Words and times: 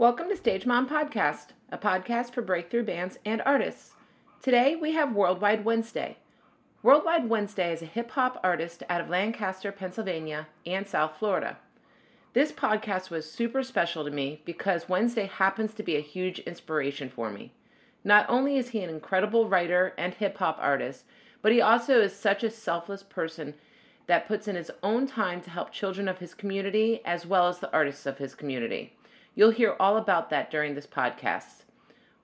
Welcome 0.00 0.30
to 0.30 0.36
Stage 0.38 0.64
Mom 0.64 0.88
Podcast, 0.88 1.48
a 1.70 1.76
podcast 1.76 2.32
for 2.32 2.40
breakthrough 2.40 2.84
bands 2.84 3.18
and 3.26 3.42
artists. 3.44 3.92
Today 4.42 4.74
we 4.74 4.92
have 4.92 5.12
Worldwide 5.12 5.62
Wednesday. 5.62 6.16
Worldwide 6.82 7.28
Wednesday 7.28 7.70
is 7.70 7.82
a 7.82 7.84
hip 7.84 8.12
hop 8.12 8.40
artist 8.42 8.82
out 8.88 9.02
of 9.02 9.10
Lancaster, 9.10 9.70
Pennsylvania, 9.70 10.48
and 10.64 10.88
South 10.88 11.18
Florida. 11.18 11.58
This 12.32 12.50
podcast 12.50 13.10
was 13.10 13.30
super 13.30 13.62
special 13.62 14.02
to 14.02 14.10
me 14.10 14.40
because 14.46 14.88
Wednesday 14.88 15.26
happens 15.26 15.74
to 15.74 15.82
be 15.82 15.96
a 15.96 16.00
huge 16.00 16.38
inspiration 16.38 17.10
for 17.10 17.28
me. 17.30 17.52
Not 18.02 18.24
only 18.30 18.56
is 18.56 18.70
he 18.70 18.82
an 18.82 18.88
incredible 18.88 19.50
writer 19.50 19.92
and 19.98 20.14
hip 20.14 20.38
hop 20.38 20.56
artist, 20.62 21.04
but 21.42 21.52
he 21.52 21.60
also 21.60 22.00
is 22.00 22.16
such 22.16 22.42
a 22.42 22.50
selfless 22.50 23.02
person 23.02 23.52
that 24.06 24.26
puts 24.26 24.48
in 24.48 24.56
his 24.56 24.70
own 24.82 25.06
time 25.06 25.42
to 25.42 25.50
help 25.50 25.72
children 25.72 26.08
of 26.08 26.20
his 26.20 26.32
community 26.32 27.02
as 27.04 27.26
well 27.26 27.48
as 27.48 27.58
the 27.58 27.70
artists 27.70 28.06
of 28.06 28.16
his 28.16 28.34
community. 28.34 28.94
You'll 29.40 29.52
hear 29.52 29.74
all 29.80 29.96
about 29.96 30.28
that 30.28 30.50
during 30.50 30.74
this 30.74 30.86
podcast. 30.86 31.64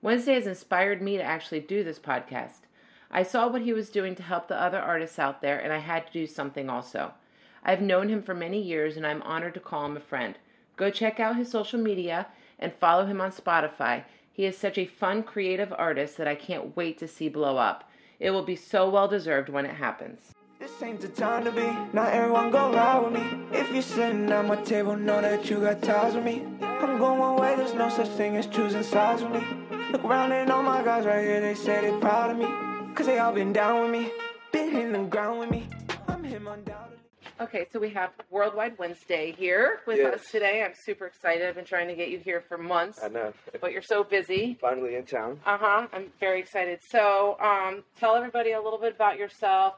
Wednesday 0.03 0.35
has 0.35 0.45
inspired 0.45 1.01
me 1.01 1.17
to 1.17 1.23
actually 1.23 1.61
do 1.61 1.83
this 1.83 1.97
podcast. 1.97 2.67
I 3.09 3.23
saw 3.23 3.47
what 3.47 3.63
he 3.63 3.73
was 3.73 3.89
doing 3.89 4.13
to 4.17 4.21
help 4.21 4.47
the 4.47 4.61
other 4.61 4.77
artists 4.77 5.17
out 5.17 5.41
there, 5.41 5.57
and 5.57 5.73
I 5.73 5.79
had 5.79 6.05
to 6.05 6.13
do 6.13 6.27
something 6.27 6.69
also. 6.69 7.15
I've 7.63 7.81
known 7.81 8.07
him 8.09 8.21
for 8.21 8.35
many 8.35 8.61
years, 8.61 8.97
and 8.97 9.07
I'm 9.07 9.23
honored 9.23 9.55
to 9.55 9.59
call 9.59 9.87
him 9.87 9.97
a 9.97 9.99
friend. 9.99 10.37
Go 10.75 10.91
check 10.91 11.19
out 11.19 11.37
his 11.37 11.49
social 11.49 11.79
media 11.79 12.27
and 12.59 12.71
follow 12.71 13.07
him 13.07 13.19
on 13.19 13.31
Spotify. 13.31 14.03
He 14.31 14.45
is 14.45 14.55
such 14.55 14.77
a 14.77 14.85
fun, 14.85 15.23
creative 15.23 15.73
artist 15.75 16.17
that 16.17 16.27
I 16.27 16.35
can't 16.35 16.77
wait 16.77 16.99
to 16.99 17.07
see 17.07 17.29
blow 17.29 17.57
up. 17.57 17.89
It 18.19 18.29
will 18.29 18.43
be 18.43 18.55
so 18.55 18.87
well 18.87 19.07
deserved 19.07 19.49
when 19.49 19.65
it 19.65 19.77
happens. 19.77 20.35
This 20.67 20.83
ain't 20.83 20.99
the 20.99 21.07
time 21.07 21.45
to 21.45 21.51
be. 21.53 21.65
Not 21.93 22.11
everyone 22.11 22.51
go 22.51 22.73
ride 22.73 22.99
with 22.99 23.13
me. 23.13 23.57
If 23.57 23.71
you're 23.71 23.81
sitting 23.81 24.29
at 24.29 24.45
my 24.45 24.57
table, 24.63 24.97
know 24.97 25.21
that 25.21 25.49
you 25.49 25.61
got 25.61 25.81
ties 25.81 26.13
with 26.13 26.25
me. 26.25 26.43
I'm 26.61 26.97
going 26.97 27.19
one 27.19 27.37
way, 27.39 27.55
there's 27.55 27.73
no 27.73 27.87
such 27.87 28.09
thing 28.09 28.35
as 28.35 28.47
choosing 28.47 28.83
sides 28.83 29.23
with 29.23 29.31
me. 29.31 29.47
Look 29.93 30.03
around 30.03 30.33
and 30.33 30.51
all 30.51 30.61
my 30.63 30.83
guys 30.83 31.05
right 31.05 31.23
here, 31.23 31.39
they 31.39 31.53
say 31.55 31.89
they 31.89 31.97
proud 32.01 32.31
of 32.31 32.37
me. 32.37 32.93
Cause 32.95 33.05
they 33.05 33.17
all 33.17 33.31
been 33.31 33.53
down 33.53 33.81
with 33.83 33.91
me, 33.91 34.11
been 34.51 34.69
hitting 34.71 34.91
the 34.91 35.03
ground 35.03 35.39
with 35.39 35.49
me. 35.49 35.69
I'm 36.09 36.21
him 36.21 36.47
undoubtedly. 36.47 36.97
Okay, 37.39 37.65
so 37.71 37.79
we 37.79 37.89
have 37.91 38.09
Worldwide 38.29 38.77
Wednesday 38.77 39.31
here 39.37 39.79
with 39.87 39.99
Yes. 39.99 40.15
us 40.21 40.31
today. 40.31 40.63
I'm 40.65 40.73
super 40.75 41.05
excited. 41.05 41.47
I've 41.47 41.55
been 41.55 41.63
trying 41.63 41.87
to 41.87 41.95
get 41.95 42.09
you 42.09 42.17
here 42.19 42.41
for 42.41 42.57
months, 42.57 42.99
I 43.01 43.07
know. 43.07 43.31
but 43.61 43.71
you're 43.71 43.81
so 43.81 44.03
busy. 44.03 44.57
Finally 44.59 44.95
in 44.95 45.05
town. 45.05 45.39
Uh 45.45 45.57
huh. 45.57 45.87
I'm 45.93 46.11
very 46.19 46.41
excited. 46.41 46.79
So, 46.89 47.37
um, 47.39 47.83
tell 47.97 48.15
everybody 48.15 48.51
a 48.51 48.61
little 48.61 48.79
bit 48.79 48.95
about 48.95 49.17
yourself, 49.17 49.75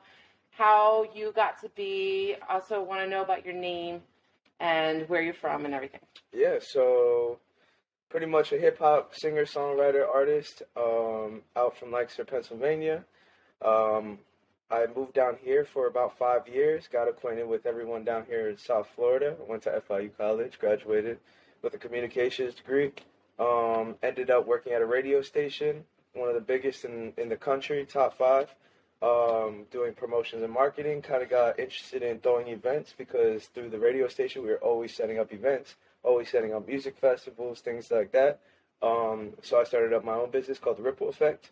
how 0.60 1.06
you 1.16 1.32
got 1.34 1.62
to 1.62 1.70
be. 1.70 2.36
Also, 2.50 2.84
want 2.84 3.02
to 3.02 3.08
know 3.08 3.24
about 3.24 3.46
your 3.46 3.56
name 3.56 4.02
and 4.60 5.08
where 5.08 5.22
you're 5.22 5.34
from 5.34 5.64
and 5.64 5.74
everything. 5.74 6.02
Yeah, 6.34 6.58
so 6.62 7.40
pretty 8.10 8.26
much 8.26 8.52
a 8.52 8.58
hip 8.58 8.78
hop 8.78 9.16
singer, 9.16 9.46
songwriter, 9.46 10.06
artist, 10.06 10.62
um, 10.76 11.42
out 11.56 11.78
from 11.78 11.94
Lancaster, 11.94 12.26
Pennsylvania. 12.26 13.06
Um, 13.66 14.20
I 14.70 14.86
moved 14.96 15.14
down 15.14 15.38
here 15.42 15.66
for 15.74 15.88
about 15.88 16.18
five 16.20 16.48
years, 16.48 16.88
got 16.92 17.08
acquainted 17.08 17.48
with 17.48 17.66
everyone 17.66 18.04
down 18.04 18.26
here 18.28 18.50
in 18.50 18.58
South 18.58 18.88
Florida. 18.96 19.36
Went 19.48 19.64
to 19.64 19.82
FIU 19.90 20.12
College, 20.18 20.60
graduated 20.60 21.20
with 21.62 21.74
a 21.74 21.78
communications 21.78 22.54
degree. 22.56 22.92
Um, 23.40 23.96
ended 24.04 24.30
up 24.30 24.46
working 24.46 24.74
at 24.74 24.82
a 24.82 24.86
radio 24.86 25.22
station, 25.22 25.86
one 26.14 26.28
of 26.28 26.36
the 26.36 26.42
biggest 26.42 26.84
in, 26.84 27.14
in 27.18 27.30
the 27.30 27.38
country, 27.38 27.86
top 27.86 28.18
five. 28.18 28.54
Um, 29.02 29.66
doing 29.72 29.94
promotions 29.94 30.44
and 30.44 30.52
marketing. 30.52 31.02
Kind 31.02 31.24
of 31.24 31.30
got 31.30 31.60
interested 31.60 32.04
in 32.04 32.20
throwing 32.20 32.48
events 32.48 32.94
because 32.98 33.46
through 33.46 33.70
the 33.70 33.80
radio 33.80 34.08
station, 34.08 34.44
we 34.44 34.50
were 34.50 34.58
always 34.58 34.96
setting 34.96 35.20
up 35.20 35.34
events, 35.34 35.76
always 36.04 36.30
setting 36.30 36.54
up 36.54 36.68
music 36.68 36.98
festivals, 37.00 37.62
things 37.62 37.90
like 37.92 38.12
that. 38.12 38.40
Um, 38.82 39.32
so 39.42 39.60
I 39.60 39.64
started 39.64 39.94
up 39.94 40.04
my 40.04 40.14
own 40.14 40.32
business 40.32 40.58
called 40.58 40.78
the 40.78 40.84
Ripple 40.84 41.10
Effect. 41.10 41.52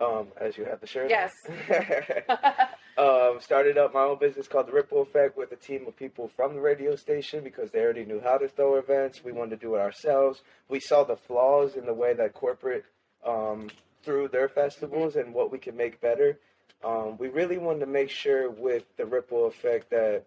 Um, 0.00 0.28
as 0.40 0.56
you 0.56 0.64
have 0.64 0.80
the 0.80 0.86
shirt. 0.86 1.10
Yes. 1.10 1.32
um, 2.98 3.38
started 3.40 3.76
up 3.76 3.92
my 3.92 4.02
own 4.02 4.16
business 4.20 4.46
called 4.46 4.68
the 4.68 4.72
Ripple 4.72 5.02
Effect 5.02 5.36
with 5.36 5.50
a 5.50 5.56
team 5.56 5.88
of 5.88 5.96
people 5.96 6.30
from 6.36 6.54
the 6.54 6.60
radio 6.60 6.94
station 6.94 7.42
because 7.42 7.72
they 7.72 7.80
already 7.80 8.04
knew 8.04 8.20
how 8.20 8.38
to 8.38 8.46
throw 8.46 8.76
events. 8.76 9.24
We 9.24 9.32
wanted 9.32 9.50
to 9.50 9.66
do 9.66 9.74
it 9.74 9.80
ourselves. 9.80 10.42
We 10.68 10.78
saw 10.78 11.02
the 11.02 11.16
flaws 11.16 11.74
in 11.74 11.84
the 11.84 11.94
way 11.94 12.14
that 12.14 12.32
corporate 12.32 12.84
um, 13.26 13.70
threw 14.04 14.28
their 14.28 14.48
festivals 14.48 15.16
and 15.16 15.34
what 15.34 15.50
we 15.50 15.58
could 15.58 15.74
make 15.74 16.00
better. 16.00 16.38
Um, 16.84 17.16
we 17.18 17.28
really 17.28 17.58
wanted 17.58 17.80
to 17.80 17.86
make 17.86 18.10
sure 18.10 18.50
with 18.50 18.84
the 18.96 19.06
Ripple 19.06 19.46
Effect 19.46 19.90
that 19.90 20.24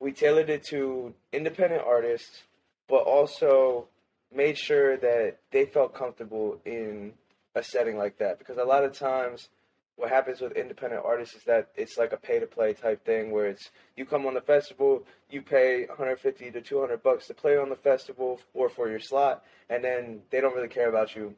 we 0.00 0.12
tailored 0.12 0.50
it 0.50 0.64
to 0.64 1.14
independent 1.32 1.82
artists, 1.86 2.42
but 2.88 3.02
also 3.02 3.86
made 4.34 4.58
sure 4.58 4.96
that 4.96 5.36
they 5.52 5.66
felt 5.66 5.94
comfortable 5.94 6.58
in 6.64 7.12
a 7.54 7.62
setting 7.62 7.96
like 7.96 8.18
that. 8.18 8.38
Because 8.38 8.58
a 8.58 8.64
lot 8.64 8.84
of 8.84 8.92
times, 8.92 9.48
what 9.96 10.10
happens 10.10 10.40
with 10.40 10.52
independent 10.52 11.02
artists 11.04 11.34
is 11.34 11.44
that 11.44 11.68
it's 11.74 11.96
like 11.96 12.12
a 12.12 12.16
pay 12.18 12.38
to 12.38 12.46
play 12.46 12.74
type 12.74 13.04
thing 13.06 13.30
where 13.30 13.46
it's 13.46 13.70
you 13.96 14.04
come 14.04 14.26
on 14.26 14.34
the 14.34 14.40
festival, 14.40 15.04
you 15.30 15.40
pay 15.40 15.86
150 15.86 16.50
to 16.50 16.60
200 16.60 17.02
bucks 17.02 17.26
to 17.28 17.34
play 17.34 17.56
on 17.56 17.70
the 17.70 17.76
festival 17.76 18.38
or 18.52 18.68
for 18.68 18.90
your 18.90 19.00
slot, 19.00 19.42
and 19.70 19.82
then 19.82 20.20
they 20.30 20.40
don't 20.40 20.54
really 20.54 20.68
care 20.68 20.88
about 20.88 21.16
you. 21.16 21.34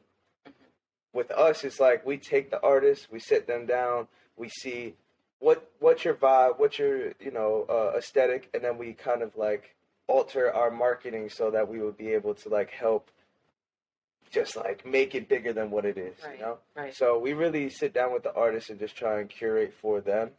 With 1.13 1.31
us, 1.31 1.63
it's 1.63 1.79
like 1.79 2.05
we 2.05 2.17
take 2.17 2.51
the 2.51 2.61
artists, 2.61 3.07
we 3.11 3.19
sit 3.19 3.47
them 3.47 3.65
down, 3.65 4.07
we 4.37 4.49
see 4.49 4.93
what 5.39 5.69
what's 5.79 6.05
your 6.05 6.13
vibe, 6.13 6.59
what's 6.59 6.77
your 6.77 7.13
you 7.19 7.31
know 7.31 7.65
uh, 7.69 7.97
aesthetic, 7.97 8.49
and 8.53 8.63
then 8.63 8.77
we 8.77 8.93
kind 8.93 9.21
of 9.23 9.35
like 9.35 9.75
alter 10.07 10.53
our 10.53 10.69
marketing 10.71 11.29
so 11.29 11.49
that 11.51 11.67
we 11.67 11.79
would 11.81 11.97
be 11.97 12.09
able 12.09 12.33
to 12.33 12.49
like 12.49 12.69
help 12.71 13.09
just 14.31 14.55
like 14.55 14.85
make 14.85 15.15
it 15.15 15.27
bigger 15.27 15.51
than 15.53 15.71
what 15.71 15.85
it 15.85 15.97
is, 15.97 16.15
Right, 16.23 16.37
you 16.37 16.45
know. 16.45 16.57
right. 16.75 16.95
So 16.95 17.17
we 17.17 17.33
really 17.33 17.69
sit 17.69 17.93
down 17.93 18.13
with 18.13 18.21
the 18.23 18.33
artists 18.33 18.69
and 18.69 18.79
just 18.79 18.95
try 18.95 19.19
and 19.19 19.27
curate 19.29 19.73
for 19.81 20.01
them. 20.01 20.29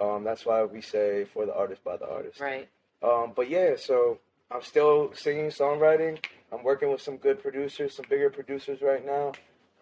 Um, 0.00 0.22
that's 0.22 0.46
why 0.46 0.62
we 0.64 0.80
say 0.80 1.24
for 1.32 1.46
the 1.46 1.54
artist 1.54 1.82
by 1.82 1.96
the 1.96 2.08
artist. 2.08 2.38
Right. 2.40 2.68
Um, 3.02 3.32
but 3.34 3.50
yeah, 3.50 3.74
so 3.76 4.18
I'm 4.52 4.62
still 4.62 5.10
singing, 5.14 5.46
songwriting. 5.50 6.22
I'm 6.52 6.62
working 6.62 6.90
with 6.92 7.00
some 7.02 7.16
good 7.16 7.42
producers, 7.42 7.96
some 7.96 8.06
bigger 8.08 8.30
producers 8.30 8.82
right 8.82 9.04
now. 9.04 9.32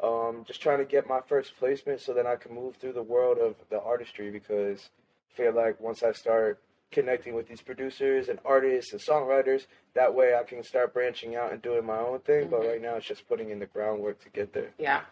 Um, 0.02 0.44
just 0.46 0.60
trying 0.60 0.78
to 0.78 0.84
get 0.84 1.08
my 1.08 1.20
first 1.26 1.56
placement 1.58 2.00
so 2.00 2.12
that 2.14 2.26
I 2.26 2.36
can 2.36 2.54
move 2.54 2.76
through 2.76 2.92
the 2.92 3.02
world 3.02 3.38
of 3.38 3.56
the 3.68 3.80
artistry 3.80 4.30
because 4.30 4.90
I 5.32 5.36
feel 5.36 5.52
like 5.52 5.80
once 5.80 6.02
I 6.04 6.12
start 6.12 6.60
connecting 6.92 7.34
with 7.34 7.48
these 7.48 7.60
producers 7.60 8.28
and 8.28 8.38
artists 8.44 8.92
and 8.92 9.00
songwriters, 9.00 9.66
that 9.94 10.14
way 10.14 10.34
I 10.34 10.44
can 10.44 10.62
start 10.62 10.94
branching 10.94 11.34
out 11.36 11.52
and 11.52 11.60
doing 11.60 11.84
my 11.84 11.98
own 11.98 12.20
thing. 12.20 12.48
But 12.48 12.60
Mhm. 12.60 12.68
right 12.68 12.80
now 12.82 12.94
it's 12.94 13.06
just 13.06 13.28
putting 13.28 13.50
in 13.50 13.58
the 13.58 13.66
groundwork 13.66 14.20
to 14.20 14.28
get 14.30 14.52
there. 14.52 14.72
Yeah. 14.78 15.04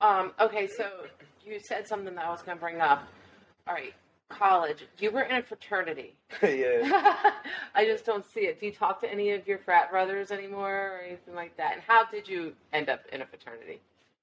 Um, 0.00 0.34
okay, 0.40 0.66
so 0.66 1.06
you 1.44 1.58
said 1.58 1.88
something 1.88 2.14
that 2.14 2.24
I 2.24 2.30
was 2.30 2.42
going 2.42 2.58
to 2.58 2.60
bring 2.60 2.80
up. 2.80 3.04
All 3.66 3.74
right, 3.74 3.94
college. 4.28 4.86
You 4.98 5.10
were 5.10 5.22
in 5.22 5.36
a 5.36 5.42
fraternity. 5.42 6.16
yeah. 6.42 7.32
I 7.74 7.84
just 7.84 8.04
don't 8.04 8.26
see 8.26 8.40
it. 8.42 8.60
Do 8.60 8.66
you 8.66 8.72
talk 8.72 9.00
to 9.00 9.10
any 9.10 9.30
of 9.30 9.46
your 9.46 9.58
frat 9.58 9.90
brothers 9.90 10.30
anymore 10.30 10.96
or 10.96 10.98
anything 10.98 11.34
like 11.34 11.56
that? 11.56 11.74
And 11.74 11.82
how 11.82 12.04
did 12.04 12.28
you 12.28 12.54
end 12.72 12.88
up 12.90 13.06
in 13.12 13.22
a 13.22 13.26
fraternity? 13.26 13.80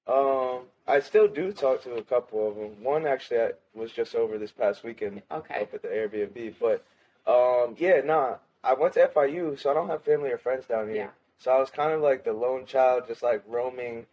Um, 0.09 0.61
I 0.87 0.99
still 1.01 1.27
do 1.27 1.51
talk 1.51 1.83
to 1.83 1.95
a 1.95 2.03
couple 2.03 2.47
of 2.49 2.55
them. 2.55 2.83
One 2.83 3.05
actually 3.05 3.39
I 3.41 3.51
was 3.75 3.91
just 3.91 4.15
over 4.15 4.37
this 4.39 4.51
past 4.51 4.83
weekend 4.83 5.21
Okay. 5.31 5.61
up 5.61 5.73
at 5.73 5.81
the 5.83 5.87
Airbnb. 5.89 6.55
But 6.59 6.83
um, 7.31 7.75
yeah, 7.77 8.01
nah, 8.01 8.37
I 8.63 8.73
went 8.73 8.93
to 8.95 9.07
FIU, 9.07 9.59
so 9.59 9.69
I 9.69 9.73
don't 9.75 9.87
have 9.89 10.03
family 10.03 10.31
or 10.31 10.37
friends 10.39 10.65
down 10.65 10.87
here. 10.87 10.95
Yeah. 10.95 11.09
So 11.37 11.51
I 11.51 11.59
was 11.59 11.69
kind 11.69 11.93
of 11.93 12.01
like 12.01 12.23
the 12.23 12.33
lone 12.33 12.65
child, 12.65 13.03
just 13.07 13.21
like 13.21 13.43
roaming 13.47 14.07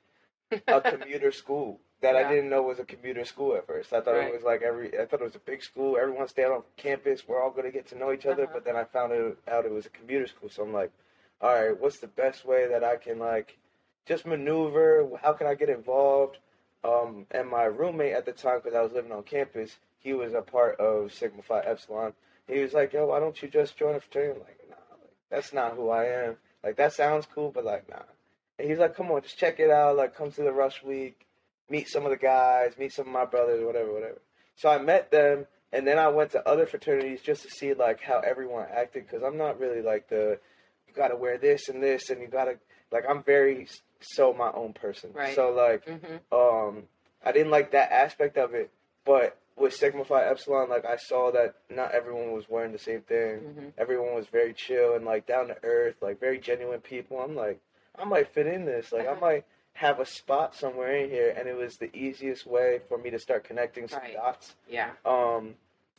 a 0.68 0.80
commuter 0.92 1.32
school 1.32 1.80
that 2.02 2.14
Yeah. 2.14 2.28
I 2.28 2.30
didn't 2.30 2.50
know 2.50 2.60
was 2.62 2.78
a 2.78 2.84
commuter 2.84 3.24
school 3.24 3.56
at 3.56 3.66
first. 3.66 3.92
I 3.94 4.02
thought 4.02 4.14
Right. 4.16 4.28
it 4.28 4.34
was 4.34 4.42
like 4.42 4.60
every, 4.60 4.98
I 5.00 5.06
thought 5.06 5.20
it 5.22 5.24
was 5.24 5.34
a 5.34 5.38
big 5.40 5.62
school. 5.62 5.96
Everyone 5.96 6.28
stayed 6.28 6.44
on 6.44 6.62
campus. 6.76 7.26
We're 7.26 7.42
all 7.42 7.50
gonna 7.50 7.70
get 7.70 7.86
to 7.88 7.98
know 7.98 8.12
each 8.12 8.26
other. 8.26 8.44
Uh-huh. 8.44 8.52
But 8.52 8.64
then 8.66 8.76
I 8.76 8.84
found 8.84 9.12
out 9.48 9.64
it 9.64 9.72
was 9.72 9.86
a 9.86 9.90
commuter 9.90 10.26
school. 10.26 10.50
So 10.50 10.62
I'm 10.62 10.74
like, 10.74 10.92
all 11.40 11.54
right, 11.54 11.78
what's 11.80 11.98
the 12.00 12.06
best 12.06 12.44
way 12.44 12.68
that 12.68 12.84
I 12.84 12.96
can 12.96 13.18
like 13.18 13.56
just 14.06 14.26
maneuver? 14.26 15.08
How 15.20 15.32
can 15.32 15.46
I 15.46 15.54
get 15.54 15.68
involved? 15.68 16.38
Um, 16.84 17.26
and 17.32 17.48
my 17.48 17.64
roommate 17.64 18.12
at 18.12 18.24
the 18.24 18.32
time, 18.32 18.60
because 18.62 18.76
I 18.76 18.80
was 18.80 18.92
living 18.92 19.12
on 19.12 19.24
campus, 19.24 19.76
he 19.98 20.12
was 20.12 20.34
a 20.34 20.42
part 20.42 20.78
of 20.78 21.12
Sigma 21.12 21.42
Phi 21.42 21.60
Epsilon. 21.60 22.12
He 22.46 22.60
was 22.60 22.72
like, 22.72 22.92
"Yo, 22.92 23.06
why 23.06 23.18
don't 23.18 23.40
you 23.42 23.48
just 23.48 23.76
join 23.76 23.96
a 23.96 24.00
fraternity?" 24.00 24.38
I'm 24.40 24.46
like, 24.46 24.60
nah, 24.70 24.76
like, 25.02 25.10
that's 25.30 25.52
not 25.52 25.74
who 25.74 25.90
I 25.90 26.04
am. 26.04 26.36
Like, 26.62 26.76
that 26.76 26.92
sounds 26.92 27.26
cool, 27.34 27.50
but 27.50 27.64
like, 27.64 27.88
nah. 27.88 28.02
And 28.58 28.68
he's 28.68 28.78
like, 28.78 28.94
"Come 28.94 29.10
on, 29.10 29.22
just 29.22 29.38
check 29.38 29.58
it 29.58 29.70
out. 29.70 29.96
Like, 29.96 30.14
come 30.14 30.30
to 30.30 30.42
the 30.42 30.52
Rush 30.52 30.82
Week, 30.84 31.26
meet 31.68 31.88
some 31.88 32.04
of 32.04 32.10
the 32.10 32.16
guys, 32.16 32.78
meet 32.78 32.92
some 32.92 33.06
of 33.06 33.12
my 33.12 33.24
brothers, 33.24 33.64
whatever, 33.64 33.92
whatever." 33.92 34.20
So 34.54 34.68
I 34.68 34.78
met 34.78 35.10
them, 35.10 35.46
and 35.72 35.86
then 35.86 35.98
I 35.98 36.08
went 36.08 36.30
to 36.32 36.48
other 36.48 36.66
fraternities 36.66 37.20
just 37.20 37.42
to 37.42 37.50
see 37.50 37.74
like 37.74 38.00
how 38.00 38.20
everyone 38.20 38.66
acted, 38.72 39.06
because 39.06 39.24
I'm 39.24 39.36
not 39.36 39.58
really 39.58 39.82
like 39.82 40.08
the 40.08 40.38
you 40.86 40.94
got 40.94 41.08
to 41.08 41.16
wear 41.16 41.36
this 41.36 41.68
and 41.68 41.82
this, 41.82 42.10
and 42.10 42.20
you 42.20 42.28
got 42.28 42.44
to 42.44 42.58
like 42.92 43.04
I'm 43.08 43.24
very 43.24 43.66
so 44.00 44.32
my 44.32 44.50
own 44.52 44.72
person. 44.72 45.10
Right. 45.12 45.34
So 45.34 45.50
like 45.50 45.84
Mm-hmm. 45.86 46.34
um, 46.34 46.84
I 47.24 47.32
didn't 47.32 47.50
like 47.50 47.72
that 47.72 47.90
aspect 47.92 48.36
of 48.38 48.54
it, 48.54 48.70
but 49.04 49.36
with 49.56 49.74
Sigma 49.74 50.04
Phi 50.04 50.22
Epsilon, 50.24 50.68
like 50.68 50.84
I 50.84 50.96
saw 50.96 51.30
that 51.32 51.54
not 51.70 51.92
everyone 51.92 52.32
was 52.32 52.48
wearing 52.48 52.72
the 52.72 52.78
same 52.78 53.00
thing. 53.02 53.40
Mhm. 53.40 53.72
Everyone 53.78 54.14
was 54.14 54.26
very 54.26 54.52
chill 54.52 54.94
and 54.94 55.04
like 55.04 55.26
down 55.26 55.48
to 55.48 55.56
earth, 55.64 55.96
like 56.02 56.20
very 56.20 56.38
genuine 56.38 56.80
people. 56.80 57.18
I'm 57.20 57.34
like, 57.34 57.58
I 57.98 58.04
might 58.04 58.28
fit 58.28 58.46
in 58.46 58.64
this. 58.66 58.92
Like, 58.92 59.06
Uh-huh. 59.06 59.16
I 59.16 59.20
might 59.20 59.44
have 59.72 59.98
a 60.00 60.06
spot 60.06 60.54
somewhere 60.54 60.94
in 60.96 61.10
here, 61.10 61.34
and 61.36 61.48
it 61.48 61.56
was 61.56 61.76
the 61.78 61.94
easiest 61.96 62.46
way 62.46 62.80
for 62.88 62.96
me 62.98 63.10
to 63.10 63.18
start 63.18 63.44
connecting 63.44 63.88
some 63.88 64.00
Right. 64.00 64.12
dots. 64.14 64.54
Yeah. 64.68 64.90
Um, 65.04 65.54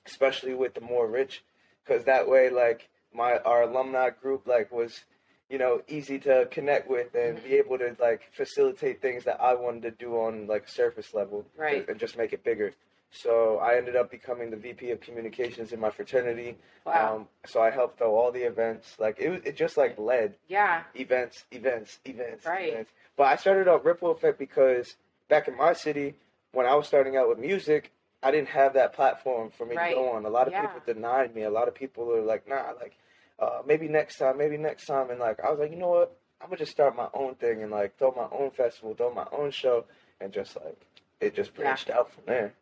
especially 0.06 0.54
with 0.54 0.74
the 0.76 0.82
more 0.82 1.08
rich, 1.08 1.44
because 1.84 2.06
that 2.06 2.28
way, 2.30 2.50
like 2.50 2.88
my 3.14 3.38
our 3.40 3.64
alumni 3.64 4.12
group, 4.12 4.46
like 4.48 4.72
was, 4.72 5.04
you 5.50 5.58
know, 5.58 5.82
easy 5.88 6.20
to 6.20 6.48
connect 6.52 6.90
with 6.90 7.16
and 7.16 7.42
be 7.44 7.56
able 7.56 7.78
to 7.78 7.96
like 8.00 8.22
facilitate 8.34 9.02
things 9.02 9.24
that 9.26 9.40
I 9.42 9.54
wanted 9.56 9.84
to 9.84 9.92
do 9.92 10.16
on 10.18 10.48
like 10.48 10.66
a 10.68 10.72
surface 10.72 11.14
level, 11.14 11.46
Right. 11.56 11.88
and 11.88 12.00
just 12.00 12.18
make 12.18 12.34
it 12.34 12.44
bigger. 12.44 12.74
So 13.12 13.58
I 13.60 13.78
ended 13.78 13.96
up 13.96 14.12
becoming 14.12 14.50
the 14.52 14.58
VP 14.58 14.92
of 14.92 15.00
communications 15.00 15.72
in 15.72 15.80
my 15.80 15.90
fraternity. 15.90 16.58
Wow. 16.86 17.16
Um, 17.16 17.28
so 17.46 17.62
I 17.62 17.72
helped 17.72 17.98
throw 18.00 18.14
all 18.16 18.32
the 18.34 18.42
events. 18.44 18.98
Like 19.00 19.18
it, 19.20 19.30
was- 19.30 19.42
it 19.46 19.56
just 19.56 19.78
like 19.78 19.98
led 19.98 20.36
yeah. 20.50 20.84
events, 20.96 21.46
events, 21.52 22.00
events, 22.06 22.46
Right. 22.46 22.74
events. 22.74 22.92
But 23.16 23.24
I 23.28 23.36
started 23.38 23.70
out 23.70 23.86
Ripple 23.86 24.12
Effect 24.12 24.38
because 24.38 24.96
back 25.30 25.48
in 25.48 25.56
my 25.56 25.72
city, 25.74 26.16
when 26.52 26.66
I 26.66 26.76
was 26.76 26.86
starting 26.88 27.16
out 27.16 27.30
with 27.30 27.40
music, 27.40 27.92
I 28.22 28.32
didn't 28.32 28.50
have 28.50 28.74
that 28.74 28.94
platform 28.94 29.52
for 29.52 29.66
me 29.66 29.76
Right. 29.78 29.90
to 29.92 29.96
go 29.96 30.12
on. 30.12 30.26
A 30.26 30.30
lot 30.30 30.48
of 30.48 30.54
Yeah. 30.54 30.66
people 30.68 30.82
denied 30.94 31.34
me. 31.34 31.44
A 31.44 31.50
lot 31.50 31.68
of 31.70 31.74
people 31.76 32.06
were 32.06 32.22
like, 32.22 32.48
"Nah, 32.48 32.72
like 32.82 32.94
uh, 33.40 33.62
maybe 33.66 33.88
next 33.88 34.18
time, 34.18 34.38
maybe 34.38 34.58
next 34.58 34.86
time." 34.86 35.10
And 35.10 35.20
like 35.20 35.40
I 35.40 35.50
was 35.50 35.60
like, 35.60 35.72
you 35.72 35.78
know 35.78 35.90
what? 35.90 36.18
I'm 36.42 36.48
gonna 36.48 36.58
just 36.58 36.72
start 36.72 36.96
my 36.96 37.08
own 37.14 37.36
thing 37.36 37.64
and 37.64 37.72
like 37.72 37.98
throw 37.98 38.12
my 38.16 38.28
own 38.38 38.52
festival, 38.52 38.94
throw 38.96 39.14
my 39.14 39.28
own 39.32 39.52
show, 39.52 39.86
and 40.22 40.32
just 40.32 40.56
like 40.56 40.78
it 41.20 41.36
just 41.36 41.52
Yeah. 41.56 41.64
branched 41.64 41.90
out 41.90 42.12
from 42.12 42.24
there. 42.28 42.54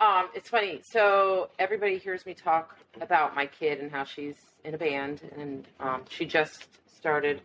Um, 0.00 0.28
it's 0.34 0.48
funny. 0.48 0.80
So 0.82 1.50
everybody 1.58 1.98
hears 1.98 2.26
me 2.26 2.34
talk 2.34 2.76
about 3.00 3.34
my 3.36 3.46
kid 3.46 3.78
and 3.80 3.90
how 3.90 4.04
she's 4.04 4.36
in 4.64 4.74
a 4.74 4.78
band, 4.78 5.20
and 5.36 5.66
um, 5.80 6.04
she 6.08 6.24
just 6.26 6.66
started. 6.86 7.40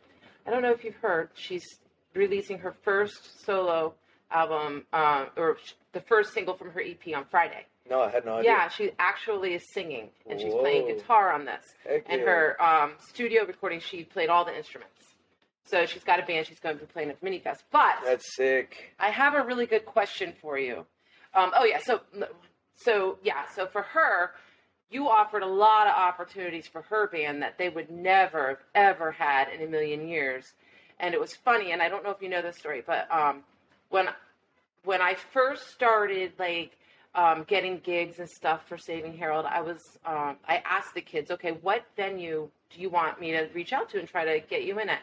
I 0.48 0.52
don't 0.52 0.62
know 0.62 0.72
if 0.72 0.84
you've 0.84 0.96
heard. 0.96 1.30
She's 1.36 1.80
releasing 2.16 2.58
her 2.60 2.74
first 2.84 3.46
solo 3.46 3.94
album, 4.32 4.86
uh, 4.94 5.26
or 5.38 5.58
the 5.94 6.02
first 6.02 6.34
single 6.34 6.56
from 6.56 6.72
her 6.72 6.82
EP 6.82 7.16
on 7.16 7.26
Friday. 7.26 7.66
No, 7.90 8.02
I 8.02 8.10
had 8.10 8.26
no 8.26 8.36
idea. 8.38 8.52
Yeah, 8.52 8.70
she 8.70 8.92
actually 9.00 9.56
is 9.56 9.64
singing, 9.74 10.10
and 10.30 10.40
she's 10.40 10.54
playing 10.54 10.88
guitar 10.88 11.32
on 11.32 11.46
this. 11.46 11.66
Heck 11.88 12.06
And 12.10 12.22
yeah. 12.22 12.28
her 12.28 12.62
um, 12.62 12.92
studio 13.10 13.46
recording, 13.46 13.80
she 13.80 14.04
played 14.04 14.30
all 14.30 14.46
the 14.46 14.56
instruments. 14.56 14.94
So 15.66 15.86
she's 15.86 16.04
got 16.04 16.20
a 16.20 16.26
band. 16.26 16.48
She's 16.48 16.60
going 16.60 16.78
to 16.78 16.86
be 16.86 16.92
playing 16.92 17.10
at 17.10 17.22
Minifest. 17.22 17.64
But 17.72 17.96
That's 18.04 18.36
sick. 18.36 18.94
I 19.00 19.10
have 19.10 19.36
a 19.36 19.44
really 19.44 19.66
good 19.66 19.86
question 19.86 20.34
for 20.42 20.58
you. 20.58 20.86
Um, 21.34 21.52
oh 21.56 21.64
yeah, 21.64 21.80
so 21.80 22.02
so 22.76 23.20
yeah, 23.24 23.46
so 23.56 23.68
for 23.68 23.84
her, 23.84 24.32
you 24.90 25.08
offered 25.08 25.44
a 25.44 25.48
lot 25.48 25.86
of 25.88 25.94
opportunities 25.94 26.68
for 26.68 26.82
her 26.84 27.08
band 27.08 27.42
that 27.44 27.58
they 27.58 27.70
would 27.70 27.92
never 27.92 28.48
have 28.48 28.58
ever 28.74 29.12
had 29.12 29.48
in 29.50 29.62
a 29.62 29.70
million 29.70 30.08
years. 30.08 30.54
And 31.00 31.14
it 31.14 31.20
was 31.20 31.36
funny, 31.36 31.72
and 31.72 31.82
I 31.82 31.90
don't 31.90 32.04
know 32.04 32.10
if 32.10 32.22
you 32.22 32.30
know 32.30 32.42
this 32.42 32.58
story, 32.58 32.84
but 32.86 33.08
um, 33.12 33.44
when 33.90 34.08
when 34.84 35.02
I 35.02 35.16
first 35.34 35.70
started 35.70 36.34
like 36.40 36.72
um, 37.16 37.44
getting 37.48 37.80
gigs 37.80 38.20
and 38.20 38.30
stuff 38.30 38.68
for 38.68 38.78
Saving 38.78 39.18
Harold, 39.18 39.46
I 39.46 39.62
was 39.62 39.98
um, 40.06 40.38
I 40.48 40.62
asked 40.66 40.94
the 40.94 41.02
kids, 41.02 41.32
okay, 41.32 41.58
what 41.62 41.84
venue 41.96 42.50
do 42.70 42.82
you 42.82 42.90
want 42.90 43.20
me 43.20 43.32
to 43.32 43.50
reach 43.54 43.74
out 43.74 43.90
to 43.92 44.00
and 44.00 44.08
try 44.08 44.26
to 44.26 44.46
get 44.48 44.64
you 44.64 44.80
in 44.80 44.90
at? 44.90 45.02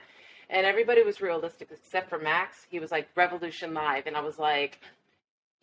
And 0.48 0.64
everybody 0.64 1.02
was 1.02 1.20
realistic 1.20 1.68
except 1.72 2.08
for 2.08 2.18
Max. 2.18 2.66
He 2.70 2.78
was 2.78 2.92
like 2.92 3.08
Revolution 3.16 3.74
Live, 3.74 4.06
and 4.06 4.16
I 4.16 4.20
was 4.20 4.38
like, 4.38 4.78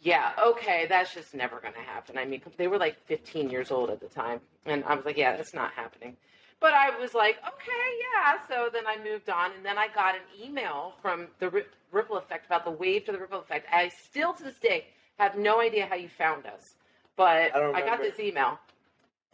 yeah, 0.02 0.32
okay, 0.48 0.86
that's 0.90 1.14
just 1.14 1.34
never 1.34 1.62
going 1.62 1.74
to 1.74 1.80
happen. 1.80 2.18
I 2.18 2.26
mean, 2.26 2.42
they 2.58 2.68
were 2.68 2.78
like 2.78 2.98
15 3.06 3.50
years 3.50 3.72
old 3.72 3.90
at 3.90 4.02
the 4.02 4.10
time, 4.10 4.42
and 4.66 4.84
I 4.84 4.96
was 4.96 5.06
like, 5.06 5.16
yeah, 5.16 5.38
that's 5.38 5.54
not 5.54 5.72
happening. 5.72 6.18
But 6.60 6.74
I 6.74 6.98
was 7.00 7.14
like, 7.14 7.38
okay, 7.38 7.86
yeah. 8.00 8.38
So 8.50 8.70
then 8.72 8.84
I 8.86 9.02
moved 9.02 9.30
on, 9.30 9.52
and 9.56 9.66
then 9.66 9.78
I 9.78 9.88
got 9.88 10.16
an 10.16 10.22
email 10.42 10.94
from 11.02 11.28
the 11.40 11.64
Ripple 11.92 12.18
Effect 12.18 12.46
about 12.46 12.66
the 12.66 12.72
wave 12.72 13.06
to 13.06 13.14
the 13.14 13.18
Ripple 13.18 13.40
Effect. 13.40 13.68
I 13.72 13.90
still 13.90 14.34
to 14.34 14.44
this 14.44 14.60
day 14.60 14.88
have 15.20 15.38
no 15.38 15.60
idea 15.60 15.86
how 15.86 15.96
you 15.96 16.10
found 16.10 16.46
us, 16.46 16.76
but 17.16 17.54
I 17.56 17.60
don't 17.60 17.76
I 17.76 17.80
got 17.82 18.00
remember. 18.00 18.04
this 18.04 18.20
email. 18.20 18.60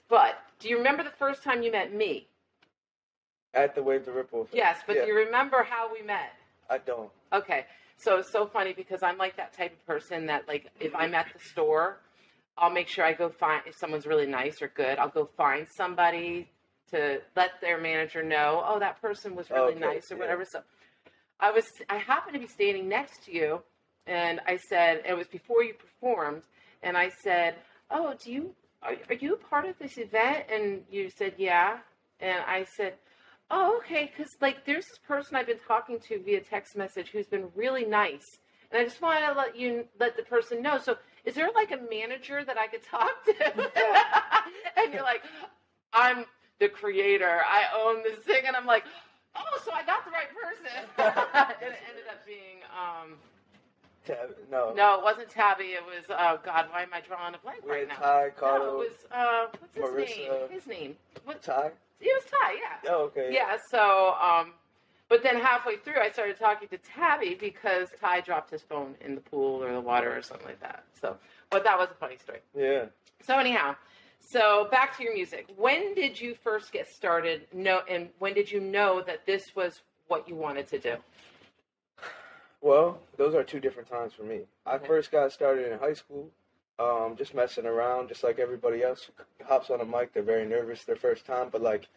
But 0.09 0.35
do 0.59 0.69
you 0.69 0.77
remember 0.77 1.03
the 1.03 1.11
first 1.11 1.43
time 1.43 1.61
you 1.63 1.71
met 1.71 1.93
me? 1.93 2.27
At 3.53 3.75
the 3.75 3.83
Wave 3.83 4.05
the 4.05 4.11
Ripple. 4.11 4.41
Effect. 4.41 4.55
Yes, 4.55 4.79
but 4.85 4.95
Yeah, 4.95 5.01
do 5.03 5.07
you 5.07 5.15
remember 5.17 5.63
how 5.63 5.91
we 5.91 6.01
met? 6.05 6.33
I 6.69 6.77
don't. 6.79 7.09
Okay. 7.33 7.65
So 7.97 8.17
it's 8.17 8.31
so 8.31 8.45
funny 8.45 8.73
because 8.73 9.03
I'm 9.03 9.17
like 9.17 9.35
that 9.37 9.53
type 9.53 9.73
of 9.73 9.85
person 9.85 10.25
that 10.27 10.47
like 10.47 10.67
if 10.79 10.95
I'm 10.95 11.13
at 11.13 11.27
the 11.33 11.39
store, 11.39 11.97
I'll 12.57 12.69
make 12.69 12.87
sure 12.87 13.03
I 13.05 13.13
go 13.13 13.29
find 13.29 13.61
if 13.65 13.75
someone's 13.75 14.05
really 14.05 14.25
nice 14.27 14.61
or 14.61 14.67
good, 14.69 14.97
I'll 14.99 15.09
go 15.09 15.29
find 15.35 15.67
somebody 15.75 16.47
to 16.91 17.21
let 17.35 17.51
their 17.61 17.79
manager 17.79 18.23
know, 18.23 18.63
oh 18.65 18.79
that 18.79 18.99
person 19.01 19.35
was 19.35 19.49
really 19.51 19.73
Okay, 19.73 19.79
nice 19.79 20.11
or 20.11 20.15
yeah. 20.15 20.21
whatever. 20.21 20.45
So 20.45 20.61
I 21.39 21.51
was 21.51 21.65
I 21.89 21.97
happened 21.97 22.33
to 22.35 22.39
be 22.39 22.47
standing 22.47 22.87
next 22.87 23.23
to 23.25 23.33
you 23.33 23.61
and 24.09 24.39
I 24.47 24.57
said 24.57 25.03
it 25.07 25.13
was 25.13 25.27
before 25.27 25.63
you 25.63 25.73
performed 25.73 26.43
and 26.83 26.97
I 26.97 27.09
said, 27.09 27.55
"Oh, 27.91 28.15
do 28.21 28.31
you 28.31 28.55
are, 28.83 28.95
are 29.09 29.15
you 29.15 29.35
a 29.35 29.37
part 29.37 29.65
of 29.65 29.77
this 29.79 29.97
event?" 29.97 30.45
And 30.51 30.83
you 30.89 31.09
said, 31.09 31.33
"Yeah." 31.37 31.79
And 32.21 32.43
I 32.45 32.65
said, 32.65 32.95
Oh, 33.51 33.77
okay. 33.79 34.11
Because 34.15 34.35
like, 34.41 34.65
there's 34.65 34.87
this 34.87 34.99
person 34.99 35.35
I've 35.35 35.47
been 35.47 35.59
talking 35.67 35.99
to 36.01 36.19
via 36.19 36.41
text 36.41 36.75
message 36.75 37.09
who's 37.09 37.27
been 37.27 37.47
really 37.55 37.85
nice, 37.85 38.39
and 38.71 38.79
I 38.79 38.83
just 38.83 39.01
want 39.01 39.25
to 39.25 39.33
let 39.33 39.55
you 39.55 39.85
let 39.99 40.15
the 40.15 40.23
person 40.23 40.61
know. 40.61 40.77
So, 40.77 40.97
is 41.25 41.35
there 41.35 41.49
like 41.55 41.71
a 41.71 41.79
manager 41.89 42.43
that 42.45 42.57
I 42.57 42.67
could 42.67 42.83
talk 42.83 43.25
to? 43.25 43.33
and 44.77 44.93
you're 44.93 45.03
like, 45.03 45.23
I'm 45.93 46.25
the 46.59 46.69
creator. 46.69 47.41
I 47.47 47.63
own 47.75 48.03
this 48.03 48.19
thing, 48.19 48.43
and 48.45 48.55
I'm 48.55 48.67
like, 48.67 48.83
oh, 49.35 49.59
so 49.65 49.71
I 49.71 49.83
got 49.83 50.05
the 50.05 50.11
right 50.11 50.29
person. 50.29 50.77
and 51.61 51.73
it 51.73 51.79
ended 51.89 52.05
up 52.09 52.25
being 52.25 52.61
um, 52.69 53.15
Tab- 54.09 54.35
No. 54.51 54.73
no, 54.75 54.97
it 54.97 55.03
wasn't 55.03 55.29
Tabby. 55.29 55.65
It 55.65 55.83
was 55.85 56.03
oh 56.09 56.39
God, 56.43 56.65
why 56.71 56.81
am 56.83 56.89
I 56.93 57.01
drawing 57.01 57.35
a 57.35 57.37
blank 57.37 57.63
We 57.65 57.71
right 57.71 57.87
now? 57.87 57.95
Ty, 57.95 58.25
no, 58.25 58.31
Carlo, 58.37 58.81
it 58.81 58.89
was 58.89 59.05
uh, 59.11 59.45
what's 59.77 59.95
his 59.95 60.09
Marissa. 60.09 60.17
name? 60.17 60.49
His 60.51 60.67
name. 60.67 60.95
What? 61.25 61.41
Ty. 61.43 61.71
It 62.01 62.05
was 62.05 62.23
Ty. 62.31 62.53
Yeah. 62.53 62.91
Oh, 62.91 63.03
okay. 63.03 63.29
Yeah, 63.31 63.57
so 63.69 64.15
um 64.21 64.53
but 65.09 65.21
then 65.23 65.37
halfway 65.39 65.77
through 65.77 65.99
I 66.01 66.09
started 66.11 66.37
talking 66.39 66.67
to 66.69 66.77
Tabby 66.79 67.35
because 67.39 67.89
Ty 68.01 68.21
dropped 68.21 68.49
his 68.51 68.61
phone 68.61 68.95
in 69.01 69.15
the 69.15 69.21
pool 69.21 69.63
or 69.63 69.71
the 69.71 69.81
water 69.81 70.15
or 70.17 70.21
something 70.21 70.47
like 70.47 70.59
that. 70.61 70.83
So 70.99 71.17
but 71.49 71.63
that 71.63 71.77
was 71.77 71.89
a 71.91 71.95
funny 71.95 72.17
story. 72.17 72.39
Yeah. 72.55 72.85
So 73.25 73.37
anyhow, 73.37 73.75
so 74.19 74.67
back 74.71 74.95
to 74.97 75.03
your 75.03 75.13
music. 75.13 75.47
When 75.55 75.93
did 75.93 76.19
you 76.19 76.35
first 76.35 76.71
get 76.71 76.87
started? 76.87 77.47
No 77.53 77.81
and 77.89 78.09
when 78.19 78.33
did 78.33 78.51
you 78.51 78.59
know 78.59 79.01
that 79.05 79.25
this 79.25 79.55
was 79.55 79.81
what 80.07 80.27
you 80.27 80.35
wanted 80.35 80.67
to 80.69 80.79
do? 80.79 80.95
Well, 82.61 82.99
those 83.17 83.35
are 83.35 83.43
two 83.43 83.59
different 83.59 83.89
times 83.89 84.13
for 84.13 84.23
me. 84.23 84.41
I 84.65 84.75
Okay. 84.75 84.87
first 84.87 85.11
got 85.11 85.31
started 85.31 85.71
in 85.71 85.79
high 85.79 85.93
school, 85.93 86.29
um, 86.77 87.15
just 87.15 87.33
messing 87.33 87.65
around, 87.65 88.09
just 88.09 88.23
like 88.23 88.39
everybody 88.39 88.83
else 88.83 89.09
who 89.39 89.45
hops 89.45 89.69
on 89.69 89.81
a 89.81 89.85
mic. 89.85 90.13
They're 90.13 90.23
very 90.23 90.45
nervous 90.45 90.83
their 90.83 90.95
first 90.95 91.25
time, 91.25 91.49
but 91.49 91.61
like 91.61 91.87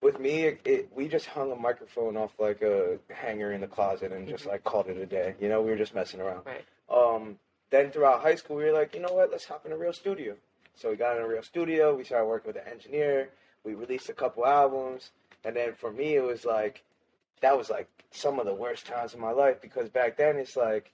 with 0.00 0.18
me, 0.18 0.44
it, 0.44 0.60
it, 0.64 0.88
we 0.94 1.06
just 1.06 1.26
hung 1.26 1.52
a 1.52 1.56
microphone 1.56 2.16
off 2.16 2.32
like 2.38 2.62
a 2.62 2.98
hanger 3.10 3.52
in 3.52 3.60
the 3.60 3.68
closet 3.68 4.10
and 4.12 4.26
just 4.28 4.44
Mhm. 4.44 4.48
like 4.48 4.64
called 4.64 4.88
it 4.88 4.96
a 4.96 5.06
day. 5.06 5.36
You 5.38 5.48
know, 5.48 5.62
we 5.62 5.70
were 5.70 5.76
just 5.76 5.94
messing 5.94 6.20
around. 6.20 6.44
Right. 6.44 6.64
Um, 6.88 7.38
then 7.70 7.90
throughout 7.92 8.20
high 8.20 8.34
school, 8.34 8.56
we 8.56 8.64
were 8.64 8.72
like, 8.72 8.94
you 8.94 9.00
know 9.00 9.12
what? 9.12 9.30
Let's 9.30 9.44
hop 9.44 9.64
in 9.64 9.72
a 9.72 9.76
real 9.76 9.92
studio. 9.92 10.36
So 10.74 10.90
we 10.90 10.96
got 10.96 11.16
in 11.16 11.22
a 11.22 11.28
real 11.28 11.42
studio. 11.42 11.94
We 11.94 12.04
started 12.04 12.26
working 12.26 12.48
with 12.52 12.56
an 12.62 12.68
engineer. 12.68 13.30
We 13.64 13.74
released 13.74 14.08
a 14.08 14.12
couple 14.14 14.44
albums, 14.44 15.12
and 15.44 15.54
then 15.54 15.74
for 15.74 15.92
me, 15.92 16.16
it 16.16 16.22
was 16.22 16.44
like 16.44 16.82
that 17.42 17.56
was 17.56 17.68
like 17.70 17.88
some 18.10 18.38
of 18.38 18.46
the 18.46 18.54
worst 18.54 18.86
times 18.86 19.14
of 19.14 19.20
my 19.20 19.30
life 19.32 19.60
because 19.60 19.88
back 19.88 20.16
then 20.16 20.36
it's 20.36 20.56
like 20.56 20.90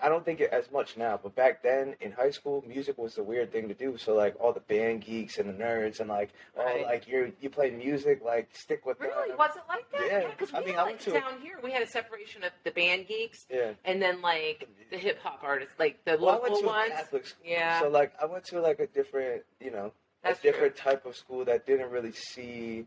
I 0.00 0.08
don't 0.08 0.24
think 0.24 0.40
it 0.40 0.50
as 0.50 0.70
much 0.72 0.96
now, 0.96 1.18
but 1.22 1.36
back 1.36 1.62
then 1.62 1.94
in 2.00 2.10
high 2.10 2.30
school, 2.32 2.62
music 2.66 2.98
was 2.98 3.14
the 3.14 3.22
weird 3.22 3.52
thing 3.52 3.68
to 3.68 3.74
do. 3.74 3.96
So 3.96 4.14
like 4.16 4.34
all 4.40 4.52
the 4.52 4.58
band 4.60 5.02
geeks 5.04 5.38
and 5.38 5.48
the 5.48 5.52
nerds 5.52 6.00
and 6.00 6.08
like 6.08 6.30
Right. 6.56 6.82
oh 6.84 6.86
like 6.86 7.06
you 7.06 7.32
you 7.40 7.48
play 7.50 7.70
music 7.70 8.20
like 8.24 8.48
stick 8.52 8.84
with 8.84 8.98
Really? 9.00 9.28
that. 9.28 9.38
Was 9.38 9.52
it 9.56 9.62
like 9.68 9.88
that? 9.92 10.06
Yeah. 10.10 10.28
because 10.30 10.52
I 10.52 10.58
we 10.60 10.66
mean, 10.66 10.74
had 10.74 10.80
like 10.82 10.86
went 10.90 11.00
to- 11.02 11.10
down 11.12 11.40
here 11.40 11.58
we 11.62 11.70
had 11.70 11.82
a 11.82 11.86
separation 11.86 12.42
of 12.42 12.50
the 12.64 12.72
band 12.72 13.06
geeks 13.06 13.46
Yeah. 13.48 13.72
and 13.84 14.02
then 14.02 14.20
like 14.22 14.68
the 14.90 14.98
hip 14.98 15.18
hop 15.22 15.38
artists, 15.44 15.74
like 15.78 16.04
the 16.04 16.16
Well, 16.20 16.30
I 16.30 16.32
local 16.32 16.50
went 16.50 16.60
to 16.62 16.66
ones. 16.66 16.90
a 16.92 16.96
Catholic 16.96 17.26
school, 17.26 17.46
Yeah. 17.46 17.80
so 17.80 17.88
like 17.88 18.12
I 18.20 18.26
went 18.26 18.44
to 18.46 18.60
like 18.60 18.80
a 18.80 18.88
different, 18.88 19.44
you 19.60 19.70
know, 19.70 19.92
That's 20.24 20.40
a 20.40 20.42
different 20.42 20.74
type 20.76 21.06
of 21.06 21.14
school 21.16 21.44
that 21.44 21.64
didn't 21.64 21.90
really 21.90 22.12
see 22.12 22.86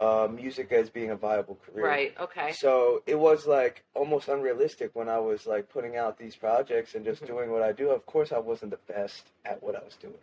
uh, 0.00 0.26
music 0.32 0.72
as 0.72 0.88
being 0.90 1.10
a 1.10 1.16
viable 1.16 1.56
career. 1.66 1.86
Right. 1.86 2.14
Okay. 2.18 2.52
So 2.52 3.02
it 3.06 3.18
was 3.18 3.46
like 3.46 3.84
almost 3.94 4.28
unrealistic 4.28 4.90
when 4.94 5.08
I 5.08 5.18
was 5.18 5.46
like 5.46 5.68
putting 5.68 5.96
out 5.96 6.18
these 6.18 6.34
projects 6.36 6.94
and 6.94 7.04
just 7.04 7.22
Mhm. 7.22 7.26
doing 7.26 7.50
what 7.52 7.62
I 7.62 7.72
do. 7.72 7.90
Of 7.90 8.06
course, 8.06 8.32
I 8.32 8.38
wasn't 8.38 8.70
the 8.70 8.92
best 8.92 9.30
at 9.44 9.62
what 9.62 9.76
I 9.76 9.84
was 9.84 9.96
doing, 9.96 10.14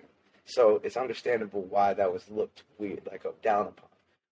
so 0.45 0.81
it's 0.83 0.97
understandable 0.97 1.61
why 1.61 1.93
that 1.93 2.11
was 2.11 2.29
looked 2.29 2.63
weird, 2.79 3.05
like 3.05 3.25
uh, 3.25 3.31
down 3.41 3.67
upon. 3.67 3.89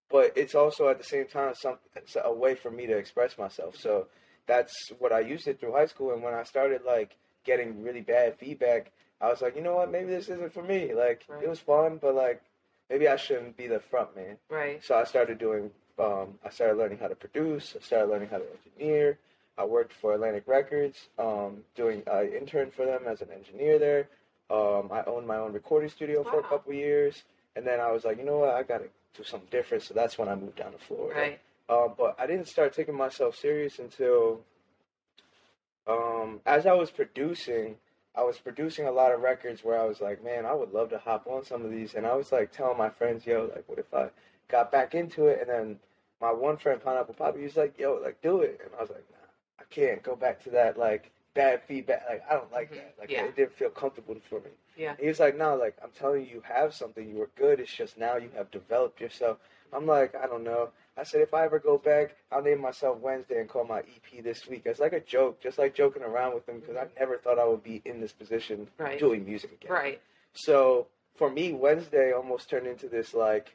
But 0.10 0.38
it's 0.38 0.56
also 0.56 0.88
at 0.90 0.98
the 0.98 1.04
same 1.04 1.28
time 1.28 1.54
some 1.56 1.78
a 2.24 2.34
way 2.34 2.56
for 2.56 2.72
me 2.72 2.88
to 2.88 2.98
express 2.98 3.38
myself. 3.38 3.76
So 3.76 4.08
that's 4.48 4.90
what 5.00 5.12
I 5.12 5.20
used 5.20 5.48
it 5.48 5.60
through 5.60 5.74
high 5.74 5.88
school. 5.88 6.14
And 6.14 6.22
when 6.24 6.34
I 6.34 6.44
started 6.44 6.84
like 6.84 7.16
getting 7.44 7.82
really 7.84 8.02
bad 8.02 8.38
feedback, 8.38 8.92
I 9.22 9.30
was 9.30 9.42
like, 9.42 9.56
you 9.56 9.62
know 9.62 9.76
what, 9.76 9.92
maybe 9.92 10.10
this 10.12 10.30
isn't 10.30 10.54
for 10.54 10.64
me. 10.64 10.94
Like 10.94 11.24
Right. 11.28 11.44
it 11.44 11.50
was 11.50 11.60
fun, 11.60 11.98
but 12.02 12.16
like 12.16 12.42
maybe 12.90 13.08
I 13.08 13.16
shouldn't 13.16 13.58
be 13.58 13.68
the 13.68 13.80
front 13.80 14.16
man. 14.16 14.38
Right. 14.50 14.84
So 14.84 14.96
I 14.96 15.04
started 15.04 15.38
doing 15.38 15.72
um, 15.98 16.38
I 16.46 16.50
started 16.50 16.78
learning 16.78 16.98
how 17.00 17.08
to 17.08 17.16
produce. 17.16 17.76
I 17.80 17.84
started 17.84 18.10
learning 18.12 18.30
how 18.30 18.38
to 18.40 18.46
engineer. 18.66 19.18
I 19.58 19.64
worked 19.64 19.94
for 19.94 20.14
Atlantic 20.14 20.44
Records, 20.48 21.08
um, 21.18 21.64
doing 21.76 22.04
I 22.12 22.26
interned 22.26 22.74
for 22.74 22.86
them 22.86 23.04
as 23.08 23.22
an 23.22 23.30
engineer 23.34 23.80
there. 23.80 24.08
Um, 24.50 24.90
I 24.92 25.04
owned 25.08 25.26
my 25.26 25.38
own 25.38 25.54
recording 25.54 25.90
studio 25.90 26.24
for 26.24 26.40
a 26.40 26.42
Wow. 26.42 26.50
couple 26.50 26.74
years, 26.74 27.24
and 27.56 27.66
then 27.66 27.80
I 27.80 27.92
was 27.92 28.04
like, 28.04 28.18
you 28.18 28.26
know 28.26 28.40
what, 28.40 28.50
I 28.54 28.64
gotta 28.64 28.90
do 29.16 29.24
something 29.24 29.48
different. 29.50 29.84
So 29.84 29.94
that's 29.94 30.18
when 30.18 30.28
I 30.28 30.36
moved 30.36 30.58
down 30.58 30.74
to 30.74 30.78
Florida. 30.78 31.18
Right. 31.20 31.40
Um, 31.70 31.94
but 31.98 32.16
I 32.20 32.28
didn't 32.28 32.48
start 32.50 32.74
taking 32.74 32.96
myself 32.96 33.38
serious 33.38 33.80
until, 33.80 34.42
um, 35.88 36.42
as 36.46 36.66
I 36.66 36.74
was 36.74 36.92
producing, 36.92 37.78
I 38.18 38.24
was 38.24 38.38
producing 38.38 38.88
a 38.88 38.92
lot 38.92 39.12
of 39.12 39.22
records 39.22 39.64
where 39.64 39.80
I 39.80 39.86
was 39.86 40.00
like, 40.02 40.24
man, 40.24 40.46
I 40.46 40.54
would 40.54 40.72
love 40.74 40.90
to 40.92 40.98
hop 40.98 41.28
on 41.28 41.44
some 41.44 41.66
of 41.66 41.72
these, 41.72 41.96
and 41.96 42.06
I 42.06 42.16
was 42.16 42.32
like 42.32 42.52
telling 42.52 42.78
my 42.78 42.90
friends, 42.90 43.26
yo, 43.26 43.50
like, 43.54 43.68
what 43.68 43.80
if 43.80 43.94
I 43.94 44.10
got 44.48 44.72
back 44.72 44.96
into 44.96 45.28
it? 45.28 45.40
And 45.42 45.50
then 45.50 45.80
my 46.22 46.32
one 46.32 46.58
friend, 46.58 46.82
Pineapple 46.82 47.16
Poppy, 47.16 47.40
he 47.40 47.44
was 47.46 47.58
like, 47.58 47.78
yo, 47.78 48.00
like, 48.02 48.22
do 48.22 48.42
it, 48.42 48.62
and 48.64 48.72
I 48.78 48.82
was 48.82 48.90
like, 48.90 49.06
nah, 49.12 49.28
I 49.60 49.64
can't 49.70 50.02
go 50.02 50.16
back 50.16 50.42
to 50.44 50.50
that 50.52 50.78
like 50.78 51.12
bad 51.34 51.62
feedback. 51.64 52.04
Like, 52.10 52.24
I 52.30 52.36
don't 52.36 52.52
like 52.54 52.72
Mhm. 52.72 52.76
that. 52.76 52.94
Like, 52.98 53.12
Yeah. 53.12 53.26
it 53.26 53.36
didn't 53.36 53.54
feel 53.54 53.70
comfortable 53.70 54.16
for 54.30 54.40
me. 54.40 54.52
Yeah. 54.78 54.96
He 54.98 55.08
was 55.08 55.20
like, 55.20 55.36
no, 55.38 55.56
like 55.56 55.76
I'm 55.84 55.92
telling 55.92 56.26
you, 56.26 56.36
you 56.36 56.42
have 56.42 56.74
something. 56.74 57.08
You 57.10 57.18
were 57.18 57.30
good. 57.36 57.60
It's 57.60 57.74
just 57.74 57.98
now 57.98 58.16
you 58.16 58.30
have 58.36 58.50
developed 58.52 59.02
yourself. 59.02 59.38
I'm 59.74 59.86
like, 59.86 60.16
I 60.16 60.28
don't 60.28 60.44
know. 60.46 60.70
I 60.98 61.04
said, 61.04 61.22
if 61.22 61.34
I 61.34 61.44
ever 61.44 61.60
go 61.60 61.78
back, 61.78 62.16
I'll 62.32 62.42
name 62.42 62.62
myself 62.62 63.00
Wednesday 63.00 63.40
and 63.40 63.50
call 63.50 63.66
my 63.66 63.80
EP 63.80 64.24
this 64.24 64.48
week. 64.48 64.64
It's 64.66 64.80
like 64.80 64.94
a 64.94 65.02
joke, 65.02 65.42
just 65.42 65.58
like 65.58 65.76
joking 65.76 66.04
around 66.04 66.36
with 66.36 66.46
them 66.46 66.60
because 66.60 66.78
I 66.78 66.86
mm-hmm. 66.86 67.00
never 67.00 67.18
thought 67.18 67.38
I 67.38 67.46
would 67.46 67.64
be 67.64 67.82
in 67.84 68.00
this 68.00 68.14
position 68.14 68.68
Right. 68.78 68.98
doing 68.98 69.26
music 69.26 69.52
again. 69.52 69.72
Right. 69.72 70.02
So 70.34 70.88
for 71.16 71.30
me, 71.30 71.52
Wednesday 71.52 72.14
almost 72.14 72.50
turned 72.50 72.68
into 72.68 72.88
this 72.88 73.14
like, 73.14 73.54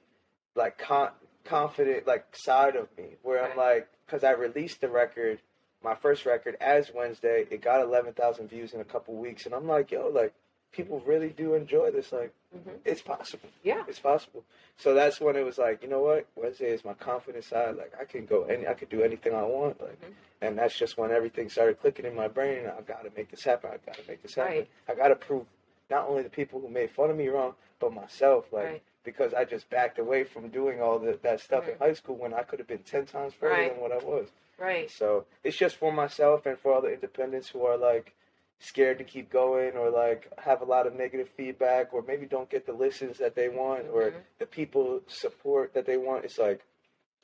like 0.54 0.76
con- 0.78 1.12
confident 1.44 2.06
like 2.06 2.26
side 2.32 2.76
of 2.76 2.88
me 2.98 3.16
where 3.22 3.42
I'm 3.44 3.56
like, 3.56 3.88
because 4.04 4.22
I 4.22 4.32
released 4.32 4.80
the 4.80 4.88
record, 4.88 5.40
my 5.82 5.94
first 5.94 6.26
record 6.26 6.56
as 6.60 6.90
Wednesday. 6.94 7.46
It 7.50 7.62
got 7.62 7.82
11,000 7.82 8.48
views 8.48 8.74
in 8.74 8.80
a 8.80 8.84
couple 8.84 9.14
weeks, 9.14 9.46
and 9.46 9.54
I'm 9.54 9.66
like, 9.66 9.90
yo, 9.90 10.08
like 10.08 10.34
people 10.72 11.00
really 11.06 11.30
do 11.30 11.54
enjoy 11.54 11.90
this. 11.90 12.12
Like 12.12 12.34
hmm 12.52 12.70
it's 12.84 13.02
possible. 13.02 13.48
Yeah. 13.62 13.84
It's 13.88 14.00
possible. 14.00 14.42
So 14.78 14.94
that's 14.94 15.20
when 15.20 15.36
it 15.36 15.44
was 15.44 15.58
like, 15.58 15.82
you 15.82 15.88
know 15.88 16.00
what? 16.00 16.26
Wednesday 16.34 16.70
is 16.72 16.84
my 16.84 16.94
confidence 16.94 17.46
side. 17.46 17.76
Like 17.76 17.92
I 18.00 18.04
can 18.04 18.24
go 18.26 18.44
any, 18.44 18.66
I 18.66 18.74
could 18.74 18.88
do 18.88 19.02
anything 19.02 19.34
I 19.34 19.42
want. 19.42 19.80
Like, 19.80 20.00
Mhm. 20.00 20.12
and 20.40 20.58
that's 20.58 20.76
just 20.76 20.96
when 20.98 21.10
everything 21.12 21.48
started 21.50 21.80
clicking 21.80 22.06
in 22.06 22.14
my 22.14 22.26
brain. 22.28 22.66
I 22.66 22.80
got 22.80 23.04
to 23.04 23.10
make 23.16 23.30
this 23.30 23.44
happen. 23.44 23.70
I 23.72 23.76
got 23.84 23.96
to 23.96 24.08
make 24.08 24.22
this 24.22 24.34
happen. 24.34 24.56
Right. 24.56 24.68
I 24.88 24.94
got 24.94 25.08
to 25.08 25.16
prove 25.16 25.46
not 25.90 26.08
only 26.08 26.22
the 26.22 26.30
people 26.30 26.60
who 26.60 26.68
made 26.68 26.90
fun 26.90 27.10
of 27.10 27.16
me 27.16 27.28
wrong, 27.28 27.54
but 27.78 27.92
myself. 27.92 28.52
Like 28.52 28.64
Right. 28.64 28.82
because 29.04 29.32
I 29.34 29.44
just 29.44 29.68
backed 29.70 29.98
away 29.98 30.24
from 30.24 30.48
doing 30.48 30.80
all 30.80 30.98
the, 30.98 31.18
that 31.22 31.40
stuff 31.40 31.68
in 31.68 31.76
high 31.78 31.92
school 31.94 32.16
when 32.16 32.32
I 32.34 32.42
could 32.42 32.58
have 32.58 32.68
been 32.68 32.82
ten 32.82 33.06
times 33.06 33.34
further 33.34 33.68
than 33.68 33.80
what 33.80 33.92
I 33.92 33.98
was. 33.98 34.28
Right. 34.58 34.90
So 34.90 35.26
it's 35.44 35.56
just 35.56 35.76
for 35.76 35.92
myself 35.92 36.46
and 36.46 36.58
for 36.58 36.72
all 36.72 36.80
the 36.82 36.92
independents 36.92 37.48
who 37.50 37.64
are 37.64 37.76
like 37.76 38.14
scared 38.60 38.98
to 38.98 39.04
keep 39.04 39.30
going 39.30 39.74
or 39.76 39.90
like 39.90 40.30
have 40.38 40.60
a 40.60 40.64
lot 40.64 40.86
of 40.86 40.94
negative 40.94 41.28
feedback 41.36 41.92
or 41.94 42.02
maybe 42.02 42.26
don't 42.26 42.48
get 42.50 42.66
the 42.66 42.72
listens 42.72 43.16
that 43.18 43.34
they 43.34 43.48
want 43.48 43.86
or 43.92 44.10
Mhm. 44.10 44.14
the 44.38 44.46
people 44.46 45.00
support 45.06 45.72
that 45.74 45.86
they 45.86 45.96
want. 45.96 46.24
It's 46.26 46.38
like 46.38 46.60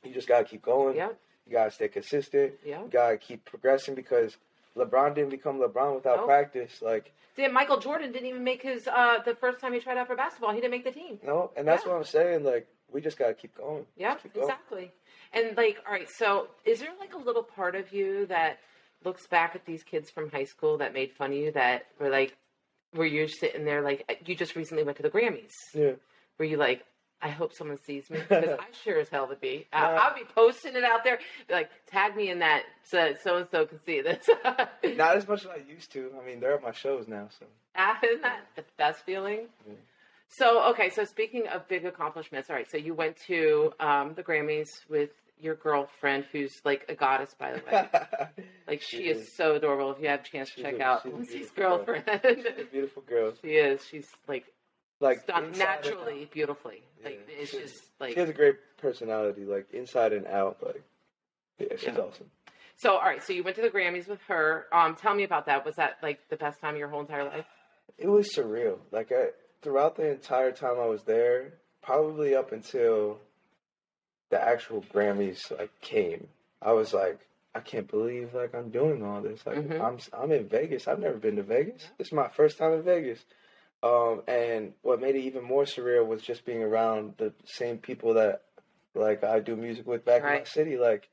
you 0.03 0.11
just 0.13 0.27
gotta 0.27 0.43
keep 0.45 0.61
going. 0.63 0.95
Yeah. 0.95 1.09
You 1.45 1.51
gotta 1.51 1.71
stay 1.71 1.87
consistent. 1.89 2.53
Yeah. 2.65 2.81
You 2.83 2.89
gotta 2.89 3.17
keep 3.17 3.45
progressing 3.45 3.93
because 3.95 4.35
LeBron 4.75 5.13
didn't 5.15 5.29
become 5.29 5.59
LeBron 5.59 5.95
without 5.95 6.25
practice. 6.25 6.81
Like 6.81 7.13
See, 7.35 7.47
Michael 7.47 7.77
Jordan 7.77 8.11
didn't 8.11 8.27
even 8.27 8.43
make 8.43 8.63
his 8.63 8.87
uh 8.87 9.19
the 9.23 9.35
first 9.35 9.59
time 9.59 9.73
he 9.73 9.79
tried 9.79 9.97
out 9.97 10.07
for 10.07 10.15
basketball. 10.15 10.51
He 10.53 10.59
didn't 10.59 10.71
make 10.71 10.83
the 10.85 10.91
team. 10.91 11.19
no, 11.23 11.51
and 11.55 11.67
that's 11.67 11.83
Yeah. 11.85 11.91
what 11.91 11.97
I'm 11.99 12.03
saying. 12.03 12.43
Like 12.45 12.67
we 12.91 12.99
just 12.99 13.17
gotta 13.19 13.35
keep 13.35 13.55
going. 13.55 13.85
Yeah, 13.95 14.15
keep 14.15 14.33
going. 14.33 14.45
exactly. 14.47 14.91
And 15.33 15.55
like, 15.55 15.77
all 15.85 15.91
right, 15.93 16.09
so 16.09 16.47
is 16.65 16.79
there 16.79 16.89
like 16.99 17.13
a 17.13 17.17
little 17.17 17.43
part 17.43 17.75
of 17.75 17.91
you 17.93 18.25
that 18.27 18.57
looks 19.03 19.27
back 19.27 19.55
at 19.55 19.65
these 19.65 19.83
kids 19.83 20.09
from 20.09 20.29
high 20.31 20.43
school 20.45 20.77
that 20.79 20.93
made 20.93 21.11
fun 21.11 21.31
of 21.31 21.37
you 21.37 21.51
that 21.53 21.85
were 21.99 22.09
like, 22.09 22.35
where 22.93 23.07
you're 23.07 23.27
sitting 23.27 23.65
there 23.65 23.81
like 23.81 24.21
you 24.25 24.35
just 24.35 24.55
recently 24.55 24.83
went 24.83 24.97
to 24.97 25.03
the 25.03 25.09
Grammys? 25.09 25.51
Yeah. 25.73 25.91
Were 26.39 26.45
you 26.45 26.57
like, 26.57 26.83
I 27.21 27.29
hope 27.29 27.53
someone 27.53 27.77
sees 27.83 28.09
me 28.09 28.19
because 28.29 28.57
I 28.59 28.65
sure 28.83 28.99
as 28.99 29.09
hell 29.09 29.27
would 29.27 29.41
be. 29.41 29.67
I, 29.73 29.81
Nah. 29.81 29.87
I'll 29.97 30.15
be 30.15 30.23
posting 30.35 30.75
it 30.75 30.83
out 30.83 31.03
there, 31.03 31.19
like 31.49 31.69
tag 31.91 32.15
me 32.15 32.29
in 32.29 32.39
that 32.39 32.63
so 32.83 33.13
so 33.23 33.37
and 33.37 33.47
so 33.51 33.65
can 33.65 33.79
see 33.85 34.01
this. 34.01 34.27
Not 34.95 35.17
as 35.17 35.27
much 35.27 35.41
as 35.41 35.47
I 35.47 35.61
used 35.67 35.91
to. 35.93 36.11
I 36.21 36.25
mean, 36.25 36.39
they're 36.39 36.53
at 36.55 36.63
my 36.63 36.71
shows 36.71 37.07
now, 37.07 37.27
so 37.39 37.45
Ah, 37.75 37.99
Isn't 38.03 38.21
that 38.21 38.41
the 38.55 38.63
best 38.77 39.03
feeling? 39.05 39.47
Yeah. 39.67 39.73
So, 40.29 40.69
okay, 40.71 40.89
so 40.89 41.05
speaking 41.05 41.47
of 41.47 41.67
big 41.69 41.85
accomplishments, 41.85 42.49
all 42.49 42.55
right, 42.55 42.69
so 42.69 42.77
you 42.77 42.93
went 42.93 43.15
to 43.27 43.71
um, 43.79 44.13
the 44.13 44.23
Grammys 44.23 44.67
with 44.89 45.11
your 45.39 45.55
girlfriend, 45.55 46.25
who's 46.31 46.53
like 46.65 46.85
a 46.89 46.95
goddess, 46.95 47.33
by 47.39 47.53
the 47.53 47.61
way. 47.71 47.87
Like, 48.67 48.81
she, 48.81 48.97
She 48.97 49.03
is. 49.03 49.21
is. 49.27 49.35
so 49.35 49.55
adorable. 49.55 49.91
If 49.93 50.01
you 50.01 50.09
have 50.09 50.19
a 50.19 50.23
chance 50.23 50.53
to 50.55 50.61
check 50.61 50.75
a- 50.79 50.81
out 50.83 51.05
Lindsay's 51.05 51.49
girl. 51.51 51.77
girlfriend, 51.83 52.21
She's 52.23 52.45
a 52.45 52.63
beautiful 52.71 53.01
girl. 53.03 53.31
she 53.41 53.51
is. 53.51 53.81
She's 53.89 54.07
like, 54.27 54.45
Like 54.99 55.27
naturally, 55.57 56.23
out. 56.23 56.31
beautifully. 56.31 56.83
Like, 57.03 57.25
it's 57.29 57.51
She- 57.51 57.59
just 57.59 57.81
like. 57.99 58.13
She 58.13 58.19
has 58.19 58.29
a 58.29 58.33
great 58.33 58.55
personality, 58.77 59.45
like 59.45 59.67
inside 59.73 60.11
and 60.13 60.27
out. 60.27 60.57
Like, 60.61 60.83
yeah, 61.59 61.67
she's 61.77 61.83
Yeah. 61.87 61.99
awesome. 62.01 62.29
So, 62.75 62.91
all 62.91 63.01
right, 63.01 63.23
so 63.23 63.33
you 63.33 63.43
went 63.43 63.55
to 63.55 63.61
the 63.63 63.69
Grammys 63.69 64.07
with 64.07 64.19
her. 64.27 64.65
Um, 64.71 64.95
Tell 64.95 65.15
me 65.15 65.23
about 65.23 65.45
that. 65.47 65.65
Was 65.65 65.75
that 65.77 65.97
like 66.03 66.19
the 66.29 66.35
best 66.37 66.59
time 66.61 66.75
of 66.75 66.79
your 66.79 66.89
whole 66.89 66.99
entire 67.01 67.23
life? 67.23 67.45
It 67.97 68.07
was 68.07 68.29
surreal. 68.35 68.77
Like, 68.91 69.11
I, 69.11 69.29
throughout 69.63 69.95
the 69.95 70.11
entire 70.11 70.51
time 70.51 70.75
I 70.79 70.85
was 70.85 71.01
there, 71.03 71.53
probably 71.81 72.35
up 72.35 72.51
until 72.51 73.17
the 74.29 74.39
actual 74.39 74.83
Grammys 74.93 75.39
like 75.57 75.71
came, 75.81 76.27
I 76.61 76.73
was 76.73 76.93
like, 76.93 77.19
I 77.57 77.59
can't 77.61 77.87
believe 77.89 78.33
like 78.33 78.53
I'm 78.55 78.69
doing 78.69 79.03
all 79.03 79.21
this. 79.21 79.45
Like, 79.45 79.57
Mhm. 79.57 79.81
I'm 79.81 79.97
I'm 80.13 80.31
in 80.31 80.47
Vegas. 80.47 80.87
I've 80.87 80.99
never 80.99 81.17
been 81.17 81.35
to 81.37 81.43
Vegas. 81.43 81.89
This 81.97 82.07
is 82.07 82.13
my 82.13 82.29
first 82.29 82.57
time 82.57 82.73
in 82.73 82.83
Vegas. 82.83 83.23
Um, 83.83 84.23
and 84.27 84.73
what 84.81 85.01
made 85.01 85.15
it 85.15 85.21
even 85.21 85.43
more 85.43 85.63
surreal 85.63 86.05
was 86.07 86.21
just 86.21 86.45
being 86.45 86.63
around 86.63 87.15
the 87.17 87.33
same 87.45 87.77
people 87.77 88.13
that 88.15 88.43
like 88.95 89.23
I 89.23 89.39
do 89.39 89.55
music 89.55 89.85
with 89.87 90.05
back 90.05 90.21
in 90.23 90.27
my 90.39 90.43
city. 90.43 90.77
Like, 90.77 91.09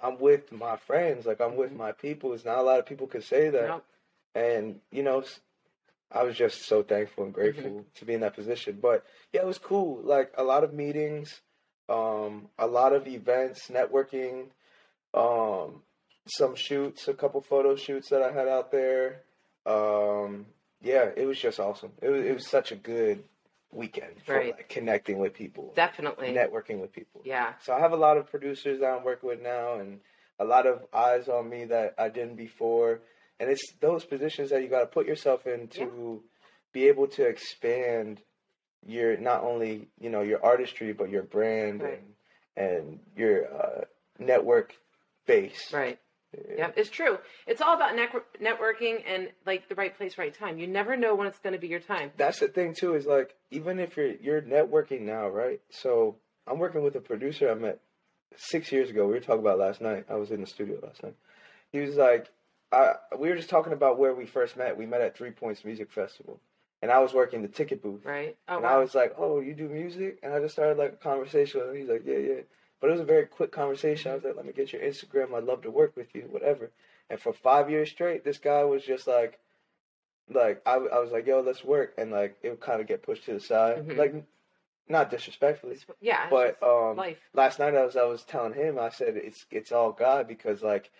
I'm 0.00 0.18
with 0.18 0.50
my 0.52 0.76
friends. 0.76 1.26
Like, 1.26 1.40
I'm 1.40 1.56
with 1.56 1.72
Mhm. 1.72 1.76
my 1.76 1.92
people. 1.92 2.32
It's 2.32 2.44
not 2.44 2.58
a 2.58 2.62
lot 2.62 2.78
of 2.78 2.86
people 2.86 3.06
could 3.06 3.24
say 3.24 3.50
that. 3.50 3.68
Nope. 3.68 3.84
and 4.34 4.80
you 4.92 5.02
know 5.02 5.22
I 6.12 6.22
was 6.22 6.36
just 6.36 6.62
so 6.62 6.82
thankful 6.82 7.24
and 7.24 7.32
grateful 7.34 7.84
to 7.96 8.04
be 8.04 8.14
in 8.14 8.20
that 8.20 8.34
position 8.34 8.78
but 8.80 9.04
yeah 9.32 9.40
it 9.40 9.46
was 9.46 9.58
cool 9.58 10.00
like 10.02 10.32
a 10.36 10.42
lot 10.44 10.62
of 10.64 10.72
meetings 10.74 11.40
um 11.88 12.48
a 12.58 12.66
lot 12.66 12.92
of 12.92 13.06
events 13.08 13.68
networking 13.68 14.48
um 15.14 15.82
some 16.30 16.54
shoots 16.54 17.08
a 17.08 17.14
couple 17.14 17.40
photo 17.40 17.76
shoots 17.76 18.08
that 18.10 18.22
i 18.22 18.30
had 18.32 18.48
out 18.48 18.70
there 18.70 19.22
um 19.66 20.46
yeah 20.82 21.08
it 21.16 21.26
was 21.26 21.38
just 21.38 21.58
awesome 21.60 21.92
it 22.02 22.08
was, 22.08 22.22
it 22.24 22.34
was 22.34 22.46
such 22.46 22.72
a 22.72 22.76
good 22.76 23.22
weekend 23.72 24.14
for 24.24 24.34
Right. 24.36 24.54
like 24.56 24.68
connecting 24.68 25.18
with 25.18 25.34
people 25.34 25.72
Definitely. 25.76 26.28
networking 26.32 26.80
with 26.80 26.92
people 26.92 27.20
Yeah. 27.24 27.52
so 27.60 27.74
I 27.74 27.80
have 27.80 27.92
a 27.92 27.96
lot 27.96 28.16
of 28.16 28.30
producers 28.30 28.80
that 28.80 28.86
I'm 28.86 29.04
working 29.04 29.28
with 29.28 29.42
now, 29.42 29.74
and 29.78 30.00
a 30.38 30.44
lot 30.44 30.66
of 30.66 30.86
eyes 30.94 31.28
on 31.28 31.50
me 31.50 31.66
that 31.66 31.94
I 31.98 32.08
didn't 32.08 32.36
before. 32.36 33.00
And 33.40 33.50
it's 33.50 33.72
those 33.80 34.04
positions 34.06 34.50
that 34.50 34.62
you 34.62 34.68
got 34.68 34.80
to 34.80 34.86
put 34.86 35.06
yourself 35.06 35.46
in 35.46 35.68
to 35.68 36.22
be 36.72 36.88
able 36.88 37.08
to 37.08 37.24
expand 37.26 38.22
your 38.86 39.16
not 39.18 39.42
only 39.42 39.88
you 40.00 40.08
know 40.10 40.22
your 40.22 40.42
artistry, 40.44 40.92
but 40.94 41.10
your 41.10 41.24
brand 41.24 41.82
Right. 41.82 42.00
and 42.56 42.66
and 42.68 43.00
your 43.16 43.52
uh, 43.54 43.84
network 44.18 44.74
base. 45.26 45.72
Right. 45.72 45.98
Yeah. 46.56 46.70
It's 46.76 46.90
true. 46.90 47.18
It's 47.46 47.62
all 47.62 47.74
about 47.74 47.96
network 47.96 48.26
networking 48.38 49.02
and 49.06 49.28
like 49.46 49.68
the 49.68 49.74
right 49.74 49.96
place, 49.96 50.18
right 50.18 50.34
time. 50.34 50.58
You 50.58 50.66
never 50.66 50.96
know 50.96 51.14
when 51.14 51.26
it's 51.26 51.38
going 51.38 51.54
to 51.54 51.58
be 51.58 51.68
your 51.68 51.80
time. 51.80 52.10
That's 52.16 52.40
the 52.40 52.48
thing 52.48 52.74
too. 52.74 52.94
Is 52.94 53.06
like 53.06 53.34
even 53.50 53.78
if 53.78 53.96
you're 53.96 54.14
you're 54.16 54.42
networking 54.42 55.02
now, 55.02 55.28
right? 55.28 55.60
So 55.70 56.16
I'm 56.46 56.58
working 56.58 56.82
with 56.82 56.96
a 56.96 57.00
producer 57.00 57.50
I 57.50 57.54
met 57.54 57.80
six 58.36 58.70
years 58.70 58.90
ago. 58.90 59.06
We 59.06 59.14
were 59.14 59.20
talking 59.20 59.40
about 59.40 59.58
last 59.58 59.80
night. 59.80 60.04
I 60.10 60.16
was 60.16 60.30
in 60.30 60.40
the 60.40 60.46
studio 60.46 60.78
last 60.82 61.02
night. 61.02 61.16
He 61.72 61.80
was 61.80 61.96
like, 61.96 62.28
I 62.72 62.94
we 63.18 63.30
were 63.30 63.36
just 63.36 63.50
talking 63.50 63.72
about 63.72 63.98
where 63.98 64.14
we 64.14 64.26
first 64.26 64.56
met. 64.56 64.76
We 64.76 64.86
met 64.86 65.00
at 65.00 65.16
Three 65.16 65.30
Points 65.30 65.64
Music 65.64 65.90
Festival, 65.90 66.40
and 66.82 66.90
I 66.90 66.98
was 66.98 67.14
working 67.14 67.40
the 67.40 67.48
ticket 67.48 67.82
booth. 67.82 68.04
Right? 68.04 68.36
Oh, 68.48 68.56
and 68.56 68.64
wow. 68.64 68.76
I 68.76 68.78
was 68.78 68.94
like, 68.94 69.14
"Oh, 69.16 69.40
you 69.40 69.54
do 69.54 69.68
music?" 69.68 70.18
And 70.22 70.34
I 70.34 70.40
just 70.40 70.54
started 70.54 70.76
like 70.76 70.92
a 70.92 70.96
conversation 70.96 71.60
with 71.60 71.70
him. 71.70 71.76
He's 71.76 71.88
like, 71.88 72.02
"Yeah, 72.04 72.18
yeah." 72.18 72.40
But 72.80 72.88
it 72.88 72.92
was 72.92 73.00
a 73.00 73.04
very 73.04 73.26
quick 73.26 73.50
conversation. 73.50 74.12
I 74.12 74.14
was 74.14 74.24
like, 74.24 74.36
"Let 74.36 74.46
me 74.46 74.52
get 74.52 74.72
your 74.72 74.82
Instagram. 74.82 75.34
I'd 75.34 75.44
love 75.44 75.62
to 75.62 75.70
work 75.70 75.96
with 75.96 76.14
you, 76.14 76.22
whatever." 76.30 76.70
And 77.10 77.20
for 77.20 77.32
five 77.32 77.70
years 77.70 77.90
straight, 77.90 78.24
this 78.24 78.38
guy 78.38 78.62
was 78.64 78.84
just 78.84 79.06
like, 79.06 79.40
like 80.28 80.62
I, 80.66 80.74
I 80.74 80.98
was 81.00 81.10
like, 81.10 81.26
"Yo, 81.26 81.40
let's 81.40 81.64
work," 81.64 81.94
and 81.98 82.10
like 82.10 82.38
it 82.42 82.50
would 82.50 82.60
kind 82.60 82.80
of 82.80 82.86
get 82.86 83.02
pushed 83.02 83.24
to 83.24 83.32
the 83.32 83.40
side, 83.40 83.88
Mhm. 83.88 83.96
like 83.96 84.14
not 84.88 85.10
disrespectfully, 85.10 85.76
yeah, 86.00 86.28
but 86.30 86.62
um, 86.62 86.96
life. 86.96 87.18
last 87.34 87.58
night 87.58 87.74
I 87.74 87.84
was 87.84 87.96
I 87.96 88.04
was 88.04 88.24
telling 88.24 88.54
him 88.54 88.78
I 88.78 88.90
said 88.90 89.16
it's 89.16 89.44
it's 89.50 89.72
all 89.72 89.92
God 89.92 90.28
because 90.28 90.62
like 90.62 90.90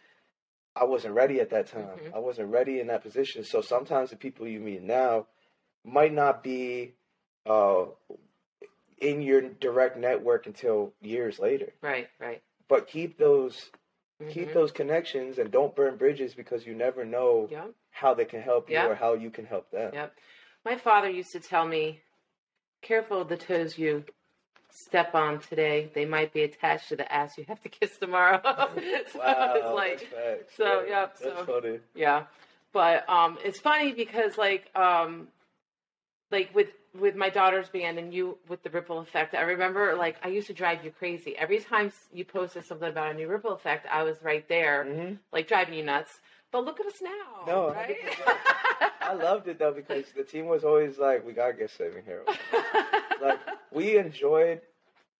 I 0.76 0.84
wasn't 0.84 1.14
ready 1.14 1.40
at 1.40 1.50
that 1.50 1.68
time. 1.68 1.98
Mhm. 1.98 2.14
I 2.14 2.18
wasn't 2.18 2.50
ready 2.50 2.80
in 2.80 2.88
that 2.88 3.02
position. 3.02 3.44
So 3.44 3.60
sometimes 3.60 4.10
the 4.10 4.16
people 4.16 4.46
you 4.46 4.60
meet 4.60 4.82
now 4.82 5.26
might 5.84 6.12
not 6.12 6.42
be 6.42 6.94
uh 7.46 7.86
in 9.00 9.22
your 9.22 9.40
direct 9.42 9.96
network 9.96 10.46
until 10.46 10.92
years 11.00 11.38
later. 11.38 11.72
Right, 11.82 12.08
right. 12.20 12.42
but 12.68 12.86
keep 12.86 13.16
those 13.18 13.70
Mhm. 14.20 14.30
keep 14.30 14.52
those 14.52 14.72
connections 14.72 15.38
and 15.38 15.50
don't 15.50 15.74
burn 15.76 15.96
bridges 15.96 16.34
because 16.34 16.66
you 16.66 16.74
never 16.74 17.04
know 17.04 17.46
Yeah. 17.50 17.68
how 17.90 18.14
they 18.14 18.24
can 18.24 18.42
help 18.42 18.68
you 18.68 18.74
Yeah. 18.74 18.88
or 18.88 18.94
how 18.96 19.14
you 19.14 19.30
can 19.30 19.46
help 19.46 19.70
them. 19.70 19.94
Yep. 19.94 20.12
My 20.64 20.76
father 20.76 21.08
used 21.08 21.30
to 21.32 21.40
tell 21.40 21.64
me, 21.66 22.02
"Careful 22.82 23.20
of 23.22 23.28
the 23.28 23.36
toes 23.36 23.78
you 23.78 24.04
step 24.70 25.14
on 25.14 25.38
today. 25.40 25.90
They 25.94 26.04
might 26.04 26.32
be 26.32 26.42
attached 26.42 26.88
to 26.88 26.96
the 26.96 27.10
ass 27.12 27.38
you 27.38 27.44
have 27.44 27.62
to 27.62 27.68
kiss 27.68 27.96
tomorrow." 27.96 28.40
so 29.12 29.18
Wow, 29.20 29.54
it's 29.54 29.74
like, 29.74 30.10
that's 30.10 30.54
so, 30.56 30.80
yeah, 30.82 30.88
yep, 31.02 31.18
that's 31.18 31.38
so- 31.38 31.44
funny. 31.46 31.80
yeah. 31.94 32.26
But 32.72 33.08
um, 33.08 33.38
it's 33.44 33.60
funny 33.60 33.92
because 33.92 34.36
like 34.36 34.68
um, 34.76 35.28
like 36.30 36.54
with 36.54 36.68
with 36.98 37.14
my 37.16 37.28
daughter's 37.30 37.68
band 37.68 37.98
and 37.98 38.12
you 38.14 38.38
with 38.48 38.62
the 38.62 38.70
ripple 38.70 38.98
effect, 39.00 39.34
I 39.34 39.42
remember 39.42 39.94
like 39.96 40.16
I 40.22 40.28
used 40.28 40.46
to 40.48 40.54
drive 40.54 40.84
you 40.84 40.90
crazy. 40.90 41.36
Every 41.36 41.58
time 41.60 41.92
you 42.12 42.24
posted 42.24 42.64
something 42.64 42.88
about 42.88 43.12
a 43.12 43.14
new 43.14 43.28
ripple 43.28 43.52
effect, 43.52 43.86
I 43.90 44.02
was 44.02 44.22
right 44.22 44.46
there, 44.48 44.84
hmm 44.84 45.14
like 45.32 45.48
driving 45.48 45.74
you 45.74 45.84
nuts. 45.84 46.20
But 46.50 46.64
look 46.64 46.80
at 46.80 46.86
us 46.86 47.02
now, 47.02 47.44
No, 47.46 47.68
right? 47.68 47.96
I 49.02 49.12
loved 49.14 49.48
it 49.48 49.58
though 49.58 49.72
because 49.72 50.04
the 50.16 50.24
team 50.24 50.46
was 50.46 50.64
always 50.64 50.98
like, 50.98 51.24
"We 51.26 51.32
gotta 51.32 51.52
get 51.54 51.70
Saving 51.70 52.04
Hero." 52.04 52.24
like 53.22 53.38
we 53.70 53.96
enjoyed, 53.98 54.60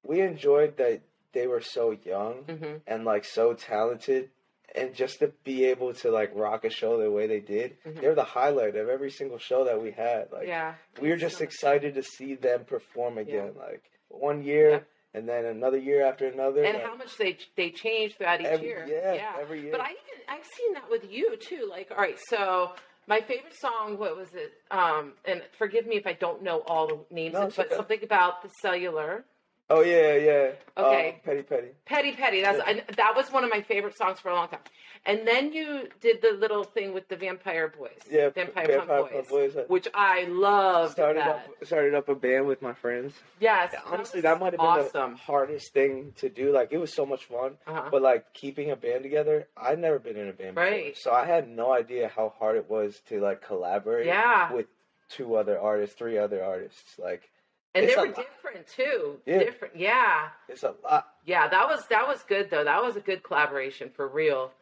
we 0.03 0.21
enjoyed 0.21 0.77
that 0.79 1.03
they 1.33 1.47
were 1.47 1.61
so 1.61 1.91
young 2.05 2.45
hmm 2.45 2.77
and 2.87 3.05
like 3.05 3.25
so 3.25 3.53
talented, 3.53 4.31
and 4.75 4.95
just 4.95 5.19
to 5.21 5.29
be 5.45 5.65
able 5.67 5.95
to 5.95 6.11
like 6.11 6.31
rock 6.35 6.65
a 6.65 6.71
show 6.71 6.99
the 7.01 7.11
way 7.11 7.27
they 7.27 7.41
did, 7.41 7.77
Mhm. 7.85 8.01
they're 8.01 8.15
the 8.15 8.25
highlight 8.25 8.77
of 8.77 8.89
every 8.89 9.11
single 9.11 9.39
show 9.39 9.65
that 9.65 9.81
we 9.81 9.91
had. 9.91 10.31
Like 10.33 10.47
yeah, 10.47 10.75
we 11.01 11.09
were 11.11 11.17
just 11.17 11.39
so- 11.39 11.45
excited 11.45 11.95
to 11.95 12.03
see 12.03 12.35
them 12.35 12.65
perform 12.65 13.19
again. 13.19 13.55
Like 13.57 13.83
one 14.09 14.43
year 14.43 14.71
Yeah. 14.71 14.81
and 15.15 15.29
then 15.29 15.45
another 15.47 15.79
year 15.79 16.05
after 16.05 16.27
another. 16.27 16.63
and 16.65 16.75
like, 16.75 16.87
how 16.87 16.95
much 16.97 17.17
they 17.17 17.39
they 17.57 17.71
change 17.71 18.17
throughout 18.17 18.41
each 18.41 18.47
every, 18.47 18.67
year. 18.69 18.87
Yeah, 18.89 19.13
yeah, 19.15 19.37
every 19.41 19.61
year. 19.63 19.73
But 19.73 19.81
I 19.81 19.91
even 19.91 20.23
I've 20.29 20.45
seen 20.45 20.75
that 20.75 20.91
with 20.91 21.11
you 21.11 21.37
too. 21.37 21.67
Like, 21.71 21.91
all 21.91 21.97
right, 21.97 22.19
so 22.29 22.73
my 23.07 23.21
favorite 23.23 23.55
song, 23.59 23.97
what 23.97 24.17
was 24.19 24.35
it? 24.35 24.53
Um, 24.71 25.15
and 25.25 25.43
forgive 25.57 25.87
me 25.87 25.97
if 25.97 26.07
I 26.07 26.13
don't 26.13 26.43
know 26.43 26.63
all 26.67 26.87
the 26.87 26.99
names, 27.15 27.33
No, 27.33 27.49
but 27.57 27.67
okay. 27.67 27.75
something 27.77 28.05
about 28.05 28.43
the 28.43 28.51
cellular. 28.61 29.25
Oh 29.71 29.83
yeah, 29.83 30.15
yeah. 30.17 30.51
Okay. 30.77 31.09
Um, 31.09 31.15
petty, 31.25 31.43
petty. 31.43 31.69
Petty 31.85 32.13
Petty. 32.13 32.43
That's 32.43 32.59
Yeah. 32.59 32.65
I, 32.89 32.93
that 32.97 33.15
was 33.17 33.31
one 33.33 33.45
of 33.45 33.51
my 33.51 33.63
favorite 33.63 33.97
songs 33.97 34.21
for 34.21 34.29
a 34.31 34.35
long 34.35 34.49
time. 34.49 34.61
And 35.07 35.27
then 35.27 35.53
you 35.53 35.89
did 36.01 36.21
the 36.23 36.33
little 36.33 36.65
thing 36.65 36.93
with 36.93 37.09
the 37.09 37.17
Vampire 37.17 37.69
Boys. 37.69 37.91
Yeah, 38.11 38.31
Vampire, 38.31 38.67
Vampire 38.67 38.99
Punk 39.03 39.13
Punk 39.13 39.29
Boys, 39.29 39.55
Boys. 39.55 39.65
which 39.69 39.89
I 39.95 40.25
loved. 40.25 40.93
started 40.93 41.21
that. 41.23 41.29
up 41.29 41.65
started 41.65 41.95
up 41.95 42.09
a 42.09 42.15
band 42.15 42.47
with 42.47 42.61
my 42.63 42.75
friends. 42.75 43.15
Yes, 43.41 43.75
Honestly, 43.87 44.19
was 44.19 44.23
that 44.25 44.39
might 44.41 44.53
have 44.53 44.61
been 44.61 44.61
awesome. 44.61 45.13
the 45.13 45.17
hardest 45.17 45.73
thing 45.73 46.13
to 46.17 46.29
do. 46.29 46.53
Like 46.53 46.69
it 46.73 46.79
was 46.79 46.93
so 46.93 47.07
much 47.07 47.25
fun, 47.27 47.53
Uh-huh. 47.67 47.89
but 47.91 48.03
like 48.03 48.33
keeping 48.35 48.71
a 48.71 48.77
band 48.77 49.03
together, 49.05 49.47
I'd 49.57 49.79
never 49.79 49.99
been 49.99 50.17
in 50.17 50.29
a 50.29 50.33
band 50.33 50.57
before, 50.57 50.95
so 50.95 51.13
I 51.13 51.25
had 51.27 51.49
no 51.49 51.73
idea 51.73 52.11
how 52.15 52.33
hard 52.39 52.57
it 52.57 52.69
was 52.69 53.01
to 53.09 53.21
like 53.21 53.41
collaborate 53.43 54.07
yeah, 54.07 54.53
with 54.53 54.67
two 55.09 55.37
other 55.37 55.59
artists, 55.59 55.97
three 55.97 56.19
other 56.19 56.43
artists. 56.45 56.99
Like 56.99 57.31
and 57.75 57.85
it's 57.85 57.95
they 57.95 58.01
were 58.01 58.07
lot. 58.09 58.17
different 58.17 58.67
too. 58.67 59.17
Yeah. 59.27 59.39
Different. 59.41 59.77
Yeah. 59.77 60.29
it's 60.49 60.63
a 60.63 60.75
lot. 60.85 61.09
Yeah, 61.25 61.49
that 61.49 61.69
was 61.69 61.87
that 61.89 62.07
was 62.07 62.23
good 62.23 62.51
though. 62.51 62.65
That 62.65 62.83
was 62.83 62.97
a 62.97 63.01
good 63.01 63.23
collaboration 63.23 63.91
for 63.95 64.09
real. 64.09 64.53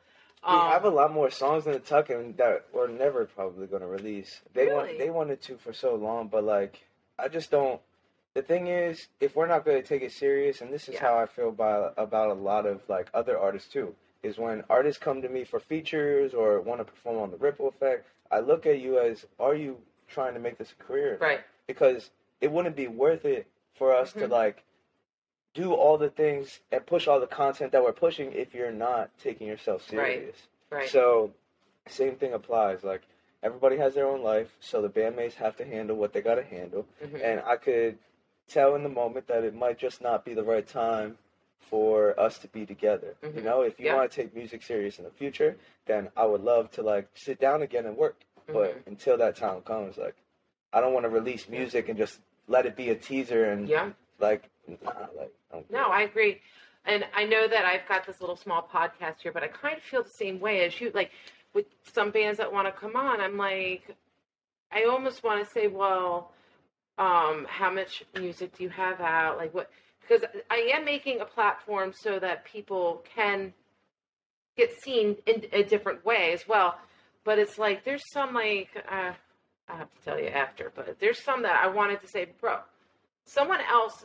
We 0.46 0.52
Um, 0.52 0.70
have 0.70 0.84
a 0.84 0.90
lot 0.90 1.12
more 1.12 1.30
songs 1.30 1.66
in 1.66 1.72
the 1.72 1.78
tucking 1.80 2.34
that 2.38 2.66
we're 2.72 2.88
never 2.88 3.24
probably 3.26 3.66
going 3.66 3.82
to 3.82 3.88
release. 3.88 4.40
They 4.54 4.66
want 4.66 4.98
they 4.98 5.10
wanted 5.10 5.40
to 5.42 5.56
for 5.56 5.72
so 5.72 5.94
long, 5.94 6.28
but 6.28 6.44
like 6.44 6.84
I 7.18 7.28
just 7.28 7.50
don't. 7.50 7.80
The 8.34 8.42
thing 8.42 8.66
is, 8.66 9.08
if 9.18 9.34
we're 9.34 9.46
not 9.46 9.64
going 9.64 9.80
to 9.80 9.88
take 9.88 10.02
it 10.02 10.12
serious, 10.12 10.60
and 10.60 10.70
this 10.70 10.88
is 10.88 10.94
Yeah. 10.96 11.00
how 11.02 11.18
I 11.18 11.26
feel 11.26 11.48
about 11.48 11.94
about 11.96 12.30
a 12.30 12.34
lot 12.34 12.66
of 12.66 12.82
like 12.88 13.08
other 13.14 13.38
artists 13.38 13.72
too, 13.72 13.94
is 14.22 14.36
when 14.36 14.62
artists 14.68 15.02
come 15.02 15.22
to 15.22 15.28
me 15.28 15.44
for 15.44 15.58
features 15.58 16.34
or 16.34 16.60
want 16.60 16.80
to 16.80 16.84
perform 16.84 17.18
on 17.18 17.30
the 17.30 17.38
Ripple 17.38 17.68
Effect, 17.68 18.06
I 18.30 18.40
look 18.40 18.66
at 18.66 18.78
you 18.80 18.98
as, 18.98 19.24
are 19.40 19.54
you 19.54 19.78
trying 20.08 20.34
to 20.34 20.40
make 20.40 20.58
this 20.58 20.72
a 20.78 20.82
career? 20.82 21.16
right. 21.20 21.40
Because 21.66 22.10
it 22.40 22.50
wouldn't 22.52 22.76
be 22.76 22.88
worth 22.88 23.24
it 23.24 23.46
for 23.74 23.94
us 23.94 24.12
to 24.14 24.26
Mhm. 24.26 24.30
like 24.30 24.62
do 25.54 25.72
all 25.72 25.96
the 25.96 26.10
things 26.10 26.60
and 26.70 26.84
push 26.86 27.06
all 27.08 27.18
the 27.18 27.26
content 27.26 27.72
that 27.72 27.82
we're 27.82 27.92
pushing 27.92 28.32
if 28.32 28.54
you're 28.54 28.70
not 28.72 29.10
taking 29.18 29.46
yourself 29.46 29.82
serious. 29.88 30.36
Right. 30.70 30.80
right. 30.80 30.88
So, 30.90 31.32
same 31.88 32.16
thing 32.16 32.34
applies. 32.34 32.84
Like 32.84 33.02
everybody 33.42 33.76
has 33.78 33.94
their 33.94 34.06
own 34.06 34.22
life, 34.22 34.54
so 34.60 34.82
the 34.82 34.88
bandmates 34.90 35.34
have 35.34 35.56
to 35.56 35.64
handle 35.64 35.96
what 35.96 36.12
they 36.12 36.20
got 36.20 36.34
to 36.34 36.42
handle. 36.44 36.86
Mhm. 37.02 37.22
And 37.22 37.40
I 37.40 37.56
could 37.56 37.98
tell 38.48 38.74
in 38.74 38.82
the 38.82 38.88
moment 38.88 39.26
that 39.28 39.44
it 39.44 39.54
might 39.54 39.78
just 39.78 40.00
not 40.02 40.24
be 40.24 40.34
the 40.34 40.44
right 40.44 40.66
time 40.66 41.16
for 41.58 42.18
us 42.20 42.38
to 42.38 42.48
be 42.48 42.64
together. 42.66 43.16
You 43.22 43.28
Mhm. 43.30 43.42
know, 43.42 43.62
if 43.62 43.80
you 43.80 43.86
Yeah. 43.86 43.96
want 43.96 44.10
to 44.12 44.22
take 44.22 44.34
music 44.34 44.62
serious 44.62 44.98
in 44.98 45.04
the 45.04 45.10
future, 45.10 45.56
then 45.86 46.10
I 46.16 46.26
would 46.26 46.42
love 46.42 46.70
to 46.72 46.82
like 46.82 47.08
sit 47.14 47.40
down 47.40 47.62
again 47.62 47.86
and 47.86 47.96
work. 47.96 48.16
But 48.46 48.76
Mhm. 48.76 48.86
until 48.86 49.16
that 49.16 49.36
time 49.36 49.62
comes, 49.62 49.96
like 49.96 50.14
I 50.72 50.80
don't 50.80 50.92
want 50.92 51.04
to 51.04 51.10
release 51.10 51.48
music 51.48 51.88
and 51.88 51.96
just 51.96 52.20
let 52.48 52.66
it 52.66 52.76
be 52.76 52.90
a 52.90 52.94
teaser 52.94 53.50
and 53.50 53.68
yeah. 53.68 53.90
like 54.20 54.48
nah, 54.68 54.92
like 55.16 55.32
I 55.52 55.64
No. 55.70 55.88
I 55.88 56.02
agree. 56.02 56.40
And 56.84 57.04
I 57.14 57.24
know 57.24 57.48
that 57.48 57.64
I've 57.64 57.86
got 57.88 58.06
this 58.06 58.20
little 58.20 58.36
small 58.36 58.68
podcast 58.72 59.20
here, 59.22 59.32
but 59.32 59.42
I 59.42 59.48
kind 59.48 59.76
of 59.76 59.82
feel 59.82 60.04
the 60.04 60.10
same 60.10 60.38
way 60.38 60.64
as 60.64 60.80
you. 60.80 60.92
Like 60.94 61.10
with 61.52 61.66
some 61.92 62.10
bands 62.10 62.38
that 62.38 62.52
want 62.52 62.68
to 62.68 62.72
come 62.72 62.94
on, 62.94 63.20
I'm 63.20 63.36
like, 63.36 63.96
I 64.70 64.84
almost 64.84 65.24
want 65.24 65.44
to 65.44 65.50
say, 65.50 65.66
well, 65.66 66.32
um, 66.98 67.46
how 67.48 67.70
much 67.72 68.04
music 68.18 68.56
do 68.56 68.62
you 68.62 68.70
have 68.70 69.00
out? 69.00 69.36
Like 69.36 69.52
what? 69.52 69.70
Because 70.00 70.24
I 70.48 70.70
am 70.74 70.84
making 70.84 71.20
a 71.20 71.24
platform 71.24 71.92
so 71.92 72.20
that 72.20 72.44
people 72.44 73.02
can 73.16 73.52
get 74.56 74.80
seen 74.80 75.16
in 75.26 75.44
a 75.52 75.64
different 75.64 76.04
way 76.04 76.32
as 76.32 76.46
well. 76.46 76.78
But 77.24 77.40
it's 77.40 77.58
like 77.58 77.84
there's 77.84 78.04
some 78.12 78.32
like 78.32 78.68
uh, 78.88 79.12
I 79.68 79.76
have 79.76 79.92
to 79.94 80.04
tell 80.04 80.18
you 80.20 80.28
after, 80.28 80.72
but 80.74 80.98
there's 81.00 81.22
some 81.22 81.42
that 81.42 81.60
I 81.62 81.68
wanted 81.68 82.00
to 82.02 82.06
say, 82.08 82.26
bro, 82.40 82.58
someone 83.24 83.60
else 83.68 84.04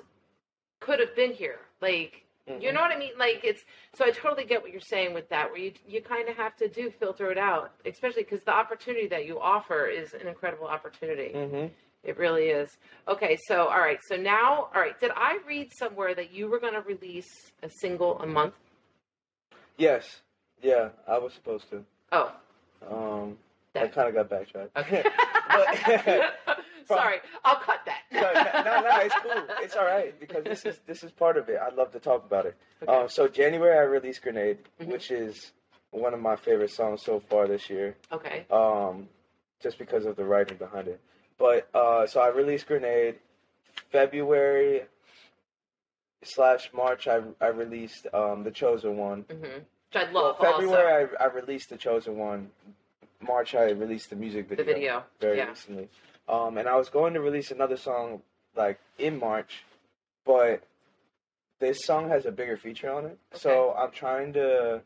could 0.80 1.00
have 1.00 1.15
been 1.15 1.32
here. 1.34 1.60
Like, 1.82 2.24
you 2.47 2.69
Mhm. 2.69 2.74
know 2.74 2.82
what 2.82 2.91
I 2.91 2.97
mean? 2.97 3.13
Like, 3.17 3.43
it's 3.43 3.63
so 3.93 4.06
I 4.06 4.12
totally 4.12 4.45
get 4.45 4.62
what 4.62 4.71
you're 4.71 4.82
saying 4.82 5.13
with 5.13 5.30
that, 5.30 5.52
where 5.52 5.60
you 5.60 5.74
you 5.86 6.02
kind 6.02 6.28
of 6.28 6.36
have 6.38 6.56
to 6.58 6.67
do 6.67 6.89
filter 6.89 7.32
it 7.32 7.38
out, 7.38 7.71
especially 7.86 8.24
because 8.24 8.43
the 8.43 8.54
opportunity 8.54 9.08
that 9.08 9.26
you 9.26 9.39
offer 9.39 9.86
is 9.86 10.13
an 10.13 10.28
incredible 10.28 10.67
opportunity. 10.67 11.32
Mhm. 11.34 11.71
It 12.04 12.17
really 12.17 12.50
is. 12.50 12.76
Okay, 13.08 13.38
so 13.47 13.67
all 13.67 13.80
right, 13.80 14.00
so 14.04 14.15
now, 14.15 14.71
all 14.74 14.82
right, 14.82 15.00
did 15.00 15.12
I 15.15 15.38
read 15.45 15.71
somewhere 15.74 16.15
that 16.15 16.32
you 16.32 16.47
were 16.50 16.60
going 16.60 16.74
to 16.74 16.82
release 16.82 17.52
a 17.62 17.69
single 17.69 18.19
a 18.21 18.26
month? 18.26 18.56
Yes. 19.78 20.21
Yeah, 20.62 20.89
I 21.08 21.17
was 21.19 21.34
supposed 21.34 21.69
to. 21.69 21.86
Oh, 22.12 22.34
Um, 22.84 23.38
I 23.76 23.88
kind 23.88 24.10
of 24.10 24.14
got 24.16 24.30
backtracked. 24.30 24.76
Okay. 24.78 25.04
But- 25.52 26.58
Sorry, 26.98 27.18
I'll 27.46 27.58
cut 27.60 27.80
that. 27.86 28.00
no, 28.12 28.22
no, 28.22 28.90
no, 28.90 28.98
it's 29.02 29.16
cool. 29.22 29.44
It's 29.60 29.76
all 29.76 29.86
right 29.86 30.18
because 30.20 30.44
this 30.44 30.66
is 30.66 30.80
this 30.88 31.04
is 31.04 31.12
part 31.12 31.38
of 31.38 31.48
it. 31.48 31.58
I'd 31.62 31.76
love 31.76 31.92
to 31.92 32.00
talk 32.00 32.26
about 32.26 32.46
it. 32.46 32.56
Okay. 32.84 32.92
Um, 32.92 33.08
so 33.08 33.28
January 33.28 33.78
I 33.78 33.82
released 33.84 34.24
Grenade, 34.24 34.58
Mhm. 34.82 34.88
which 34.88 35.12
is 35.12 35.52
one 35.92 36.14
of 36.14 36.20
my 36.20 36.36
favorite 36.36 36.72
songs 36.72 37.02
so 37.04 37.20
far 37.20 37.48
this 37.48 37.70
year. 37.70 37.96
okay. 38.12 38.46
Um, 38.50 39.08
just 39.62 39.78
because 39.78 40.06
of 40.06 40.16
the 40.16 40.26
writing 40.26 40.58
behind 40.58 40.88
it. 40.88 41.00
But 41.38 41.70
uh, 41.74 42.08
so 42.08 42.20
I 42.22 42.30
released 42.30 42.68
Grenade. 42.68 43.16
February 43.92 44.82
slash 46.24 46.70
March 46.74 47.08
I 47.08 47.22
I 47.40 47.48
released 47.48 48.08
um, 48.14 48.44
the 48.44 48.52
Chosen 48.52 48.98
One. 48.98 49.24
Mm-hmm. 49.24 49.44
Which 49.44 49.96
I 49.96 50.12
Well, 50.12 50.24
love. 50.24 50.36
also. 50.40 50.52
February 50.62 51.08
I, 51.20 51.24
I 51.26 51.28
released 51.28 51.70
the 51.70 51.78
Chosen 51.78 52.18
One. 52.18 52.50
March 53.22 53.56
I 53.56 53.72
released 53.72 54.10
the 54.10 54.16
music 54.16 54.50
the 54.50 54.56
video. 54.56 54.74
video. 54.74 55.04
very 55.20 55.38
yeah. 55.38 55.50
recently. 55.50 55.90
Um, 56.30 56.58
and 56.58 56.68
I 56.68 56.76
was 56.76 56.90
going 56.90 57.14
to 57.14 57.20
release 57.22 57.52
another 57.52 57.78
song 57.78 58.22
like 58.56 58.80
in 58.98 59.20
March, 59.20 59.64
but 60.26 60.64
this 61.60 61.86
song 61.86 62.10
has 62.10 62.26
a 62.26 62.32
bigger 62.32 62.58
feature 62.58 62.92
on 62.92 63.06
it. 63.06 63.18
So 63.34 63.74
I'm 63.78 63.92
trying 63.92 64.34
to 64.34 64.82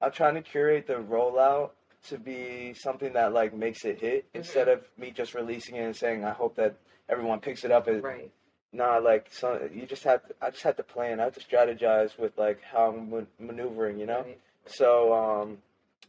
I'm 0.00 0.12
trying 0.12 0.34
to 0.34 0.42
curate 0.42 0.86
the 0.86 0.94
rollout 0.94 1.70
to 2.08 2.18
be 2.18 2.74
something 2.74 3.12
that 3.12 3.32
like 3.32 3.54
makes 3.54 3.84
it 3.84 4.00
hit 4.00 4.24
Mm-hmm. 4.28 4.38
instead 4.38 4.68
of 4.68 4.82
me 4.98 5.10
just 5.10 5.34
releasing 5.34 5.76
it 5.76 5.82
and 5.84 5.96
saying 5.96 6.24
I 6.24 6.32
hope 6.32 6.56
that 6.56 6.74
everyone 7.08 7.40
picks 7.40 7.64
it 7.64 7.70
up. 7.70 7.86
As, 7.88 8.02
Right. 8.02 8.30
Nah, 8.72 8.96
like 8.98 9.28
so 9.30 9.68
you 9.72 9.84
just 9.86 10.02
have 10.04 10.26
to. 10.26 10.34
I 10.40 10.50
just 10.50 10.62
had 10.62 10.78
to 10.78 10.82
plan. 10.82 11.20
I 11.20 11.24
have 11.24 11.34
to 11.34 11.40
strategize 11.40 12.18
with 12.18 12.36
like 12.38 12.60
how 12.62 12.88
I'm 12.90 13.10
man- 13.10 13.26
maneuvering. 13.38 13.98
You 14.00 14.06
know. 14.06 14.22
Right. 14.22 14.40
So 14.64 15.12
um, 15.12 15.58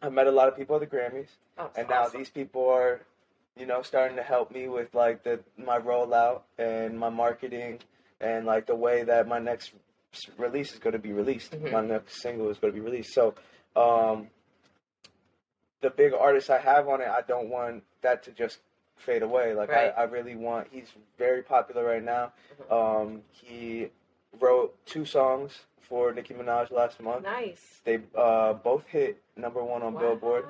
I 0.03 0.09
met 0.09 0.27
a 0.27 0.31
lot 0.31 0.47
of 0.49 0.55
people 0.57 0.75
at 0.75 0.81
the 0.81 0.87
Grammys 0.97 1.27
Oh, 1.57 1.69
and 1.75 1.87
now 1.87 2.01
awesome. 2.03 2.19
these 2.19 2.29
people 2.29 2.67
are 2.69 3.01
you 3.55 3.65
know 3.65 3.81
starting 3.83 4.17
to 4.17 4.23
help 4.23 4.51
me 4.51 4.67
with 4.67 4.93
like 4.93 5.23
the 5.23 5.39
my 5.57 5.79
rollout 5.79 6.41
and 6.57 6.99
my 6.99 7.09
marketing 7.09 7.79
and 8.19 8.45
like 8.45 8.65
the 8.65 8.75
way 8.75 9.03
that 9.03 9.27
my 9.27 9.39
next 9.39 9.71
release 10.37 10.73
is 10.73 10.79
going 10.79 10.93
to 10.93 10.99
be 10.99 11.13
released 11.13 11.51
Mhm. 11.53 11.71
my 11.71 11.81
next 11.81 12.21
single 12.21 12.49
is 12.49 12.57
going 12.57 12.73
to 12.73 12.79
be 12.79 12.83
released 12.85 13.13
so 13.13 13.33
um 13.75 14.27
the 15.81 15.89
big 15.89 16.13
artists 16.13 16.49
i 16.49 16.57
have 16.59 16.87
on 16.87 17.01
it 17.01 17.07
i 17.07 17.21
don't 17.21 17.49
want 17.49 17.83
that 18.01 18.23
to 18.23 18.31
just 18.31 18.59
fade 18.97 19.21
away 19.23 19.53
like 19.53 19.69
Right. 19.69 19.93
I, 19.95 20.01
I 20.01 20.03
really 20.05 20.35
want 20.35 20.67
he's 20.71 20.91
very 21.17 21.41
popular 21.43 21.83
right 21.85 22.03
now 22.03 22.31
Mhm. 22.69 22.71
um 22.71 23.21
he 23.31 23.89
wrote 24.39 24.75
two 24.85 25.05
songs 25.05 25.65
for 25.87 26.11
Nicki 26.13 26.33
Minaj 26.33 26.71
last 26.71 26.99
month. 27.01 27.23
Nice. 27.23 27.81
They 27.85 27.99
uh, 28.15 28.53
both 28.53 28.85
hit 28.87 29.21
number 29.35 29.63
one 29.63 29.81
on 29.83 29.93
Wow. 29.93 29.99
Billboard. 30.01 30.45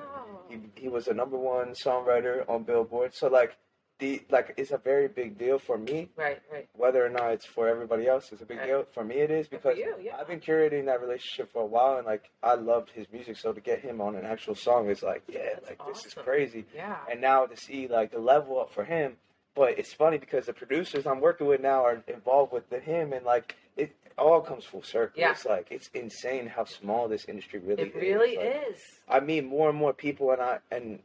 He 0.48 0.58
he 0.76 0.88
was 0.88 1.08
a 1.08 1.14
number 1.14 1.36
one 1.36 1.68
songwriter 1.68 2.48
on 2.48 2.62
Billboard. 2.64 3.14
So 3.14 3.28
like 3.28 3.56
the 4.00 4.22
like 4.30 4.54
it's 4.56 4.72
a 4.72 4.76
very 4.78 5.06
big 5.08 5.38
deal 5.38 5.58
for 5.58 5.78
me. 5.78 6.08
Right, 6.16 6.40
right. 6.52 6.68
Whether 6.76 7.04
or 7.04 7.08
not 7.08 7.32
it's 7.32 7.46
for 7.46 7.68
everybody 7.68 8.08
else, 8.08 8.30
it's 8.32 8.42
a 8.42 8.44
big 8.44 8.58
Right. 8.58 8.66
deal. 8.66 8.86
For 8.92 9.04
me, 9.04 9.16
it 9.16 9.30
is 9.30 9.46
because 9.46 9.78
you, 9.78 9.94
yeah. 10.02 10.16
I've 10.18 10.26
been 10.26 10.40
curating 10.40 10.86
that 10.86 11.00
relationship 11.00 11.52
for 11.52 11.62
a 11.62 11.66
while, 11.66 11.96
and 11.98 12.06
like 12.06 12.30
I 12.42 12.54
loved 12.54 12.90
his 12.90 13.06
music. 13.12 13.36
So 13.36 13.52
to 13.52 13.60
get 13.60 13.80
him 13.80 14.00
on 14.00 14.16
an 14.16 14.24
actual 14.24 14.54
song 14.56 14.90
is 14.90 15.02
like, 15.02 15.22
yeah, 15.28 15.50
That's 15.54 15.68
like 15.68 15.86
this 15.86 16.06
is 16.06 16.14
crazy. 16.14 16.64
Yeah. 16.74 16.96
And 17.10 17.20
now 17.20 17.46
to 17.46 17.56
see 17.56 17.86
like 17.86 18.10
the 18.10 18.18
level 18.18 18.60
up 18.60 18.72
for 18.72 18.84
him, 18.84 19.16
but 19.54 19.78
it's 19.78 19.92
funny 19.92 20.18
because 20.18 20.46
the 20.46 20.52
producers 20.52 21.06
I'm 21.06 21.20
working 21.20 21.46
with 21.46 21.60
now 21.60 21.84
are 21.84 22.02
involved 22.08 22.52
with 22.52 22.68
the 22.70 22.80
him, 22.80 23.12
and 23.12 23.24
like 23.24 23.54
it 23.76 23.94
all 24.18 24.40
comes 24.40 24.64
full 24.64 24.82
circle. 24.82 25.20
Yeah. 25.20 25.32
It's 25.32 25.44
like 25.44 25.68
it's 25.70 25.90
insane 25.94 26.46
how 26.46 26.64
small 26.64 27.08
this 27.08 27.24
industry 27.26 27.58
really 27.60 27.82
It 27.84 27.88
is. 27.88 28.02
really 28.02 28.36
Like, 28.36 28.66
is. 28.72 28.80
I 29.08 29.20
meet 29.20 29.44
more 29.44 29.68
and 29.68 29.78
more 29.78 29.92
people, 29.92 30.30
and 30.32 30.40
I 30.40 30.58
and 30.70 31.00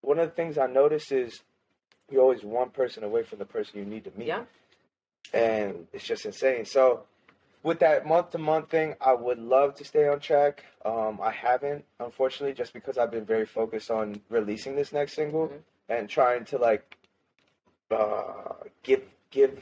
one 0.00 0.18
of 0.18 0.28
the 0.28 0.34
things 0.34 0.58
I 0.58 0.66
notice 0.66 1.10
is 1.12 1.42
you're 2.10 2.22
always 2.22 2.42
one 2.44 2.70
person 2.70 3.04
away 3.04 3.22
from 3.22 3.38
the 3.38 3.44
person 3.44 3.78
you 3.78 3.84
need 3.84 4.04
to 4.04 4.12
meet, 4.16 4.28
Yeah. 4.28 4.44
and 5.32 5.86
it's 5.92 6.04
just 6.04 6.24
insane. 6.24 6.64
So, 6.64 7.04
with 7.62 7.80
that 7.80 8.06
month 8.06 8.30
to 8.30 8.38
month 8.38 8.70
thing, 8.70 8.94
I 9.00 9.12
would 9.14 9.38
love 9.38 9.74
to 9.76 9.84
stay 9.84 10.06
on 10.08 10.20
track. 10.20 10.64
Um, 10.84 11.20
I 11.22 11.30
haven't, 11.30 11.84
unfortunately, 12.00 12.54
just 12.54 12.72
because 12.72 12.96
I've 12.98 13.10
been 13.10 13.24
very 13.26 13.44
focused 13.46 13.90
on 13.90 14.20
releasing 14.30 14.74
this 14.76 14.92
next 14.92 15.14
single 15.14 15.48
Mhm. 15.48 15.60
and 15.88 16.08
trying 16.08 16.44
to 16.46 16.58
like 16.58 16.96
uh, 17.90 18.54
give 18.82 19.02
give 19.30 19.58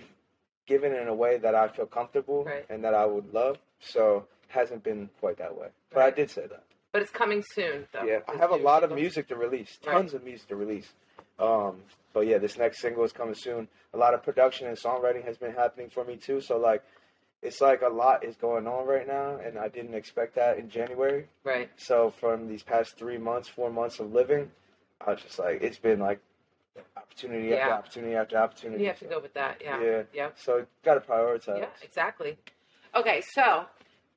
give 0.67 0.85
it 0.85 0.93
in 0.93 1.09
a 1.09 1.15
way 1.15 1.39
that 1.39 1.55
I 1.55 1.69
feel 1.69 1.87
comfortable 1.87 2.45
Right. 2.45 2.65
and 2.69 2.85
that 2.85 2.95
I 2.95 3.07
would 3.07 3.33
love. 3.33 3.59
So, 3.81 4.27
hasn't 4.49 4.83
been 4.85 5.11
quite 5.21 5.39
that 5.39 5.57
way, 5.57 5.69
but 5.91 6.03
I 6.03 6.11
did 6.11 6.31
say 6.31 6.47
that. 6.47 6.63
But 6.93 7.03
it's 7.03 7.11
coming 7.11 7.43
soon, 7.55 7.87
though. 7.93 8.05
Yeah, 8.05 8.21
I 8.29 8.37
have 8.37 8.51
a 8.53 8.57
lot 8.57 8.85
of 8.85 8.93
music 8.93 9.29
to 9.29 9.37
release, 9.37 9.79
Right. 9.87 9.93
tons 9.93 10.15
of 10.15 10.25
music 10.25 10.49
to 10.49 10.57
release. 10.57 10.93
Um, 11.39 11.83
but 12.15 12.27
yeah, 12.27 12.39
this 12.39 12.57
next 12.57 12.81
single 12.81 13.05
is 13.05 13.13
coming 13.13 13.35
soon. 13.35 13.69
A 13.93 13.99
lot 13.99 14.15
of 14.15 14.23
production 14.23 14.67
and 14.69 14.77
songwriting 14.79 15.25
has 15.25 15.37
been 15.37 15.53
happening 15.53 15.91
for 15.91 16.05
me 16.05 16.17
too. 16.17 16.41
So 16.41 16.57
like, 16.59 16.83
it's 17.43 17.61
like 17.61 17.83
a 17.83 17.89
lot 17.89 18.25
is 18.25 18.35
going 18.37 18.67
on 18.67 18.87
right 18.87 19.07
now, 19.07 19.37
and 19.37 19.59
I 19.59 19.69
didn't 19.69 19.95
expect 19.95 20.35
that 20.37 20.57
in 20.59 20.71
January. 20.71 21.29
Right. 21.45 21.69
So 21.77 22.11
from 22.11 22.49
these 22.49 22.63
past 22.63 22.97
three 22.97 23.19
months, 23.19 23.49
four 23.49 23.71
months 23.71 24.01
of 24.01 24.13
living, 24.13 24.51
I 25.07 25.11
was 25.13 25.23
just 25.23 25.39
like, 25.39 25.61
it's 25.63 25.79
been 25.79 25.99
like 26.01 26.21
opportunity 26.97 27.53
after 27.55 27.67
Yeah. 27.69 27.75
opportunity 27.75 28.15
after 28.15 28.37
opportunity. 28.39 28.83
You 28.83 28.89
have 28.89 28.99
to 29.01 29.05
go 29.07 29.19
with 29.21 29.35
that. 29.35 29.61
Yeah. 29.63 29.81
Yeah. 29.83 30.03
Yep. 30.13 30.39
So 30.39 30.67
got 30.85 30.95
to 30.95 31.01
prioritize. 31.01 31.59
Yeah, 31.61 31.69
exactly. 31.83 32.37
Okay, 32.95 33.23
so 33.35 33.67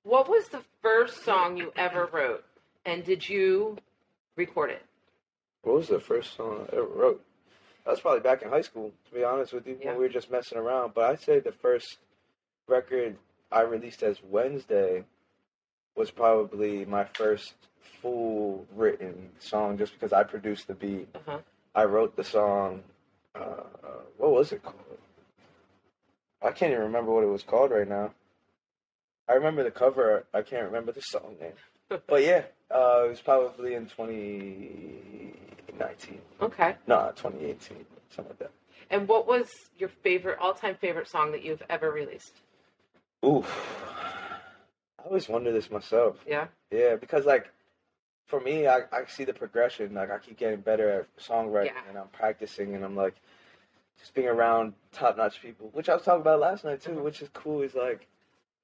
what 0.04 0.30
was 0.30 0.48
the 0.50 0.62
first 0.82 1.24
song 1.24 1.58
you 1.58 1.72
ever 1.76 2.06
wrote, 2.08 2.44
and 2.86 3.04
did 3.04 3.28
you 3.28 3.78
record 4.36 4.70
it? 4.72 4.84
What 5.64 5.76
was 5.76 5.88
the 5.90 6.00
first 6.00 6.36
song 6.36 6.68
I 6.72 6.76
ever 6.78 6.86
wrote? 6.88 7.26
That 7.86 7.92
was 7.92 8.02
probably 8.02 8.22
back 8.22 8.42
in 8.42 8.50
high 8.50 8.62
school, 8.62 8.92
to 9.10 9.14
be 9.16 9.24
honest 9.24 9.52
with 9.54 9.68
you, 9.68 9.78
Yeah. 9.82 9.88
when 9.92 9.98
we 9.98 10.04
were 10.04 10.10
just 10.10 10.30
messing 10.32 10.58
around. 10.58 10.94
But 10.94 11.06
I'd 11.12 11.20
say 11.22 11.40
the 11.40 11.52
first 11.52 11.98
record 12.68 13.18
I 13.52 13.62
released 13.62 14.04
as 14.04 14.22
Wednesday 14.24 15.04
was 15.96 16.12
probably 16.12 16.86
my 16.86 17.04
first 17.06 17.54
full 18.02 18.66
written 18.76 19.32
song, 19.40 19.78
just 19.78 19.94
because 19.94 20.14
I 20.14 20.24
produced 20.24 20.68
the 20.68 20.76
beat. 20.76 21.10
Uh 21.16 21.20
huh. 21.26 21.40
I 21.80 21.86
wrote 21.86 22.18
the 22.18 22.26
song. 22.26 22.84
Uh, 23.34 23.64
what 24.18 24.32
was 24.32 24.52
it 24.52 24.62
called? 24.62 24.76
I 26.42 26.52
can't 26.52 26.74
even 26.74 26.84
remember 26.84 27.14
what 27.14 27.24
it 27.24 27.28
was 27.28 27.44
called 27.44 27.72
right 27.72 27.88
now. 27.88 28.12
I 29.30 29.36
remember 29.36 29.64
the 29.64 29.72
cover. 29.72 30.26
I 30.34 30.42
can't 30.42 30.66
remember 30.66 30.92
the 30.92 31.02
song 31.02 31.38
name. 31.40 31.54
But 32.08 32.24
yeah, 32.24 32.44
uh, 32.70 33.04
it 33.06 33.10
was 33.12 33.22
probably 33.22 33.76
in 33.76 33.86
2019. 33.88 36.20
Okay. 36.42 36.76
No, 36.86 37.14
2018, 37.16 37.86
something 38.10 38.30
like 38.30 38.40
that. 38.40 38.52
And 38.92 39.08
what 39.08 39.26
was 39.26 39.50
your 39.78 39.88
favorite, 40.04 40.38
all-time 40.40 40.76
favorite 40.76 41.08
song 41.08 41.32
that 41.32 41.46
you've 41.46 41.64
ever 41.70 41.92
released? 41.92 42.34
Oof. 43.26 43.50
I 45.00 45.04
always 45.06 45.30
wonder 45.30 45.54
this 45.54 45.72
myself. 45.72 46.18
Yeah. 46.28 46.48
Yeah, 46.72 46.98
because 46.98 47.26
like 47.26 47.50
for 48.30 48.40
me, 48.40 48.68
I, 48.68 48.82
I 48.92 49.06
see 49.08 49.26
the 49.26 49.34
progression. 49.34 49.96
Like 49.96 50.12
I 50.12 50.20
keep 50.20 50.38
getting 50.38 50.62
better 50.62 50.90
at 50.92 51.18
songwriting, 51.18 51.66
Yeah. 51.66 51.82
and 51.90 51.98
I'm 51.98 52.08
practicing, 52.10 52.76
and 52.76 52.86
I'm 52.86 52.96
like 52.96 53.16
just 54.00 54.14
being 54.14 54.28
around 54.28 54.74
top-notch 54.94 55.42
people, 55.42 55.70
which 55.74 55.90
I 55.90 55.96
was 55.96 56.04
talking 56.04 56.22
about 56.22 56.40
last 56.40 56.64
night 56.64 56.82
too. 56.82 56.92
Mhm. 56.92 57.04
Which 57.04 57.22
is 57.22 57.30
cool. 57.34 57.64
Is 57.64 57.74
like 57.74 58.08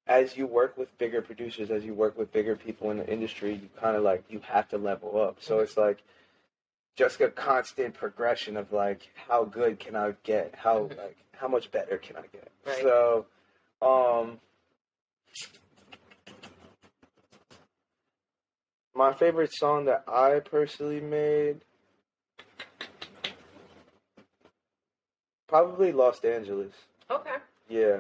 as 0.08 0.38
you 0.38 0.46
work 0.46 0.78
with 0.78 0.96
bigger 1.00 1.22
producers, 1.22 1.72
as 1.72 1.84
you 1.84 1.96
work 1.96 2.16
with 2.18 2.32
bigger 2.32 2.56
people 2.56 2.92
in 2.92 2.98
the 2.98 3.08
industry, 3.12 3.56
you 3.56 3.70
kind 3.82 3.98
of 3.98 4.04
like 4.04 4.24
you 4.30 4.40
have 4.42 4.70
to 4.70 4.78
level 4.78 5.20
up. 5.20 5.42
So 5.42 5.58
Mhm. 5.58 5.64
it's 5.64 5.78
like 5.78 6.04
just 6.96 7.20
a 7.20 7.30
constant 7.30 7.96
progression 7.96 8.56
of 8.56 8.72
like 8.72 9.10
how 9.16 9.46
good 9.46 9.80
can 9.80 9.96
I 9.96 10.14
get? 10.24 10.54
How 10.54 10.82
Mhm. 10.84 10.98
like 10.98 11.18
how 11.34 11.48
much 11.48 11.72
better 11.72 11.98
can 11.98 12.18
I 12.18 12.28
get? 12.28 12.50
Right. 12.66 12.82
So, 12.84 13.26
um, 13.82 14.40
my 18.96 19.14
favorite 19.14 19.54
song 19.54 19.86
that 19.86 20.04
I 20.08 20.40
personally 20.40 21.02
made 21.02 21.62
probably 25.48 25.92
Los 25.92 26.20
Angeles. 26.24 26.74
Okay. 27.12 27.36
Yeah, 27.70 28.00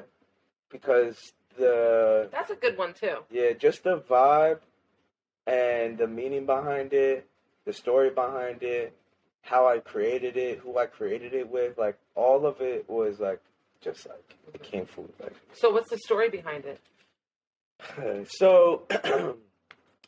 because 0.71 1.17
the 1.57 2.29
That's 2.31 2.51
a 2.51 2.55
good 2.55 2.77
one 2.77 2.93
too. 2.93 3.17
yeah, 3.29 3.53
just 3.53 3.83
the 3.83 3.99
vibe 3.99 4.59
and 5.47 5.97
the 5.97 6.07
meaning 6.07 6.45
behind 6.45 6.93
it, 6.93 7.27
the 7.65 7.73
story 7.73 8.09
behind 8.09 8.63
it, 8.63 8.95
how 9.41 9.67
I 9.67 9.79
created 9.79 10.37
it, 10.37 10.59
who 10.59 10.77
I 10.77 10.85
created 10.85 11.33
it 11.33 11.49
with, 11.49 11.77
like 11.77 11.97
all 12.15 12.45
of 12.45 12.61
it 12.61 12.89
was 12.89 13.19
like 13.19 13.41
just 13.81 14.07
like 14.07 14.35
it 14.53 14.63
came 14.63 14.85
full 14.85 15.09
like 15.21 15.35
So 15.53 15.69
what's 15.71 15.89
the 15.89 15.97
story 15.99 16.29
behind 16.29 16.65
it? 16.65 16.79
so 18.29 18.83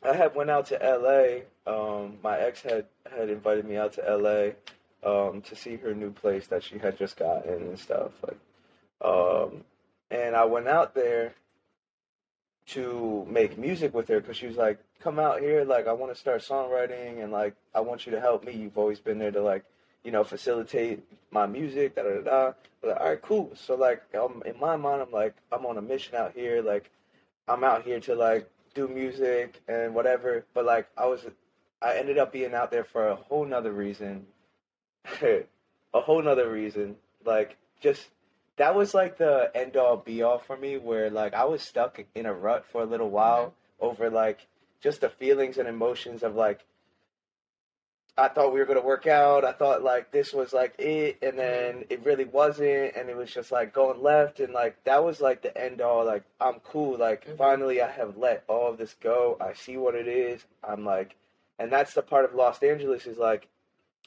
I 0.02 0.14
had 0.14 0.34
went 0.34 0.50
out 0.50 0.66
to 0.66 0.76
LA. 0.76 1.42
Um, 1.70 2.18
my 2.22 2.38
ex 2.38 2.62
had 2.62 2.86
had 3.10 3.30
invited 3.30 3.64
me 3.66 3.76
out 3.76 3.94
to 3.94 4.02
LA 4.02 4.50
um, 5.08 5.42
to 5.42 5.56
see 5.56 5.76
her 5.76 5.94
new 5.94 6.10
place 6.10 6.46
that 6.48 6.62
she 6.62 6.78
had 6.78 6.98
just 6.98 7.16
gotten 7.16 7.54
and 7.54 7.78
stuff. 7.78 8.12
Like, 8.22 8.38
um, 9.00 9.64
and 10.10 10.36
I 10.36 10.44
went 10.44 10.68
out 10.68 10.94
there 10.94 11.34
to 12.66 13.26
make 13.28 13.58
music 13.58 13.94
with 13.94 14.08
her 14.08 14.20
because 14.20 14.36
she 14.36 14.46
was 14.46 14.56
like, 14.56 14.78
"Come 15.00 15.18
out 15.18 15.40
here, 15.40 15.64
like 15.64 15.86
I 15.86 15.92
want 15.92 16.12
to 16.12 16.18
start 16.18 16.42
songwriting 16.42 17.22
and 17.22 17.32
like 17.32 17.54
I 17.74 17.80
want 17.80 18.06
you 18.06 18.12
to 18.12 18.20
help 18.20 18.44
me. 18.44 18.52
You've 18.52 18.78
always 18.78 19.00
been 19.00 19.18
there 19.18 19.32
to 19.32 19.42
like, 19.42 19.64
you 20.04 20.12
know, 20.12 20.24
facilitate 20.24 21.02
my 21.30 21.46
music." 21.46 21.96
Da 21.96 22.02
da 22.02 22.20
da. 22.20 22.52
Like, 22.82 23.00
all 23.00 23.08
right, 23.08 23.22
cool. 23.22 23.50
So 23.54 23.74
like, 23.74 24.02
in 24.14 24.60
my 24.60 24.76
mind, 24.76 25.02
I'm 25.02 25.10
like, 25.10 25.34
I'm 25.50 25.66
on 25.66 25.78
a 25.78 25.82
mission 25.82 26.14
out 26.14 26.32
here. 26.34 26.62
Like, 26.62 26.90
I'm 27.48 27.64
out 27.64 27.82
here 27.82 28.00
to 28.00 28.14
like 28.14 28.48
do 28.78 28.88
music 28.88 29.60
and 29.68 29.94
whatever. 29.94 30.44
But 30.54 30.64
like, 30.64 30.88
I 30.96 31.06
was, 31.06 31.26
I 31.82 31.96
ended 31.96 32.18
up 32.18 32.32
being 32.32 32.54
out 32.54 32.70
there 32.70 32.84
for 32.84 33.08
a 33.08 33.16
whole 33.16 33.44
nother 33.44 33.72
reason. 33.72 34.26
a 35.22 35.44
whole 35.92 36.22
nother 36.22 36.50
reason. 36.50 36.96
Like, 37.24 37.56
just 37.80 38.08
that 38.56 38.74
was 38.74 38.94
like 38.94 39.18
the 39.18 39.50
end 39.54 39.76
all 39.76 39.96
be 39.96 40.22
all 40.22 40.38
for 40.38 40.56
me. 40.56 40.78
Where 40.78 41.10
like 41.10 41.34
I 41.34 41.44
was 41.44 41.62
stuck 41.62 42.00
in 42.14 42.26
a 42.26 42.32
rut 42.32 42.64
for 42.70 42.82
a 42.82 42.86
little 42.86 43.10
while 43.10 43.46
mm-hmm. 43.46 43.86
over 43.86 44.10
like 44.10 44.46
just 44.80 45.00
the 45.00 45.08
feelings 45.08 45.58
and 45.58 45.68
emotions 45.68 46.22
of 46.22 46.34
like. 46.34 46.60
I 48.18 48.28
thought 48.28 48.52
we 48.52 48.58
were 48.58 48.66
gonna 48.66 48.80
work 48.82 49.06
out. 49.06 49.44
I 49.44 49.52
thought 49.52 49.82
like 49.84 50.10
this 50.10 50.32
was 50.32 50.52
like 50.52 50.74
it, 50.78 51.18
and 51.22 51.38
then 51.38 51.84
it 51.88 52.04
really 52.04 52.24
wasn't, 52.24 52.96
and 52.96 53.08
it 53.08 53.16
was 53.16 53.32
just 53.32 53.52
like 53.52 53.72
going 53.72 54.02
left, 54.02 54.40
and 54.40 54.52
like 54.52 54.82
that 54.84 55.04
was 55.04 55.20
like 55.20 55.40
the 55.42 55.56
end 55.56 55.80
all. 55.80 56.04
Like 56.04 56.24
I'm 56.40 56.60
cool. 56.60 56.98
Like 56.98 57.24
Mhm. 57.26 57.36
finally, 57.36 57.80
I 57.80 57.90
have 57.90 58.16
let 58.16 58.42
all 58.48 58.68
of 58.70 58.76
this 58.78 58.94
go. 58.94 59.36
I 59.40 59.52
see 59.54 59.76
what 59.76 59.94
it 59.94 60.08
is. 60.08 60.44
I'm 60.64 60.84
like, 60.84 61.14
and 61.60 61.70
that's 61.70 61.94
the 61.94 62.02
part 62.02 62.24
of 62.24 62.34
Los 62.34 62.60
Angeles 62.62 63.06
is 63.06 63.18
like, 63.18 63.48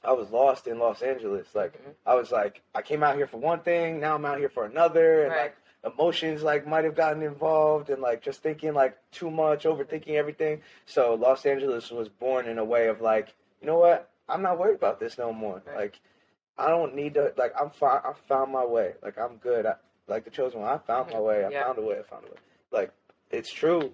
I 0.04 0.12
was 0.12 0.30
lost 0.30 0.68
in 0.68 0.78
Los 0.78 1.02
Angeles. 1.02 1.56
Like 1.56 1.74
Mhm. 1.82 1.94
I 2.06 2.16
was 2.16 2.32
like, 2.32 2.62
I 2.76 2.82
came 2.82 3.04
out 3.04 3.16
here 3.16 3.28
for 3.28 3.38
one 3.38 3.62
thing, 3.62 4.00
now 4.02 4.16
I'm 4.16 4.26
out 4.26 4.40
here 4.40 4.50
for 4.50 4.66
another, 4.66 5.24
and 5.24 5.32
Right. 5.32 5.42
like 5.44 5.56
emotions 5.94 6.44
like 6.44 6.68
might 6.68 6.84
have 6.84 6.96
gotten 6.96 7.24
involved, 7.24 7.90
and 7.90 8.02
like 8.02 8.22
just 8.22 8.44
thinking 8.44 8.74
like 8.74 8.98
too 9.12 9.32
much, 9.32 9.64
overthinking 9.64 10.16
everything. 10.16 10.62
So 10.86 11.14
Los 11.16 11.46
Angeles 11.46 11.90
was 11.92 12.10
born 12.10 12.48
in 12.48 12.58
a 12.60 12.66
way 12.66 12.88
of 12.88 13.00
like, 13.02 13.34
you 13.62 13.68
know 13.68 13.78
what? 13.78 14.10
I'm 14.28 14.42
not 14.42 14.58
worried 14.60 14.76
about 14.76 15.00
this 15.00 15.18
no 15.18 15.32
more. 15.34 15.62
Right. 15.66 15.76
Like, 15.78 16.00
I 16.58 16.70
don't 16.70 16.96
need 16.96 17.14
to. 17.16 17.34
Like, 17.38 17.54
I'm 17.60 17.70
fine. 17.70 18.02
I 18.04 18.14
found 18.28 18.52
my 18.52 18.66
way. 18.66 18.94
Like, 19.02 19.18
I'm 19.18 19.38
good. 19.38 19.66
I, 19.66 19.76
like 20.08 20.26
the 20.26 20.32
chosen 20.32 20.62
one. 20.62 20.70
I 20.70 20.78
found 20.78 21.10
my 21.10 21.16
mm-hmm. 21.16 21.24
way. 21.24 21.46
I 21.46 21.50
Yeah. 21.50 21.66
found 21.66 21.78
a 21.78 21.82
way. 21.82 22.00
I 22.00 22.04
found 22.04 22.26
a 22.26 22.32
way. 22.32 22.38
Like, 22.72 22.92
it's 23.30 23.52
true. 23.52 23.92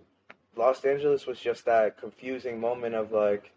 Los 0.56 0.84
Angeles 0.84 1.28
was 1.28 1.40
just 1.40 1.66
that 1.66 2.00
confusing 2.00 2.60
moment 2.60 2.96
of 2.96 3.12
like, 3.12 3.52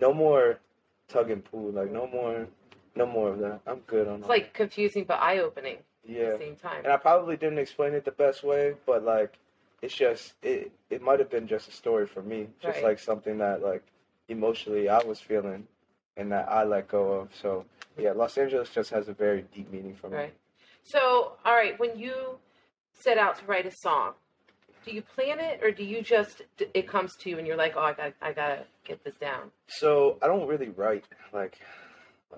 no 0.00 0.14
more 0.14 0.58
tug 1.08 1.30
and 1.30 1.44
pull. 1.44 1.70
Like, 1.72 1.90
no 1.90 2.06
more, 2.06 2.46
no 2.96 3.06
more 3.06 3.30
of 3.30 3.38
that. 3.40 3.60
I'm 3.66 3.80
good 3.80 4.08
on 4.08 4.14
It's 4.14 4.22
that. 4.22 4.28
like 4.28 4.54
confusing 4.54 5.04
but 5.04 5.20
eye-opening. 5.20 5.78
Yeah. 6.04 6.22
at 6.24 6.38
the 6.38 6.44
same 6.46 6.56
time. 6.56 6.84
And 6.84 6.92
I 6.92 6.96
probably 6.96 7.36
didn't 7.36 7.58
explain 7.58 7.94
it 7.94 8.04
the 8.04 8.10
best 8.10 8.42
way, 8.42 8.74
but 8.86 9.04
like, 9.04 9.38
it's 9.82 9.94
just 9.94 10.34
it. 10.42 10.72
It 10.90 11.02
might 11.02 11.18
have 11.18 11.30
been 11.30 11.46
just 11.46 11.68
a 11.68 11.72
story 11.72 12.06
for 12.06 12.22
me, 12.22 12.48
just 12.60 12.76
Right. 12.76 12.84
like 12.84 12.98
something 12.98 13.38
that 13.38 13.62
like 13.62 13.82
emotionally 14.28 14.88
I 14.88 15.02
was 15.02 15.20
feeling, 15.20 15.66
and 16.16 16.30
that 16.32 16.48
I 16.50 16.64
let 16.64 16.88
go 16.88 17.12
of. 17.12 17.34
So 17.34 17.64
yeah, 17.98 18.12
Los 18.12 18.38
Angeles 18.38 18.70
just 18.70 18.90
has 18.90 19.08
a 19.08 19.12
very 19.12 19.42
deep 19.54 19.70
meaning 19.70 19.94
for 19.94 20.08
me. 20.08 20.16
Right. 20.16 20.34
So, 20.84 21.36
all 21.44 21.54
right, 21.54 21.78
when 21.78 21.98
you 21.98 22.38
set 22.92 23.18
out 23.18 23.38
to 23.38 23.46
write 23.46 23.66
a 23.66 23.70
song, 23.70 24.14
do 24.84 24.92
you 24.92 25.02
plan 25.02 25.38
it 25.38 25.62
or 25.62 25.70
do 25.70 25.84
you 25.84 26.02
just 26.02 26.42
it 26.74 26.88
comes 26.88 27.14
to 27.16 27.30
you 27.30 27.38
and 27.38 27.46
you're 27.46 27.56
like, 27.56 27.74
oh, 27.76 27.80
I 27.82 27.92
got 27.92 28.12
I 28.22 28.32
gotta 28.32 28.64
get 28.84 29.04
this 29.04 29.14
down? 29.16 29.50
So 29.66 30.18
I 30.22 30.26
don't 30.28 30.46
really 30.46 30.70
write 30.70 31.04
like. 31.32 31.58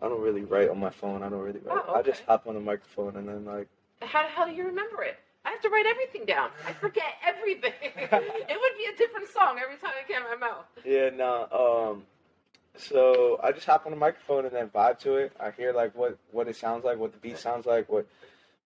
I 0.02 0.09
don't 0.09 0.20
really 0.22 0.42
write 0.42 0.70
on 0.70 0.80
my 0.80 0.90
phone. 0.90 1.22
I 1.22 1.28
don't 1.28 1.38
really 1.38 1.61
write. 1.61 1.78
Oh, 1.87 1.94
I 1.94 2.02
just 2.02 2.22
hop 2.24 2.48
on 2.48 2.54
the 2.54 2.61
microphone 2.61 3.16
and 3.16 3.28
then 3.28 3.44
like 3.44 3.68
How 4.02 4.26
how 4.28 4.44
do 4.44 4.52
you 4.52 4.64
remember 4.64 5.02
it? 5.04 5.16
Have 5.55 5.62
to 5.62 5.69
write 5.69 5.87
everything 5.87 6.25
down. 6.27 6.51
I 6.67 6.73
forget 6.73 7.05
everything. 7.25 7.73
it 7.85 8.11
would 8.11 8.77
be 8.77 8.87
a 8.93 8.97
different 8.99 9.29
song 9.29 9.61
every 9.62 9.77
time 9.77 9.93
it 10.01 10.12
came 10.12 10.21
out 10.23 10.33
of 10.35 10.40
my 10.40 10.47
mouth. 10.49 10.64
Yeah, 10.85 11.11
no. 11.11 11.93
Um, 11.95 12.03
so 12.77 13.38
I 13.40 13.53
just 13.53 13.64
hop 13.64 13.87
on 13.87 13.93
the 13.93 13.97
microphone 13.99 14.47
and 14.47 14.55
then 14.55 14.69
vibe 14.69 14.99
to 15.01 15.14
it. 15.14 15.33
I 15.38 15.53
hear 15.53 15.73
like 15.73 15.95
what 15.95 16.19
what 16.33 16.49
it 16.49 16.57
sounds 16.57 16.85
like, 16.85 16.99
what 16.99 17.12
the 17.12 17.19
beat 17.19 17.38
sounds 17.38 17.67
like, 17.67 17.88
what 17.88 18.07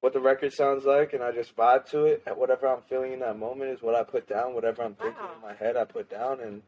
what 0.01 0.15
the 0.15 0.21
record 0.21 0.55
sounds 0.55 0.85
like, 0.87 1.13
and 1.13 1.23
I 1.23 1.31
just 1.31 1.55
vibe 1.55 1.91
to 1.91 2.05
it. 2.07 2.23
And 2.27 2.39
whatever 2.39 2.67
I'm 2.69 2.81
feeling 2.89 3.13
in 3.13 3.21
that 3.21 3.39
moment 3.39 3.71
is 3.71 3.83
what 3.83 3.95
I 3.95 4.03
put 4.03 4.27
down. 4.27 4.55
Whatever 4.55 4.83
I'm 4.83 4.95
thinking 4.95 5.21
Wow. 5.23 5.33
in 5.37 5.43
my 5.43 5.55
head, 5.55 5.77
I 5.77 5.85
put 5.85 6.09
down, 6.09 6.41
and 6.41 6.63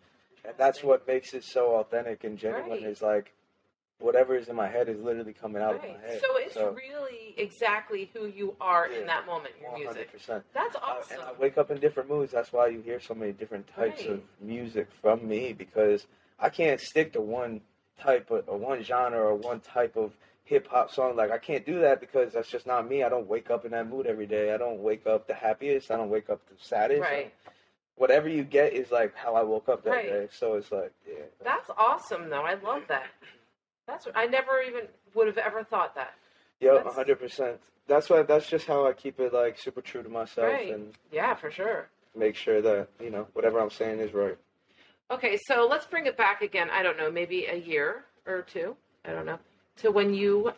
and 0.44 0.54
that's 0.58 0.82
what 0.84 1.06
makes 1.06 1.32
it 1.32 1.44
so 1.44 1.76
authentic 1.76 2.24
and 2.24 2.36
genuine. 2.36 2.68
Right. 2.70 2.82
Is 2.82 3.00
like 3.00 3.32
whatever 4.00 4.34
is 4.36 4.48
in 4.48 4.56
my 4.56 4.68
head 4.68 4.88
is 4.88 4.98
literally 5.00 5.32
coming 5.32 5.62
out 5.62 5.74
Right. 5.80 5.90
of 5.90 6.00
my 6.02 6.06
head. 6.08 6.20
So 6.20 6.36
it's 6.36 6.56
really 6.56 7.34
exactly 7.36 8.10
who 8.14 8.26
you 8.26 8.56
are 8.60 8.88
Yeah. 8.88 9.00
in 9.00 9.06
that 9.06 9.26
moment, 9.26 9.54
your 9.60 9.70
music. 9.72 9.86
hundred 9.88 10.12
percent. 10.12 10.44
That's 10.52 10.76
Uh, 10.76 10.80
awesome. 10.82 11.20
and 11.20 11.28
I 11.28 11.32
wake 11.34 11.58
up 11.58 11.70
in 11.70 11.78
different 11.78 12.08
moods. 12.08 12.32
That's 12.32 12.52
why 12.52 12.68
you 12.68 12.80
hear 12.80 12.98
so 13.00 13.14
many 13.14 13.32
different 13.32 13.66
types 13.68 14.00
Right. 14.02 14.10
of 14.10 14.22
music 14.40 14.90
from 15.00 15.26
me 15.28 15.52
because 15.52 16.06
I 16.38 16.48
can't 16.50 16.80
stick 16.80 17.12
to 17.12 17.20
one 17.20 17.60
type 17.98 18.30
of 18.30 18.48
or 18.48 18.56
one 18.56 18.82
genre 18.82 19.20
or 19.20 19.34
one 19.34 19.60
type 19.60 19.96
of 19.96 20.16
hip 20.44 20.66
hop 20.66 20.90
song. 20.90 21.14
Like 21.16 21.30
I 21.30 21.38
can't 21.38 21.64
do 21.66 21.80
that 21.80 22.00
because 22.00 22.32
that's 22.32 22.48
just 22.50 22.66
not 22.66 22.88
me. 22.88 23.02
I 23.02 23.08
don't 23.08 23.28
wake 23.28 23.50
up 23.50 23.64
in 23.64 23.70
that 23.72 23.86
mood 23.86 24.06
every 24.06 24.26
day. 24.26 24.52
I 24.52 24.56
don't 24.56 24.80
wake 24.82 25.06
up 25.06 25.26
the 25.26 25.34
happiest. 25.34 25.90
I 25.90 25.96
don't 25.96 26.08
wake 26.10 26.30
up 26.30 26.40
the 26.46 26.54
saddest. 26.58 27.02
Right. 27.02 27.32
Whatever 27.96 28.28
you 28.30 28.44
get 28.44 28.72
is 28.72 28.90
like 28.90 29.14
how 29.14 29.34
I 29.34 29.42
woke 29.42 29.68
up 29.68 29.82
that 29.84 29.90
Right. 29.90 30.06
day. 30.08 30.28
So 30.32 30.54
it's 30.54 30.72
like 30.72 30.92
yeah. 31.06 31.24
That's 31.42 31.70
awesome, 31.76 32.30
though. 32.30 32.42
I 32.42 32.54
love 32.54 32.86
that. 32.88 33.06
That's 33.90 34.06
I 34.14 34.26
never 34.26 34.60
even 34.62 34.82
would 35.14 35.26
have 35.26 35.38
ever 35.38 35.64
thought 35.64 35.94
that. 35.96 36.14
Yeah, 36.60 36.74
That's- 36.74 36.94
hundred 36.94 37.18
percent. 37.20 37.60
That's 37.86 38.08
why. 38.08 38.22
That's 38.22 38.48
just 38.48 38.66
how 38.66 38.86
I 38.86 38.92
keep 38.92 39.18
it 39.18 39.32
like 39.32 39.58
super 39.58 39.80
true 39.80 40.02
to 40.02 40.08
myself 40.08 40.46
Right. 40.52 40.72
and 40.72 40.92
Yeah, 41.10 41.34
for 41.34 41.50
sure. 41.50 41.88
make 42.16 42.36
sure 42.36 42.60
that 42.62 42.88
you 43.00 43.10
know 43.10 43.26
whatever 43.32 43.58
I'm 43.60 43.70
saying 43.70 43.98
is 44.00 44.12
right. 44.14 44.36
Okay, 45.10 45.38
so 45.46 45.66
let's 45.68 45.86
bring 45.86 46.06
it 46.06 46.16
back 46.16 46.40
again. 46.42 46.70
I 46.70 46.82
don't 46.84 46.96
know, 46.96 47.10
maybe 47.10 47.46
a 47.46 47.56
year 47.56 48.04
or 48.26 48.42
two. 48.42 48.76
I 49.04 49.10
don't 49.10 49.26
know. 49.26 49.38
To 49.78 49.90
when 49.90 50.14
you 50.14 50.52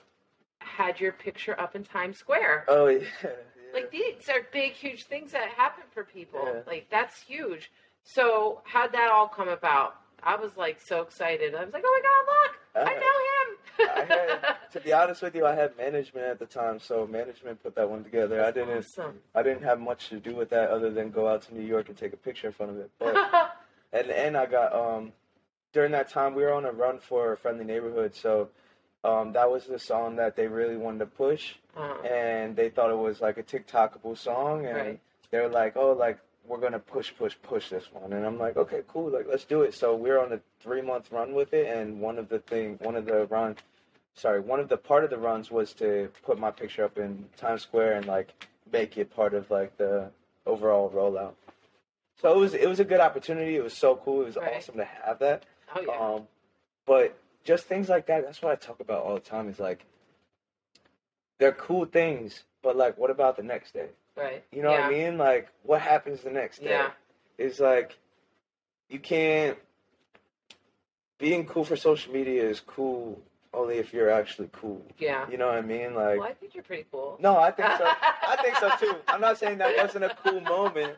had 0.59 1.01
your 1.01 1.13
picture 1.13 1.59
up 1.59 1.75
in 1.75 1.85
Times 1.85 2.19
Square. 2.19 2.67
Oh 2.69 2.87
yeah. 2.89 3.07
yeah. 3.25 3.31
Like 3.73 3.91
these 3.91 4.29
are 4.29 4.43
big, 4.53 4.73
huge 4.73 5.05
things 5.05 5.33
that 5.33 5.49
happen 5.57 5.85
for 5.95 6.05
people. 6.05 6.41
Yeah. 6.45 6.61
Like 6.67 6.89
that's 6.91 7.23
huge. 7.23 7.71
So 8.05 8.61
how'd 8.65 8.93
that 8.93 9.11
all 9.11 9.29
come 9.29 9.49
about? 9.49 9.95
I 10.23 10.37
was 10.37 10.55
like 10.57 10.81
so 10.81 11.01
excited. 11.01 11.55
I 11.55 11.65
was 11.65 11.73
like, 11.73 11.83
oh 11.87 12.01
my 12.03 12.03
god, 12.03 12.33
look, 12.33 12.61
I 12.75 12.81
Uh, 12.81 12.85
know 12.85 12.91
him. 12.91 13.89
I 13.91 14.05
had, 14.05 14.57
to 14.73 14.81
be 14.81 14.93
honest 14.93 15.23
with 15.23 15.35
you, 15.35 15.47
I 15.47 15.55
had 15.55 15.77
management 15.77 16.27
at 16.27 16.39
the 16.39 16.47
time, 16.47 16.79
so 16.79 17.07
management 17.07 17.63
put 17.63 17.75
that 17.75 17.89
one 17.89 18.05
together. 18.05 18.43
I 18.45 18.51
didn't, 18.51 18.79
Awesome. 18.79 19.19
I 19.35 19.43
didn't 19.43 19.63
have 19.65 19.81
much 19.81 20.09
to 20.11 20.21
do 20.21 20.35
with 20.35 20.51
that 20.51 20.71
other 20.71 20.91
than 20.91 21.11
go 21.11 21.29
out 21.29 21.43
to 21.43 21.55
New 21.55 21.67
York 21.67 21.89
and 21.89 21.97
take 21.97 22.13
a 22.13 22.17
picture 22.17 22.47
in 22.49 22.53
front 22.53 22.73
of 22.73 22.79
it. 22.79 22.91
But 22.99 23.17
at 23.93 24.07
the 24.07 24.19
end, 24.19 24.37
I 24.37 24.47
got 24.47 24.73
um, 24.75 25.13
during 25.73 25.93
that 25.93 26.09
time 26.11 26.35
we 26.35 26.43
were 26.43 26.53
on 26.53 26.65
a 26.65 26.73
run 26.73 26.99
for 26.99 27.33
a 27.33 27.37
Friendly 27.37 27.65
Neighborhood, 27.65 28.15
so 28.15 28.49
um, 29.05 29.33
that 29.33 29.51
was 29.51 29.67
the 29.67 29.79
song 29.79 30.17
that 30.17 30.37
they 30.37 30.47
really 30.47 30.77
wanted 30.77 31.01
to 31.01 31.07
push, 31.07 31.55
Uh, 31.77 31.95
and 32.05 32.55
they 32.57 32.69
thought 32.71 32.91
it 32.91 32.97
was 32.99 33.21
like 33.21 33.37
a 33.39 33.43
TikTokable 33.43 34.17
song, 34.17 34.67
and 34.67 34.77
Right. 34.77 35.01
they 35.31 35.41
were 35.41 35.49
like, 35.49 35.77
oh, 35.77 35.93
like 35.93 36.19
we're 36.47 36.59
gonna 36.61 36.79
push, 36.79 37.13
push, 37.17 37.35
push 37.43 37.69
this 37.69 37.85
one, 37.93 38.13
and 38.13 38.27
I'm 38.27 38.39
like, 38.39 38.57
okay, 38.57 38.83
cool, 38.89 39.11
like 39.11 39.27
let's 39.29 39.45
do 39.45 39.63
it. 39.63 39.75
So 39.75 39.95
we're 39.95 40.19
on 40.21 40.33
a 40.33 40.41
three 40.61 40.83
month 40.83 41.11
run 41.13 41.35
with 41.35 41.53
it, 41.55 41.67
and 41.67 42.01
one 42.01 42.19
of 42.19 42.29
the 42.29 42.39
thing, 42.41 42.79
one 42.83 42.97
of 42.97 43.07
the 43.07 43.27
run, 43.27 43.57
sorry, 44.15 44.41
one 44.41 44.61
of 44.61 44.69
the 44.69 44.77
part 44.77 45.05
of 45.05 45.11
the 45.11 45.19
runs 45.19 45.51
was 45.51 45.73
to 45.75 46.11
put 46.25 46.39
my 46.39 46.51
picture 46.51 46.85
up 46.85 46.99
in 46.99 47.27
Times 47.37 47.63
Square 47.63 47.95
and 47.95 48.07
like 48.07 48.33
make 48.73 48.97
it 48.99 49.15
part 49.15 49.35
of 49.35 49.51
like 49.51 49.77
the 49.77 50.11
overall 50.47 50.91
rollout. 50.91 51.35
So 52.21 52.33
it 52.33 52.37
was 52.39 52.55
it 52.55 52.69
was 52.69 52.81
a 52.81 52.85
good 52.85 53.01
opportunity. 53.01 53.57
It 53.57 53.63
was 53.65 53.75
so 53.77 53.97
cool. 53.97 54.23
It 54.23 54.27
was 54.27 54.37
Right. 54.37 54.57
awesome 54.57 54.77
to 54.77 54.85
have 54.85 55.19
that. 55.21 55.45
oh 55.75 55.81
yeah. 55.81 55.97
Um, 55.99 56.29
but 56.87 57.17
just 57.45 57.65
things 57.67 57.89
like 57.89 58.07
that. 58.07 58.25
That's 58.25 58.43
what 58.43 58.53
I 58.53 58.57
talk 58.57 58.81
about 58.81 59.03
all 59.05 59.15
the 59.15 59.21
time. 59.21 59.49
Is 59.49 59.59
like 59.61 59.85
they're 61.39 61.53
cool 61.53 61.85
things, 61.87 62.45
but 62.63 62.77
like, 62.77 62.99
what 62.99 63.11
about 63.11 63.37
the 63.37 63.43
next 63.43 63.73
day? 63.75 63.89
Right. 64.17 64.45
You 64.53 64.63
know 64.63 64.71
yeah. 64.71 64.87
what 64.89 64.95
I 64.95 64.99
mean? 64.99 65.19
Like, 65.19 65.49
what 65.63 65.81
happens 65.81 66.23
the 66.23 66.31
next 66.31 66.59
day? 66.59 66.71
Yeah. 66.71 66.91
It's 67.39 67.61
like 67.61 67.99
you 68.89 68.99
can't. 68.99 69.59
Being 71.19 71.47
cool 71.47 71.65
for 71.65 71.77
social 71.77 72.13
media 72.13 72.49
is 72.49 72.59
cool 72.61 73.21
only 73.55 73.77
if 73.77 73.93
you're 73.93 74.11
actually 74.11 74.49
cool. 74.53 74.83
Yeah. 74.99 75.29
You 75.31 75.37
know 75.37 75.47
what 75.47 75.57
I 75.57 75.63
mean? 75.63 75.95
Like, 75.95 76.19
Well, 76.19 76.29
I 76.29 76.33
think 76.33 76.55
you're 76.55 76.65
pretty 76.65 76.87
cool. 76.91 77.17
no, 77.21 77.37
I 77.37 77.51
think 77.51 77.69
so. 77.79 77.85
I 78.29 78.37
think 78.43 78.57
so 78.57 78.71
too. 78.81 78.97
I'm 79.09 79.21
not 79.21 79.39
saying 79.39 79.59
that 79.59 79.77
wasn't 79.77 80.05
a 80.05 80.17
cool 80.25 80.41
moment. 80.41 80.97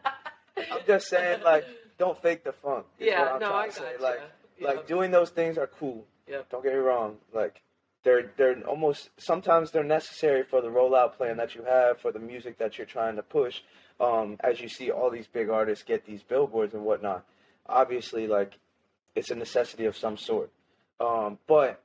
I'm 0.57 0.81
just 0.87 1.09
saying 1.09 1.43
like, 1.43 1.67
don't 1.99 2.21
fake 2.23 2.45
the 2.45 2.53
funk. 2.53 2.87
yeah. 2.99 3.21
what 3.21 3.33
I'm 3.33 3.41
no, 3.41 3.55
I 3.55 3.67
got 3.67 3.75
say. 3.75 3.93
you. 3.99 4.03
Like, 4.03 4.21
yeah. 4.59 4.69
like 4.69 4.87
doing 4.87 5.11
those 5.11 5.31
things 5.31 5.59
are 5.59 5.67
cool. 5.67 6.07
Yeah. 6.29 6.43
Don't 6.51 6.63
get 6.63 6.73
me 6.73 6.79
wrong. 6.79 7.17
Like 7.33 7.61
they're 8.05 8.31
they're 8.37 8.61
almost 8.69 9.11
sometimes 9.19 9.71
they're 9.71 9.83
necessary 9.83 10.43
for 10.45 10.61
the 10.61 10.69
rollout 10.69 11.15
plan 11.17 11.37
that 11.39 11.55
you 11.55 11.65
have 11.65 11.99
for 12.01 12.13
the 12.13 12.19
music 12.19 12.59
that 12.59 12.79
you're 12.79 12.87
trying 12.87 13.17
to 13.17 13.23
push. 13.23 13.61
Um, 14.01 14.37
as 14.41 14.61
you 14.61 14.69
see 14.69 14.91
all 14.91 15.11
these 15.11 15.27
big 15.27 15.49
artists 15.51 15.85
get 15.85 16.05
these 16.05 16.23
billboards 16.23 16.75
and 16.75 16.85
whatnot, 16.85 17.25
obviously 17.67 18.27
like 18.27 18.59
it's 19.15 19.31
a 19.31 19.35
necessity 19.35 19.87
of 19.87 19.97
some 19.97 20.17
sort. 20.17 20.51
Um, 21.01 21.39
but 21.47 21.81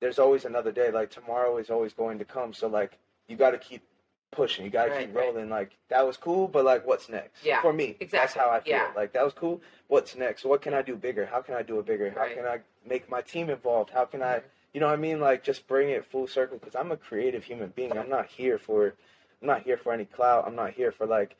there's 0.00 0.18
always 0.18 0.44
another 0.44 0.72
day. 0.72 0.90
Like 0.90 1.10
tomorrow 1.10 1.56
is 1.58 1.70
always 1.70 1.92
going 1.92 2.18
to 2.18 2.24
come. 2.24 2.52
So 2.52 2.66
like 2.68 2.98
you 3.28 3.36
got 3.36 3.50
to 3.50 3.58
keep 3.58 3.82
pushing. 4.30 4.64
You 4.64 4.70
got 4.70 4.84
to 4.86 4.90
Right, 4.90 5.06
keep 5.06 5.16
right. 5.16 5.24
rolling. 5.26 5.48
Like 5.48 5.72
that 5.88 6.06
was 6.06 6.16
cool, 6.16 6.48
but 6.48 6.64
like 6.64 6.86
what's 6.86 7.08
next? 7.08 7.44
Yeah, 7.44 7.60
For 7.62 7.72
me, 7.72 7.96
exactly. 8.00 8.18
that's 8.18 8.34
how 8.34 8.50
I 8.50 8.60
feel. 8.60 8.72
yeah. 8.74 8.90
Like 8.94 9.12
that 9.14 9.24
was 9.24 9.32
cool. 9.34 9.60
What's 9.88 10.14
next? 10.16 10.44
What 10.44 10.62
can 10.62 10.74
I 10.74 10.82
do 10.82 10.96
bigger? 10.96 11.26
How 11.26 11.40
can 11.42 11.54
I 11.54 11.62
do 11.62 11.78
it 11.78 11.86
bigger? 11.86 12.10
How 12.10 12.22
Right. 12.22 12.36
can 12.36 12.46
I 12.46 12.58
make 12.88 13.10
my 13.10 13.20
team 13.22 13.50
involved? 13.50 13.90
How 13.90 14.04
can 14.04 14.22
I, 14.22 14.38
Mhm. 14.38 14.42
You 14.76 14.80
know 14.80 14.88
what 14.88 14.92
I 14.92 14.96
mean? 15.00 15.20
Like 15.20 15.42
just 15.42 15.66
bring 15.66 15.88
it 15.88 16.04
full 16.04 16.26
circle 16.26 16.58
because 16.58 16.76
I'm 16.76 16.92
a 16.92 16.98
creative 16.98 17.42
human 17.42 17.72
being. 17.74 17.96
I'm 17.96 18.10
not 18.10 18.26
here 18.26 18.58
for, 18.58 18.92
I'm 19.40 19.48
not 19.48 19.62
here 19.62 19.78
for 19.78 19.90
any 19.90 20.04
clout. 20.04 20.44
I'm 20.46 20.54
not 20.54 20.72
here 20.72 20.92
for 20.92 21.06
like, 21.06 21.34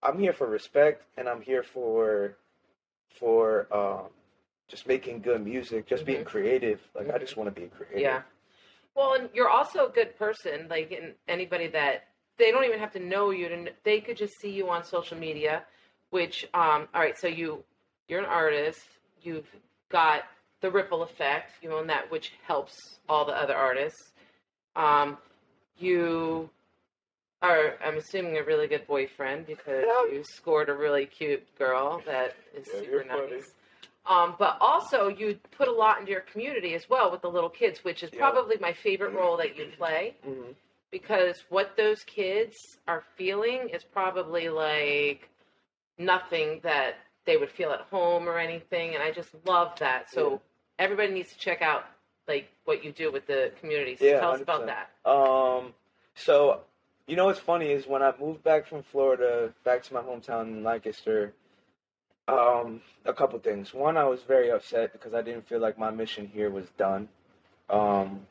I'm 0.00 0.16
here 0.16 0.32
for 0.32 0.46
respect 0.46 1.02
and 1.16 1.28
I'm 1.28 1.40
here 1.40 1.64
for, 1.64 2.36
for 3.18 3.66
um, 3.74 4.10
just 4.68 4.86
making 4.86 5.22
good 5.22 5.44
music, 5.44 5.88
just 5.88 6.04
being 6.04 6.22
Mhm. 6.22 6.26
creative. 6.26 6.80
Like 6.94 7.10
I 7.10 7.18
just 7.18 7.36
want 7.36 7.52
to 7.52 7.60
be 7.60 7.66
creative. 7.66 8.00
Yeah. 8.00 8.22
Well, 8.94 9.14
and 9.14 9.28
you're 9.34 9.48
also 9.50 9.88
a 9.88 9.90
good 9.90 10.16
person. 10.16 10.68
Like, 10.70 10.92
and 10.92 11.14
anybody 11.26 11.66
that 11.66 12.04
they 12.36 12.52
don't 12.52 12.62
even 12.62 12.78
have 12.78 12.92
to 12.92 13.00
know 13.00 13.30
you 13.30 13.48
to, 13.48 13.72
they 13.82 14.00
could 14.00 14.16
just 14.16 14.38
see 14.38 14.50
you 14.50 14.70
on 14.70 14.84
social 14.84 15.18
media. 15.18 15.64
Which, 16.10 16.44
um, 16.54 16.86
all 16.94 17.00
right, 17.00 17.18
so 17.18 17.26
you 17.26 17.64
you're 18.06 18.20
an 18.20 18.26
artist. 18.26 18.84
You've 19.20 19.50
got 19.88 20.22
the 20.60 20.70
ripple 20.70 21.02
effect. 21.02 21.52
You 21.62 21.72
own 21.74 21.86
that, 21.88 22.10
which 22.10 22.32
helps 22.46 22.98
all 23.08 23.24
the 23.24 23.32
other 23.32 23.54
artists. 23.54 24.12
Um, 24.76 25.18
you 25.78 26.50
are, 27.42 27.74
I'm 27.84 27.98
assuming, 27.98 28.36
a 28.38 28.42
really 28.44 28.66
good 28.66 28.86
boyfriend 28.86 29.46
because 29.46 29.84
Yeah. 29.86 30.12
you 30.12 30.24
scored 30.24 30.68
a 30.68 30.74
really 30.74 31.06
cute 31.06 31.42
girl 31.56 32.02
that 32.06 32.34
is 32.54 32.68
Yeah, 32.72 32.80
super 32.80 33.04
nice. 33.04 33.52
Um, 34.06 34.36
but 34.38 34.56
also, 34.60 35.08
you 35.08 35.38
put 35.50 35.68
a 35.68 35.72
lot 35.72 36.00
into 36.00 36.12
your 36.12 36.22
community 36.22 36.74
as 36.74 36.88
well 36.88 37.10
with 37.10 37.20
the 37.20 37.30
little 37.30 37.50
kids, 37.50 37.84
which 37.84 38.02
is 38.02 38.10
Yeah. 38.12 38.18
probably 38.30 38.56
my 38.58 38.72
favorite 38.72 39.12
role 39.12 39.36
that 39.36 39.56
you 39.56 39.66
play 39.76 40.14
hmm 40.24 40.52
because 40.90 41.44
what 41.50 41.76
those 41.76 42.02
kids 42.04 42.56
are 42.86 43.04
feeling 43.16 43.68
is 43.68 43.84
probably 43.84 44.48
like 44.48 45.28
nothing 45.98 46.60
that 46.62 46.96
they 47.28 47.36
would 47.36 47.50
feel 47.50 47.70
at 47.72 47.82
home 47.82 48.26
or 48.26 48.38
anything. 48.38 48.94
And 48.94 49.02
I 49.02 49.10
just 49.12 49.28
love 49.44 49.78
that. 49.80 50.10
So 50.10 50.30
Yeah. 50.30 50.38
everybody 50.78 51.12
needs 51.12 51.30
to 51.34 51.38
check 51.38 51.60
out 51.60 51.84
like 52.26 52.50
what 52.64 52.82
you 52.82 52.90
do 52.90 53.12
with 53.12 53.26
the 53.26 53.52
community. 53.60 53.96
So 53.96 54.06
Yeah, 54.06 54.20
tell 54.20 54.32
us 54.32 54.40
about 54.40 54.62
100%. 54.62 54.66
that. 54.66 55.10
Um, 55.10 55.74
so 56.14 56.62
you 57.06 57.16
know 57.16 57.26
what's 57.26 57.38
funny 57.38 57.70
is 57.70 57.86
when 57.86 58.02
I 58.02 58.14
moved 58.18 58.42
back 58.42 58.66
from 58.66 58.82
Florida 58.82 59.52
back 59.62 59.82
to 59.84 59.94
my 59.94 60.00
hometown 60.00 60.44
in 60.48 60.64
Lancaster. 60.64 61.34
Um, 62.28 62.80
a 63.04 63.12
couple 63.12 63.38
things. 63.38 63.72
One, 63.74 63.96
I 63.98 64.04
was 64.04 64.22
very 64.22 64.50
upset 64.50 64.92
because 64.92 65.12
I 65.14 65.22
didn't 65.22 65.46
feel 65.48 65.60
like 65.60 65.78
my 65.78 65.90
mission 65.90 66.26
here 66.26 66.50
was 66.50 66.66
done. 66.76 67.08
Um, 67.70 68.26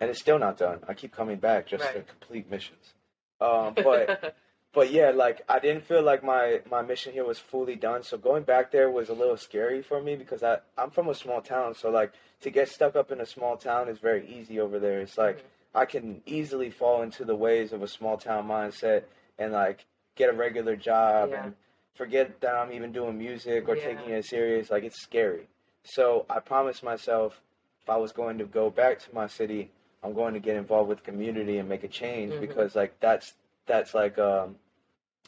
and 0.00 0.10
it's 0.10 0.20
still 0.20 0.38
not 0.38 0.56
done. 0.56 0.80
I 0.88 0.94
keep 0.94 1.12
coming 1.12 1.38
back 1.38 1.66
just 1.66 1.84
to 1.92 2.02
complete 2.02 2.50
missions. 2.50 2.94
Um, 3.40 3.74
but 3.82 4.34
but 4.72 4.92
yeah, 4.92 5.10
like 5.10 5.42
I 5.48 5.58
didn't 5.58 5.84
feel 5.84 6.02
like 6.02 6.22
my 6.22 6.60
my 6.70 6.82
mission 6.82 7.12
here 7.12 7.24
was 7.24 7.38
fully 7.38 7.76
done. 7.76 8.02
So 8.02 8.16
going 8.18 8.44
back 8.44 8.70
there 8.70 8.90
was 8.90 9.08
a 9.08 9.14
little 9.14 9.36
scary 9.36 9.82
for 9.82 10.00
me 10.00 10.16
because 10.16 10.42
I 10.42 10.58
I'm 10.78 10.90
from 10.90 11.08
a 11.08 11.14
small 11.14 11.40
town, 11.42 11.74
so 11.74 11.90
like 11.90 12.12
to 12.42 12.50
get 12.50 12.68
stuck 12.68 12.96
up 12.96 13.10
in 13.10 13.20
a 13.20 13.26
small 13.26 13.56
town 13.56 13.88
is 13.88 13.98
very 13.98 14.26
easy 14.28 14.60
over 14.60 14.78
there. 14.78 15.00
It's 15.00 15.18
like 15.18 15.44
I 15.74 15.84
can 15.86 16.22
easily 16.26 16.70
fall 16.70 17.02
into 17.02 17.24
the 17.24 17.34
ways 17.36 17.72
of 17.72 17.82
a 17.82 17.88
small 17.88 18.16
town 18.16 18.46
mindset 18.48 19.04
and 19.38 19.52
like 19.52 19.84
get 20.16 20.30
a 20.30 20.32
regular 20.32 20.76
job 20.76 21.30
Yeah. 21.30 21.44
and 21.44 21.54
forget 21.94 22.40
that 22.40 22.54
I'm 22.54 22.72
even 22.72 22.92
doing 22.92 23.18
music 23.18 23.68
or 23.68 23.76
Yeah. 23.76 23.84
taking 23.94 24.10
it 24.14 24.24
serious. 24.24 24.70
Like 24.70 24.84
it's 24.84 25.00
scary. 25.02 25.48
So 25.84 26.26
I 26.30 26.40
promised 26.40 26.82
myself 26.82 27.40
if 27.82 27.88
I 27.90 27.96
was 27.96 28.12
going 28.12 28.38
to 28.38 28.44
go 28.44 28.70
back 28.70 28.98
to 29.00 29.14
my 29.14 29.26
city, 29.26 29.70
I'm 30.02 30.12
going 30.14 30.34
to 30.34 30.40
get 30.40 30.56
involved 30.56 30.88
with 30.88 30.98
the 30.98 31.04
community 31.04 31.58
and 31.58 31.68
make 31.68 31.84
a 31.84 31.88
change 31.88 32.34
Mhm. 32.34 32.40
because 32.40 32.74
like 32.76 32.98
that's 33.00 33.34
that's 33.66 33.94
like 33.94 34.18
um 34.18 34.56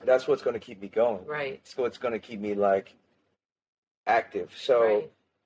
that's 0.04 0.26
what's 0.26 0.42
going 0.42 0.54
to 0.54 0.60
keep 0.60 0.80
me 0.80 0.88
going. 0.88 1.24
right. 1.26 1.54
It's 1.62 1.76
what's 1.76 1.98
going 1.98 2.12
to 2.12 2.18
keep 2.18 2.40
me 2.40 2.54
like 2.54 2.94
active. 4.06 4.50
So 4.56 4.80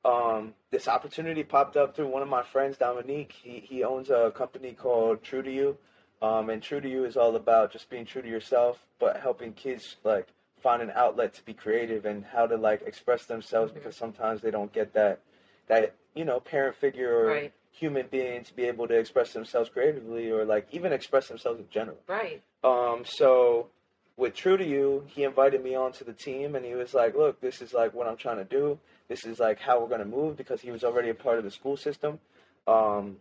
right. 0.05 0.39
um, 0.39 0.55
this 0.71 0.89
opportunity 0.89 1.43
popped 1.43 1.77
up 1.77 1.95
through 1.95 2.09
one 2.09 2.23
of 2.23 2.29
my 2.29 2.43
friends, 2.43 2.77
Dominique. 2.79 3.33
He 3.33 3.61
he 3.61 3.85
owns 3.85 4.11
a 4.11 4.33
company 4.35 4.73
called 4.73 5.23
True 5.23 5.43
to 5.43 5.51
You, 5.51 5.77
um, 6.23 6.51
and 6.51 6.63
True 6.63 6.81
to 6.81 6.89
You 6.89 7.05
is 7.05 7.17
all 7.17 7.37
about 7.37 7.73
just 7.73 7.91
being 7.91 8.05
true 8.07 8.23
to 8.23 8.29
yourself, 8.29 8.79
but 8.99 9.19
helping 9.19 9.53
kids 9.53 9.97
like 10.05 10.29
find 10.63 10.81
an 10.83 10.91
outlet 10.95 11.35
to 11.35 11.45
be 11.45 11.53
creative 11.53 12.07
and 12.07 12.25
how 12.25 12.47
to 12.47 12.57
like 12.57 12.83
express 12.83 13.27
themselves 13.27 13.73
Mhm. 13.73 13.75
because 13.75 13.97
sometimes 13.97 14.41
they 14.41 14.51
don't 14.51 14.73
get 14.73 14.93
that 14.95 15.21
that 15.67 15.95
you 16.15 16.25
know 16.25 16.41
parent 16.41 16.77
figure 16.77 17.15
or 17.15 17.27
Right. 17.27 17.53
Human 17.77 18.07
being 18.11 18.43
to 18.43 18.55
be 18.57 18.65
able 18.65 18.89
to 18.89 18.99
express 18.99 19.33
themselves 19.33 19.69
creatively 19.69 20.31
or 20.31 20.45
like 20.45 20.67
even 20.73 20.93
express 20.93 21.29
themselves 21.29 21.61
in 21.61 21.67
general. 21.71 21.99
Right. 22.09 22.43
Um, 22.65 23.03
so 23.05 23.69
with 24.17 24.35
True 24.35 24.57
to 24.57 24.65
You, 24.65 25.05
he 25.07 25.25
invited 25.25 25.63
me 25.63 25.75
onto 25.75 26.05
the 26.05 26.15
team 26.15 26.55
and 26.55 26.65
he 26.65 26.75
was 26.75 26.95
like, 26.95 27.15
look, 27.15 27.41
this 27.41 27.61
is 27.61 27.75
like 27.75 27.93
what 27.93 28.07
I'm 28.07 28.17
trying 28.17 28.39
to 28.39 28.45
do. 28.45 28.79
This 29.09 29.27
is 29.27 29.39
like 29.39 29.61
how 29.61 29.81
we're 29.81 29.89
going 29.89 30.01
to 30.01 30.07
move 30.07 30.37
because 30.37 30.61
he 30.63 30.71
was 30.71 30.85
already 30.85 31.11
a 31.11 31.15
part 31.15 31.37
of 31.39 31.45
the 31.45 31.51
school 31.51 31.77
system. 31.77 32.19
Um, 32.67 33.17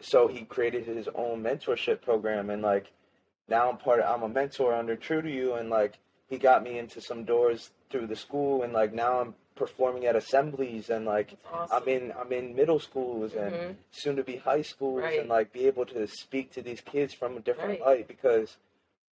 so 0.00 0.26
he 0.26 0.42
created 0.42 0.86
his 0.86 1.08
own 1.14 1.42
mentorship 1.42 2.02
program 2.02 2.50
and 2.50 2.62
like 2.62 2.90
now 3.48 3.70
I'm 3.70 3.76
part 3.76 4.00
of, 4.00 4.12
I'm 4.12 4.28
a 4.28 4.28
mentor 4.28 4.74
under 4.74 4.96
True 4.96 5.22
to 5.22 5.30
You 5.30 5.54
and 5.54 5.70
like 5.70 5.98
he 6.28 6.36
got 6.36 6.64
me 6.64 6.78
into 6.78 7.00
some 7.00 7.24
doors 7.24 7.70
through 7.90 8.08
the 8.08 8.16
school 8.16 8.64
and 8.64 8.72
like 8.72 8.92
now 8.92 9.20
I'm 9.20 9.34
performing 9.56 10.06
at 10.06 10.16
assemblies 10.16 10.88
and 10.90 11.04
like 11.04 11.36
awesome. 11.52 11.82
I'm 11.82 11.88
in 11.88 12.12
I'm 12.18 12.32
in 12.32 12.54
middle 12.54 12.78
schools 12.78 13.34
and 13.34 13.52
Mhm. 13.52 13.76
soon 13.90 14.16
to 14.16 14.22
be 14.24 14.36
high 14.36 14.62
schools 14.62 15.02
Right. 15.02 15.18
and 15.20 15.28
like 15.28 15.52
be 15.52 15.66
able 15.66 15.84
to 15.86 16.06
speak 16.06 16.52
to 16.52 16.62
these 16.62 16.80
kids 16.80 17.12
from 17.14 17.36
a 17.36 17.40
different 17.40 17.80
Right. 17.80 17.98
light 17.98 18.08
because 18.08 18.56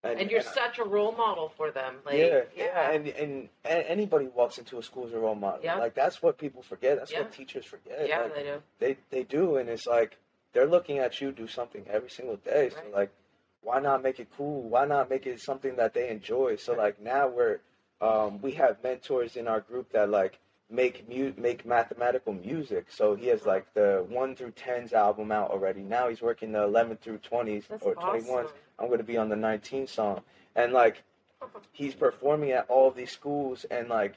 and 0.05 0.31
you're 0.31 0.41
and 0.41 0.49
such 0.49 0.79
a 0.79 0.85
role 0.85 1.11
model 1.13 1.49
for 1.49 1.73
them. 1.73 1.97
Like, 2.07 2.19
yeah, 2.19 2.43
yeah. 2.57 2.91
and, 2.93 3.09
and 3.09 3.49
and 3.65 3.85
anybody 3.87 4.27
walks 4.29 4.57
into 4.57 4.79
a 4.79 4.83
school 4.83 5.07
as 5.07 5.13
a 5.13 5.19
role 5.19 5.35
model. 5.35 5.61
Yeah. 5.63 5.77
Like 5.77 5.95
that's 5.95 6.23
what 6.23 6.39
people 6.39 6.63
forget. 6.63 6.99
That's 6.99 7.13
Yeah. 7.13 7.23
what 7.23 7.33
teachers 7.33 7.67
forget. 7.67 8.09
Yeah, 8.09 8.21
Like, 8.23 8.35
they 8.35 8.43
do. 8.45 8.63
they 8.79 8.97
they 9.11 9.23
do, 9.25 9.57
and 9.57 9.69
it's 9.69 9.87
like 9.87 10.17
they're 10.53 10.67
looking 10.67 10.99
at 10.99 11.21
you 11.21 11.33
do 11.33 11.47
something 11.49 11.85
every 11.91 12.11
single 12.11 12.37
day. 12.37 12.71
So 12.71 12.77
Right. 12.77 12.93
like, 12.93 13.11
why 13.61 13.81
not 13.81 14.03
make 14.03 14.21
it 14.21 14.29
cool? 14.37 14.63
Why 14.63 14.85
not 14.87 15.11
make 15.11 15.27
it 15.27 15.41
something 15.41 15.75
that 15.77 15.93
they 15.95 16.09
enjoy? 16.09 16.57
So 16.57 16.75
like 16.75 17.01
now 17.01 17.27
we're 17.27 17.59
um, 18.01 18.41
we 18.41 18.53
have 18.53 18.83
mentors 18.83 19.37
in 19.37 19.49
our 19.49 19.61
group 19.61 19.93
that 19.93 20.09
like 20.11 20.39
make 20.71 21.09
mu- 21.09 21.33
make 21.37 21.65
mathematical 21.67 22.33
music. 22.33 22.87
So 22.91 23.15
he 23.15 23.27
has 23.29 23.47
like 23.47 23.73
the 23.75 24.05
one 24.09 24.37
through 24.37 24.53
tens 24.53 24.93
album 24.93 25.33
out 25.33 25.51
already. 25.51 25.83
Now 25.83 26.09
he's 26.09 26.23
working 26.23 26.53
the 26.53 26.63
eleven 26.63 26.97
through 26.97 27.19
twenties 27.19 27.65
or 27.81 27.95
twenty 27.95 28.29
ones. 28.29 28.47
awesome. 28.47 28.57
I'm 28.79 28.87
going 28.87 28.99
to 28.99 29.05
be 29.05 29.17
on 29.17 29.29
the 29.29 29.35
19 29.35 29.89
song, 29.89 30.21
and 30.55 30.73
like 30.73 31.03
he's 31.73 31.95
performing 31.95 32.53
at 32.53 32.67
all 32.69 32.91
these 32.93 33.11
schools 33.11 33.67
and 33.71 33.89
like 33.89 34.15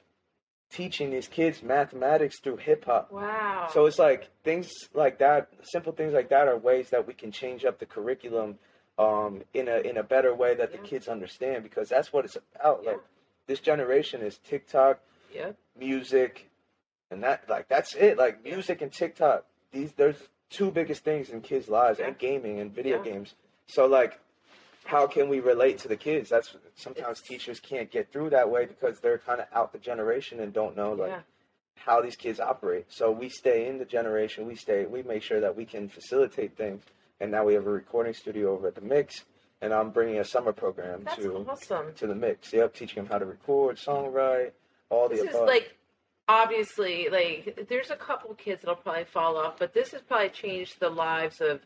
teaching 0.72 1.10
these 1.12 1.28
kids 1.28 1.62
mathematics 1.64 2.40
through 2.40 2.58
hip 2.58 2.86
hop. 2.86 3.12
Wow. 3.12 3.68
So 3.74 3.86
it's 3.88 4.00
like 4.00 4.30
things 4.44 4.72
like 4.94 5.20
that, 5.20 5.50
simple 5.64 5.92
things 5.94 6.14
like 6.14 6.30
that 6.30 6.48
are 6.48 6.58
ways 6.58 6.90
that 6.92 7.08
we 7.08 7.14
can 7.14 7.32
change 7.32 7.66
up 7.66 7.80
the 7.80 7.86
curriculum 7.86 8.58
um, 8.98 9.42
in 9.54 9.68
a 9.68 9.78
in 9.78 9.98
a 9.98 10.04
better 10.04 10.34
way 10.34 10.56
that 10.56 10.72
the 10.72 10.78
kids 10.78 11.08
understand 11.08 11.64
because 11.64 11.90
that's 11.90 12.14
what 12.14 12.26
it's 12.26 12.38
about. 12.56 12.82
Yeah. 12.84 12.92
Like 12.92 13.02
this 13.52 13.60
generation 13.60 14.22
is 14.22 14.38
TikTok, 14.50 15.02
yeah. 15.34 15.52
music, 15.78 16.50
and 17.12 17.22
that 17.24 17.50
like 17.50 17.68
that's 17.68 17.94
it. 17.96 18.18
Like 18.18 18.40
Yeah. 18.46 18.54
music 18.54 18.82
and 18.82 18.92
TikTok. 18.94 19.46
These 19.74 19.92
there's 19.94 20.16
two 20.50 20.72
biggest 20.72 21.04
things 21.04 21.30
in 21.30 21.42
kids' 21.42 21.68
lives 21.68 22.00
Yeah. 22.00 22.08
and 22.08 22.18
gaming 22.18 22.60
and 22.62 22.72
video 22.74 22.98
Yeah. 23.04 23.12
games. 23.12 23.36
So 23.68 23.86
like 23.88 24.20
how 24.86 25.06
can 25.06 25.28
we 25.30 25.40
relate 25.42 25.78
to 25.80 25.88
the 25.90 25.98
kids? 25.98 26.30
That's 26.30 26.56
sometimes 26.76 27.20
It's- 27.20 27.28
teachers 27.28 27.60
can't 27.60 27.92
get 27.92 28.10
through 28.12 28.30
that 28.32 28.50
way 28.50 28.66
because 28.66 29.00
they're 29.02 29.20
kind 29.20 29.42
of 29.42 29.48
out 29.54 29.74
the 29.74 29.78
generation 29.80 30.40
and 30.40 30.52
don't 30.54 30.76
know 30.78 30.94
like 30.94 31.10
yeah. 31.12 31.22
how 31.76 32.02
these 32.02 32.16
kids 32.16 32.40
operate. 32.40 32.86
So 32.90 33.12
we 33.12 33.28
stay 33.30 33.68
in 33.68 33.78
the 33.80 33.86
generation. 33.86 34.48
We 34.48 34.56
stay. 34.56 34.86
We 34.86 35.04
make 35.04 35.24
sure 35.24 35.42
that 35.42 35.56
we 35.58 35.66
can 35.66 35.90
facilitate 35.90 36.56
things. 36.56 36.84
And 37.20 37.30
now 37.32 37.44
we 37.44 37.54
have 37.54 37.68
a 37.68 37.70
recording 37.70 38.14
studio 38.14 38.52
over 38.54 38.68
at 38.70 38.76
the 38.76 38.82
Mix, 38.82 39.26
and 39.62 39.74
I'm 39.74 39.92
bringing 39.92 40.20
a 40.20 40.26
summer 40.26 40.52
program 40.52 41.04
That's 41.04 41.18
to 41.18 41.46
awesome. 41.50 41.94
to 41.96 42.08
the 42.08 42.16
Mix. 42.16 42.52
Yep, 42.54 42.74
teaching 42.74 43.04
them 43.04 43.12
how 43.12 43.20
to 43.20 43.26
record, 43.26 43.78
songwrite, 43.78 44.52
all 44.90 45.08
the 45.08 45.16
This 45.16 45.24
is 45.26 45.30
above. 45.36 45.48
like 45.48 45.76
obviously 46.28 47.10
like 47.12 47.68
there's 47.70 47.92
a 47.92 47.96
couple 47.96 48.34
kids 48.36 48.62
that'll 48.62 48.76
probably 48.76 49.04
fall 49.06 49.38
off, 49.38 49.58
but 49.60 49.74
this 49.74 49.92
has 49.92 50.02
probably 50.02 50.30
changed 50.30 50.80
the 50.80 50.90
lives 50.90 51.42
of 51.42 51.62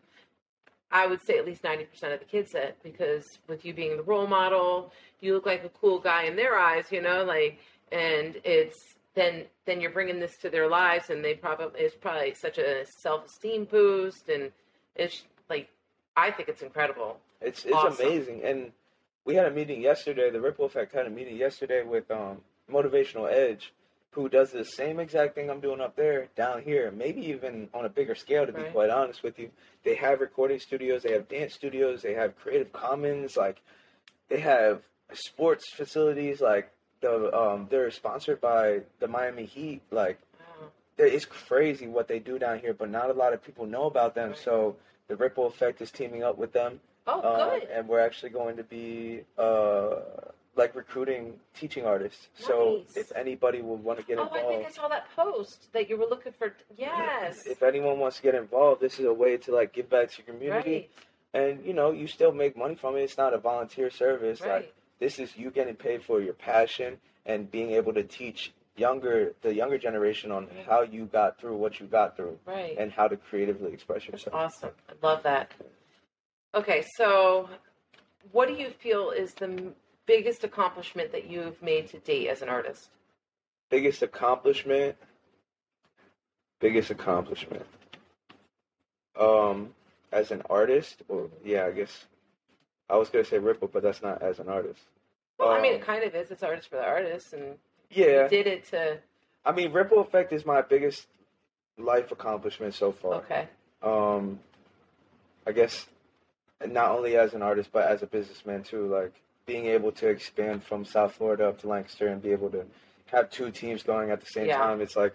I 0.92 1.08
would 1.08 1.22
say 1.22 1.38
at 1.38 1.46
least 1.46 1.64
ninety 1.64 1.86
percent 1.86 2.14
of 2.14 2.20
the 2.20 2.26
kids 2.26 2.52
that 2.52 2.82
because 2.84 3.40
with 3.48 3.66
you 3.66 3.74
being 3.74 3.98
the 3.98 4.04
role 4.04 4.28
model, 4.28 4.92
you 5.20 5.34
look 5.34 5.46
like 5.46 5.64
a 5.64 5.70
cool 5.70 6.00
guy 6.00 6.24
in 6.24 6.36
their 6.36 6.58
eyes, 6.58 6.86
you 6.92 7.02
know, 7.02 7.24
like 7.24 7.60
and 7.92 8.38
it's 8.44 8.96
then 9.14 9.46
then 9.66 9.80
you're 9.82 9.92
bringing 9.92 10.20
this 10.20 10.38
to 10.38 10.50
their 10.50 10.68
lives 10.68 11.10
and 11.10 11.24
they 11.24 11.34
probably 11.34 11.80
it's 11.82 11.96
probably 11.96 12.34
such 12.34 12.58
a 12.58 12.86
self 12.86 13.26
esteem 13.26 13.66
boost 13.66 14.30
and 14.30 14.52
it's 14.96 15.24
like 15.50 15.70
I 16.18 16.32
think 16.32 16.50
it's 16.50 16.62
incredible. 16.62 17.18
It's 17.42 17.66
it's 17.66 17.74
Awesome. 17.74 18.06
amazing. 18.06 18.44
And 18.44 18.72
we 19.26 19.36
had 19.36 19.48
a 19.48 19.52
meeting 19.52 19.82
yesterday. 19.82 20.30
The 20.30 20.42
Ripple 20.42 20.66
Effect 20.66 20.94
had 20.94 21.06
a 21.06 21.10
meeting 21.10 21.36
yesterday 21.38 21.84
with 21.84 22.10
um, 22.12 22.38
Motivational 22.72 23.32
Edge, 23.32 23.74
who 24.12 24.30
does 24.30 24.52
the 24.52 24.64
same 24.64 25.00
exact 25.00 25.36
thing 25.36 25.50
I'm 25.50 25.60
doing 25.60 25.82
up 25.82 25.96
there 25.96 26.28
down 26.36 26.62
here. 26.62 26.92
Maybe 26.92 27.22
even 27.28 27.70
on 27.74 27.86
a 27.86 27.90
bigger 27.90 28.16
scale. 28.16 28.46
To 28.46 28.54
be 28.54 28.64
quite 28.64 28.90
honest 28.90 29.24
with 29.24 29.38
you, 29.40 29.50
they 29.84 29.96
have 29.96 30.22
recording 30.22 30.60
studios. 30.60 31.04
They 31.04 31.12
have 31.14 31.28
dance 31.28 31.54
studios. 31.54 32.02
They 32.02 32.14
have 32.14 32.36
Creative 32.38 32.72
Commons. 32.72 33.36
Like 33.36 33.62
they 34.30 34.40
have 34.40 34.82
sports 35.14 35.74
facilities. 35.74 36.42
Like 36.42 36.72
the 37.02 37.36
um, 37.36 37.68
they're 37.70 37.92
sponsored 37.92 38.42
by 38.42 38.82
the 39.00 39.08
Miami 39.08 39.46
Heat. 39.46 39.82
Like 39.92 40.20
Wow. 40.62 40.70
it's 40.98 41.26
crazy 41.26 41.88
what 41.88 42.08
they 42.08 42.20
do 42.20 42.40
down 42.40 42.60
here, 42.60 42.74
but 42.74 42.90
not 42.90 43.10
a 43.10 43.14
lot 43.14 43.34
of 43.34 43.44
people 43.44 43.66
know 43.66 43.84
about 43.86 44.16
them. 44.16 44.30
Right. 44.30 44.38
So 44.38 44.78
the 45.08 45.16
Ripple 45.16 45.48
Effect 45.48 45.82
is 45.82 45.92
teaming 45.92 46.24
up 46.24 46.38
with 46.38 46.54
them. 46.54 46.80
Oh, 47.08 47.20
Uh, 47.22 47.60
good. 47.60 47.70
and 47.70 47.88
we're 47.88 48.00
actually 48.00 48.30
going 48.32 48.58
to 48.58 48.64
be 48.64 49.22
uh, 49.38 49.96
like 50.56 50.74
recruiting 50.76 51.34
teaching 51.54 51.86
artists. 51.86 52.30
So 52.40 52.82
if 52.96 53.12
anybody 53.16 53.62
would 53.62 53.84
want 53.84 54.00
to 54.00 54.06
get 54.06 54.18
Oh, 54.18 54.24
involved, 54.24 54.46
I 54.46 54.48
think 54.48 54.66
I 54.68 54.72
saw 54.72 54.88
that 54.88 55.06
post 55.16 55.72
that 55.74 55.90
you 55.90 55.98
were 55.98 56.06
looking 56.08 56.32
for. 56.32 56.54
Yes. 56.78 57.46
if 57.46 57.62
anyone 57.62 58.00
wants 58.00 58.18
to 58.18 58.24
get 58.24 58.36
involved, 58.36 58.82
this 58.82 59.00
is 59.00 59.06
a 59.06 59.14
way 59.14 59.38
to 59.38 59.54
like 59.54 59.74
give 59.74 59.90
back 59.90 60.12
to 60.12 60.24
your 60.24 60.34
community. 60.34 60.90
Right. 61.34 61.44
And 61.44 61.66
you 61.66 61.74
know, 61.74 61.92
you 61.92 62.08
still 62.08 62.32
make 62.32 62.56
money 62.58 62.76
from 62.76 62.96
it. 62.96 63.02
It's 63.02 63.18
not 63.18 63.34
a 63.34 63.38
volunteer 63.38 63.90
service. 63.90 64.42
Right. 64.42 64.52
Like 64.52 64.74
this 65.00 65.20
is 65.20 65.36
you 65.38 65.52
getting 65.52 65.76
paid 65.76 66.04
for 66.04 66.22
your 66.22 66.34
passion 66.34 66.98
and 67.26 67.52
being 67.52 67.72
able 67.72 67.94
to 67.94 68.04
teach 68.04 68.54
younger 68.78 69.34
the 69.42 69.54
younger 69.54 69.78
generation 69.78 70.32
on 70.32 70.48
how 70.68 70.82
you 70.82 71.06
got 71.06 71.40
through 71.40 71.56
what 71.58 71.80
you 71.80 71.86
got 71.88 72.16
through 72.16 72.38
Right. 72.46 72.76
and 72.78 72.92
how 72.92 73.08
to 73.08 73.16
creatively 73.18 73.72
express 73.74 74.04
That's 74.04 74.24
yourself. 74.26 74.36
awesome. 74.36 74.70
I 74.90 74.94
love 75.06 75.24
that. 75.24 75.52
Okay, 76.56 76.84
so 76.96 77.50
what 78.32 78.48
do 78.48 78.54
you 78.56 78.70
feel 78.70 79.12
is 79.12 79.34
the 79.34 79.74
biggest 80.06 80.44
accomplishment 80.44 81.12
that 81.12 81.30
you've 81.30 81.62
made 81.62 81.88
to 81.90 82.00
date 82.00 82.30
as 82.30 82.42
an 82.42 82.50
artist? 82.50 82.90
biggest 83.72 84.04
accomplishment 84.04 84.96
biggest 86.60 86.92
accomplishment 86.92 87.66
um 89.20 89.74
as 90.12 90.30
an 90.30 90.40
artist 90.52 91.02
or 91.10 91.28
yeah 91.44 91.66
i 91.66 91.72
guess 91.72 92.06
i 92.92 92.96
was 92.96 93.10
gonna 93.10 93.26
say 93.26 93.40
ripple 93.40 93.68
but 93.68 93.82
that's 93.82 94.04
not 94.04 94.22
as 94.22 94.38
an 94.38 94.48
artist 94.50 94.80
Well, 95.40 95.50
I 95.50 95.60
mean, 95.62 95.74
Um, 95.74 95.80
it 95.82 95.86
kind 95.86 96.04
of 96.04 96.14
is. 96.14 96.30
It's 96.30 96.44
artist 96.44 96.70
for 96.70 96.76
the 96.76 96.86
artist, 96.86 97.34
and 97.34 97.58
yeah 97.90 98.24
you 98.24 98.30
did 98.30 98.46
it 98.46 98.66
to. 98.66 99.00
i 99.46 99.52
mean 99.52 99.74
ripple 99.74 100.00
effect 100.00 100.32
is 100.32 100.46
my 100.46 100.62
biggest 100.62 101.08
life 101.80 102.12
accomplishment 102.12 102.76
so 102.76 102.92
far 102.92 103.16
Okay. 103.16 103.48
um 103.82 104.40
i 105.48 105.52
guess 105.52 105.88
not 106.66 106.92
only 106.92 107.18
as 107.18 107.34
an 107.34 107.42
artist 107.42 107.70
but 107.74 107.86
as 107.86 108.02
a 108.02 108.08
businessman 108.08 108.64
too 108.64 108.88
like 108.88 109.14
being 109.46 109.66
able 109.66 109.92
to 109.92 110.08
expand 110.08 110.64
from 110.64 110.86
south 110.86 111.14
florida 111.14 111.48
up 111.48 111.60
to 111.60 111.68
lancaster 111.68 112.08
and 112.08 112.22
be 112.22 112.32
able 112.32 112.50
to 112.50 112.66
have 113.08 113.30
two 113.30 113.52
teams 113.52 113.84
going 113.84 114.10
at 114.10 114.20
the 114.20 114.26
same 114.26 114.48
Yeah. 114.48 114.58
time 114.58 114.82
it's 114.82 114.96
like 114.96 115.14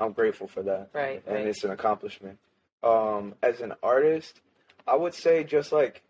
i'm 0.00 0.12
grateful 0.12 0.48
for 0.48 0.62
that 0.64 0.88
Right. 0.92 1.22
and 1.26 1.36
Right. 1.36 1.46
it's 1.46 1.64
an 1.64 1.70
accomplishment. 1.70 2.38
Um, 2.82 3.34
as 3.42 3.60
an 3.60 3.74
artist, 3.82 4.40
I 4.88 4.96
would 4.96 5.12
say 5.14 5.44
just 5.44 5.70
like 5.70 6.02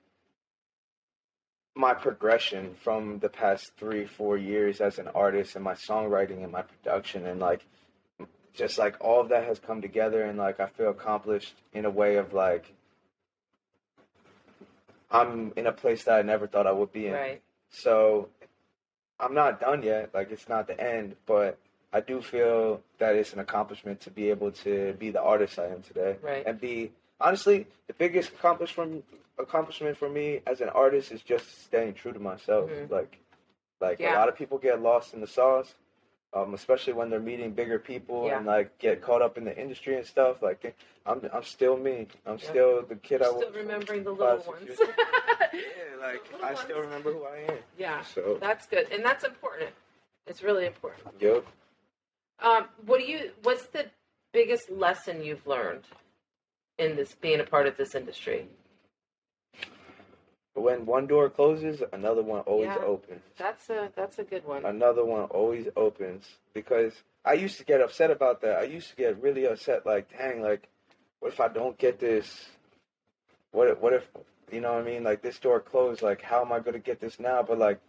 my 1.74 1.95
progression 1.95 2.74
from 2.74 3.18
the 3.18 3.28
past 3.28 3.72
three, 3.76 4.07
four 4.07 4.37
years 4.37 4.81
as 4.81 4.99
an 5.01 5.09
artist 5.09 5.57
and 5.57 5.64
my 5.64 5.74
songwriting 5.74 6.43
and 6.45 6.53
my 6.53 6.62
production 6.62 7.26
and 7.26 7.41
like 7.41 7.64
just 8.55 8.78
like 8.78 8.97
all 9.01 9.20
of 9.20 9.28
that 9.31 9.45
has 9.45 9.59
come 9.59 9.81
together 9.83 10.22
and 10.22 10.39
like 10.39 10.61
I 10.61 10.66
feel 10.66 10.91
accomplished 10.91 11.55
in 11.72 11.85
a 11.85 11.91
way 11.91 12.16
of 12.16 12.33
like 12.33 12.72
I'm 15.11 15.52
in 15.56 15.66
a 15.66 15.72
place 15.72 16.04
that 16.04 16.18
I 16.18 16.22
never 16.22 16.46
thought 16.46 16.66
I 16.66 16.72
would 16.72 16.92
be 16.92 17.06
in. 17.06 17.12
Right. 17.12 17.42
So 17.70 18.28
I'm 19.18 19.34
not 19.34 19.61
done 19.61 19.82
yet. 19.82 20.11
Like 20.14 20.30
it's 20.30 20.48
not 20.48 20.66
the 20.66 20.80
end, 20.80 21.16
but 21.26 21.58
I 21.92 22.00
do 22.00 22.22
feel 22.22 22.80
that 22.98 23.16
it's 23.16 23.32
an 23.32 23.40
accomplishment 23.40 24.00
to 24.02 24.11
be 24.11 24.30
able 24.30 24.52
to 24.52 24.94
be 24.98 25.11
the 25.11 25.20
artist 25.22 25.58
I 25.58 25.66
am 25.66 25.82
today, 25.82 26.16
Right. 26.22 26.44
and 26.46 26.61
be 26.61 26.92
honestly 27.20 27.66
the 27.88 27.94
biggest 27.94 28.30
accomplishment 28.30 29.04
accomplishment 29.38 29.96
for 29.96 30.08
me 30.08 30.40
as 30.46 30.61
an 30.61 30.68
artist 30.68 31.11
is 31.12 31.22
just 31.22 31.64
staying 31.64 31.94
true 31.94 32.12
to 32.12 32.18
myself. 32.20 32.70
Mhm. 32.70 32.90
Like, 32.90 33.18
like 33.80 33.98
Yeah. 33.98 34.14
a 34.14 34.18
lot 34.18 34.28
of 34.28 34.36
people 34.36 34.58
get 34.58 34.80
lost 34.82 35.14
in 35.14 35.20
the 35.20 35.26
sauce. 35.26 35.74
Um, 36.33 36.55
especially 36.55 36.93
when 36.93 37.11
they're 37.11 37.18
meeting 37.18 37.51
bigger 37.53 37.78
people 37.81 38.26
Yeah. 38.26 38.37
and 38.39 38.47
like 38.47 38.78
get 38.78 39.03
caught 39.03 39.20
up 39.20 39.37
in 39.37 39.45
the 39.45 39.57
industry 39.61 39.97
and 39.97 40.07
stuff. 40.07 40.43
Like, 40.43 40.76
I'm, 41.05 41.28
I'm 41.33 41.43
still 41.43 41.76
me. 41.76 42.07
I'm 42.24 42.39
Yeah. 42.39 42.49
still 42.51 42.83
the 42.83 42.95
kid 42.95 43.20
I 43.20 43.31
was. 43.31 43.43
Still 43.47 43.53
remembering 43.53 44.05
the 44.05 44.12
little 44.12 44.39
ones. 44.47 44.78
Yeah, 45.53 45.97
like 46.01 46.22
I 46.45 46.55
still 46.55 46.81
remember 46.81 47.12
who 47.12 47.24
I 47.24 47.39
am. 47.51 47.59
yeah, 47.76 48.03
So, 48.03 48.39
that's 48.41 48.66
good, 48.68 48.87
and 48.93 49.05
that's 49.05 49.24
important. 49.24 49.70
It's 50.28 50.45
really 50.45 50.64
important. 50.66 51.09
yep. 51.20 51.45
Um, 52.39 52.66
what 52.87 53.01
do 53.01 53.07
you? 53.07 53.33
What's 53.43 53.66
the 53.66 53.87
biggest 54.33 54.70
lesson 54.70 55.24
you've 55.24 55.45
learned 55.47 55.83
in 56.78 56.95
this 56.95 57.16
being 57.16 57.41
a 57.41 57.45
part 57.45 57.66
of 57.66 57.76
this 57.76 57.97
industry? 57.97 58.47
When 60.55 60.84
one 60.84 61.07
door 61.07 61.30
closes, 61.30 61.82
another 61.92 62.22
one 62.22 62.40
always 62.40 62.68
Yeah. 62.68 62.84
opens. 62.84 63.22
That's 63.38 63.70
a 63.70 63.92
that's 63.94 64.18
a 64.18 64.24
good 64.24 64.44
one. 64.44 64.64
Another 64.64 65.05
one 65.05 65.24
always 65.24 65.68
opens 65.76 66.38
because 66.55 67.03
I 67.24 67.34
used 67.34 67.59
to 67.59 67.64
get 67.64 67.80
upset 67.80 68.11
about 68.11 68.40
that. 68.42 68.59
I 68.59 68.64
used 68.64 68.90
to 68.90 68.96
get 68.96 69.20
really 69.22 69.44
upset, 69.46 69.86
like, 69.86 70.11
dang, 70.11 70.42
like, 70.42 70.68
what 71.20 71.32
if 71.32 71.40
I 71.40 71.48
don't 71.48 71.78
get 71.78 71.98
this? 72.01 72.51
What 73.53 73.68
if, 73.68 73.78
what 73.78 73.92
if, 73.92 74.07
you 74.51 74.61
know 74.61 74.72
what 74.74 74.82
I 74.82 74.84
mean? 74.84 75.05
Like, 75.05 75.22
this 75.22 75.38
door 75.38 75.61
closed. 75.61 76.03
Like, 76.03 76.22
how 76.22 76.40
am 76.42 76.53
I 76.53 76.59
going 76.61 76.74
to 76.74 76.78
get 76.80 77.01
this 77.01 77.20
now? 77.20 77.42
But 77.42 77.59
like, 77.59 77.80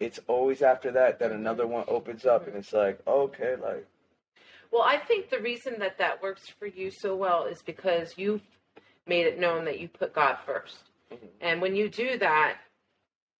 it's 0.00 0.20
always 0.26 0.62
after 0.62 0.90
that 0.92 1.18
that 1.18 1.30
Mhm. 1.30 1.36
another 1.36 1.66
one 1.66 1.84
opens 1.88 2.24
up, 2.26 2.46
and 2.46 2.56
it's 2.56 2.72
like, 2.72 3.04
okay, 3.06 3.56
like, 3.56 3.86
Well, 4.70 4.82
I 4.82 4.98
think 4.98 5.30
the 5.30 5.38
reason 5.38 5.78
that 5.78 5.98
that 5.98 6.20
works 6.22 6.48
for 6.48 6.66
you 6.66 6.90
so 6.90 7.14
well 7.14 7.44
is 7.44 7.62
because 7.62 8.18
you've 8.18 8.42
made 9.06 9.26
it 9.26 9.38
known 9.38 9.64
that 9.66 9.78
you 9.78 9.88
put 9.88 10.12
God 10.12 10.36
1st 10.44 10.90
Mhm. 11.14 11.28
and 11.40 11.62
when 11.62 11.74
you 11.76 11.88
do 11.88 12.18
that, 12.18 12.58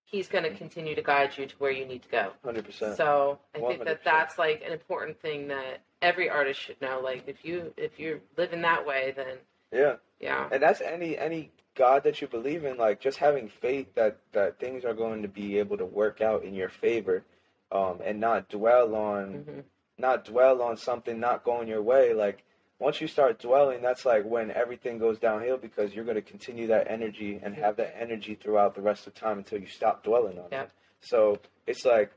He's 0.06 0.28
going 0.28 0.44
to 0.44 0.54
continue 0.54 0.94
to 0.94 1.02
guide 1.02 1.36
you 1.36 1.46
to 1.46 1.56
where 1.56 1.72
you 1.72 1.84
need 1.86 2.02
to 2.02 2.08
go. 2.08 2.32
hundred 2.44 2.64
percent. 2.66 2.96
So 2.96 3.40
I 3.54 3.58
think 3.58 3.80
100%. 3.80 3.84
that 3.86 4.04
that's 4.04 4.38
like 4.38 4.62
an 4.64 4.70
important 4.72 5.18
thing 5.20 5.48
that 5.48 5.80
every 6.02 6.28
artist 6.30 6.60
should 6.60 6.80
know. 6.80 7.00
Like 7.00 7.24
if 7.26 7.44
you 7.44 7.72
if 7.76 7.98
you're 7.98 8.20
living 8.36 8.60
that 8.62 8.86
way, 8.86 9.12
then 9.16 9.38
Yeah. 9.72 9.96
yeah, 10.20 10.48
and 10.52 10.62
that's 10.62 10.80
any 10.80 11.18
any 11.18 11.50
god 11.74 12.04
that 12.04 12.20
you 12.20 12.28
believe 12.28 12.64
in 12.64 12.76
like 12.76 13.00
just 13.00 13.18
having 13.18 13.48
faith 13.48 13.92
that 13.96 14.18
that 14.32 14.60
things 14.60 14.84
are 14.84 14.94
going 14.94 15.22
to 15.22 15.28
be 15.28 15.58
able 15.58 15.76
to 15.78 15.84
work 15.86 16.20
out 16.20 16.44
in 16.44 16.54
your 16.54 16.68
favor 16.68 17.24
um 17.72 18.00
and 18.04 18.20
not 18.20 18.48
dwell 18.48 18.94
on 18.94 19.42
hmm 19.44 19.60
not 19.98 20.24
dwell 20.24 20.62
on 20.62 20.76
something 20.76 21.18
not 21.18 21.42
going 21.44 21.66
your 21.66 21.82
way 21.82 22.12
like 22.14 22.44
once 22.78 23.00
you 23.00 23.06
start 23.06 23.38
dwelling 23.38 23.80
that's 23.82 24.04
like 24.04 24.24
when 24.24 24.50
everything 24.50 24.98
goes 24.98 25.18
downhill 25.18 25.56
because 25.56 25.94
you're 25.94 26.04
going 26.04 26.16
to 26.16 26.22
continue 26.22 26.66
that 26.66 26.86
energy 26.90 27.40
and 27.42 27.54
have 27.54 27.76
that 27.76 27.94
energy 27.98 28.34
throughout 28.34 28.74
the 28.74 28.80
rest 28.82 29.06
of 29.06 29.14
time 29.14 29.38
until 29.38 29.58
you 29.60 29.66
stop 29.66 30.02
dwelling 30.04 30.38
on 30.38 30.46
Yep. 30.50 30.64
it 30.64 30.70
so 31.00 31.38
it's 31.66 31.84
like 31.84 32.10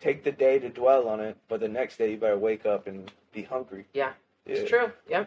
take 0.00 0.24
the 0.24 0.32
day 0.32 0.58
to 0.58 0.68
dwell 0.68 1.08
on 1.08 1.20
it 1.20 1.36
but 1.48 1.60
the 1.60 1.68
next 1.68 1.98
day 1.98 2.10
you 2.12 2.16
better 2.16 2.38
wake 2.38 2.66
up 2.66 2.86
and 2.86 3.10
be 3.32 3.42
hungry 3.42 3.84
Yeah, 3.94 4.12
yeah. 4.46 4.54
it's 4.56 4.68
true. 4.70 4.90
Yeah. 5.08 5.24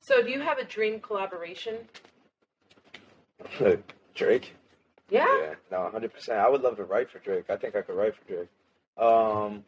So 0.00 0.22
do 0.22 0.30
you 0.30 0.40
have 0.40 0.58
a 0.58 0.64
dream 0.64 0.98
collaboration? 1.00 1.76
drake 4.14 4.54
Yeah. 5.10 5.26
Yeah. 5.40 5.54
no, 5.70 5.88
hundred 5.90 6.12
percent. 6.12 6.38
I 6.38 6.48
would 6.48 6.62
love 6.62 6.76
to 6.76 6.84
write 6.84 7.10
for 7.10 7.18
Drake. 7.18 7.44
I 7.50 7.56
think 7.56 7.76
I 7.76 7.82
could 7.82 7.96
write 7.96 8.14
for 8.16 8.24
Drake. 8.24 8.48
Um, 8.98 9.64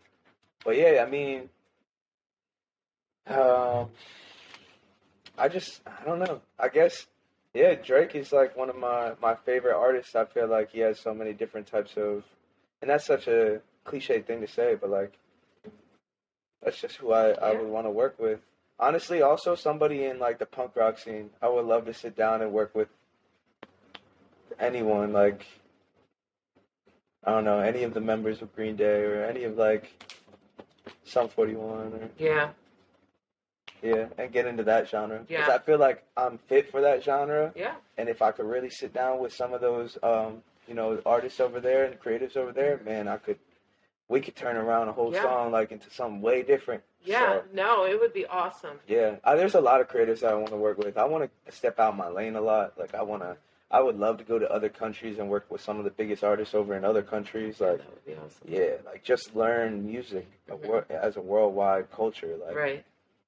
but 0.64 0.76
yeah, 0.76 1.04
I 1.06 1.10
mean, 1.10 1.48
um, 3.26 3.90
I 5.38 5.48
just 5.48 5.80
I 5.86 6.04
don't 6.04 6.18
know. 6.18 6.40
I 6.58 6.68
guess 6.68 7.06
yeah, 7.54 7.74
Drake 7.74 8.14
is 8.14 8.32
like 8.32 8.56
one 8.56 8.68
of 8.70 8.76
my 8.76 9.12
my 9.20 9.34
favorite 9.34 9.76
artists. 9.76 10.14
I 10.14 10.24
feel 10.24 10.48
like 10.48 10.70
he 10.70 10.80
has 10.80 10.98
so 11.00 11.14
many 11.14 11.32
different 11.32 11.66
types 11.66 11.96
of, 11.96 12.24
and 12.80 12.90
that's 12.90 13.04
such 13.06 13.26
a 13.28 13.60
cliche 13.84 14.20
thing 14.22 14.40
to 14.40 14.46
say, 14.48 14.74
but 14.80 14.90
like 14.90 15.12
that's 16.62 16.80
just 16.80 16.96
who 16.96 17.12
I 17.12 17.30
I 17.30 17.52
Yeah. 17.52 17.58
would 17.60 17.68
want 17.68 17.86
to 17.86 17.90
work 17.90 18.18
with. 18.18 18.40
Honestly, 18.78 19.22
also 19.22 19.54
somebody 19.54 20.04
in 20.04 20.18
like 20.18 20.38
the 20.38 20.46
punk 20.46 20.74
rock 20.76 20.98
scene. 20.98 21.30
I 21.40 21.48
would 21.48 21.64
love 21.64 21.84
to 21.86 21.94
sit 21.94 22.16
down 22.16 22.42
and 22.42 22.52
work 22.52 22.74
with 22.74 22.88
anyone 24.58 25.12
like 25.12 25.46
I 27.24 27.30
don't 27.30 27.44
know 27.44 27.58
any 27.60 27.82
of 27.84 27.94
the 27.94 28.00
members 28.00 28.42
of 28.42 28.54
Green 28.54 28.76
Day 28.76 29.02
or 29.02 29.24
any 29.24 29.44
of 29.44 29.56
like 29.56 29.90
Sum 31.04 31.28
41 31.28 31.92
or 31.94 32.10
Yeah. 32.18 32.50
Yeah, 33.82 34.06
and 34.18 34.32
get 34.32 34.46
into 34.46 34.62
that 34.64 34.88
genre 34.88 35.18
because 35.26 35.48
Yeah. 35.48 35.54
I 35.54 35.58
feel 35.58 35.78
like 35.78 36.02
I'm 36.16 36.38
fit 36.38 36.70
for 36.70 36.80
that 36.80 37.02
genre, 37.02 37.52
Yeah. 37.54 37.74
and 37.98 38.08
if 38.08 38.22
I 38.22 38.32
could 38.32 38.46
really 38.46 38.70
sit 38.70 38.92
down 38.92 39.18
with 39.18 39.32
some 39.32 39.52
of 39.52 39.60
those 39.60 39.98
um 40.02 40.42
you 40.66 40.74
know 40.74 41.00
artists 41.04 41.40
over 41.40 41.60
there 41.60 41.84
and 41.84 42.00
creatives 42.00 42.36
over 42.36 42.52
there, 42.52 42.80
man, 42.84 43.08
I 43.08 43.16
could 43.18 43.38
we 44.08 44.20
could 44.20 44.36
turn 44.36 44.56
around 44.56 44.88
a 44.88 44.92
whole 44.92 45.12
Yeah. 45.12 45.22
song 45.22 45.50
like 45.52 45.72
into 45.72 45.90
something 45.90 46.20
way 46.20 46.42
different. 46.42 46.82
Yeah. 47.02 47.40
So, 47.40 47.44
No, 47.52 47.84
it 47.84 47.98
would 48.00 48.12
be 48.14 48.26
awesome. 48.26 48.78
yeah, 48.86 49.16
I, 49.24 49.34
there's 49.36 49.54
a 49.54 49.60
lot 49.60 49.80
of 49.80 49.88
creatives 49.88 50.20
that 50.20 50.30
I 50.32 50.34
want 50.34 50.48
to 50.48 50.56
work 50.56 50.78
with. 50.78 50.96
I 50.96 51.04
want 51.04 51.30
to 51.46 51.52
step 51.52 51.78
out 51.78 51.96
my 51.96 52.08
lane 52.08 52.34
a 52.36 52.40
lot. 52.40 52.78
Like 52.78 52.94
I 52.94 53.02
want 53.02 53.22
to, 53.22 53.36
I 53.70 53.80
would 53.80 53.98
love 53.98 54.18
to 54.18 54.24
go 54.24 54.38
to 54.38 54.50
other 54.50 54.68
countries 54.68 55.18
and 55.18 55.28
work 55.28 55.46
with 55.50 55.60
some 55.60 55.78
of 55.78 55.84
the 55.84 55.90
biggest 55.90 56.22
artists 56.24 56.54
over 56.54 56.74
in 56.76 56.84
other 56.84 57.02
countries. 57.02 57.60
Like 57.60 57.78
that 57.78 57.90
would 57.90 58.04
be 58.06 58.14
awesome. 58.14 58.46
yeah, 58.48 58.76
like 58.86 59.02
just 59.04 59.34
learn 59.36 59.86
music 59.86 60.26
wor- 60.48 60.86
as 60.90 61.16
a 61.16 61.20
worldwide 61.20 61.90
culture. 61.90 62.36
Like 62.46 62.56
Right. 62.56 62.84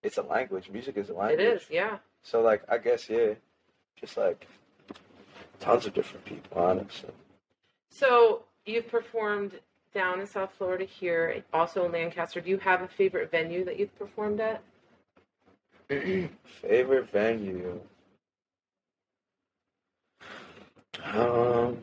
It's 0.07 0.19
a 0.19 0.23
language. 0.23 0.71
Music 0.71 0.97
is 0.97 1.11
a 1.11 1.15
language. 1.15 1.41
is. 1.41 1.67
Yeah. 1.69 1.99
So 2.23 2.41
like 2.41 2.63
I 2.69 2.79
guess 2.79 3.11
yeah, 3.11 3.35
just 4.01 4.17
like 4.17 4.47
tons 5.61 5.87
of 5.87 5.95
different 5.95 6.25
people. 6.25 6.59
Honestly, 6.63 7.11
So 7.91 8.45
you've 8.65 8.89
performed 8.89 9.53
down 9.93 10.21
in 10.21 10.27
South 10.27 10.53
Florida 10.57 10.85
here, 10.85 11.43
also 11.53 11.85
in 11.87 11.93
Lancaster. 11.93 12.41
Do 12.41 12.51
you 12.51 12.59
have 12.59 12.83
a 12.83 12.89
favorite 12.89 13.31
venue 13.31 13.65
that 13.65 13.79
you've 13.79 13.97
performed 13.99 14.41
at? 14.41 14.63
favorite 16.45 17.11
venue. 17.11 17.81
Um, 21.15 21.79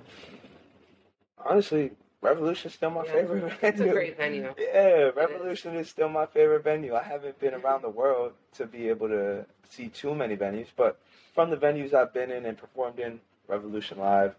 honestly, 1.38 1.92
Revolution's 2.24 2.74
still 2.74 2.90
my 2.90 3.06
Yeah, 3.06 3.12
favorite 3.12 3.42
venue. 3.42 3.58
It's 3.62 3.82
a 3.82 3.90
great 3.90 4.18
venue. 4.18 4.54
Yeah, 4.60 5.12
Revolution 5.16 5.76
is 5.76 5.90
still 5.90 6.10
my 6.10 6.26
favorite 6.26 6.64
venue. 6.64 6.96
I 6.96 7.04
haven't 7.04 7.38
been 7.40 7.54
around 7.54 7.82
the 7.84 7.90
world 7.90 8.34
to 8.56 8.66
be 8.66 8.88
able 8.90 9.10
to 9.10 9.46
see 9.70 9.90
too 9.90 10.16
many 10.16 10.38
venues, 10.38 10.68
but 10.76 11.00
from 11.36 11.50
the 11.50 11.58
venues 11.58 11.94
I've 11.94 12.14
been 12.14 12.32
in 12.32 12.46
and 12.46 12.58
performed 12.58 13.00
in, 13.00 13.20
Revolution 13.48 13.98
Live 14.00 14.36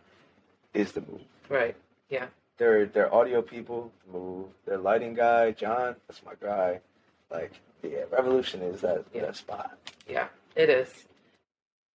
is 0.72 0.92
the 0.92 1.02
move. 1.02 1.20
Right. 1.48 1.76
Yeah. 2.08 2.26
Their 2.56 2.86
their 2.86 3.12
audio 3.14 3.42
people 3.42 3.92
move. 4.10 4.46
Their 4.64 4.78
lighting 4.78 5.14
guy, 5.14 5.50
John, 5.52 5.96
that's 6.08 6.22
my 6.24 6.32
guy. 6.40 6.80
Like, 7.30 7.52
yeah, 7.82 8.04
Revolution 8.10 8.62
is 8.62 8.80
that 8.80 9.04
Yeah. 9.12 9.22
that 9.22 9.36
spot. 9.36 9.76
Yeah, 10.08 10.28
it 10.56 10.70
is. 10.70 10.88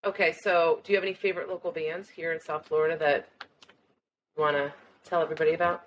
Okay, 0.06 0.34
so 0.34 0.82
do 0.84 0.92
you 0.92 0.98
have 0.98 1.04
any 1.04 1.14
favorite 1.14 1.50
local 1.50 1.72
bands 1.72 2.10
here 2.10 2.32
in 2.32 2.40
South 2.40 2.66
Florida 2.68 2.98
that 2.98 3.28
you 4.38 4.44
want 4.44 4.56
to 4.56 4.72
tell 5.06 5.22
everybody 5.22 5.54
about? 5.54 5.84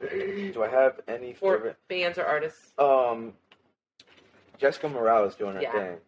Do 0.00 0.62
I 0.62 0.68
have 0.68 1.00
any 1.08 1.36
Or 1.40 1.56
favorite? 1.56 1.76
bands 1.88 2.18
or 2.18 2.24
artists? 2.24 2.72
Um, 2.78 3.34
Jessica 4.58 4.88
Morales 4.88 5.34
doing 5.34 5.56
her 5.56 5.62
Yeah. 5.62 5.72
thing. 5.72 5.98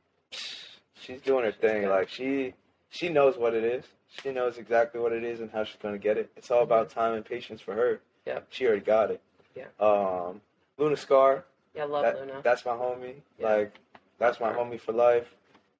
She's 0.94 1.20
doing 1.20 1.44
her 1.44 1.52
thing. 1.52 1.82
good. 1.82 1.90
Like 1.90 2.08
she 2.08 2.54
she 2.90 3.08
knows 3.08 3.36
what 3.36 3.54
it 3.54 3.64
is. 3.64 3.84
She 4.08 4.30
knows 4.30 4.58
exactly 4.58 5.00
what 5.00 5.12
it 5.12 5.24
is 5.24 5.40
and 5.40 5.50
how 5.50 5.64
she's 5.64 5.76
gonna 5.82 5.98
get 5.98 6.16
it. 6.16 6.30
It's 6.36 6.50
all 6.50 6.62
about 6.62 6.90
time 6.90 7.14
and 7.14 7.24
patience 7.24 7.60
for 7.60 7.74
her. 7.74 8.00
Yeah. 8.26 8.40
She 8.50 8.66
already 8.66 8.82
got 8.82 9.10
it. 9.10 9.20
Yeah. 9.54 9.66
Um, 9.80 10.40
Luna 10.78 10.96
Scar. 10.96 11.44
Yeah, 11.74 11.82
I 11.82 11.86
love 11.86 12.02
that- 12.04 12.18
Luna. 12.20 12.40
That's 12.42 12.64
my 12.64 12.72
homie. 12.72 13.16
Yeah. 13.38 13.54
Like 13.54 13.74
that's 14.18 14.40
my 14.40 14.52
homie 14.52 14.80
for 14.80 14.92
life. 14.92 15.34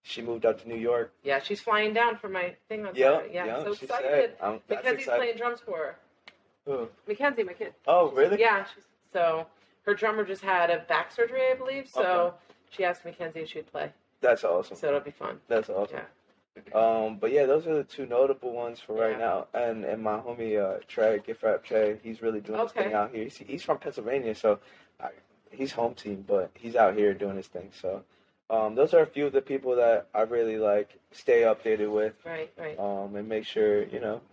She 0.05 0.21
moved 0.21 0.45
out 0.45 0.59
to 0.61 0.69
New 0.69 0.77
York. 0.77 1.13
Yeah, 1.23 1.39
she's 1.39 1.61
flying 1.61 1.95
down 1.95 2.17
for 2.17 2.29
my 2.29 2.57
thing 2.69 2.85
on 2.85 2.95
Yeah, 2.97 3.19
Saturday. 3.19 3.35
Yeah, 3.35 3.63
so 3.63 3.73
excited. 3.73 3.89
said. 4.11 4.37
Um, 4.41 4.61
that's 4.67 4.83
Mackenzie's 4.85 5.07
playing 5.07 5.37
drums 5.37 5.61
for 5.61 5.77
her. 5.77 5.99
Who? 6.67 6.89
Mackenzie, 7.09 7.43
my 7.43 7.53
kid. 7.53 7.75
Oh, 7.87 8.11
really? 8.13 8.39
Yeah, 8.41 8.65
she's, 8.75 8.85
so 9.13 9.47
her 9.85 9.95
drummer 9.95 10.25
just 10.25 10.43
had 10.43 10.71
a 10.71 10.81
back 10.81 11.11
surgery, 11.13 11.41
I 11.51 11.55
believe. 11.55 11.89
So 11.89 12.03
Okay. 12.03 12.37
she 12.71 12.85
asked 12.85 13.05
Mackenzie 13.05 13.41
if 13.41 13.49
she'd 13.51 13.71
play. 13.71 13.91
That's 14.21 14.45
awesome. 14.45 14.77
So 14.77 14.89
it'll 14.89 15.01
be 15.01 15.11
fun. 15.11 15.41
That's 15.49 15.69
awesome. 15.69 15.97
Yeah. 15.99 16.05
Um, 16.75 17.17
but 17.17 17.33
yeah, 17.33 17.47
those 17.47 17.67
are 17.67 17.75
the 17.75 17.83
two 17.85 18.07
notable 18.07 18.53
ones 18.53 18.79
for 18.79 18.93
right 18.95 19.13
Yeah. 19.13 19.19
now. 19.19 19.47
And 19.55 19.85
and 19.85 20.03
my 20.03 20.19
homie 20.19 20.61
uh, 20.63 20.81
Trey, 20.87 21.19
Gift 21.27 21.43
Rap 21.43 21.65
Trey, 21.65 21.99
he's 22.03 22.23
really 22.23 22.41
doing 22.41 22.61
his 22.61 22.71
Okay. 22.71 22.85
thing 22.85 22.95
out 22.95 23.11
here. 23.13 23.25
He's, 23.25 23.37
he's 23.39 23.63
from 23.63 23.79
Pennsylvania, 23.79 24.35
so 24.35 24.59
I, 25.01 25.09
he's 25.51 25.73
home 25.73 25.95
team, 25.95 26.25
but 26.29 26.51
he's 26.55 26.77
out 26.77 26.95
here 26.97 27.15
doing 27.15 27.37
his 27.37 27.47
thing. 27.49 27.71
So 27.81 28.05
um, 28.51 28.75
those 28.75 28.93
are 28.95 29.01
a 29.01 29.07
few 29.07 29.27
of 29.27 29.33
the 29.33 29.41
people 29.43 29.75
that 29.77 30.09
I 30.15 30.23
really 30.23 30.59
like 30.59 30.91
stay 31.11 31.41
updated 31.41 31.91
with, 31.91 32.15
Right, 32.25 32.53
right. 32.59 32.79
um, 32.79 33.17
and 33.17 33.27
make 33.29 33.45
sure 33.47 33.85
you 33.85 33.99
know 33.99 34.17
uh, 34.17 34.32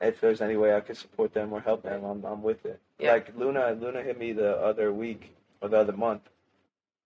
if 0.00 0.20
there's 0.20 0.40
any 0.40 0.56
way 0.56 0.74
I 0.74 0.80
can 0.80 0.94
support 0.94 1.32
them 1.34 1.52
or 1.52 1.60
help 1.60 1.82
them, 1.82 2.04
I'm 2.04 2.24
I'm 2.24 2.42
with 2.42 2.64
it. 2.66 2.80
Yeah. 2.98 3.12
Like 3.12 3.36
Luna, 3.36 3.76
Luna 3.80 4.02
hit 4.02 4.18
me 4.18 4.32
the 4.32 4.56
other 4.58 4.92
week 4.92 5.34
or 5.60 5.68
the 5.68 5.78
other 5.78 5.92
month 5.92 6.22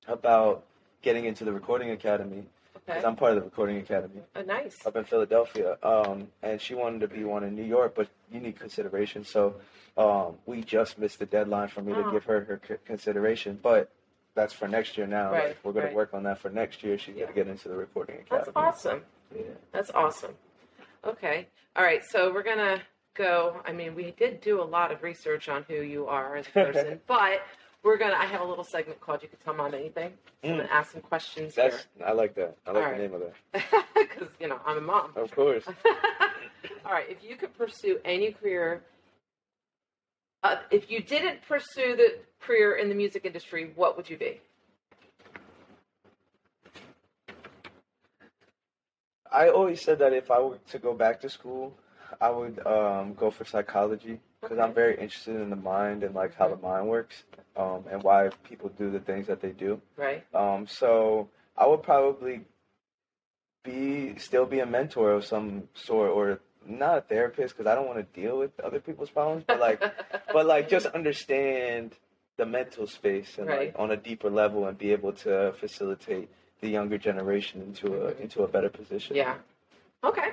about 0.08 0.64
getting 1.02 1.24
into 1.24 1.44
the 1.44 1.52
recording 1.52 1.90
academy 1.90 2.44
Okay. 2.76 2.84
because 2.86 3.04
I'm 3.04 3.16
part 3.16 3.32
of 3.32 3.36
the 3.38 3.42
recording 3.42 3.78
academy 3.78 4.22
Oh, 4.36 4.42
nice. 4.42 4.84
up 4.86 4.96
in 4.96 5.04
Philadelphia. 5.04 5.76
Um, 5.82 6.28
and 6.42 6.60
she 6.60 6.74
wanted 6.74 7.00
to 7.00 7.08
be 7.08 7.24
one 7.24 7.44
in 7.44 7.54
New 7.54 7.64
York, 7.64 7.94
but 7.94 8.08
you 8.32 8.40
need 8.40 8.58
consideration. 8.58 9.24
So 9.24 9.56
um, 9.98 10.36
we 10.46 10.62
just 10.62 10.98
missed 10.98 11.18
the 11.18 11.26
deadline 11.26 11.68
for 11.68 11.82
me 11.82 11.92
Oh. 11.94 12.02
to 12.04 12.10
give 12.12 12.24
her 12.24 12.44
her 12.44 12.60
c- 12.66 12.74
consideration, 12.86 13.58
but 13.62 13.90
that's 14.34 14.52
for 14.54 14.68
next 14.68 14.96
year 14.96 15.06
now. 15.06 15.30
Right, 15.32 15.48
Like, 15.48 15.58
we're 15.64 15.72
going 15.72 15.84
right. 15.86 15.90
to 15.90 15.96
work 15.96 16.14
on 16.14 16.22
that 16.22 16.38
for 16.38 16.48
next 16.50 16.82
year. 16.82 16.96
She's 16.96 17.14
Yeah. 17.16 17.22
going 17.24 17.34
to 17.34 17.40
get 17.44 17.48
into 17.48 17.68
the 17.68 17.76
recording 17.76 18.16
academy. 18.20 18.52
That's 18.54 18.56
awesome. 18.56 19.02
Yeah. 19.34 19.42
That's 19.72 19.90
awesome. 19.90 20.34
Okay. 21.04 21.46
All 21.76 21.84
right. 21.84 22.04
So 22.04 22.32
we're 22.32 22.42
gonna 22.42 22.80
go. 23.14 23.60
I 23.66 23.72
mean, 23.72 23.94
we 23.94 24.12
did 24.18 24.40
do 24.40 24.60
a 24.60 24.64
lot 24.64 24.92
of 24.92 25.02
research 25.02 25.48
on 25.48 25.64
who 25.68 25.76
you 25.76 26.06
are 26.06 26.36
as 26.36 26.46
a 26.46 26.50
person, 26.50 27.00
but 27.06 27.40
we're 27.82 27.96
gonna. 27.96 28.14
I 28.16 28.26
have 28.26 28.40
a 28.40 28.44
little 28.44 28.64
segment 28.64 29.00
called 29.00 29.22
"You 29.22 29.28
Can 29.28 29.38
Tell 29.44 29.54
Mom 29.54 29.74
Anything." 29.74 30.12
So 30.42 30.48
I'm 30.50 30.54
Mm. 30.54 30.56
gonna 30.58 30.68
ask 30.72 30.92
some 30.92 31.00
questions 31.02 31.54
That's 31.54 31.86
I 32.04 32.12
like 32.12 32.34
that. 32.34 32.56
I 32.66 32.70
like 32.72 32.76
All 32.84 32.90
the 32.90 32.98
right. 32.98 33.00
name 33.00 33.14
of 33.14 33.20
that. 33.20 33.84
because 33.94 34.28
you 34.40 34.48
know 34.48 34.60
I'm 34.66 34.78
a 34.78 34.80
mom. 34.80 35.12
Of 35.16 35.30
course. 35.32 35.64
All 36.84 36.92
right. 36.92 37.08
If 37.08 37.22
you 37.22 37.36
could 37.36 37.56
pursue 37.56 37.98
any 38.04 38.32
career, 38.32 38.82
uh, 40.42 40.56
if 40.70 40.90
you 40.90 41.02
didn't 41.02 41.40
pursue 41.46 41.96
the 41.96 42.18
career 42.40 42.76
in 42.76 42.88
the 42.88 42.94
music 42.94 43.24
industry, 43.24 43.72
what 43.74 43.96
would 43.96 44.08
you 44.08 44.16
be? 44.16 44.40
I 49.32 49.48
always 49.48 49.80
said 49.82 49.98
that 50.00 50.12
if 50.12 50.30
I 50.30 50.40
were 50.40 50.58
to 50.70 50.78
go 50.78 50.94
back 50.94 51.20
to 51.20 51.28
school, 51.28 51.76
I 52.20 52.30
would 52.30 52.64
um, 52.66 53.14
go 53.14 53.30
for 53.30 53.44
psychology 53.44 54.20
because 54.40 54.58
I'm 54.58 54.74
very 54.74 54.94
interested 54.98 55.36
in 55.36 55.50
the 55.50 55.56
mind 55.56 56.02
and 56.02 56.14
like 56.14 56.34
how 56.34 56.48
the 56.48 56.56
mind 56.56 56.88
works 56.88 57.22
um, 57.56 57.84
and 57.90 58.02
why 58.02 58.30
people 58.44 58.70
do 58.70 58.90
the 58.90 59.00
things 59.00 59.26
that 59.28 59.40
they 59.40 59.50
do. 59.50 59.80
Right. 59.96 60.24
Um, 60.34 60.66
so 60.66 61.28
I 61.56 61.66
would 61.66 61.82
probably 61.82 62.42
be 63.62 64.14
still 64.18 64.46
be 64.46 64.60
a 64.60 64.66
mentor 64.66 65.12
of 65.12 65.24
some 65.24 65.64
sort 65.74 66.10
or 66.10 66.40
not 66.66 66.98
a 66.98 67.00
therapist 67.02 67.56
because 67.56 67.70
I 67.70 67.74
don't 67.74 67.86
want 67.86 67.98
to 67.98 68.20
deal 68.20 68.38
with 68.38 68.58
other 68.60 68.80
people's 68.80 69.10
problems, 69.10 69.44
but 69.46 69.60
like 69.60 69.82
but 70.32 70.46
like 70.46 70.68
just 70.68 70.86
understand 70.86 71.92
the 72.36 72.46
mental 72.46 72.86
space 72.86 73.36
and 73.38 73.46
Right. 73.48 73.58
like 73.68 73.74
on 73.78 73.90
a 73.90 73.96
deeper 73.96 74.30
level 74.30 74.66
and 74.66 74.76
be 74.78 74.92
able 74.92 75.12
to 75.12 75.52
facilitate 75.60 76.30
the 76.60 76.68
younger 76.68 76.98
generation 76.98 77.62
into 77.62 78.06
a 78.06 78.10
into 78.20 78.42
a 78.42 78.48
better 78.48 78.68
position. 78.68 79.16
Yeah. 79.16 79.36
Okay. 80.04 80.28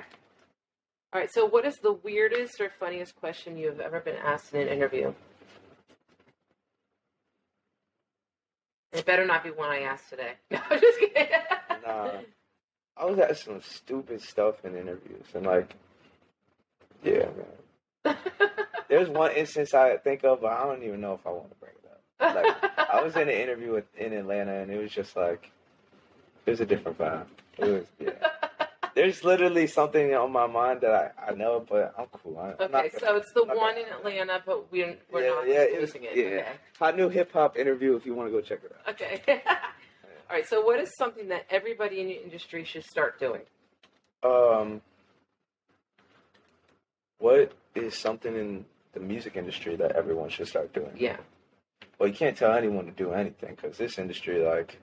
All 1.12 1.20
right. 1.20 1.32
So, 1.32 1.46
what 1.46 1.64
is 1.64 1.76
the 1.78 1.92
weirdest 1.92 2.60
or 2.60 2.70
funniest 2.78 3.16
question 3.16 3.56
you 3.56 3.68
have 3.68 3.80
ever 3.80 4.00
been 4.00 4.16
asked 4.16 4.54
in 4.54 4.60
an 4.60 4.68
interview? 4.68 5.12
It 8.92 9.04
better 9.04 9.26
not 9.26 9.44
be 9.44 9.50
one 9.50 9.70
I 9.70 9.80
asked 9.80 10.08
today. 10.10 10.32
No, 10.50 10.60
I'm 10.70 10.80
just 10.80 10.98
kidding. 11.00 11.28
Nah. 11.86 12.10
I 12.96 13.04
was 13.04 13.18
asked 13.18 13.44
some 13.44 13.62
stupid 13.62 14.20
stuff 14.20 14.56
in 14.64 14.76
interviews 14.76 15.24
and 15.32 15.46
like 15.46 15.74
yeah, 17.02 17.26
man. 18.04 18.16
There's 18.88 19.08
one 19.08 19.32
instance 19.32 19.74
I 19.74 19.96
think 19.98 20.24
of, 20.24 20.40
but 20.40 20.52
I 20.52 20.64
don't 20.64 20.82
even 20.82 21.00
know 21.00 21.14
if 21.14 21.26
I 21.26 21.30
want 21.30 21.50
to 21.50 21.56
bring 21.56 21.72
it 21.72 21.90
up. 21.90 22.34
Like 22.34 22.88
I 22.90 23.02
was 23.02 23.14
in 23.16 23.22
an 23.22 23.28
interview 23.28 23.72
with, 23.72 23.84
in 23.96 24.12
Atlanta, 24.12 24.54
and 24.54 24.70
it 24.70 24.78
was 24.80 24.90
just 24.90 25.14
like 25.16 25.50
was 26.50 26.60
a 26.60 26.66
different 26.66 26.98
vibe. 26.98 27.26
It 27.58 27.64
was 27.66 27.86
yeah. 27.98 28.10
There's 28.94 29.22
literally 29.24 29.66
something 29.68 30.12
on 30.14 30.32
my 30.32 30.46
mind 30.46 30.80
that 30.80 31.14
I, 31.18 31.30
I 31.30 31.34
know, 31.34 31.64
but 31.68 31.94
I'm 31.98 32.06
cool. 32.12 32.36
I, 32.38 32.50
okay, 32.62 32.68
gonna- 32.72 32.90
so 32.98 33.16
it's 33.16 33.32
the 33.32 33.44
one 33.44 33.56
gonna- 33.56 33.80
in 33.80 33.86
Atlanta, 33.92 34.42
but 34.44 34.70
we're, 34.72 34.96
we're 35.12 35.22
Yeah, 35.22 35.28
not 35.30 35.46
yeah, 35.48 35.54
it 35.62 36.32
yeah. 36.32 36.48
Hot 36.78 36.96
new 36.96 37.08
hip 37.08 37.32
hop 37.32 37.56
interview. 37.56 37.94
If 37.96 38.06
you 38.06 38.14
want 38.14 38.28
to 38.28 38.32
go 38.32 38.40
check 38.40 38.60
it 38.64 38.72
out. 38.72 38.94
Okay. 38.94 39.14
okay. 39.22 39.42
All 39.48 40.36
right. 40.36 40.46
So, 40.48 40.64
what 40.64 40.80
is 40.80 40.90
something 40.96 41.28
that 41.28 41.46
everybody 41.50 42.00
in 42.00 42.08
your 42.08 42.22
industry 42.22 42.64
should 42.64 42.84
start 42.84 43.18
doing? 43.20 43.42
Um, 44.24 44.80
what 47.18 47.52
is 47.74 47.94
something 47.96 48.34
in 48.34 48.64
the 48.92 49.00
music 49.00 49.36
industry 49.36 49.76
that 49.76 49.92
everyone 49.92 50.28
should 50.28 50.48
start 50.48 50.72
doing? 50.72 50.92
Yeah. 50.96 51.16
Well, 51.98 52.08
you 52.08 52.14
can't 52.14 52.36
tell 52.36 52.52
anyone 52.52 52.86
to 52.86 52.92
do 52.92 53.12
anything 53.12 53.56
because 53.56 53.76
this 53.78 53.98
industry, 53.98 54.42
like, 54.44 54.76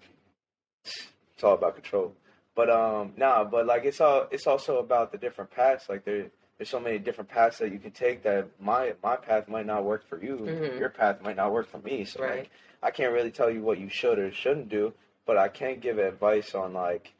it's 1.35 1.43
all 1.43 1.53
about 1.53 1.75
control. 1.75 2.13
But 2.55 2.69
um, 2.69 3.13
nah, 3.17 3.43
but 3.43 3.65
like 3.65 3.83
it's 3.85 3.99
all 3.99 4.27
it's 4.31 4.47
also 4.47 4.79
about 4.79 5.11
the 5.11 5.17
different 5.17 5.51
paths. 5.51 5.89
Like 5.89 6.05
there, 6.05 6.27
there's 6.57 6.69
so 6.69 6.79
many 6.79 6.97
different 6.97 7.29
paths 7.29 7.57
that 7.59 7.71
you 7.71 7.79
can 7.79 7.91
take 7.91 8.23
that 8.23 8.47
my 8.61 8.93
my 9.03 9.17
path 9.17 9.47
might 9.49 9.65
not 9.65 9.83
work 9.83 10.07
for 10.07 10.23
you. 10.23 10.37
Mhm. 10.37 10.79
Your 10.79 10.89
path 10.89 11.21
might 11.21 11.35
not 11.35 11.51
work 11.51 11.67
for 11.67 11.79
me. 11.79 12.05
So 12.05 12.21
Right. 12.23 12.39
like, 12.39 12.49
I 12.81 12.91
can't 12.91 13.11
really 13.13 13.31
tell 13.31 13.51
you 13.51 13.61
what 13.61 13.77
you 13.77 13.89
should 13.89 14.19
or 14.19 14.31
shouldn't 14.31 14.69
do, 14.69 14.93
but 15.25 15.37
I 15.37 15.49
can 15.49 15.79
give 15.79 15.97
advice 15.99 16.55
on 16.55 16.73
like 16.73 17.13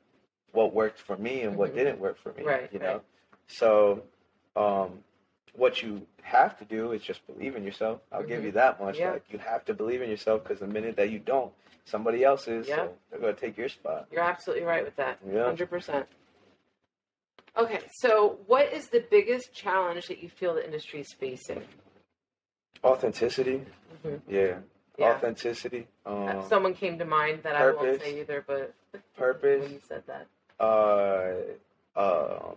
what 0.54 0.74
worked 0.74 1.00
for 1.00 1.18
me 1.18 1.42
and 1.42 1.58
what 1.58 1.72
Mhm. 1.72 1.76
didn't 1.76 2.00
work 2.00 2.18
for 2.18 2.32
me. 2.34 2.44
Right, 2.46 2.72
You 2.72 2.80
know. 2.80 2.94
right. 2.94 3.02
So, 3.48 4.04
um, 4.56 5.04
what 5.54 5.82
you 5.84 6.06
have 6.22 6.58
to 6.60 6.66
do 6.66 6.94
is 6.94 7.02
just 7.02 7.26
believe 7.28 7.56
in 7.58 7.64
yourself. 7.64 8.00
I'll 8.12 8.24
give 8.24 8.42
Mhm. 8.42 8.46
you 8.46 8.52
that 8.54 8.80
much. 8.82 9.00
Yeah. 9.00 9.12
Like 9.12 9.24
you 9.30 9.38
have 9.40 9.66
to 9.66 9.74
believe 9.74 10.02
in 10.02 10.10
yourself 10.10 10.44
because 10.44 10.60
the 10.60 10.68
minute 10.68 10.96
that 10.96 11.10
you 11.10 11.20
don't, 11.20 11.52
somebody 11.86 12.24
else 12.24 12.48
is. 12.48 12.68
Yeah. 12.68 12.76
So 12.76 12.94
they're 13.10 13.20
gonna 13.20 13.34
take 13.34 13.58
your 13.58 13.70
spot. 13.70 14.08
You're 14.12 14.22
absolutely 14.24 14.66
right 14.66 14.84
with 14.84 14.96
that. 14.98 15.20
Yeah. 15.32 15.46
Hundred 15.46 15.70
percent. 15.70 16.06
Okay, 17.58 17.80
so 17.94 18.38
what 18.48 18.74
is 18.74 18.90
the 18.90 19.06
biggest 19.10 19.54
challenge 19.54 20.08
that 20.08 20.22
you 20.22 20.28
feel 20.28 20.54
the 20.56 20.66
industry 20.66 21.00
is 21.00 21.14
facing? 21.14 21.64
Authenticity. 22.84 23.66
Mhm. 24.04 24.20
Yeah. 24.28 24.58
Yeah. 24.98 25.12
Authenticity. 25.14 25.88
Um, 26.06 26.44
Someone 26.50 26.74
came 26.74 26.98
to 27.00 27.06
mind 27.06 27.44
that 27.44 27.56
I 27.56 27.72
won't 27.72 28.02
say 28.02 28.20
either, 28.20 28.44
but 28.46 28.74
purpose. 29.18 29.62
when 29.64 29.72
you 29.74 29.80
said 29.88 30.04
that, 30.08 30.28
uh, 30.60 31.34
um, 31.96 32.56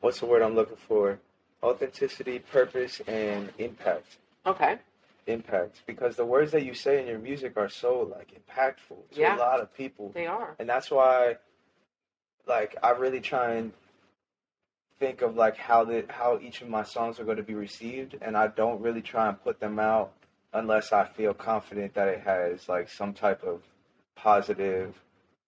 what's 0.00 0.20
the 0.20 0.26
word 0.26 0.42
I'm 0.42 0.54
looking 0.54 0.76
for? 0.76 1.18
Authenticity, 1.62 2.38
purpose, 2.40 3.00
and 3.06 3.50
impact. 3.58 4.18
okay, 4.46 4.78
Impact, 5.26 5.82
because 5.86 6.16
the 6.16 6.24
words 6.26 6.52
that 6.52 6.64
you 6.64 6.74
say 6.74 7.00
in 7.00 7.06
your 7.06 7.18
music 7.18 7.56
are 7.56 7.68
so 7.70 8.00
like 8.02 8.32
impactful 8.38 9.10
to 9.12 9.20
Yeah. 9.20 9.36
a 9.36 9.38
lot 9.38 9.60
of 9.60 9.72
people, 9.74 10.10
they 10.14 10.26
are. 10.26 10.54
and 10.58 10.68
that's 10.68 10.90
why, 10.90 11.36
like, 12.46 12.76
I 12.82 12.90
really 12.90 13.20
try 13.20 13.54
and 13.54 13.72
think 14.98 15.22
of 15.22 15.34
like 15.36 15.56
how 15.56 15.84
the 15.84 16.04
how 16.08 16.38
each 16.40 16.60
of 16.62 16.68
my 16.68 16.82
songs 16.82 17.18
are 17.18 17.24
going 17.24 17.38
to 17.38 17.42
be 17.42 17.54
received, 17.54 18.16
and 18.20 18.36
I 18.36 18.48
don't 18.48 18.80
really 18.82 19.02
try 19.02 19.28
and 19.28 19.42
put 19.42 19.60
them 19.60 19.78
out 19.78 20.12
unless 20.52 20.92
I 20.92 21.06
feel 21.06 21.32
confident 21.34 21.94
that 21.94 22.08
it 22.08 22.20
has 22.20 22.68
like 22.68 22.88
some 22.90 23.12
type 23.14 23.42
of 23.42 23.62
positive 24.14 24.94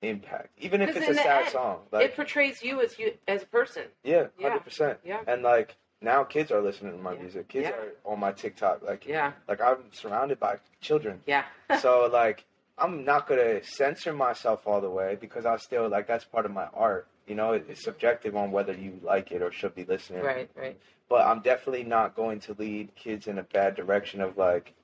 impact, 0.02 0.50
even 0.58 0.80
if 0.82 0.96
it's 0.96 1.08
a 1.08 1.14
sad 1.14 1.42
end, 1.44 1.52
song. 1.52 1.80
it 1.92 2.16
portrays 2.16 2.62
you 2.62 2.80
as 2.82 2.98
you 2.98 3.12
as 3.28 3.42
a 3.42 3.46
person. 3.46 3.84
yeah, 4.04 4.26
Yeah. 4.38 4.48
hundred 4.48 4.64
percent. 4.64 4.98
Yeah, 5.04 5.20
And 5.26 5.42
like 5.42 5.76
now, 6.00 6.24
kids 6.24 6.50
are 6.52 6.60
listening 6.60 6.92
to 6.92 6.98
my 6.98 7.12
Yeah. 7.14 7.20
music. 7.20 7.48
Kids 7.48 7.68
Yeah. 7.68 7.76
are 7.76 7.92
on 8.12 8.20
my 8.20 8.32
TikTok. 8.32 8.82
Like, 8.82 9.06
yeah, 9.06 9.32
like 9.48 9.60
I'm 9.60 9.92
surrounded 9.92 10.38
by 10.38 10.58
children. 10.80 11.22
yeah. 11.26 11.44
so 11.80 12.06
like 12.12 12.44
I'm 12.78 13.04
not 13.04 13.26
gonna 13.26 13.64
censor 13.64 14.12
myself 14.12 14.66
all 14.66 14.80
the 14.80 14.90
way 14.90 15.16
because 15.18 15.46
I 15.46 15.56
still 15.56 15.88
like 15.88 16.06
that's 16.06 16.24
part 16.24 16.44
of 16.44 16.52
my 16.52 16.66
art. 16.74 17.06
You 17.26 17.34
know, 17.34 17.52
it's 17.52 17.82
subjective 17.82 18.36
on 18.36 18.52
whether 18.52 18.72
you 18.72 19.00
like 19.02 19.32
it 19.32 19.42
or 19.42 19.50
should 19.50 19.74
be 19.74 19.84
listening. 19.84 20.22
right, 20.22 20.48
right. 20.54 20.78
But 21.08 21.26
I'm 21.26 21.40
definitely 21.40 21.84
not 21.84 22.14
going 22.14 22.40
to 22.40 22.54
lead 22.58 22.94
kids 22.94 23.26
in 23.28 23.38
a 23.38 23.42
bad 23.42 23.74
direction 23.74 24.20
of 24.20 24.36
like 24.36 24.74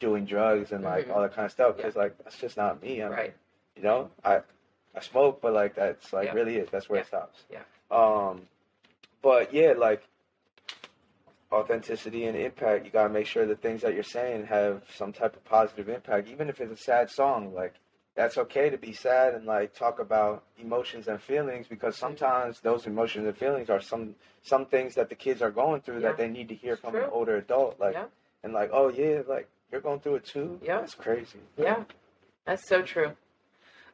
doing 0.00 0.24
drugs 0.24 0.72
and 0.72 0.82
like 0.82 1.06
Mhm. 1.06 1.14
all 1.14 1.22
that 1.22 1.34
kind 1.34 1.46
of 1.46 1.52
stuff 1.52 1.76
because 1.76 1.94
like 1.94 2.16
that's 2.24 2.38
just 2.38 2.56
not 2.56 2.82
me. 2.82 3.00
I'm, 3.00 3.12
Right. 3.12 3.34
You 3.76 3.82
know, 3.82 4.10
I 4.24 4.40
I 4.96 5.00
smoke, 5.00 5.40
but 5.40 5.52
like 5.52 5.74
that's 5.74 6.12
like 6.12 6.26
Yeah. 6.28 6.34
really 6.34 6.56
it. 6.56 6.70
That's 6.70 6.88
where 6.88 6.98
Yeah. 6.98 7.02
it 7.02 7.06
stops. 7.08 7.44
Yeah. 7.50 7.62
Um, 7.90 8.48
but 9.22 9.52
yeah, 9.52 9.72
like 9.76 10.02
authenticity 11.54 12.26
and 12.26 12.36
impact. 12.36 12.84
You 12.84 12.90
gotta 12.90 13.08
make 13.12 13.26
sure 13.26 13.46
the 13.46 13.56
things 13.56 13.82
that 13.82 13.94
you're 13.94 14.02
saying 14.02 14.46
have 14.46 14.82
some 14.94 15.12
type 15.12 15.36
of 15.36 15.44
positive 15.44 15.88
impact, 15.88 16.28
even 16.28 16.48
if 16.48 16.60
it's 16.60 16.72
a 16.80 16.82
sad 16.84 17.10
song. 17.10 17.54
Like 17.54 17.74
that's 18.16 18.38
okay 18.38 18.70
to 18.70 18.78
be 18.78 18.92
sad 18.92 19.34
and 19.34 19.44
like 19.46 19.74
talk 19.74 19.98
about 19.98 20.44
emotions 20.58 21.08
and 21.08 21.20
feelings 21.20 21.66
because 21.68 21.96
sometimes 21.96 22.60
those 22.60 22.86
emotions 22.86 23.26
and 23.26 23.36
feelings 23.36 23.70
are 23.70 23.80
some 23.80 24.14
some 24.42 24.66
things 24.66 24.94
that 24.94 25.08
the 25.08 25.14
kids 25.14 25.40
are 25.42 25.50
going 25.50 25.80
through 25.80 26.00
Yeah. 26.00 26.08
that 26.08 26.16
they 26.18 26.28
need 26.28 26.48
to 26.48 26.54
hear 26.54 26.76
from 26.76 26.96
an 26.96 27.04
older 27.10 27.36
adult. 27.36 27.78
Like 27.80 27.94
Yeah. 27.94 28.06
and 28.42 28.52
like, 28.52 28.70
oh 28.72 28.88
yeah, 28.88 29.22
like 29.26 29.48
you're 29.72 29.80
going 29.80 30.00
through 30.00 30.16
it 30.16 30.24
too. 30.26 30.60
Yeah. 30.62 30.80
that's 30.80 30.94
crazy. 30.94 31.40
Yeah, 31.56 31.84
that's 32.44 32.68
so 32.68 32.82
true. 32.82 33.12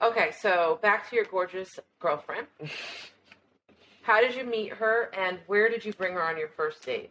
Okay, 0.02 0.30
so 0.40 0.78
back 0.82 1.08
to 1.11 1.16
your 1.16 1.26
gorgeous 1.26 1.78
girlfriend. 2.00 2.46
How 4.02 4.20
did 4.20 4.34
you 4.34 4.44
meet 4.44 4.72
her, 4.72 5.11
and 5.16 5.38
where 5.46 5.68
did 5.68 5.84
you 5.84 5.92
bring 5.92 6.14
her 6.14 6.22
on 6.22 6.38
your 6.38 6.48
first 6.48 6.84
date? 6.84 7.11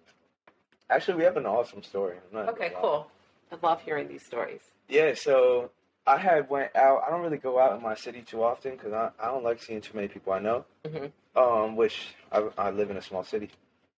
Actually, 0.90 1.18
we 1.18 1.24
have 1.24 1.38
an 1.38 1.46
awesome 1.46 1.84
story. 1.84 2.18
Okay, 2.34 2.72
cool. 2.82 3.08
I 3.52 3.58
love 3.66 3.82
hearing 3.82 4.08
these 4.08 4.26
stories. 4.26 4.62
Yeah, 4.88 5.14
so 5.16 5.72
I 6.08 6.18
had 6.18 6.50
went 6.50 6.76
out. 6.76 7.04
I 7.06 7.12
don't 7.12 7.22
really 7.22 7.38
go 7.38 7.60
out 7.60 7.76
in 7.76 7.82
my 7.84 7.96
city 7.96 8.22
too 8.22 8.44
often 8.44 8.72
because 8.72 8.94
I, 8.94 9.10
I 9.20 9.28
don't 9.28 9.44
like 9.44 9.62
seeing 9.62 9.82
too 9.82 9.96
many 9.96 10.08
people 10.08 10.34
I 10.34 10.40
know. 10.40 10.66
Mhm. 10.86 11.12
Um, 11.36 11.76
which 11.76 12.08
I, 12.32 12.48
I 12.58 12.72
live 12.72 12.90
in 12.90 12.98
a 12.98 13.02
small 13.02 13.24
city. 13.24 13.50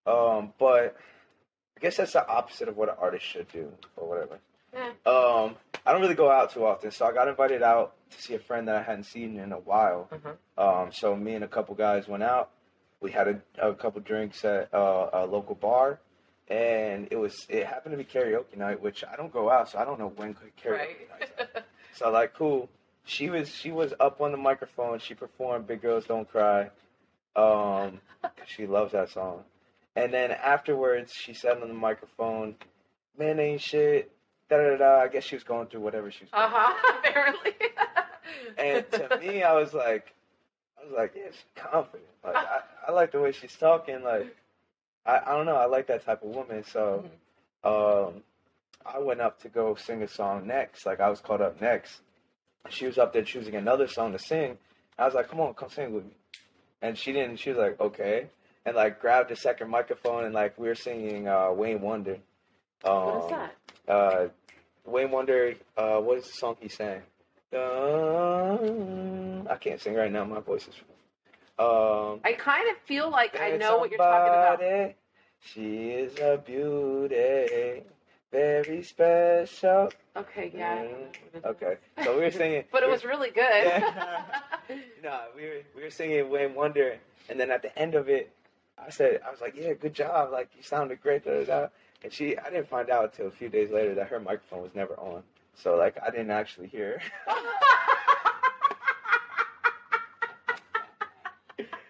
Um, 0.06 0.54
but 0.60 0.96
I 1.78 1.80
guess 1.80 1.98
that's 1.98 2.14
the 2.14 2.28
opposite 2.28 2.68
of 2.68 2.76
what 2.78 2.90
an 2.90 2.96
artist 3.00 3.26
should 3.26 3.48
do 3.52 3.72
or 3.96 4.08
whatever. 4.08 4.40
Eh. 4.74 5.10
Um, 5.10 5.56
I 5.86 5.92
don't 5.94 6.02
really 6.02 6.16
go 6.16 6.30
out 6.30 6.52
too 6.52 6.66
often, 6.66 6.92
so 6.92 7.06
I 7.06 7.14
got 7.14 7.28
invited 7.28 7.64
out 7.64 7.94
to 8.12 8.22
see 8.22 8.36
a 8.36 8.40
friend 8.40 8.68
that 8.68 8.76
I 8.76 8.84
hadn't 8.84 9.06
seen 9.06 9.38
in 9.40 9.52
a 9.54 9.58
while. 9.60 10.10
Mhm. 10.12 10.36
Um, 10.58 10.92
so 10.92 11.16
me 11.16 11.36
and 11.36 11.44
a 11.44 11.48
couple 11.48 11.76
guys 11.76 12.08
went 12.08 12.24
out. 12.24 12.52
We 13.00 13.12
had 13.12 13.28
a, 13.28 13.70
a 13.70 13.74
couple 13.74 14.02
drinks 14.02 14.44
at 14.46 14.74
uh, 14.74 15.10
a 15.14 15.26
local 15.26 15.56
bar, 15.56 16.00
and 16.52 17.08
it 17.12 17.16
was 17.16 17.46
it 17.50 17.66
happened 17.66 17.94
to 17.94 17.98
be 17.98 18.04
karaoke 18.04 18.58
night, 18.58 18.82
which 18.82 19.04
I 19.06 19.16
don't 19.16 19.32
go 19.32 19.50
out, 19.50 19.70
so 19.70 19.80
I 19.80 19.86
don't 19.86 19.98
know 20.00 20.12
when 20.18 20.36
karaoke 20.64 20.72
Right. 20.72 20.98
nights 21.20 21.32
are. 21.56 21.64
So 21.94 22.12
like, 22.12 22.34
cool. 22.34 22.70
She 23.06 23.30
was 23.30 23.50
she 23.50 23.72
was 23.72 23.94
up 24.00 24.22
on 24.22 24.32
the 24.32 24.38
microphone. 24.38 25.00
She 25.00 25.14
performed 25.16 25.66
"Big 25.68 25.82
Girls 25.82 26.06
Don't 26.06 26.30
Cry." 26.30 26.70
Um, 27.36 28.00
she 28.46 28.68
loves 28.68 28.92
that 28.92 29.10
song. 29.10 29.44
And 29.96 30.14
then 30.14 30.32
afterwards, 30.32 31.12
she 31.14 31.34
said 31.34 31.62
on 31.62 31.68
the 31.68 31.74
microphone, 31.74 32.56
"Man 33.18 33.40
ain't 33.40 33.62
shit." 33.62 34.12
Da 34.50 34.58
da 34.58 34.78
da. 34.78 35.00
I 35.00 35.08
guess 35.08 35.24
she 35.24 35.36
was 35.36 35.44
going 35.44 35.68
through 35.68 35.80
whatever 35.82 36.12
she 36.12 36.26
was. 36.26 36.30
Uh 36.34 36.50
huh. 36.52 37.00
Apparently. 37.00 37.54
And 38.58 38.86
to 38.92 39.20
me, 39.22 39.44
I 39.44 39.54
was 39.54 39.74
like, 39.74 40.14
I 40.80 40.84
was 40.86 40.94
like, 40.96 41.14
yeah, 41.16 41.28
she's 41.32 41.44
confident. 41.56 42.10
Like, 42.24 42.36
I, 42.36 42.60
I 42.88 42.92
like 42.92 43.12
the 43.14 43.20
way 43.22 43.32
she's 43.32 43.56
talking. 43.56 44.04
Like, 44.04 44.36
I, 45.06 45.20
I 45.26 45.36
don't 45.36 45.46
know, 45.46 45.56
I 45.56 45.66
like 45.66 45.88
that 45.88 46.06
type 46.06 46.22
of 46.24 46.30
woman. 46.30 46.64
So, 46.64 47.06
um, 47.64 48.24
I 48.86 49.00
went 49.00 49.22
up 49.22 49.42
to 49.42 49.50
go 49.50 49.76
sing 49.76 50.02
a 50.04 50.08
song 50.08 50.48
next. 50.48 50.86
Like, 50.86 51.00
I 51.00 51.10
was 51.10 51.20
called 51.20 51.42
up 51.42 51.62
next. 51.62 52.02
She 52.70 52.86
was 52.86 52.98
up 52.98 53.14
there 53.14 53.24
choosing 53.24 53.56
another 53.56 53.88
song 53.88 54.12
to 54.14 54.20
sing. 54.20 54.58
I 54.98 55.06
was 55.06 55.14
like, 55.14 55.30
come 55.30 55.40
on, 55.40 55.54
come 55.54 55.70
sing 55.70 55.94
with 55.94 56.06
me. 56.06 56.12
And 56.82 56.98
she 56.98 57.12
didn't. 57.12 57.38
She 57.38 57.50
was 57.50 57.58
like, 57.60 57.80
okay, 57.80 58.28
and 58.66 58.76
like 58.76 59.00
grabbed 59.00 59.30
the 59.30 59.36
second 59.36 59.70
microphone 59.70 60.26
and 60.26 60.34
like 60.34 60.58
we 60.58 60.68
were 60.68 60.76
singing 60.76 61.28
uh, 61.28 61.52
Wayne 61.52 61.82
Wonder. 61.82 62.18
Um, 62.84 63.06
what 63.06 63.24
is 63.24 63.30
that? 63.30 63.56
uh, 63.88 64.28
Wayne 64.86 65.12
Wonder, 65.12 65.54
uh, 65.78 65.98
what 66.00 66.18
is 66.20 66.26
the 66.26 66.34
song 66.34 66.56
he 66.60 66.70
sang? 66.70 67.02
I 69.50 69.56
can't 69.58 69.80
sing 69.82 69.94
right 69.96 70.12
now. 70.12 70.24
My 70.26 70.40
voice 70.40 70.68
is. 70.68 70.76
Um, 71.62 72.20
I 72.26 72.34
kind 72.34 72.70
of 72.72 72.78
feel 72.86 73.10
like 73.12 73.40
I 73.40 73.56
know 73.58 73.78
what 73.78 73.92
you're 73.92 74.00
talking 74.00 74.34
about. 74.34 74.96
She 75.44 75.90
is 75.90 76.18
a 76.20 76.38
beauty, 76.44 77.84
very 78.32 78.84
special. 78.84 79.92
Okay, 80.16 80.52
yeah. 80.56 80.84
Mm, 80.84 81.46
okay, 81.46 81.78
so 82.04 82.16
we 82.16 82.24
were 82.24 82.32
singing. 82.32 82.64
But 82.72 82.84
it 82.84 82.90
was 82.90 83.06
really 83.06 83.30
good. 83.30 83.66
Yeah. 83.66 84.24
No, 85.04 85.20
we 85.36 85.42
were 85.44 85.62
we 85.76 85.84
were 85.84 85.90
singing 85.90 86.30
Wayne 86.30 86.56
Wonder, 86.56 86.98
and 87.28 87.38
then 87.38 87.52
at 87.52 87.62
the 87.62 87.78
end 87.78 87.96
of 87.96 88.08
it, 88.08 88.32
I 88.78 88.90
said, 88.90 89.20
I 89.28 89.32
was 89.32 89.42
like, 89.42 89.56
"Yeah, 89.58 89.74
good 89.74 89.94
job! 89.94 90.32
Like 90.32 90.50
you 90.56 90.64
sounded 90.64 91.02
great." 91.02 91.26
Da, 91.26 91.32
da, 91.32 91.44
da. 91.44 91.68
And 92.04 92.14
she, 92.14 92.38
I 92.38 92.50
didn't 92.50 92.70
find 92.70 92.90
out 92.90 93.06
until 93.06 93.28
a 93.28 93.32
few 93.32 93.50
days 93.50 93.70
later 93.72 93.96
that 93.96 94.08
her 94.08 94.20
microphone 94.20 94.62
was 94.62 94.74
never 94.74 94.94
on, 94.94 95.24
so 95.56 95.76
like 95.76 95.98
I 96.02 96.10
didn't 96.10 96.32
actually 96.32 96.68
hear. 96.68 97.02
her. 97.28 97.34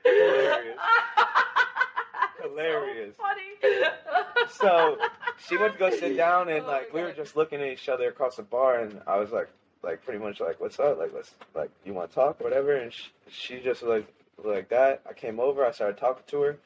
Hilarious. 0.03 0.77
Hilarious. 2.63 3.15
Funny. 3.17 3.85
So 4.49 4.97
she 5.47 5.57
went 5.57 5.73
to 5.73 5.79
go 5.79 5.89
sit 5.91 6.17
down, 6.17 6.49
and 6.49 6.65
Oh 6.65 6.67
like 6.67 6.93
we 6.93 7.01
oh 7.01 7.05
were 7.05 7.13
just 7.13 7.35
looking 7.35 7.61
at 7.61 7.67
each 7.67 7.87
other 7.89 8.09
across 8.09 8.35
the 8.35 8.43
bar, 8.43 8.79
and 8.79 9.01
I 9.07 9.17
was 9.17 9.31
like, 9.31 9.49
like 9.83 10.03
pretty 10.03 10.19
much 10.19 10.39
like, 10.39 10.59
"What's 10.59 10.79
up? 10.79 10.97
Like, 10.97 11.11
let's 11.13 11.33
like, 11.55 11.69
you 11.85 11.93
want 11.93 12.09
to 12.09 12.15
talk 12.15 12.41
whatever?" 12.41 12.75
And 12.75 12.91
she, 12.91 13.11
she 13.29 13.59
just 13.59 13.81
like 13.83 14.11
like 14.43 14.69
that. 14.69 15.01
I 15.07 15.13
came 15.13 15.39
over, 15.39 15.65
I 15.65 15.71
started 15.71 15.97
talking 15.97 16.23
to 16.27 16.41
her, 16.41 16.57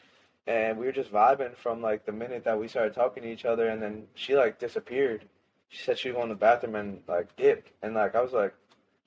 and 0.48 0.78
we 0.78 0.86
were 0.86 0.92
just 0.92 1.12
vibing 1.12 1.56
from 1.56 1.82
like 1.82 2.06
the 2.06 2.12
minute 2.12 2.44
that 2.46 2.60
we 2.60 2.68
started 2.68 2.94
talking 2.96 3.24
to 3.24 3.30
each 3.30 3.46
other, 3.46 3.68
and 3.70 3.82
then 3.82 4.08
she 4.16 4.36
like 4.36 4.58
disappeared. 4.60 5.26
She 5.70 5.84
said 5.84 6.00
she 6.00 6.10
was 6.10 6.16
going 6.16 6.30
to 6.30 6.36
the 6.36 6.40
bathroom 6.40 6.76
and 6.76 7.02
like 7.08 7.36
dipped, 7.36 7.72
and 7.82 7.94
like 7.94 8.16
I 8.16 8.22
was 8.22 8.34
like, 8.34 8.54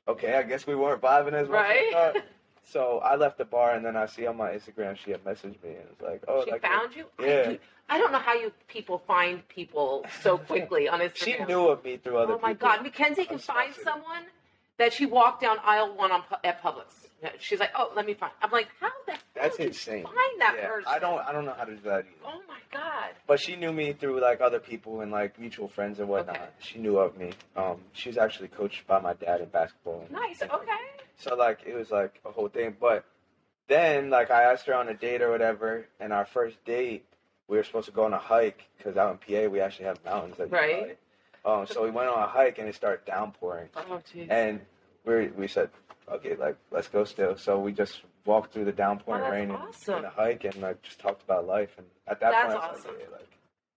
okay, 0.07 0.35
I 0.35 0.43
guess 0.43 0.67
we 0.67 0.75
weren't 0.75 1.03
vibing 1.03 1.33
as 1.33 1.49
much. 1.49 1.67
as 1.67 2.15
Right? 2.15 2.23
So 2.71 2.99
I 2.99 3.17
left 3.17 3.39
the 3.39 3.45
bar, 3.45 3.75
and 3.75 3.85
then 3.85 3.97
I 3.97 4.07
see 4.07 4.27
on 4.27 4.37
my 4.37 4.51
Instagram 4.51 4.97
she 4.97 5.11
had 5.11 5.25
messaged 5.25 5.63
me, 5.65 5.71
and 5.71 5.87
it's 5.91 6.03
like, 6.03 6.23
oh, 6.29 6.45
she 6.45 6.51
like 6.51 6.63
found 6.63 6.95
you? 6.95 7.07
I, 7.19 7.25
Yeah. 7.27 7.51
do- 7.51 7.59
I 7.89 7.97
don't 7.99 8.13
know 8.13 8.19
how 8.19 8.35
you 8.35 8.53
people 8.69 8.99
find 9.07 9.47
people 9.49 10.05
so 10.21 10.37
quickly 10.37 10.89
on 10.89 11.01
Instagram. 11.01 11.17
She 11.39 11.45
knew 11.45 11.69
of 11.69 11.83
me 11.83 11.97
through 11.97 12.19
other 12.19 12.35
Oh 12.35 12.39
my 12.41 12.53
people. 12.53 12.69
God, 12.69 12.83
Mackenzie 12.83 13.25
can 13.25 13.39
find 13.39 13.75
someone 13.83 14.25
that 14.77 14.93
she 14.93 15.07
walked 15.07 15.41
down 15.41 15.57
aisle 15.65 15.95
one 15.97 16.13
on, 16.13 16.23
at 16.45 16.63
Publix. 16.63 17.07
She's 17.41 17.59
like, 17.59 17.71
oh, 17.75 17.91
let 17.97 18.05
me 18.07 18.13
find. 18.15 18.31
I'm 18.43 18.51
like, 18.51 18.69
how 18.79 18.91
the 19.07 19.13
hell 19.13 19.21
That's 19.35 19.57
did 19.57 19.63
you 19.63 19.69
insane. 19.71 20.05
find 20.05 20.17
that 20.41 20.55
yeah, 20.59 20.69
person? 20.69 20.85
I 20.87 20.99
don't 21.01 21.19
I 21.21 21.33
don't 21.33 21.47
know 21.47 21.55
how 21.57 21.65
to 21.65 21.75
do 21.75 21.81
that 21.85 22.01
either. 22.01 22.09
Oh 22.27 22.41
my 22.47 22.59
God. 22.71 23.11
But 23.27 23.41
she 23.41 23.57
knew 23.57 23.73
me 23.73 23.93
through 23.95 24.21
like 24.21 24.41
other 24.41 24.61
people 24.61 25.01
and 25.01 25.11
like 25.11 25.37
mutual 25.37 25.67
friends 25.67 25.99
and 25.99 26.09
whatnot. 26.09 26.37
Okay. 26.37 26.47
She 26.61 26.79
knew 26.79 26.99
of 26.99 27.17
me. 27.17 27.33
Um, 27.57 27.81
she 27.93 28.09
was 28.11 28.19
actually 28.19 28.49
coached 28.49 28.87
by 28.87 29.01
my 29.01 29.15
dad 29.15 29.41
in 29.41 29.49
basketball. 29.49 30.07
Nice. 30.11 30.43
Okay. 30.43 30.77
So 31.19 31.35
like 31.37 31.61
it 31.67 31.75
was 31.75 31.91
like 31.91 32.21
a 32.25 32.31
whole 32.31 32.49
thing. 32.49 32.77
But 32.81 33.05
then 33.69 34.11
like 34.11 34.31
I 34.31 34.45
asked 34.45 34.67
her 34.67 34.75
on 34.75 34.89
a 34.89 34.95
date 34.95 35.21
or 35.23 35.31
whatever, 35.31 35.87
and 36.01 36.13
our 36.13 36.25
first 36.25 36.65
date 36.65 37.05
we 37.49 37.57
were 37.57 37.65
supposed 37.65 37.87
to 37.87 37.93
go 37.93 38.05
on 38.05 38.13
a 38.13 38.19
hike 38.19 38.63
because 38.77 38.97
out 38.97 39.13
in 39.13 39.19
PA 39.19 39.49
we 39.51 39.61
actually 39.61 39.87
have 39.87 40.05
mountains 40.05 40.37
that 40.39 40.51
Right. 40.51 40.99
Um, 41.45 41.67
so 41.67 41.83
we 41.85 41.91
went 41.91 42.09
on 42.09 42.23
a 42.23 42.27
hike 42.27 42.59
and 42.59 42.69
it 42.69 42.75
started 42.75 43.05
downpouring, 43.07 43.69
Oh, 43.77 44.01
jeez. 44.13 44.27
and 44.31 44.61
we 45.05 45.29
we 45.29 45.49
said, 45.49 45.71
okay, 46.11 46.35
like 46.35 46.57
let's 46.71 46.89
go 46.89 47.05
still. 47.05 47.37
So 47.39 47.59
we 47.59 47.73
just 47.73 48.03
walked 48.27 48.53
through 48.53 48.67
the 48.67 48.73
downpouring 48.73 49.23
Oh, 49.25 49.31
rain 49.31 49.51
and, 49.51 49.59
awesome. 49.59 49.95
and 49.97 50.05
a 50.07 50.11
hike 50.11 50.45
and 50.45 50.57
like 50.57 50.83
just 50.83 50.99
talked 50.99 51.23
about 51.23 51.47
life. 51.47 51.71
And 51.79 51.87
at 52.07 52.21
that 52.21 52.31
That's 52.33 52.53
point, 52.55 52.65
I 52.65 52.73
was 52.73 52.81
awesome. 52.81 52.91
like, 52.95 53.01
yeah, 53.09 53.17
like 53.17 53.31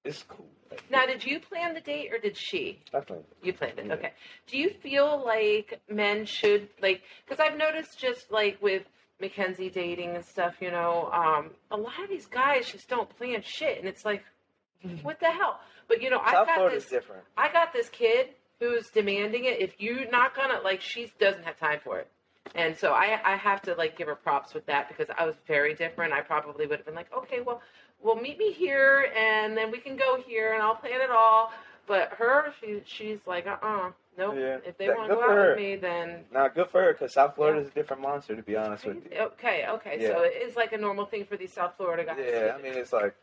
this 0.03 0.17
is 0.17 0.23
cool. 0.27 0.49
Like, 0.71 0.83
Now, 0.89 1.05
did 1.05 1.23
you 1.23 1.39
plan 1.39 1.73
the 1.73 1.81
date 1.81 2.11
or 2.13 2.17
did 2.17 2.37
she? 2.37 2.79
definitely. 2.91 3.25
You 3.43 3.53
planned 3.53 3.77
it. 3.79 3.91
Okay. 3.91 4.13
Do 4.47 4.57
you 4.57 4.71
feel 4.81 5.21
like 5.25 5.81
men 5.89 6.25
should 6.25 6.69
like? 6.81 7.01
Because 7.27 7.39
I've 7.45 7.57
noticed 7.57 7.99
just 7.99 8.31
like 8.31 8.61
with 8.61 8.83
Mackenzie 9.19 9.69
dating 9.69 10.15
and 10.15 10.25
stuff, 10.25 10.55
you 10.61 10.71
know, 10.71 11.09
um, 11.13 11.51
a 11.69 11.77
lot 11.77 12.01
of 12.03 12.09
these 12.09 12.25
guys 12.25 12.71
just 12.71 12.87
don't 12.89 13.09
plan 13.17 13.41
shit, 13.43 13.77
and 13.77 13.87
it's 13.87 14.05
like, 14.05 14.23
what 15.03 15.19
the 15.19 15.27
hell? 15.27 15.59
But 15.87 16.01
you 16.01 16.09
know, 16.09 16.19
I 16.23 16.31
got 16.31 16.55
Florida's 16.55 16.83
this. 16.83 16.91
different. 16.91 17.23
I 17.37 17.51
got 17.51 17.73
this 17.73 17.89
kid 17.89 18.29
who's 18.59 18.89
demanding 18.89 19.45
it. 19.45 19.59
If 19.61 19.73
you're 19.79 20.09
not 20.09 20.35
gonna 20.35 20.61
like, 20.63 20.81
she 20.81 21.11
doesn't 21.19 21.43
have 21.43 21.59
time 21.59 21.79
for 21.83 21.99
it. 21.99 22.07
And 22.55 22.75
so 22.77 22.91
I, 22.91 23.19
I 23.23 23.35
have 23.37 23.61
to 23.63 23.75
like 23.75 23.97
give 23.97 24.07
her 24.07 24.15
props 24.15 24.53
with 24.53 24.65
that 24.65 24.87
because 24.87 25.07
I 25.17 25.25
was 25.25 25.35
very 25.47 25.73
different. 25.73 26.13
I 26.13 26.21
probably 26.21 26.65
would 26.65 26.77
have 26.79 26.85
been 26.85 26.95
like, 26.95 27.11
okay, 27.15 27.39
well, 27.45 27.61
well, 28.03 28.15
meet 28.15 28.37
me 28.37 28.51
here, 28.51 29.11
and 29.17 29.55
then 29.55 29.71
we 29.71 29.79
can 29.79 29.95
go 29.95 30.21
here, 30.25 30.53
and 30.53 30.61
I'll 30.61 30.75
plan 30.75 31.01
it 31.01 31.11
all. 31.11 31.51
But 31.87 32.09
her, 32.17 32.53
she, 32.59 32.81
she's 32.85 33.19
like, 33.25 33.47
uh, 33.47 33.57
uh 33.61 33.91
nope. 34.17 34.35
Yeah. 34.37 34.57
If 34.65 34.77
they 34.77 34.89
want 34.89 35.09
to 35.09 35.15
go 35.15 35.23
out 35.23 35.29
her. 35.29 35.49
with 35.49 35.57
me, 35.57 35.75
then 35.75 36.23
Now, 36.31 36.47
good 36.47 36.69
for 36.69 36.81
her 36.81 36.93
because 36.93 37.13
South 37.13 37.35
Florida's 37.35 37.67
a 37.67 37.71
different 37.71 38.01
monster. 38.01 38.35
To 38.35 38.41
be 38.41 38.55
honest 38.55 38.85
with 38.85 38.97
you. 38.97 39.17
okay, 39.19 39.65
okay. 39.67 39.97
Yeah. 39.99 40.09
So 40.09 40.21
it 40.21 40.41
is 40.41 40.55
like 40.55 40.73
a 40.73 40.77
normal 40.77 41.05
thing 41.05 41.25
for 41.25 41.37
these 41.37 41.53
South 41.53 41.73
Florida 41.77 42.05
guys. 42.05 42.17
Yeah, 42.19 42.55
I 42.57 42.61
mean 42.61 42.73
it's 42.73 42.93
like 42.93 43.15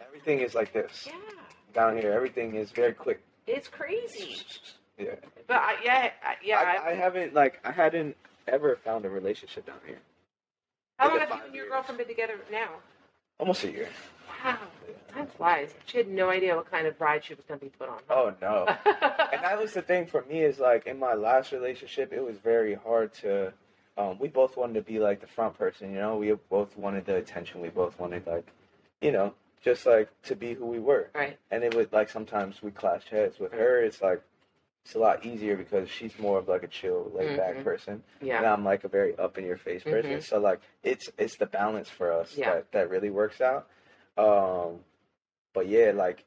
everything 0.00 0.40
is 0.40 0.54
like 0.54 0.72
this 0.72 1.06
yeah, 1.06 1.12
down 1.74 1.96
here. 1.96 2.12
Everything 2.12 2.54
is 2.54 2.70
very 2.70 2.92
quick. 2.92 3.22
it's 3.46 3.68
crazy. 3.68 4.38
Yeah. 4.98 5.14
But 5.46 5.56
I, 5.56 5.74
yeah, 5.84 6.10
I, 6.24 6.34
yeah. 6.44 6.58
I, 6.58 6.90
I 6.90 6.94
haven't 6.94 7.34
like 7.34 7.60
I 7.64 7.70
hadn't 7.70 8.16
ever 8.48 8.76
found 8.76 9.04
a 9.04 9.10
relationship 9.10 9.66
down 9.66 9.78
here. 9.86 10.00
how 10.98 11.08
long 11.08 11.20
have 11.20 11.28
you 11.28 11.44
and 11.46 11.54
your 11.54 11.68
girlfriend 11.68 11.98
been 11.98 12.08
together 12.08 12.34
now? 12.50 12.68
Almost 13.38 13.64
a 13.64 13.70
year. 13.72 13.88
Wow, 14.44 14.58
time 15.14 15.26
flies. 15.26 15.74
She 15.86 15.98
had 15.98 16.08
no 16.08 16.30
idea 16.30 16.56
what 16.56 16.70
kind 16.70 16.86
of 16.86 17.00
ride 17.00 17.24
she 17.24 17.34
was 17.34 17.44
going 17.46 17.60
to 17.60 17.66
be 17.66 17.70
put 17.70 17.88
on. 17.88 17.98
Oh 18.10 18.32
no. 18.40 18.66
and 18.68 19.42
that 19.42 19.58
was 19.60 19.72
the 19.72 19.82
thing 19.82 20.06
for 20.06 20.24
me 20.28 20.40
is 20.42 20.58
like 20.58 20.86
in 20.86 20.98
my 20.98 21.14
last 21.14 21.52
relationship, 21.52 22.12
it 22.12 22.22
was 22.22 22.38
very 22.38 22.74
hard 22.74 23.12
to. 23.14 23.52
Um, 23.98 24.18
we 24.18 24.28
both 24.28 24.56
wanted 24.56 24.74
to 24.74 24.82
be 24.82 24.98
like 24.98 25.20
the 25.20 25.26
front 25.26 25.58
person, 25.58 25.92
you 25.92 25.98
know. 25.98 26.16
We 26.16 26.32
both 26.48 26.76
wanted 26.78 27.04
the 27.04 27.16
attention. 27.16 27.60
We 27.60 27.68
both 27.68 27.98
wanted 27.98 28.26
like, 28.26 28.46
you 29.02 29.12
know, 29.12 29.34
just 29.62 29.84
like 29.86 30.08
to 30.24 30.34
be 30.34 30.54
who 30.54 30.66
we 30.66 30.78
were. 30.78 31.10
right. 31.14 31.38
And 31.50 31.62
it 31.62 31.74
would 31.74 31.92
like 31.92 32.08
sometimes 32.08 32.62
we 32.62 32.70
clashed 32.70 33.10
heads. 33.10 33.38
With 33.38 33.52
her, 33.52 33.82
it's 33.82 34.00
like 34.00 34.22
it's 34.84 34.94
a 34.94 34.98
lot 34.98 35.24
easier 35.24 35.56
because 35.56 35.88
she's 35.88 36.18
more 36.18 36.38
of 36.38 36.48
like 36.48 36.62
a 36.64 36.68
chill, 36.68 37.10
laid 37.14 37.36
back 37.36 37.56
Mhm. 37.56 37.64
person, 37.64 38.02
and 38.20 38.28
Yeah. 38.28 38.52
I'm 38.52 38.64
like 38.64 38.84
a 38.84 38.88
very 38.88 39.16
up 39.16 39.38
in 39.38 39.44
your 39.44 39.56
face 39.56 39.84
person. 39.84 40.18
Mhm. 40.18 40.22
So 40.22 40.38
like 40.40 40.60
it's 40.82 41.08
it's 41.18 41.36
the 41.36 41.46
balance 41.46 41.88
for 41.88 42.10
us 42.12 42.36
Yeah. 42.36 42.54
that 42.54 42.72
that 42.72 42.90
really 42.90 43.10
works 43.10 43.40
out. 43.40 43.68
Um, 44.16 44.84
but 45.52 45.66
yeah, 45.68 45.92
like 45.92 46.24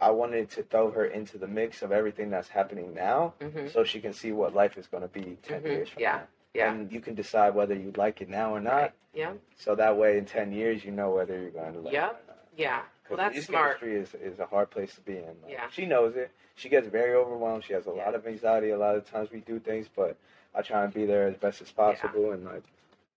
I 0.00 0.10
wanted 0.10 0.50
to 0.50 0.62
throw 0.62 0.90
her 0.90 1.06
into 1.06 1.38
the 1.38 1.48
mix 1.48 1.82
of 1.82 1.90
everything 1.90 2.30
that's 2.30 2.48
happening 2.48 2.94
now, 2.94 3.34
hmm 3.40 3.66
so 3.68 3.84
she 3.84 4.00
can 4.00 4.12
see 4.12 4.32
what 4.32 4.54
life 4.54 4.76
is 4.78 4.86
going 4.86 5.02
to 5.02 5.08
be 5.08 5.36
10 5.42 5.62
Mhm. 5.62 5.66
years 5.72 5.88
from 5.88 6.02
Yeah. 6.02 6.16
now. 6.16 6.26
Yeah. 6.54 6.72
and 6.72 6.90
you 6.90 7.00
can 7.00 7.14
decide 7.14 7.54
whether 7.54 7.74
you 7.74 7.92
like 7.92 8.20
it 8.22 8.28
now 8.28 8.54
or 8.54 8.60
not. 8.60 8.72
Right. 8.74 8.92
Yeah. 9.12 9.34
So 9.56 9.74
that 9.76 9.96
way, 9.96 10.16
in 10.18 10.24
ten 10.24 10.50
years, 10.50 10.84
you 10.84 10.90
know 10.90 11.10
whether 11.10 11.38
you're 11.38 11.50
going 11.50 11.74
to 11.74 11.80
like 11.80 11.92
Yep. 11.92 12.10
it 12.10 12.30
or 12.30 12.34
not. 12.34 12.84
Yeah. 13.10 13.16
Well, 13.16 13.30
music 13.30 13.48
smart. 13.48 13.82
industry 13.82 13.96
is, 13.96 14.32
is 14.34 14.38
a 14.40 14.46
hard 14.46 14.70
place 14.70 14.94
to 14.94 15.00
be 15.02 15.16
in. 15.18 15.24
Like, 15.42 15.50
Yeah. 15.50 15.68
She 15.70 15.86
knows 15.86 16.16
it. 16.16 16.30
She 16.54 16.68
gets 16.68 16.88
very 16.88 17.14
overwhelmed. 17.14 17.64
She 17.64 17.72
has 17.72 17.86
a 17.86 17.90
Yeah. 17.94 18.04
lot 18.06 18.14
of 18.14 18.26
anxiety. 18.26 18.70
A 18.70 18.78
lot 18.78 18.96
of 18.96 19.08
times 19.08 19.30
we 19.30 19.40
do 19.40 19.58
things, 19.58 19.86
but 19.94 20.16
I 20.54 20.62
try 20.62 20.84
and 20.84 20.92
be 20.92 21.06
there 21.06 21.26
as 21.28 21.36
best 21.36 21.60
as 21.62 21.70
possible, 21.70 22.26
Yeah. 22.28 22.32
and 22.34 22.44
like 22.44 22.62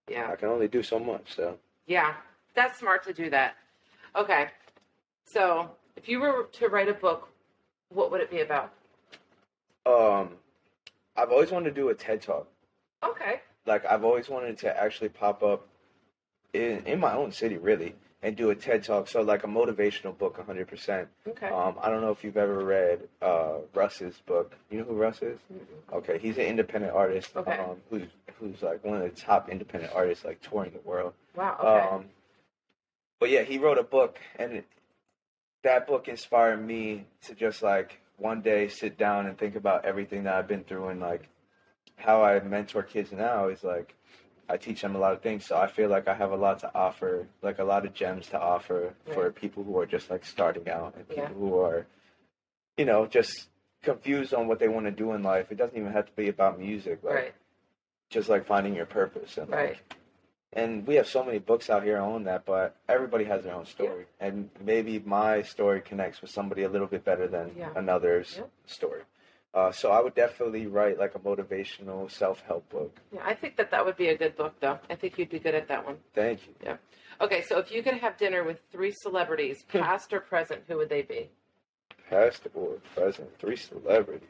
Yeah. 0.07 0.29
I 0.31 0.35
can 0.35 0.49
only 0.49 0.67
do 0.67 0.83
so 0.83 0.99
much. 0.99 1.35
So 1.35 1.57
Yeah. 1.87 2.15
That's 2.53 2.77
smart 2.79 3.03
to 3.05 3.13
do 3.13 3.29
that. 3.29 3.55
Okay. 4.15 4.49
So, 5.23 5.71
if 5.95 6.09
you 6.09 6.19
were 6.19 6.49
to 6.51 6.67
write 6.67 6.89
a 6.89 6.93
book, 6.93 7.29
what 7.89 8.11
would 8.11 8.19
it 8.21 8.29
be 8.29 8.41
about? 8.41 8.73
um, 9.85 10.37
I've 11.15 11.31
always 11.31 11.51
wanted 11.51 11.69
to 11.69 11.75
do 11.75 11.89
a 11.89 11.95
TED 11.95 12.21
talk. 12.21 12.47
Okay. 13.03 13.41
Like 13.65 13.85
I've 13.85 14.03
always 14.03 14.29
wanted 14.29 14.57
to 14.59 14.79
actually 14.83 15.09
pop 15.09 15.41
up 15.43 15.67
in 16.53 16.85
in 16.85 16.99
my 16.99 17.13
own 17.13 17.31
city, 17.31 17.57
really, 17.57 17.95
and 18.23 18.35
do 18.35 18.49
a 18.51 18.55
TED 18.55 18.83
talk. 18.83 19.07
So 19.07 19.21
like 19.21 19.43
a 19.43 19.47
motivational 19.47 20.17
book, 20.17 20.43
hundred 20.45 20.67
percent. 20.67 21.07
Okay. 21.27 21.47
Um, 21.47 21.75
I 21.81 21.89
don't 21.89 22.01
know 22.01 22.11
if 22.11 22.23
you've 22.23 22.37
ever 22.37 22.63
read 22.63 22.99
uh, 23.21 23.57
Russ's 23.73 24.15
book. 24.25 24.55
You 24.69 24.79
know 24.79 24.85
who 24.85 24.93
Russ 24.93 25.21
is? 25.21 25.39
Mm-mm. 25.53 25.97
Okay, 25.97 26.19
he's 26.19 26.37
an 26.37 26.45
independent 26.45 26.93
artist. 26.93 27.35
Okay. 27.35 27.57
Um, 27.57 27.77
who's 27.89 28.07
who's 28.39 28.61
like 28.61 28.83
one 28.83 29.01
of 29.01 29.03
the 29.03 29.21
top 29.21 29.49
independent 29.49 29.93
artists, 29.95 30.25
like 30.25 30.41
touring 30.41 30.71
the 30.71 30.79
world. 30.87 31.13
Wow. 31.35 31.57
Okay. 31.59 31.95
Um, 31.95 32.05
but 33.19 33.29
yeah, 33.29 33.43
he 33.43 33.57
wrote 33.57 33.77
a 33.77 33.83
book, 33.83 34.19
and 34.37 34.63
that 35.63 35.87
book 35.87 36.07
inspired 36.07 36.65
me 36.65 37.05
to 37.23 37.35
just 37.35 37.61
like 37.61 38.01
one 38.17 38.41
day 38.41 38.67
sit 38.67 38.97
down 38.97 39.25
and 39.25 39.37
think 39.37 39.55
about 39.55 39.85
everything 39.85 40.23
that 40.23 40.35
I've 40.35 40.47
been 40.47 40.63
through, 40.63 40.89
and 40.89 40.99
like 40.99 41.27
how 41.95 42.23
I 42.23 42.39
mentor 42.39 42.83
kids 42.83 43.11
now 43.11 43.47
is 43.47 43.63
like 43.63 43.95
I 44.51 44.57
teach 44.57 44.81
them 44.81 44.95
a 44.95 44.99
lot 44.99 45.13
of 45.13 45.21
things. 45.21 45.45
So 45.45 45.55
I 45.57 45.67
feel 45.67 45.89
like 45.89 46.07
I 46.09 46.13
have 46.13 46.31
a 46.31 46.35
lot 46.35 46.59
to 46.59 46.71
offer, 46.75 47.27
like 47.41 47.59
a 47.59 47.63
lot 47.63 47.85
of 47.85 47.93
gems 47.93 48.27
to 48.27 48.39
offer 48.39 48.93
for 49.13 49.31
people 49.31 49.63
who 49.63 49.79
are 49.79 49.85
just 49.85 50.09
like 50.09 50.25
starting 50.25 50.67
out 50.69 50.93
and 50.95 51.07
people 51.07 51.23
Yeah. 51.23 51.29
who 51.29 51.59
are, 51.59 51.85
you 52.77 52.83
know, 52.85 53.05
just 53.05 53.47
confused 53.81 54.33
on 54.33 54.47
what 54.47 54.59
they 54.59 54.67
want 54.67 54.85
to 54.87 54.91
do 54.91 55.13
in 55.13 55.23
life. 55.23 55.51
It 55.51 55.57
doesn't 55.57 55.77
even 55.77 55.93
have 55.93 56.05
to 56.07 56.11
be 56.11 56.27
about 56.27 56.59
music, 56.59 56.99
like 57.01 57.15
right. 57.15 57.33
just 58.09 58.27
like 58.27 58.45
finding 58.45 58.75
your 58.75 58.85
purpose 58.85 59.37
and 59.37 59.49
like 59.49 59.81
and 60.53 60.85
we 60.85 60.95
have 60.95 61.07
so 61.07 61.23
many 61.23 61.39
books 61.39 61.69
out 61.69 61.81
here 61.83 61.97
on 61.97 62.25
that, 62.25 62.43
but 62.45 62.75
everybody 62.89 63.23
has 63.23 63.45
their 63.45 63.53
own 63.55 63.65
story, 63.65 64.05
and 64.19 64.49
maybe 64.59 64.99
my 64.99 65.41
story 65.43 65.79
connects 65.79 66.21
with 66.21 66.29
somebody 66.29 66.63
a 66.63 66.67
little 66.69 66.87
bit 66.87 67.05
better 67.05 67.25
than 67.25 67.51
Yeah. 67.57 67.69
another's 67.73 68.35
Yeah. 68.37 68.43
story. 68.65 69.03
Uh, 69.53 69.71
so 69.71 69.91
I 69.91 70.01
would 70.01 70.15
definitely 70.15 70.67
write 70.67 70.97
like 70.97 71.15
a 71.15 71.19
motivational 71.19 72.09
self-help 72.09 72.69
book. 72.69 72.97
Yeah, 73.13 73.21
I 73.25 73.33
think 73.33 73.57
that 73.57 73.69
that 73.71 73.85
would 73.85 73.97
be 73.97 74.07
a 74.07 74.17
good 74.17 74.37
book, 74.37 74.55
though. 74.61 74.79
I 74.89 74.95
think 74.95 75.17
you'd 75.17 75.29
be 75.29 75.39
good 75.39 75.55
at 75.55 75.67
that 75.67 75.85
one. 75.85 75.97
Thank 76.13 76.47
you. 76.47 76.53
Yeah. 76.63 76.77
Okay, 77.19 77.41
so 77.41 77.59
if 77.59 77.69
you 77.69 77.83
could 77.83 77.95
have 77.95 78.17
dinner 78.17 78.43
with 78.43 78.59
three 78.71 78.91
celebrities, 78.91 79.63
past 79.67 80.13
or 80.13 80.21
present, 80.21 80.61
who 80.67 80.77
would 80.77 80.89
they 80.89 81.01
be? 81.01 81.29
Past 82.09 82.47
or 82.53 82.77
present, 82.95 83.29
three 83.39 83.57
celebrities. 83.57 84.29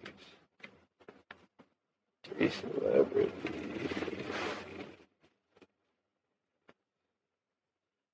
Three 2.24 2.50
celebrities. 2.50 3.32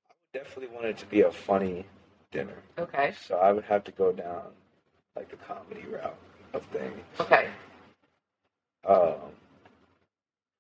I 0.10 0.14
would 0.14 0.34
definitely 0.34 0.76
want 0.76 0.88
it 0.88 0.98
to 0.98 1.06
be 1.06 1.22
a 1.22 1.32
funny 1.32 1.86
dinner. 2.32 2.64
Okay. 2.78 3.14
So 3.26 3.38
I 3.38 3.54
would 3.54 3.64
have 3.66 3.86
to 3.86 3.92
go 3.94 4.12
down 4.12 4.48
like 5.16 5.30
the 5.30 5.38
comedy 5.38 5.86
route 5.90 6.18
of 6.54 6.64
things. 6.68 7.00
Okay. 7.20 7.50
Um, 8.86 9.16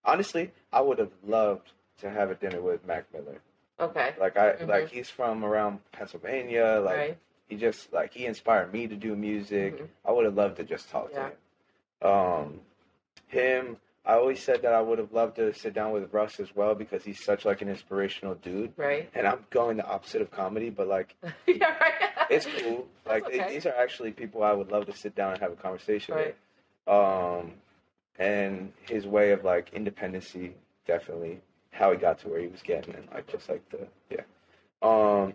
honestly, 0.04 0.52
I 0.72 0.82
would 0.82 1.00
have 1.00 1.12
loved 1.26 1.72
to 2.00 2.10
have 2.10 2.30
a 2.32 2.36
dinner 2.36 2.62
with 2.62 2.86
Mac 2.86 3.06
Miller. 3.14 3.42
Okay. 3.80 4.16
Like 4.20 4.38
I 4.38 4.54
Mhm. 4.54 4.68
like 4.68 4.90
he's 4.90 5.10
from 5.10 5.44
around 5.46 5.80
Pennsylvania. 5.92 6.82
Like 6.84 6.98
right. 6.98 7.18
he 7.48 7.56
just 7.58 7.94
like 7.94 8.14
he 8.14 8.26
inspired 8.26 8.74
me 8.74 8.88
to 8.88 8.96
do 8.96 9.16
music. 9.16 9.78
Mhm. 9.80 9.88
I 10.06 10.12
would 10.12 10.26
have 10.26 10.36
loved 10.36 10.58
to 10.58 10.64
just 10.64 10.90
talk 10.90 11.12
Yeah. 11.12 11.30
to 12.02 12.08
him. 12.08 12.14
Um, 12.14 12.62
him. 13.28 13.78
I 14.08 14.14
always 14.14 14.42
said 14.42 14.62
that 14.62 14.72
I 14.74 14.80
would 14.80 15.00
have 15.00 15.12
loved 15.12 15.36
to 15.36 15.54
sit 15.54 15.74
down 15.74 15.92
with 15.92 16.14
Russ 16.14 16.40
as 16.40 16.48
well 16.56 16.74
because 16.76 17.04
he's 17.04 17.22
such 17.22 17.44
like 17.44 17.62
an 17.62 17.68
inspirational 17.68 18.36
dude. 18.36 18.72
Right. 18.78 19.10
And 19.14 19.28
I'm 19.28 19.46
going 19.50 19.76
the 19.76 19.86
opposite 19.86 20.22
of 20.22 20.32
comedy, 20.32 20.70
but 20.70 20.88
like 20.88 21.14
yeah, 21.46 21.76
right. 21.78 21.92
it's 22.30 22.46
cool. 22.46 22.88
Like 23.06 23.26
okay. 23.26 23.54
these 23.54 23.66
are 23.66 23.76
actually 23.76 24.12
people 24.12 24.44
I 24.44 24.54
would 24.54 24.72
love 24.72 24.86
to 24.86 24.96
sit 24.96 25.14
down 25.14 25.34
and 25.34 25.42
have 25.42 25.52
a 25.52 25.56
conversation 25.58 26.16
Right. 26.16 26.36
with. 26.88 26.96
Um, 26.96 27.52
and 28.18 28.72
his 28.90 29.06
way 29.06 29.32
of 29.32 29.44
like 29.44 29.72
independency, 29.74 30.56
definitely 30.88 31.42
how 31.72 31.92
he 31.92 31.98
got 31.98 32.20
to 32.20 32.30
where 32.30 32.40
he 32.40 32.48
was 32.48 32.62
getting, 32.62 32.96
and 32.96 33.08
like 33.14 33.28
just 33.28 33.50
like 33.50 33.62
the 33.70 33.88
yeah. 34.10 34.22
Um, 34.82 35.34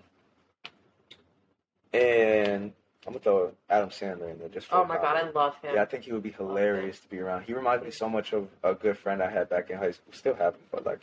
and 1.92 2.72
I'm 3.06 3.12
gonna 3.14 3.22
throw 3.22 3.52
Adam 3.68 3.90
Sandler 3.90 4.30
in 4.30 4.38
there 4.38 4.48
just 4.48 4.68
for 4.68 4.76
Oh 4.76 4.84
my 4.84 4.96
god, 4.96 5.16
I 5.16 5.30
love 5.30 5.56
him. 5.56 5.74
Yeah, 5.74 5.82
I 5.82 5.86
think 5.86 6.04
he 6.04 6.12
would 6.12 6.22
be 6.22 6.30
hilarious 6.30 7.00
to 7.00 7.08
be 7.08 7.18
around. 7.18 7.42
He 7.42 7.52
reminds 7.52 7.84
me 7.84 7.90
so 7.90 8.08
much 8.08 8.32
of 8.32 8.48
a 8.62 8.74
good 8.74 8.96
friend 8.96 9.22
I 9.22 9.30
had 9.30 9.48
back 9.48 9.70
in 9.70 9.78
high 9.78 9.90
school. 9.90 10.12
Still 10.12 10.34
have 10.34 10.54
him, 10.54 10.62
but 10.70 10.86
like 10.86 11.00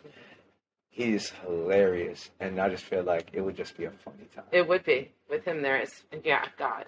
he's 0.89 1.31
hilarious, 1.45 2.29
and 2.39 2.59
I 2.59 2.69
just 2.69 2.85
feel 2.85 3.03
like 3.03 3.29
it 3.33 3.41
would 3.41 3.57
just 3.57 3.75
be 3.77 3.85
a 3.85 3.91
funny 3.91 4.27
time. 4.33 4.45
It 4.51 4.65
would 4.67 4.85
be 4.85 5.11
with 5.29 5.43
him 5.43 5.61
there. 5.61 5.81
Is 5.81 6.03
yeah, 6.23 6.45
God. 6.57 6.85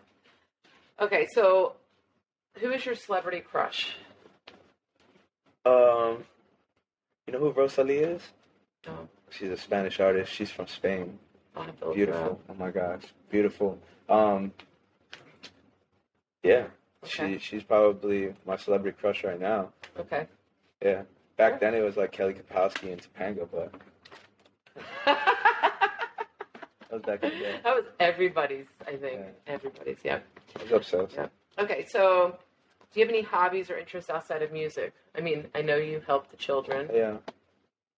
Okay, 0.99 1.27
so 1.33 1.73
who 2.59 2.71
is 2.71 2.85
your 2.85 2.95
celebrity 2.95 3.41
crush? 3.41 3.95
Um, 5.65 6.23
you 7.27 7.33
know 7.33 7.39
who 7.39 7.51
Rosalía 7.51 8.15
is? 8.15 8.21
Oh, 8.87 9.07
She's 9.29 9.49
a 9.49 9.57
Spanish 9.57 9.99
artist. 9.99 10.31
She's 10.31 10.51
from 10.51 10.67
Spain. 10.67 11.19
I'll 11.55 11.63
have 11.63 11.79
to 11.79 11.85
look 11.87 11.97
her 11.97 12.05
Beautiful. 12.05 12.41
Oh 12.49 12.53
my 12.53 12.71
gosh, 12.71 13.03
beautiful. 13.29 13.77
Um, 14.09 14.53
yeah, 16.43 16.65
Okay. 17.03 17.33
she 17.33 17.39
she's 17.39 17.63
probably 17.63 18.33
my 18.45 18.55
celebrity 18.57 18.97
crush 18.99 19.23
right 19.23 19.39
now. 19.39 19.69
Okay. 19.99 20.27
Yeah. 20.83 21.03
Back 21.37 21.59
then 21.59 21.73
it 21.73 21.81
was 21.83 21.97
like 21.97 22.11
Kelly 22.11 22.33
Kapowski 22.35 22.91
and 22.91 23.01
Topanga, 23.01 23.47
but 23.51 23.71
that 25.05 26.91
was 26.91 27.01
back 27.03 27.23
in 27.23 27.29
the 27.31 27.35
day. 27.37 27.59
that 27.63 27.75
was 27.75 27.85
everybody's, 27.99 28.65
I 28.87 28.95
think. 28.97 29.21
Yeah. 29.21 29.53
Everybody's, 29.53 29.97
yeah. 30.03 30.19
I 30.59 30.63
was 30.63 30.71
obsessed. 30.71 31.15
Yeah. 31.15 31.27
Okay, 31.59 31.85
so 31.89 32.37
do 32.93 32.99
you 32.99 33.05
have 33.05 33.13
any 33.13 33.23
hobbies 33.23 33.69
or 33.69 33.77
interests 33.77 34.09
outside 34.09 34.41
of 34.41 34.51
music? 34.51 34.93
I 35.15 35.21
mean, 35.21 35.47
I 35.55 35.61
know 35.61 35.77
you 35.77 36.01
help 36.05 36.29
the 36.29 36.37
children. 36.37 36.89
Yeah. 36.93 37.17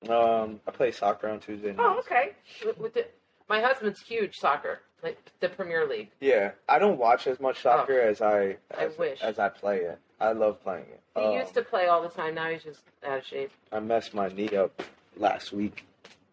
Um, 0.09 0.59
I 0.67 0.71
play 0.71 0.91
soccer 0.91 1.29
on 1.29 1.39
Tuesday 1.39 1.69
nights. 1.69 1.79
Oh, 1.81 1.99
okay. 1.99 2.31
With, 2.65 2.77
with 2.77 2.93
the, 2.93 3.05
my 3.49 3.61
husband's 3.61 4.01
huge 4.01 4.35
soccer, 4.37 4.81
like 5.03 5.17
the 5.41 5.49
Premier 5.49 5.85
League. 5.87 6.09
Yeah, 6.21 6.51
I 6.69 6.79
don't 6.79 6.97
watch 6.97 7.27
as 7.27 7.39
much 7.39 7.61
soccer 7.61 7.99
as 7.99 8.21
I 8.21 8.57
Oh. 8.73 8.77
I 8.79 8.83
as, 8.85 8.97
wish. 8.97 9.21
as 9.21 9.37
I 9.39 9.49
play 9.49 9.79
it. 9.79 9.99
I 10.19 10.31
love 10.31 10.61
playing 10.63 10.85
it. 10.85 11.01
He 11.15 11.21
Um, 11.25 11.33
used 11.33 11.53
to 11.55 11.61
play 11.61 11.87
all 11.87 12.01
the 12.01 12.09
time. 12.09 12.35
Now 12.35 12.49
he's 12.49 12.63
just 12.63 12.81
out 13.05 13.17
of 13.19 13.25
shape. 13.25 13.51
I 13.71 13.79
messed 13.79 14.13
my 14.13 14.29
knee 14.29 14.55
up 14.55 14.81
last 15.17 15.51
week 15.51 15.85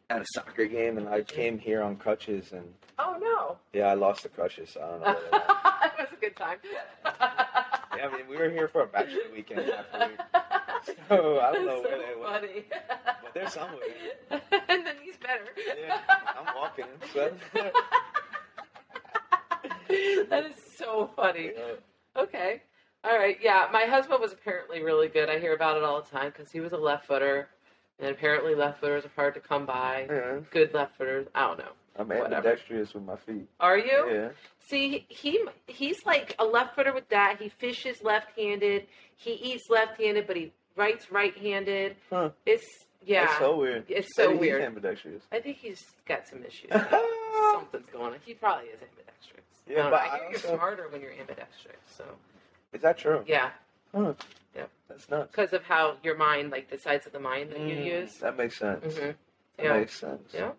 at 0.08 0.20
a 0.22 0.24
soccer 0.34 0.66
game, 0.66 0.96
and 0.98 1.08
I 1.08 1.22
came 1.22 1.58
here 1.58 1.82
on 1.82 1.96
crutches, 1.96 2.52
and 2.52 2.72
Oh 2.98 3.16
no! 3.20 3.56
yeah, 3.72 3.86
I 3.88 3.94
lost 3.94 4.22
the 4.22 4.28
crutches. 4.28 4.70
So 4.70 4.80
I 4.80 4.86
don't 4.90 5.00
know. 5.00 5.06
Where 5.06 5.20
they 5.20 5.30
went. 5.30 5.92
it 5.98 6.00
was 6.00 6.08
a 6.12 6.20
good 6.20 6.36
time. 6.36 6.58
yeah, 7.04 8.06
I 8.06 8.16
mean, 8.16 8.28
we 8.28 8.36
were 8.36 8.50
here 8.50 8.68
for 8.68 8.82
a 8.82 8.86
bachelor 8.86 9.20
weekend 9.32 9.60
after, 9.70 10.10
so 11.08 11.40
I 11.40 11.52
don't 11.52 11.66
know 11.66 11.82
so 11.82 11.88
where 11.88 11.98
they 11.98 12.20
went. 12.20 12.32
funny. 12.32 12.64
But 13.22 13.34
they're 13.34 13.48
somewhere. 13.48 13.80
and 14.30 14.86
then 14.86 14.94
he's 15.02 15.16
better. 15.16 15.44
Yeah, 15.78 15.98
I'm 16.38 16.54
walking. 16.54 16.84
So. 17.12 17.32
that 20.30 20.46
is 20.46 20.56
so 20.76 21.10
funny. 21.16 21.50
Okay. 22.16 22.62
All 23.04 23.16
right. 23.18 23.36
Yeah, 23.42 23.66
my 23.72 23.84
husband 23.84 24.20
was 24.20 24.32
apparently 24.32 24.82
really 24.82 25.08
good. 25.08 25.28
I 25.30 25.38
hear 25.38 25.54
about 25.54 25.76
it 25.76 25.82
all 25.82 26.02
the 26.02 26.08
time 26.10 26.32
because 26.36 26.50
he 26.52 26.60
was 26.60 26.72
a 26.72 26.76
left 26.76 27.06
footer, 27.06 27.48
and 27.98 28.10
apparently 28.10 28.54
left 28.54 28.80
footers 28.80 29.04
are 29.04 29.10
hard 29.16 29.34
to 29.34 29.40
come 29.40 29.64
by. 29.66 30.06
Yeah. 30.10 30.38
Good 30.50 30.74
left 30.74 30.96
footers. 30.96 31.26
I 31.34 31.46
don't 31.46 31.58
know. 31.58 31.72
I'm 31.98 32.10
ambidextrous 32.12 32.94
with 32.94 33.02
my 33.04 33.16
feet. 33.16 33.48
Are 33.58 33.76
you? 33.76 34.08
Yeah. 34.10 34.28
See, 34.70 35.04
he 35.08 35.44
he's 35.66 35.96
like 36.06 36.34
a 36.38 36.44
left 36.44 36.74
footer 36.76 36.92
with 36.94 37.08
that. 37.08 37.36
He 37.40 37.48
fishes 37.48 38.02
left-handed. 38.02 38.86
He 39.16 39.32
eats 39.32 39.64
left-handed, 39.68 40.26
but 40.26 40.36
he 40.36 40.52
writes 40.76 41.10
right-handed. 41.10 41.96
Huh. 42.08 42.30
It's 42.46 42.64
yeah. 43.04 43.26
That's 43.26 43.38
so 43.38 43.56
weird. 43.56 43.84
It's 43.88 44.08
so 44.14 44.28
Maybe 44.28 44.38
weird. 44.40 44.62
ambidextrous. 44.62 45.22
I 45.32 45.40
think 45.40 45.56
he's 45.58 45.82
got 46.06 46.28
some 46.28 46.44
issues. 46.44 46.70
Something's 47.52 47.86
going 47.92 48.14
on. 48.14 48.20
He 48.24 48.34
probably 48.34 48.66
is 48.68 48.80
ambidextrous. 48.80 49.44
Yeah, 49.68 49.80
I 49.80 49.82
know. 49.84 49.90
but 49.90 50.00
I 50.00 50.06
I 50.26 50.30
you're 50.30 50.38
smarter 50.40 50.88
when 50.90 51.00
you're 51.00 51.12
ambidextrous. 51.12 51.76
So 51.96 52.04
Is 52.72 52.82
that 52.82 52.98
true? 52.98 53.22
yeah, 53.26 53.50
Huh. 53.94 54.14
Yeah. 54.54 54.66
That's 54.88 55.08
nuts. 55.08 55.30
because 55.32 55.52
of 55.52 55.64
how 55.64 55.96
your 56.02 56.16
mind, 56.16 56.50
like 56.50 56.70
the 56.70 56.78
sides 56.78 57.06
of 57.06 57.12
the 57.12 57.20
mind 57.20 57.50
that 57.50 57.60
you 57.60 57.76
Mm, 57.76 57.84
use. 57.84 58.18
That 58.18 58.36
makes 58.36 58.58
sense. 58.58 58.84
hmm 58.96 59.00
That 59.10 59.16
Yeah. 59.58 59.78
makes 59.78 59.98
sense. 59.98 60.32
Yeah. 60.34 60.52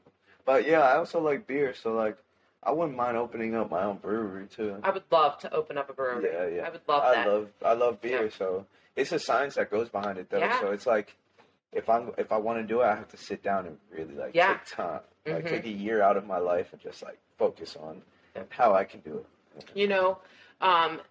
But 0.45 0.65
yeah, 0.67 0.81
I 0.81 0.97
also 0.97 1.19
like 1.21 1.47
beer, 1.47 1.73
so 1.73 1.93
like 1.93 2.17
I 2.63 2.71
wouldn't 2.71 2.95
mind 2.97 3.17
opening 3.17 3.55
up 3.55 3.71
my 3.71 3.83
own 3.83 3.97
brewery 3.97 4.47
too. 4.47 4.77
I 4.83 4.91
would 4.91 5.03
love 5.11 5.39
to 5.39 5.53
open 5.53 5.77
up 5.77 5.89
a 5.89 5.93
brewery. 5.93 6.29
Yeah, 6.31 6.47
yeah. 6.47 6.67
I 6.67 6.69
would 6.69 6.81
love 6.87 7.03
I 7.03 7.13
that. 7.13 7.27
love 7.27 7.49
I 7.63 7.73
love 7.73 8.01
beer, 8.01 8.23
Yeah. 8.25 8.29
so 8.37 8.65
it's 8.95 9.11
a 9.11 9.19
science 9.19 9.55
that 9.55 9.69
goes 9.71 9.89
behind 9.89 10.17
it 10.17 10.29
though. 10.29 10.39
Yeah. 10.39 10.59
So 10.59 10.71
it's 10.71 10.85
like 10.87 11.15
if 11.71 11.89
I'm 11.89 12.11
if 12.17 12.31
I 12.31 12.37
want 12.37 12.59
to 12.59 12.67
do 12.67 12.81
it, 12.81 12.85
I 12.85 12.95
have 12.95 13.07
to 13.09 13.17
sit 13.17 13.43
down 13.43 13.65
and 13.67 13.77
really 13.91 14.13
like 14.15 14.35
Yeah. 14.35 14.53
take 14.53 14.65
time, 14.65 15.01
like 15.25 15.45
Mhm. 15.45 15.49
take 15.49 15.65
a 15.65 15.69
year 15.69 16.01
out 16.01 16.17
of 16.17 16.25
my 16.25 16.37
life 16.37 16.71
and 16.73 16.81
just 16.81 17.03
like 17.03 17.17
focus 17.37 17.75
on 17.75 18.01
how 18.49 18.73
I 18.73 18.83
can 18.83 19.01
do 19.01 19.17
it. 19.57 19.65
You 19.75 19.87
know, 19.87 20.19
um, 20.61 21.01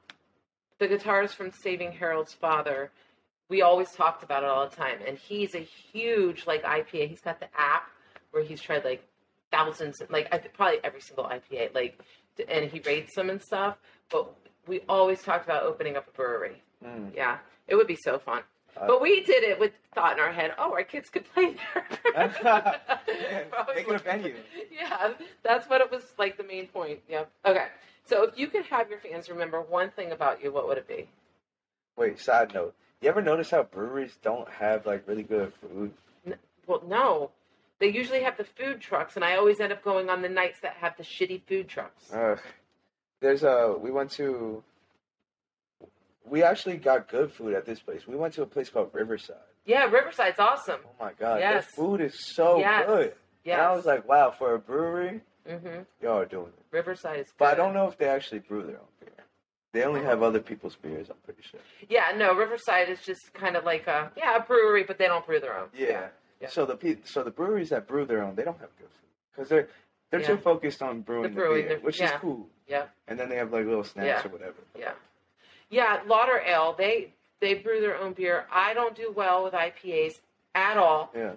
the 0.79 0.89
guitarist 0.89 1.35
from 1.35 1.51
Saving 1.51 1.93
Harold's 1.93 2.33
father, 2.33 2.91
we 3.49 3.63
always 3.63 3.93
talked 3.93 4.23
about 4.23 4.43
it 4.43 4.49
all 4.49 4.69
the 4.69 4.75
time. 4.75 4.99
And 5.07 5.19
he's 5.19 5.55
a 5.55 5.59
huge, 5.61 6.47
like, 6.47 6.63
IPA. 6.65 7.07
He's 7.09 7.21
got 7.21 7.41
the 7.41 7.49
app 7.55 7.91
where 8.31 8.43
he's 8.43 8.61
tried, 8.63 8.85
like, 8.85 9.05
thousands, 9.51 10.01
like, 10.09 10.31
probably 10.55 10.79
every 10.83 11.01
single 11.01 11.25
IPA, 11.25 11.75
like, 11.75 11.99
and 12.49 12.71
he 12.71 12.81
rates 12.81 13.15
them 13.15 13.29
and 13.29 13.43
stuff. 13.43 13.77
But 14.09 14.33
we 14.67 14.81
always 14.89 15.21
talked 15.23 15.45
about 15.45 15.65
opening 15.65 15.97
up 15.97 16.09
a 16.09 16.13
brewery. 16.13 16.63
Mm. 16.83 17.15
Yeah, 17.15 17.39
it 17.69 17.75
would 17.75 17.87
be 17.89 17.97
so 17.97 18.19
fun. 18.19 18.43
Uh, 18.77 18.87
But 18.87 19.01
we 19.01 19.23
did 19.23 19.43
it 19.45 19.59
with 19.59 19.73
thought 19.95 20.15
in 20.15 20.21
our 20.21 20.33
head, 20.33 20.53
oh, 20.59 20.73
our 20.73 20.85
kids 20.85 21.11
could 21.11 21.25
play 21.33 21.55
there. 21.75 21.87
Make 23.75 23.89
it 23.89 23.95
a 23.95 23.99
venue. 23.99 24.35
Yeah, 24.71 25.13
that's 25.43 25.69
what 25.69 25.81
it 25.81 25.91
was 25.91 26.03
like 26.19 26.37
the 26.37 26.45
main 26.45 26.67
point. 26.69 27.01
Yep. 27.09 27.31
Okay. 27.47 27.67
So 28.05 28.25
if 28.25 28.39
you 28.39 28.49
could 28.49 28.65
have 28.67 28.89
your 28.91 28.99
fans 28.99 29.29
remember 29.29 29.61
one 29.61 29.91
thing 29.91 30.13
about 30.13 30.43
you, 30.43 30.53
what 30.53 30.67
would 30.69 30.79
it 30.79 30.89
be? 30.89 31.09
Wait, 31.97 32.19
side 32.19 32.55
note. 32.55 32.75
You 33.01 33.09
ever 33.09 33.23
notice 33.23 33.51
how 33.51 33.63
breweries 33.63 34.17
don't 34.23 34.49
have 34.51 34.87
like 34.87 35.07
really 35.07 35.23
good 35.23 35.53
food? 35.61 35.93
Well, 36.67 36.83
no. 36.87 37.31
They 37.79 37.89
usually 37.89 38.23
have 38.23 38.37
the 38.37 38.45
food 38.45 38.81
trucks, 38.81 39.17
and 39.17 39.25
I 39.25 39.37
always 39.37 39.59
end 39.59 39.73
up 39.73 39.83
going 39.83 40.11
on 40.11 40.21
the 40.21 40.29
nights 40.29 40.61
that 40.61 40.75
have 40.75 40.97
the 40.99 41.03
shitty 41.03 41.43
food 41.49 41.67
trucks. 41.67 42.13
Ugh. 42.13 42.39
There's 43.21 43.43
a 43.43 43.75
we 43.79 43.91
went 43.91 44.11
to 44.13 44.63
we 46.29 46.43
actually 46.43 46.77
got 46.77 47.09
good 47.09 47.33
food 47.33 47.55
at 47.55 47.65
this 47.67 47.81
place. 47.81 48.07
We 48.07 48.17
went 48.17 48.35
to 48.35 48.43
a 48.43 48.47
place 48.47 48.69
called 48.71 48.91
Riverside. 48.93 49.37
Yeah, 49.65 49.85
Riverside's 49.85 50.39
awesome. 50.39 50.81
Oh 50.85 51.05
my 51.05 51.13
god, 51.19 51.41
Yes. 51.41 51.53
their 51.53 51.63
food 51.85 52.01
is 52.01 52.15
so 52.35 52.59
Yes. 52.59 52.87
good. 52.87 53.15
Yeah. 53.45 53.55
And 53.55 53.63
I 53.63 53.75
was 53.75 53.87
like, 53.87 54.07
wow, 54.09 54.31
for 54.31 54.55
a 54.55 54.59
brewery, 54.59 55.21
hmm 55.49 55.81
y'all 56.03 56.19
are 56.19 56.27
doing 56.27 56.49
it. 56.49 56.63
Riverside 56.71 57.21
is 57.21 57.27
good. 57.27 57.35
But 57.39 57.55
I 57.55 57.55
don't 57.55 57.75
know 57.75 57.87
if 57.89 57.97
they 57.99 58.09
actually 58.09 58.41
brew 58.41 58.63
their 58.63 58.77
own 58.77 58.87
beer. 59.01 59.11
They 59.73 59.85
only 59.85 60.03
have 60.03 60.23
other 60.23 60.41
people's 60.41 60.75
beers, 60.77 61.09
I'm 61.11 61.17
pretty 61.25 61.43
sure. 61.43 61.61
Yeah, 61.89 62.13
no, 62.17 62.35
Riverside 62.35 62.89
is 62.89 63.01
just 63.03 63.33
kind 63.35 63.57
of 63.57 63.65
like 63.65 63.87
a 63.87 64.11
yeah 64.17 64.37
a 64.37 64.41
brewery, 64.41 64.83
but 64.85 64.99
they 64.99 65.07
don't 65.07 65.25
brew 65.25 65.41
their 65.41 65.57
own. 65.57 65.69
Yeah. 65.77 66.09
Yeah. 66.41 66.49
So 66.49 66.65
the 66.67 66.77
pe- 66.77 66.99
so 67.05 67.23
the 67.23 67.31
breweries 67.31 67.69
that 67.71 67.87
brew 67.87 68.05
their 68.07 68.23
own, 68.23 68.35
they 68.35 68.43
don't 68.45 68.59
have 68.61 68.71
good 68.79 68.89
food 68.89 69.11
because 69.33 69.49
they're 69.49 69.69
they're 70.11 70.23
too 70.23 70.37
focused 70.39 70.83
on 70.83 71.03
brewing 71.03 71.23
the, 71.35 71.41
brewing, 71.41 71.69
beer, 71.69 71.79
which 71.83 72.01
yeah. 72.01 72.15
is 72.15 72.21
cool. 72.21 72.49
Yeah. 72.67 72.87
And 73.07 73.19
then 73.19 73.29
they 73.29 73.37
have 73.37 73.53
like 73.53 73.65
little 73.67 73.85
snacks 73.85 74.23
Yeah. 74.25 74.29
or 74.29 74.33
whatever. 74.33 74.55
Yeah, 74.77 74.93
yeah. 75.71 76.01
Lauder 76.07 76.41
Ale, 76.47 76.75
they 76.77 77.13
they 77.41 77.55
brew 77.55 77.81
their 77.81 77.97
own 77.97 78.13
beer. 78.13 78.45
I 78.53 78.75
don't 78.75 78.95
do 78.95 79.13
well 79.17 79.43
with 79.45 79.55
IPAs 79.55 80.21
at 80.55 80.77
all. 80.77 81.11
Yeah. 81.15 81.33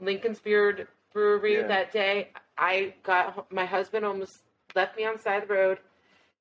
Lincoln's 0.00 0.38
Beard 0.40 0.86
Brewery 1.12 1.60
Yeah. 1.60 1.66
that 1.66 1.92
day. 1.92 2.28
I 2.56 2.94
got 3.02 3.50
my 3.52 3.64
husband 3.64 4.04
almost 4.04 4.42
left 4.74 4.96
me 4.96 5.04
on 5.04 5.16
the 5.16 5.22
side 5.22 5.42
of 5.42 5.48
the 5.48 5.54
road 5.54 5.78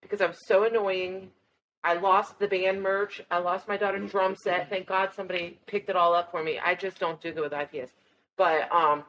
because 0.02 0.22
I 0.22 0.28
was 0.28 0.38
so 0.48 0.64
annoying. 0.66 1.32
I 1.84 1.94
lost 1.94 2.38
the 2.40 2.48
band 2.48 2.82
merch. 2.84 3.22
I 3.32 3.38
lost 3.40 3.68
my 3.68 3.78
daughter's 3.78 4.12
drum 4.12 4.36
set. 4.36 4.70
Thank 4.70 4.88
God 4.88 5.14
somebody 5.16 5.58
picked 5.66 5.90
it 5.90 5.96
all 5.96 6.14
up 6.14 6.30
for 6.30 6.44
me. 6.44 6.60
I 6.64 6.76
just 6.76 7.00
don't 7.00 7.22
do 7.22 7.32
good 7.32 7.44
with 7.44 7.54
IPAs. 7.54 7.90
But 8.36 8.70
um, 8.72 9.04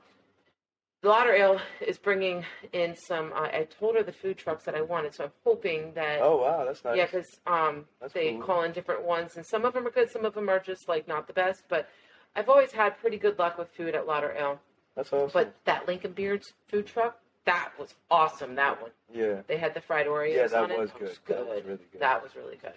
Lauder 1.02 1.32
Ale 1.34 1.60
is 1.80 1.96
bringing 1.96 2.44
in 2.72 2.94
some. 2.94 3.32
Uh, 3.32 3.48
I 3.52 3.66
told 3.78 3.96
her 3.96 4.02
the 4.02 4.12
food 4.12 4.36
trucks 4.36 4.64
that 4.64 4.74
I 4.74 4.82
wanted, 4.82 5.14
so 5.14 5.24
I'm 5.24 5.30
hoping 5.44 5.92
that. 5.94 6.18
Oh 6.20 6.36
wow, 6.42 6.64
that's 6.66 6.84
nice. 6.84 6.96
Yeah, 6.96 7.06
because 7.06 7.26
um, 7.46 7.86
That's 8.00 8.12
they 8.12 8.32
cool. 8.32 8.42
call 8.42 8.62
in 8.64 8.72
different 8.72 9.02
ones, 9.04 9.36
and 9.36 9.46
some 9.46 9.64
of 9.64 9.72
them 9.72 9.86
are 9.86 9.90
good, 9.90 10.10
some 10.10 10.24
of 10.26 10.34
them 10.34 10.50
are 10.50 10.58
just 10.60 10.88
like 10.88 11.08
not 11.08 11.26
the 11.26 11.32
best. 11.32 11.62
But 11.68 11.88
I've 12.36 12.50
always 12.50 12.70
had 12.72 12.98
pretty 12.98 13.16
good 13.16 13.38
luck 13.38 13.56
with 13.58 13.68
food 13.70 13.94
at 13.94 14.06
Lauder 14.06 14.34
Ale. 14.38 14.60
That's 14.94 15.10
awesome. 15.12 15.30
But 15.32 15.54
that 15.64 15.88
Lincoln 15.88 16.12
Beards 16.12 16.52
food 16.68 16.86
truck, 16.86 17.18
that 17.46 17.70
was 17.78 17.94
awesome. 18.10 18.54
That 18.56 18.80
one, 18.82 18.90
yeah. 19.12 19.40
they 19.46 19.56
had 19.56 19.72
the 19.72 19.80
fried 19.80 20.06
Oreos 20.06 20.34
Yeah, 20.36 20.46
that 20.48 20.62
on 20.64 20.70
it. 20.70 20.78
was 20.78 20.90
That 20.90 20.98
good. 20.98 21.08
was 21.08 21.18
That 21.26 21.38
was 21.46 21.64
really 21.64 21.78
good. 21.92 22.00
That 22.02 22.22
was 22.22 22.36
really 22.36 22.56
good. 22.56 22.74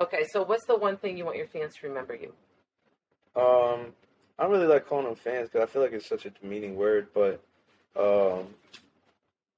Okay, 0.00 0.24
so 0.32 0.44
what's 0.44 0.64
the 0.66 0.76
one 0.76 0.96
thing 0.96 1.18
you 1.18 1.24
want 1.24 1.36
your 1.36 1.48
fans 1.48 1.74
to 1.80 1.88
remember 1.88 2.14
you? 2.14 2.32
Um, 3.34 3.92
I 4.38 4.44
don't 4.44 4.52
really 4.52 4.66
like 4.66 4.86
calling 4.86 5.06
them 5.06 5.14
fans 5.14 5.48
because 5.48 5.68
I 5.68 5.70
feel 5.70 5.82
like 5.82 5.92
it's 5.92 6.08
such 6.08 6.26
a 6.26 6.30
demeaning 6.30 6.76
word. 6.76 7.08
But 7.14 7.42
um, 7.96 8.46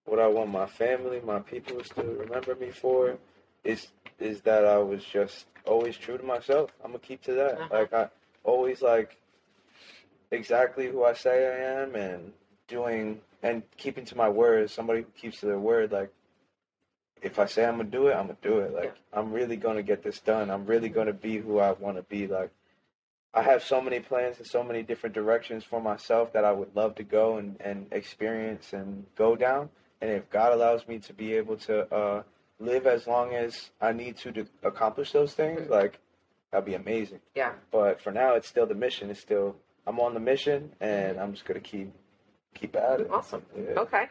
what 0.05 0.19
I 0.19 0.27
want 0.27 0.51
my 0.51 0.67
family, 0.67 1.21
my 1.25 1.39
people, 1.39 1.81
to 1.81 2.03
remember 2.03 2.55
me 2.55 2.71
for 2.71 3.17
is 3.63 3.89
is 4.19 4.41
that 4.43 4.65
I 4.65 4.79
was 4.79 5.05
just 5.05 5.47
always 5.65 5.97
true 5.97 6.19
to 6.19 6.25
myself. 6.25 6.71
I'm 6.85 6.91
gonna 6.91 6.99
keep 7.01 7.23
to 7.23 7.35
that. 7.35 7.61
Uh-huh. 7.61 7.69
Like 7.73 7.93
I 7.93 8.09
always 8.43 8.83
like 8.83 9.17
exactly 10.31 10.89
who 10.89 11.05
I 11.05 11.15
say 11.15 11.47
I 11.47 11.83
am 11.83 11.95
and 11.95 12.33
doing 12.69 13.21
and 13.43 13.63
keeping 13.77 14.05
to 14.07 14.17
my 14.17 14.29
word. 14.29 14.71
Somebody 14.71 15.01
who 15.01 15.07
keeps 15.21 15.41
to 15.41 15.47
their 15.47 15.59
word, 15.59 15.93
like. 15.93 16.13
If 17.23 17.39
I 17.39 17.47
say 17.47 17.65
I'm 17.65 17.79
gonna 17.79 17.89
do 17.89 18.09
it, 18.09 18.13
I'm 18.15 18.27
gonna 18.27 18.37
do 18.43 18.59
it. 18.59 18.75
Like 18.75 18.95
I'm 19.11 19.33
really 19.33 19.57
gonna 19.57 19.83
get 19.83 20.03
this 20.03 20.21
done. 20.21 20.51
I'm 20.51 20.67
really 20.67 20.91
gonna 20.91 21.15
be 21.15 21.39
who 21.39 21.59
I 21.59 21.73
want 21.73 21.97
to 21.97 22.03
be. 22.03 22.27
Like 22.27 22.51
I 23.35 23.43
have 23.43 23.63
so 23.65 23.81
many 23.81 23.99
plans 23.99 24.39
and 24.39 24.47
so 24.47 24.63
many 24.63 24.83
different 24.83 25.15
directions 25.15 25.65
for 25.65 25.81
myself 25.81 26.33
that 26.35 26.45
I 26.45 26.53
would 26.53 26.75
love 26.77 26.95
to 26.97 27.03
go 27.03 27.39
and, 27.39 27.57
and 27.61 27.87
experience 27.91 28.73
and 28.73 29.05
go 29.17 29.35
down. 29.35 29.71
And 30.01 30.11
if 30.11 30.31
God 30.31 30.53
allows 30.53 30.87
me 30.87 30.99
to 31.01 31.13
be 31.13 31.35
able 31.35 31.57
to 31.59 31.93
uh, 31.93 32.23
live 32.61 32.87
as 32.87 33.07
long 33.07 33.35
as 33.35 33.71
I 33.81 33.93
need 33.93 34.17
to 34.19 34.33
to 34.33 34.47
accomplish 34.63 35.13
those 35.13 35.35
things, 35.35 35.69
like 35.69 35.99
that'd 36.53 36.65
be 36.65 36.75
amazing. 36.75 37.21
Yeah. 37.35 37.53
But 37.73 38.01
for 38.01 38.13
now, 38.13 38.35
it's 38.35 38.49
still 38.49 38.67
the 38.67 38.75
mission. 38.75 39.11
It's 39.11 39.21
still 39.21 39.57
I'm 39.87 39.99
on 39.99 40.15
the 40.15 40.21
mission, 40.21 40.73
and 40.81 41.19
I'm 41.19 41.33
just 41.33 41.45
gonna 41.45 41.61
keep 41.61 41.93
keep 42.55 42.77
at 42.77 43.01
it. 43.01 43.11
Awesome. 43.11 43.43
Yeah. 43.57 43.81
Okay. 43.81 44.07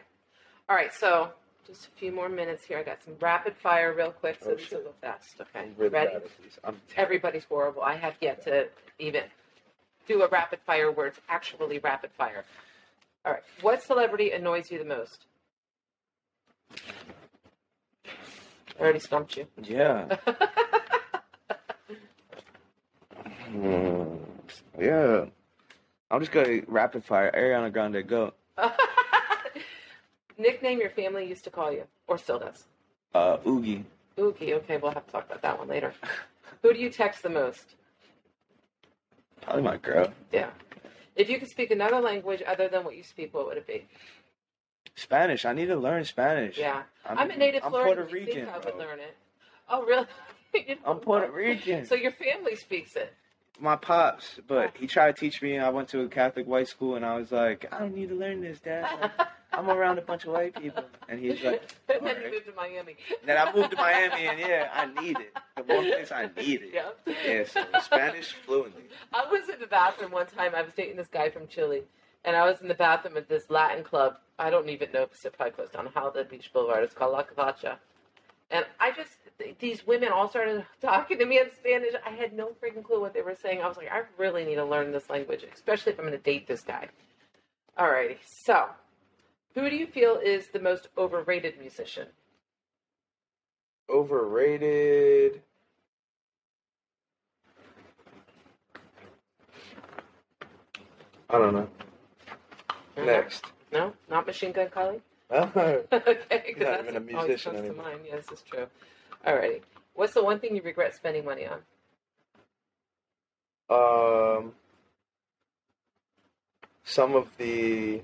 All 0.68 0.76
right, 0.76 0.92
so 0.92 1.30
just 1.66 1.86
a 1.86 1.90
few 1.98 2.12
more 2.12 2.28
minutes 2.28 2.64
here. 2.64 2.78
I 2.78 2.82
got 2.82 3.02
some 3.02 3.14
rapid 3.20 3.56
fire 3.56 3.92
real 3.94 4.10
quick, 4.12 4.38
so 4.42 4.50
Oh, 4.50 4.54
this 4.54 4.66
shit. 4.66 4.78
will 4.78 4.90
go 4.90 4.94
fast. 5.00 5.40
Okay. 5.40 5.68
Really 5.76 5.90
Ready? 5.90 6.08
bad 6.12 6.16
at 6.16 6.42
these. 6.42 6.58
I'm. 6.64 6.80
Everybody's 6.96 7.44
horrible. 7.44 7.82
I 7.82 7.96
have 7.96 8.14
yet 8.20 8.42
to 8.44 8.68
even 8.98 9.22
do 10.06 10.22
a 10.22 10.28
rapid 10.28 10.60
fire 10.66 10.90
where 10.92 11.06
it's 11.06 11.20
actually 11.28 11.78
rapid 11.78 12.10
fire. 12.12 12.44
All 13.24 13.32
right. 13.32 13.42
What 13.62 13.82
celebrity 13.82 14.32
annoys 14.32 14.70
you 14.70 14.78
the 14.78 14.84
most? 14.84 15.24
I 18.78 18.82
already 18.82 18.98
stumped 18.98 19.36
you. 19.36 19.46
Yeah. 19.62 20.16
Hmm. 23.50 24.16
Yeah. 24.80 25.26
I'm 26.10 26.20
just 26.20 26.32
gonna 26.32 26.62
rapid 26.66 27.04
fire. 27.04 27.30
Ariana 27.34 27.72
Grande, 27.72 28.06
go. 28.06 28.32
Nickname 30.38 30.80
your 30.80 30.90
family 30.90 31.26
used 31.26 31.44
to 31.44 31.50
call 31.50 31.72
you, 31.72 31.84
or 32.08 32.18
still 32.18 32.38
does. 32.38 32.64
Uh, 33.14 33.38
Oogie. 33.46 33.84
Ookie. 34.18 34.52
Okay, 34.54 34.76
we'll 34.76 34.90
have 34.92 35.06
to 35.06 35.12
talk 35.12 35.26
about 35.26 35.42
that 35.42 35.58
one 35.58 35.68
later. 35.68 35.92
Who 36.62 36.72
do 36.72 36.80
you 36.80 36.90
text 36.90 37.22
the 37.22 37.30
most? 37.30 37.74
Probably 39.42 39.62
my 39.62 39.76
girl. 39.76 40.12
Yeah. 40.32 40.50
If 41.16 41.28
you 41.28 41.38
could 41.38 41.48
speak 41.48 41.70
another 41.70 42.00
language 42.00 42.42
other 42.46 42.68
than 42.68 42.84
what 42.84 42.96
you 42.96 43.02
speak, 43.04 43.34
what 43.34 43.46
would 43.46 43.56
it 43.56 43.66
be? 43.66 43.86
Spanish. 44.96 45.44
I 45.44 45.52
need 45.52 45.66
to 45.66 45.76
learn 45.76 46.04
Spanish. 46.04 46.58
Yeah. 46.58 46.82
I'm, 47.06 47.18
I'm, 47.18 47.30
a 47.30 47.36
native 47.36 47.62
I'm 47.64 47.70
Floridian. 47.70 47.96
Puerto 47.96 48.10
think 48.12 48.26
Rican. 48.28 48.48
I 48.48 48.58
would 48.58 48.64
bro. 48.64 48.78
learn 48.78 48.98
it. 49.00 49.16
Oh, 49.68 49.84
really? 49.84 50.06
You 50.54 50.76
I'm 50.86 50.98
Puerto. 50.98 51.32
Rican. 51.32 51.84
So 51.84 51.96
your 51.96 52.12
family 52.12 52.54
speaks 52.54 52.94
it. 52.94 53.12
My 53.64 53.76
pops, 53.76 54.38
but 54.46 54.76
he 54.76 54.86
tried 54.86 55.16
to 55.16 55.20
teach 55.20 55.40
me. 55.40 55.58
I 55.58 55.70
went 55.70 55.88
to 55.88 56.02
a 56.02 56.08
Catholic 56.08 56.46
white 56.46 56.68
school, 56.68 56.96
and 56.96 57.04
I 57.04 57.16
was 57.16 57.32
like, 57.32 57.64
I 57.72 57.78
don't 57.78 57.94
need 57.94 58.10
to 58.10 58.14
learn 58.14 58.42
this, 58.42 58.60
Dad. 58.60 59.10
I'm 59.54 59.70
around 59.70 59.96
a 59.96 60.02
bunch 60.02 60.26
of 60.26 60.34
white 60.34 60.54
people, 60.54 60.84
and 61.08 61.18
he's 61.18 61.42
like, 61.42 61.62
and 61.88 62.06
then 62.06 62.16
you 62.22 62.30
moved 62.30 62.44
to 62.44 62.52
Miami. 62.54 62.96
then 63.24 63.38
I 63.38 63.50
moved 63.54 63.70
to 63.70 63.76
Miami, 63.78 64.26
and 64.26 64.38
yeah, 64.38 64.68
I 64.70 65.00
need 65.00 65.16
it. 65.18 65.34
The 65.56 65.62
one 65.62 65.90
place 65.90 66.12
I 66.12 66.28
need 66.36 66.60
it. 66.60 66.74
Yeah. 66.74 67.14
Yeah, 67.26 67.44
so 67.46 67.64
Spanish 67.80 68.34
fluently. 68.44 68.82
I 69.14 69.24
was 69.30 69.48
in 69.48 69.58
the 69.58 69.66
bathroom 69.66 70.10
one 70.10 70.26
time. 70.26 70.54
I 70.54 70.60
was 70.60 70.74
dating 70.76 70.96
this 70.96 71.08
guy 71.08 71.30
from 71.30 71.48
Chile, 71.48 71.84
and 72.26 72.36
I 72.36 72.44
was 72.44 72.60
in 72.60 72.68
the 72.68 72.74
bathroom 72.74 73.16
at 73.16 73.30
this 73.30 73.48
Latin 73.48 73.82
club. 73.82 74.18
I 74.38 74.50
don't 74.50 74.68
even 74.68 74.92
know 74.92 75.04
if 75.04 75.12
it's 75.12 75.26
probably 75.34 75.52
closed 75.52 75.72
down 75.72 75.88
How 75.94 76.10
the 76.10 76.24
Beach 76.24 76.50
Boulevard. 76.52 76.84
It's 76.84 76.92
called 76.92 77.12
La 77.12 77.22
Covacha. 77.22 77.76
And 78.50 78.66
I 78.78 78.90
just, 78.92 79.16
th- 79.38 79.56
these 79.58 79.86
women 79.86 80.10
all 80.12 80.28
started 80.28 80.64
talking 80.80 81.18
to 81.18 81.26
me 81.26 81.38
in 81.38 81.50
Spanish. 81.58 81.94
I 82.06 82.10
had 82.10 82.32
no 82.32 82.48
freaking 82.62 82.84
clue 82.84 83.00
what 83.00 83.14
they 83.14 83.22
were 83.22 83.34
saying. 83.34 83.62
I 83.62 83.68
was 83.68 83.76
like, 83.76 83.90
I 83.90 84.02
really 84.18 84.44
need 84.44 84.56
to 84.56 84.64
learn 84.64 84.92
this 84.92 85.10
language, 85.10 85.44
especially 85.52 85.92
if 85.92 85.98
I'm 85.98 86.06
going 86.06 86.16
to 86.16 86.22
date 86.22 86.46
this 86.46 86.62
guy. 86.62 86.88
Alrighty. 87.78 88.16
So, 88.44 88.66
who 89.54 89.68
do 89.70 89.76
you 89.76 89.86
feel 89.86 90.16
is 90.22 90.48
the 90.48 90.60
most 90.60 90.88
overrated 90.96 91.58
musician? 91.58 92.06
Overrated. 93.90 95.42
I 101.30 101.38
don't 101.38 101.54
know. 101.54 101.68
Next. 102.96 103.44
No? 103.72 103.92
Not 104.08 104.26
Machine 104.26 104.52
Gun 104.52 104.68
Kelly? 104.70 105.00
okay, 105.30 105.82
because 105.90 106.12
Not 106.30 106.56
that's 106.58 106.82
even 106.84 106.96
a 106.96 107.00
musician 107.00 107.52
comes 107.52 107.64
to 107.64 107.68
anymore. 107.70 107.84
mind. 107.86 108.00
Yes, 108.06 108.26
it's 108.30 108.42
true. 108.42 108.66
Alrighty. 109.26 109.62
What's 109.94 110.14
the 110.14 110.22
one 110.24 110.38
thing 110.40 110.56
you 110.56 110.62
regret 110.62 110.94
spending 110.94 111.24
money 111.24 111.46
on? 111.46 111.60
Um, 113.70 114.52
some 116.84 117.14
of 117.14 117.28
the 117.38 118.02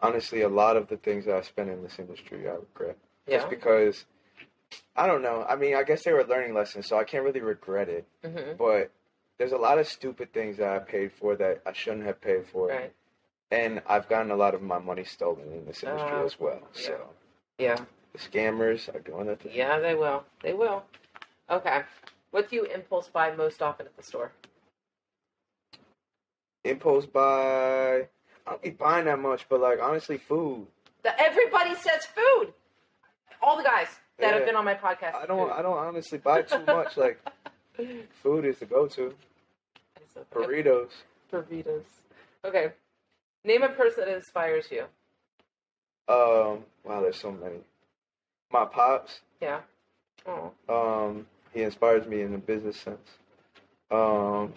honestly 0.00 0.40
a 0.42 0.48
lot 0.48 0.76
of 0.76 0.88
the 0.88 0.96
things 0.96 1.26
that 1.26 1.36
I 1.36 1.42
spent 1.42 1.70
in 1.70 1.82
this 1.82 1.98
industry 1.98 2.48
I 2.48 2.52
regret. 2.54 2.96
Yeah. 3.26 3.38
Just 3.38 3.50
because 3.50 4.04
I 4.96 5.06
don't 5.06 5.22
know. 5.22 5.44
I 5.48 5.54
mean, 5.56 5.76
I 5.76 5.84
guess 5.84 6.02
they 6.04 6.12
were 6.12 6.24
learning 6.24 6.54
lessons, 6.54 6.88
so 6.88 6.98
I 6.98 7.04
can't 7.04 7.24
really 7.24 7.40
regret 7.40 7.88
it. 7.88 8.06
hmm 8.24 8.52
But 8.58 8.90
there's 9.38 9.52
a 9.52 9.56
lot 9.58 9.78
of 9.78 9.86
stupid 9.86 10.32
things 10.32 10.56
that 10.56 10.68
I 10.68 10.78
paid 10.80 11.12
for 11.12 11.36
that 11.36 11.62
I 11.66 11.72
shouldn't 11.72 12.04
have 12.06 12.20
paid 12.20 12.46
for. 12.46 12.68
Right. 12.68 12.92
And 13.50 13.82
I've 13.86 14.08
gotten 14.08 14.30
a 14.30 14.36
lot 14.36 14.54
of 14.54 14.62
my 14.62 14.78
money 14.78 15.04
stolen 15.04 15.52
in 15.52 15.66
this 15.66 15.82
industry 15.84 16.10
Oh, 16.14 16.24
as 16.24 16.40
well. 16.40 16.60
yeah. 16.74 16.80
So 16.86 17.08
Yeah. 17.58 17.76
The 18.12 18.18
scammers 18.18 18.94
are 18.94 19.00
doing 19.00 19.28
it. 19.28 19.40
Yeah, 19.52 19.78
they 19.78 19.94
will. 19.94 20.24
They 20.42 20.52
will. 20.52 20.84
Okay. 21.50 21.82
What 22.30 22.50
do 22.50 22.56
you 22.56 22.64
impulse 22.64 23.08
buy 23.08 23.34
most 23.34 23.62
often 23.62 23.86
at 23.86 23.96
the 23.96 24.02
store? 24.02 24.32
Impulse 26.64 27.06
buy. 27.06 28.08
I 28.46 28.50
don't 28.50 28.62
be 28.62 28.70
buying 28.70 29.06
that 29.06 29.18
much, 29.18 29.46
but 29.48 29.60
like 29.60 29.78
honestly, 29.80 30.18
food. 30.18 30.66
The, 31.02 31.18
everybody 31.20 31.74
says 31.74 32.06
food. 32.14 32.52
All 33.40 33.56
the 33.56 33.64
guys 33.64 33.88
that 34.18 34.34
have 34.34 34.46
been 34.46 34.56
on 34.56 34.64
my 34.64 34.74
podcast. 34.74 35.14
I 35.14 35.26
don't. 35.26 35.50
I 35.50 35.62
don't 35.62 35.76
honestly 35.76 36.18
buy 36.18 36.42
too 36.42 36.64
much. 36.66 36.96
Like 36.96 37.20
food 38.22 38.44
is 38.44 38.58
the 38.58 38.66
go-to. 38.66 39.14
Burritos. 40.32 40.90
Burritos. 41.32 41.84
Okay. 42.44 42.72
Name 43.44 43.62
a 43.62 43.68
person 43.70 44.04
that 44.04 44.14
inspires 44.14 44.66
you. 44.70 44.84
Um. 46.08 46.64
Wow, 46.84 47.00
there's 47.00 47.18
so 47.18 47.32
many. 47.32 47.58
My 48.52 48.64
pops. 48.66 49.20
Yeah. 49.40 49.60
Oh. 50.26 50.52
Um. 50.68 51.26
He 51.52 51.62
inspires 51.62 52.06
me 52.06 52.22
in 52.22 52.34
a 52.34 52.38
business 52.38 52.76
sense. 52.76 53.08
Um. 53.90 54.52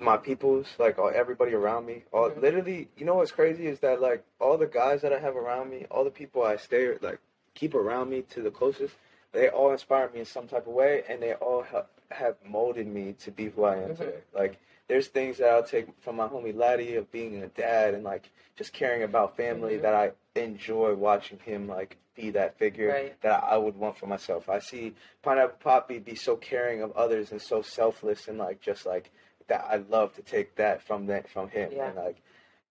My 0.00 0.16
peoples, 0.16 0.66
like 0.78 0.96
all, 0.98 1.10
everybody 1.12 1.54
around 1.54 1.84
me, 1.86 2.04
all 2.12 2.30
Mhm. 2.30 2.40
literally. 2.40 2.88
You 2.96 3.04
know 3.04 3.16
what's 3.16 3.32
crazy 3.32 3.66
is 3.66 3.80
that 3.80 4.00
like 4.00 4.22
all 4.40 4.56
the 4.56 4.66
guys 4.66 5.02
that 5.02 5.12
I 5.12 5.18
have 5.18 5.36
around 5.36 5.70
me, 5.70 5.86
all 5.90 6.04
the 6.04 6.10
people 6.10 6.42
I 6.44 6.56
stay 6.56 6.96
like 7.00 7.18
keep 7.54 7.74
around 7.74 8.08
me 8.10 8.22
to 8.30 8.40
the 8.42 8.50
closest, 8.50 8.94
they 9.32 9.48
all 9.48 9.72
inspire 9.72 10.08
me 10.10 10.20
in 10.20 10.24
some 10.26 10.46
type 10.46 10.68
of 10.68 10.72
way, 10.72 11.02
and 11.08 11.20
they 11.20 11.34
all 11.34 11.64
ha- 11.64 11.86
have 12.10 12.36
molded 12.44 12.86
me 12.86 13.14
to 13.14 13.32
be 13.32 13.48
who 13.48 13.64
I 13.64 13.76
am 13.78 13.90
Mhm. 13.90 13.98
today. 13.98 14.20
Like 14.32 14.56
there's 14.86 15.08
things 15.08 15.38
that 15.38 15.50
I'll 15.50 15.64
take 15.64 15.88
from 16.00 16.14
my 16.16 16.28
homie 16.28 16.54
Laddie 16.54 16.94
of 16.94 17.10
being 17.10 17.42
a 17.42 17.48
dad 17.48 17.94
and 17.94 18.04
like 18.04 18.30
just 18.56 18.72
caring 18.72 19.02
about 19.02 19.36
family 19.36 19.78
Mhm. 19.78 19.82
that 19.82 19.94
I 19.94 20.12
enjoy 20.42 20.94
watching 20.94 21.38
him 21.40 21.66
like 21.68 21.96
be 22.14 22.30
that 22.30 22.58
figure 22.58 22.88
Right. 22.90 23.20
that 23.22 23.44
I 23.44 23.56
would 23.56 23.76
want 23.76 23.96
for 23.96 24.06
myself. 24.06 24.48
I 24.48 24.58
see 24.58 24.94
Pineapple 25.22 25.58
Poppy 25.60 25.98
be 25.98 26.14
so 26.14 26.36
caring 26.36 26.82
of 26.82 26.92
others 26.96 27.30
and 27.32 27.40
so 27.40 27.62
selfless 27.62 28.28
and 28.28 28.38
like 28.38 28.60
just 28.60 28.86
like 28.86 29.10
that. 29.48 29.64
I 29.68 29.76
love 29.76 30.14
to 30.16 30.22
take 30.22 30.54
that 30.56 30.82
from 30.82 31.06
that 31.06 31.28
from 31.28 31.48
him 31.48 31.70
Yeah. 31.72 31.88
and 31.88 31.96
like 31.96 32.22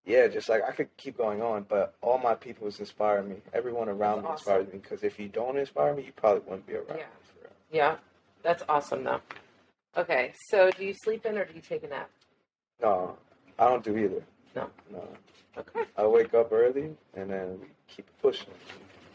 yeah, 0.05 0.27
just 0.27 0.47
like 0.47 0.61
I 0.67 0.71
could 0.71 0.87
keep 0.95 1.17
going 1.17 1.41
on, 1.41 1.65
but 1.67 1.93
all 2.01 2.17
my 2.17 2.33
peoples 2.33 2.79
inspire 2.79 3.21
me. 3.23 3.37
Everyone 3.53 3.89
around 3.89 4.23
That's 4.23 4.27
me 4.27 4.31
inspires 4.33 4.67
me 4.73 4.79
because 4.79 5.03
if 5.03 5.19
you 5.19 5.27
don't 5.27 5.57
inspire 5.57 5.93
me, 5.93 6.03
you 6.03 6.13
probably 6.13 6.41
wouldn't 6.47 6.65
be 6.65 6.75
around. 6.75 6.87
Yeah. 6.89 6.95
me 6.95 7.01
for 7.23 7.41
real. 7.41 7.51
Yeah. 7.71 7.95
That's 8.41 8.63
awesome, 8.69 9.03
though. 9.03 9.19
Okay. 9.97 10.31
So, 10.49 10.69
do 10.71 10.85
you 10.85 10.93
sleep 10.93 11.25
in 11.25 11.37
or 11.37 11.43
do 11.43 11.53
you 11.53 11.59
take 11.61 11.83
a 11.83 11.87
nap? 11.87 12.09
No, 12.81 13.17
I 13.59 13.67
don't 13.67 13.83
do 13.83 13.97
either. 13.97 14.23
No. 14.55 14.69
No. 14.91 15.03
I 15.97 16.05
wake 16.05 16.33
up 16.33 16.51
early 16.51 16.91
and 17.15 17.29
then 17.29 17.59
keep 17.87 18.05
pushing. 18.21 18.49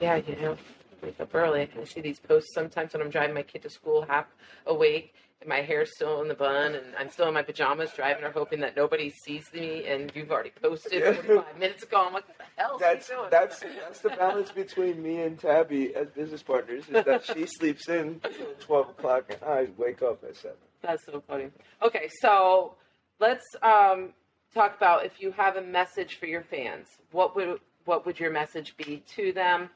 Yeah, 0.00 0.16
you 0.16 0.36
know, 0.36 0.56
wake 1.02 1.20
up 1.20 1.34
early. 1.34 1.68
I 1.80 1.84
see 1.84 2.00
these 2.00 2.18
posts 2.18 2.54
sometimes 2.54 2.92
when 2.92 3.02
I'm 3.02 3.10
driving 3.10 3.34
my 3.34 3.42
kid 3.42 3.62
to 3.62 3.70
school 3.70 4.02
half 4.08 4.26
awake 4.66 5.14
and 5.40 5.48
my 5.48 5.60
hair's 5.60 5.94
still 5.94 6.22
in 6.22 6.28
the 6.28 6.34
bun 6.34 6.74
and 6.74 6.84
I'm 6.98 7.08
still 7.10 7.28
in 7.28 7.34
my 7.34 7.42
pajamas 7.42 7.90
driving 7.94 8.22
her 8.22 8.30
hoping 8.30 8.60
that 8.60 8.76
nobody 8.76 9.10
sees 9.24 9.44
me 9.52 9.86
and 9.86 10.10
you've 10.14 10.30
already 10.30 10.52
posted 10.62 10.92
Yeah. 11.02 11.12
45 11.14 11.58
minutes 11.58 11.82
ago. 11.82 12.04
I'm 12.06 12.12
like, 12.14 12.26
what 12.28 12.38
the 12.38 12.44
hell 12.62 12.78
That's 12.78 13.10
are 13.10 13.14
you 13.14 13.18
doing? 13.20 13.28
that's 13.30 13.60
that's 13.60 14.00
the 14.00 14.10
balance 14.10 14.50
between 14.52 15.02
me 15.02 15.20
and 15.22 15.38
Tabby 15.38 15.94
as 15.94 16.08
business 16.08 16.42
partners 16.42 16.84
is 16.88 17.04
that 17.04 17.24
she 17.24 17.46
sleeps 17.58 17.88
in 17.88 18.20
till 18.36 18.46
twelve 18.60 18.88
o'clock 18.90 19.24
and 19.30 19.42
I 19.48 19.68
wake 19.76 20.02
up 20.02 20.22
at 20.24 20.36
seven. 20.36 20.56
That's 20.82 21.04
so 21.06 21.22
funny. 21.28 21.48
Okay, 21.80 22.08
so 22.20 22.74
let's 23.20 23.44
um, 23.62 24.12
talk 24.54 24.76
about 24.76 25.04
if 25.04 25.20
you 25.20 25.32
have 25.32 25.56
a 25.56 25.62
message 25.62 26.18
for 26.18 26.26
your 26.26 26.42
fans. 26.42 26.86
What 27.10 27.34
would 27.36 27.60
what 27.84 28.06
would 28.06 28.20
your 28.20 28.30
message 28.30 28.76
be 28.76 29.02
to 29.16 29.32
them, 29.32 29.68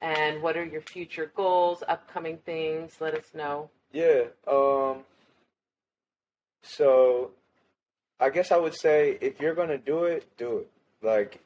and 0.00 0.42
what 0.42 0.56
are 0.56 0.64
your 0.64 0.82
future 0.82 1.32
goals, 1.34 1.82
upcoming 1.88 2.38
things? 2.44 2.96
Let 3.00 3.14
us 3.14 3.26
know. 3.34 3.70
Yeah. 3.92 4.24
Um. 4.46 4.98
So, 6.62 7.30
I 8.18 8.30
guess 8.30 8.50
I 8.50 8.56
would 8.56 8.74
say 8.74 9.18
if 9.20 9.40
you're 9.40 9.54
gonna 9.54 9.78
do 9.78 10.04
it, 10.04 10.26
do 10.36 10.58
it. 10.58 10.70
Like, 11.02 11.40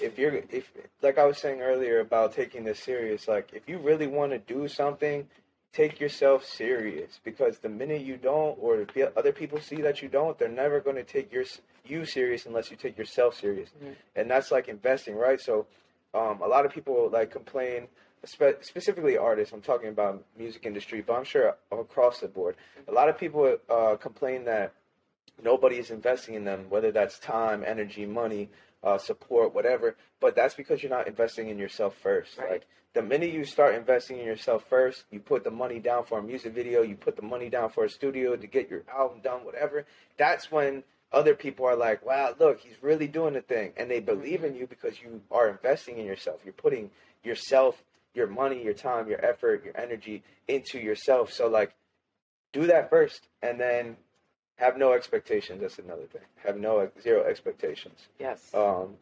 if 0.00 0.18
you're 0.18 0.34
if 0.50 0.70
like 1.02 1.18
I 1.18 1.24
was 1.26 1.38
saying 1.38 1.60
earlier 1.60 2.00
about 2.00 2.34
taking 2.34 2.64
this 2.64 2.80
serious, 2.80 3.28
like 3.28 3.50
if 3.52 3.68
you 3.68 3.78
really 3.78 4.06
want 4.06 4.32
to 4.32 4.38
do 4.38 4.68
something, 4.68 5.28
take 5.72 6.00
yourself 6.00 6.44
serious 6.44 7.18
because 7.24 7.58
the 7.58 7.68
minute 7.68 8.02
you 8.02 8.16
don't, 8.16 8.58
or 8.60 8.80
if 8.82 9.16
other 9.16 9.32
people 9.32 9.58
see 9.60 9.76
that 9.76 10.02
you 10.02 10.08
don't, 10.08 10.38
they're 10.38 10.48
never 10.48 10.80
gonna 10.80 11.02
take 11.02 11.32
your 11.32 11.44
you 11.84 12.04
serious 12.04 12.46
unless 12.46 12.70
you 12.70 12.76
take 12.76 12.96
yourself 12.96 13.34
serious, 13.38 13.70
Mhm. 13.82 13.94
and 14.16 14.30
that's 14.30 14.50
like 14.50 14.68
investing, 14.68 15.16
right? 15.16 15.40
So, 15.40 15.66
um, 16.14 16.40
a 16.42 16.46
lot 16.46 16.64
of 16.66 16.72
people 16.72 17.08
like 17.10 17.30
complain 17.30 17.88
spe- 18.24 18.60
specifically 18.62 19.16
artists. 19.16 19.52
I'm 19.52 19.62
talking 19.62 19.88
about 19.88 20.22
music 20.36 20.64
industry, 20.66 21.00
but 21.00 21.14
I'm 21.14 21.24
sure 21.24 21.56
across 21.72 22.20
the 22.20 22.28
board, 22.28 22.56
a 22.86 22.92
lot 22.92 23.08
of 23.08 23.18
people 23.18 23.58
uh, 23.68 23.96
complain 23.96 24.44
that 24.44 24.74
nobody 25.42 25.78
is 25.78 25.90
investing 25.90 26.34
in 26.34 26.44
them, 26.44 26.66
whether 26.68 26.92
that's 26.92 27.18
time, 27.18 27.64
energy, 27.66 28.06
money, 28.06 28.50
uh, 28.82 28.98
support, 28.98 29.54
whatever. 29.54 29.96
But 30.20 30.34
that's 30.34 30.54
because 30.54 30.82
you're 30.82 30.90
not 30.90 31.08
investing 31.08 31.48
in 31.48 31.58
yourself 31.58 31.96
first. 32.02 32.38
Right. 32.38 32.50
Like 32.50 32.66
the 32.94 33.02
minute 33.02 33.32
you 33.32 33.44
start 33.44 33.74
investing 33.74 34.18
in 34.18 34.26
yourself 34.26 34.64
first, 34.68 35.04
you 35.10 35.20
put 35.20 35.44
the 35.44 35.50
money 35.50 35.78
down 35.78 36.04
for 36.04 36.18
a 36.18 36.22
music 36.22 36.52
video, 36.52 36.82
you 36.82 36.96
put 36.96 37.16
the 37.16 37.22
money 37.22 37.48
down 37.48 37.70
for 37.70 37.84
a 37.84 37.90
studio 37.90 38.36
to 38.36 38.46
get 38.46 38.70
your 38.70 38.82
album 38.92 39.20
done, 39.22 39.44
whatever. 39.44 39.86
That's 40.18 40.50
when 40.50 40.84
other 41.10 41.34
people 41.34 41.66
are 41.66 41.76
like, 41.76 42.04
"Wow, 42.04 42.34
look, 42.38 42.60
he's 42.60 42.82
really 42.82 43.06
doing 43.06 43.34
the 43.34 43.42
thing," 43.42 43.72
and 43.76 43.90
they 43.90 44.00
believe 44.00 44.44
in 44.44 44.54
you 44.54 44.66
because 44.66 45.00
you 45.00 45.22
are 45.30 45.48
investing 45.48 45.98
in 45.98 46.06
yourself. 46.06 46.40
You're 46.44 46.54
putting 46.54 46.90
yourself, 47.22 47.82
your 48.14 48.26
money, 48.26 48.62
your 48.62 48.74
time, 48.74 49.08
your 49.08 49.24
effort, 49.24 49.64
your 49.64 49.78
energy 49.78 50.22
into 50.48 50.78
yourself. 50.78 51.32
So 51.32 51.48
like, 51.48 51.74
do 52.52 52.66
that 52.66 52.90
first, 52.90 53.28
and 53.42 53.58
then 53.58 53.96
have 54.56 54.76
no 54.76 54.92
expectations. 54.92 55.60
That's 55.60 55.78
another 55.78 56.06
thing. 56.06 56.22
Have 56.44 56.58
no 56.58 56.88
zero 57.02 57.24
expectations. 57.24 58.08
Yes. 58.18 58.50
Um, 58.54 58.94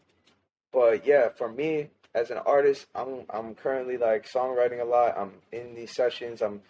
but 0.73 1.07
yeah, 1.07 1.29
for 1.31 1.51
me 1.51 1.89
as 2.15 2.31
an 2.31 2.39
artist, 2.39 2.87
I'm 2.95 3.25
I'm 3.31 3.55
currently 3.55 3.97
like 3.97 4.29
songwriting 4.29 4.81
a 4.81 4.85
lot. 4.85 5.17
I'm 5.19 5.33
in 5.53 5.75
these 5.75 5.95
sessions. 5.95 6.43
I'm 6.43 6.63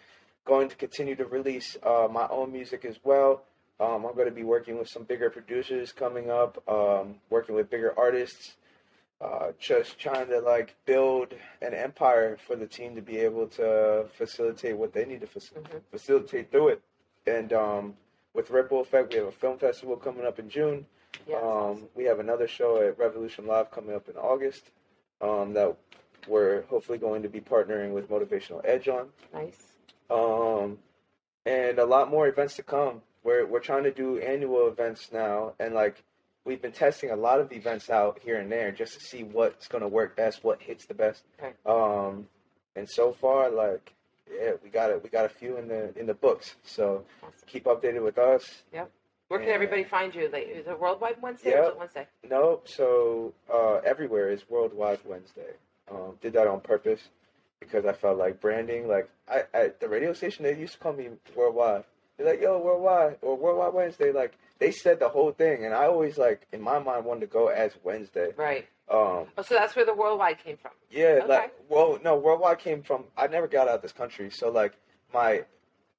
going 0.45 0.69
to 0.69 0.75
continue 0.75 1.15
to 1.15 1.25
release 1.25 1.77
uh, 1.83 2.07
my 2.11 2.27
own 2.29 2.51
music 2.51 2.83
as 2.85 2.97
well. 3.03 3.43
Um, 3.79 4.05
I'm 4.05 4.13
going 4.15 4.27
to 4.27 4.33
be 4.35 4.43
working 4.43 4.77
with 4.77 4.89
some 4.89 5.03
bigger 5.03 5.29
producers 5.29 5.91
coming 5.91 6.29
up. 6.29 6.61
Um, 6.67 7.15
working 7.29 7.55
with 7.55 7.69
bigger 7.69 7.93
artists. 7.97 8.55
Uh, 9.19 9.51
just 9.59 9.99
trying 9.99 10.25
to 10.27 10.39
like 10.39 10.73
build 10.87 11.35
an 11.61 11.75
empire 11.75 12.37
for 12.47 12.55
the 12.55 12.65
team 12.65 12.95
to 12.95 13.03
be 13.03 13.17
able 13.17 13.45
to 13.45 14.03
facilitate 14.17 14.75
what 14.75 14.93
they 14.93 15.05
need 15.05 15.21
to 15.21 15.27
faci- 15.27 15.53
Mhm. 15.53 15.81
facilitate 15.91 16.49
through 16.49 16.69
it. 16.69 16.81
And 17.27 17.53
um, 17.53 17.97
with 18.33 18.49
Ripple 18.49 18.81
Effect, 18.81 19.13
we 19.13 19.19
have 19.19 19.27
a 19.27 19.31
film 19.31 19.57
festival 19.57 19.95
coming 19.97 20.25
up 20.25 20.39
in 20.39 20.49
June. 20.49 20.85
yeah, 21.27 21.37
Um, 21.37 21.43
awesome. 21.43 21.89
We 21.95 22.05
have 22.05 22.19
another 22.19 22.47
show 22.47 22.81
at 22.81 22.97
Revolution 22.97 23.45
Live 23.47 23.71
coming 23.71 23.95
up 23.95 24.07
in 24.09 24.15
August 24.15 24.63
um, 25.21 25.53
that 25.53 25.75
we're 26.27 26.61
hopefully 26.63 26.97
going 26.97 27.23
to 27.23 27.29
be 27.29 27.41
partnering 27.41 27.91
with 27.91 28.09
Motivational 28.09 28.61
Edge 28.63 28.87
on. 28.87 29.07
Nice. 29.33 29.57
Um, 30.09 30.77
and 31.45 31.79
a 31.79 31.85
lot 31.85 32.09
more 32.09 32.27
events 32.27 32.55
to 32.57 32.63
come. 32.63 33.01
We're, 33.23 33.45
we're 33.45 33.59
trying 33.59 33.83
to 33.83 33.91
do 33.91 34.19
annual 34.19 34.67
events 34.67 35.09
now, 35.11 35.53
and 35.59 35.73
like 35.73 36.03
we've 36.45 36.61
been 36.61 36.71
testing 36.71 37.11
a 37.11 37.15
lot 37.15 37.39
of 37.39 37.51
events 37.51 37.89
out 37.89 38.19
here 38.23 38.37
and 38.37 38.51
there 38.51 38.71
just 38.71 38.93
to 38.93 38.99
see 38.99 39.23
what's 39.23 39.67
going 39.67 39.81
to 39.83 39.87
work 39.87 40.15
best, 40.15 40.43
what 40.43 40.61
hits 40.61 40.85
the 40.85 40.93
best. 40.93 41.23
Okay. 41.39 41.53
Um, 41.65 42.27
and 42.75 42.89
so 42.89 43.13
far, 43.13 43.51
like, 43.51 43.93
yeah, 44.29 44.51
we 44.63 44.69
got 44.69 44.89
it. 44.89 45.01
We 45.03 45.09
got 45.09 45.25
a 45.25 45.29
few 45.29 45.57
in 45.57 45.67
the 45.67 45.97
in 45.97 46.05
the 46.05 46.13
books. 46.13 46.55
So 46.63 47.03
Awesome. 47.23 47.33
keep 47.47 47.65
updated 47.65 48.03
with 48.03 48.17
us. 48.17 48.63
Yep. 48.73 48.91
Where 49.27 49.39
can 49.39 49.47
Yeah. 49.49 49.55
everybody 49.55 49.83
find 49.85 50.13
you? 50.13 50.29
Like, 50.31 50.47
is 50.49 50.67
it 50.67 50.77
Worldwide 50.79 51.21
Wednesday 51.21 51.53
or 51.57 51.63
is 51.63 51.67
it 51.69 51.77
Wednesday? 51.77 52.07
Nope. 52.29 52.67
So 52.67 53.33
uh, 53.51 53.75
everywhere 53.85 54.29
is 54.29 54.49
Worldwide 54.49 54.99
Wednesday. 55.05 55.53
Um, 55.89 56.17
did 56.21 56.33
that 56.33 56.47
on 56.47 56.59
purpose 56.61 57.01
because 57.59 57.85
I 57.85 57.93
felt 57.93 58.17
like 58.17 58.41
branding. 58.41 58.87
Like 58.87 59.09
I 59.29 59.43
at 59.53 59.79
the 59.79 59.87
radio 59.87 60.13
station, 60.13 60.43
they 60.43 60.57
used 60.57 60.73
to 60.73 60.79
call 60.79 60.93
me 60.93 61.09
Worldwide. 61.35 61.83
They're 62.17 62.27
like, 62.27 62.41
"Yo, 62.41 62.59
Worldwide" 62.59 63.17
or 63.21 63.35
"Worldwide 63.37 63.73
Wednesday." 63.73 64.11
Like 64.11 64.33
they 64.59 64.71
said 64.71 64.99
the 64.99 65.09
whole 65.09 65.31
thing, 65.31 65.65
and 65.65 65.73
I 65.73 65.85
always 65.85 66.17
like 66.17 66.45
in 66.51 66.61
my 66.61 66.77
mind 66.79 67.05
wanted 67.05 67.21
to 67.21 67.27
go 67.27 67.47
as 67.47 67.71
Wednesday. 67.83 68.31
Right. 68.37 68.67
Um, 68.89 69.27
Oh, 69.37 69.41
so 69.43 69.55
that's 69.55 69.75
where 69.75 69.85
the 69.85 69.93
Worldwide 69.93 70.39
came 70.43 70.57
from. 70.57 70.71
yeah, 70.89 71.19
Okay. 71.23 71.27
like 71.27 71.53
well, 71.69 71.99
no, 72.03 72.17
Worldwide 72.17 72.59
came 72.59 72.83
from. 72.83 73.05
I 73.17 73.27
never 73.27 73.47
got 73.47 73.67
out 73.67 73.75
of 73.75 73.81
this 73.81 73.91
country, 73.93 74.29
so 74.29 74.49
like 74.49 74.73
my 75.13 75.45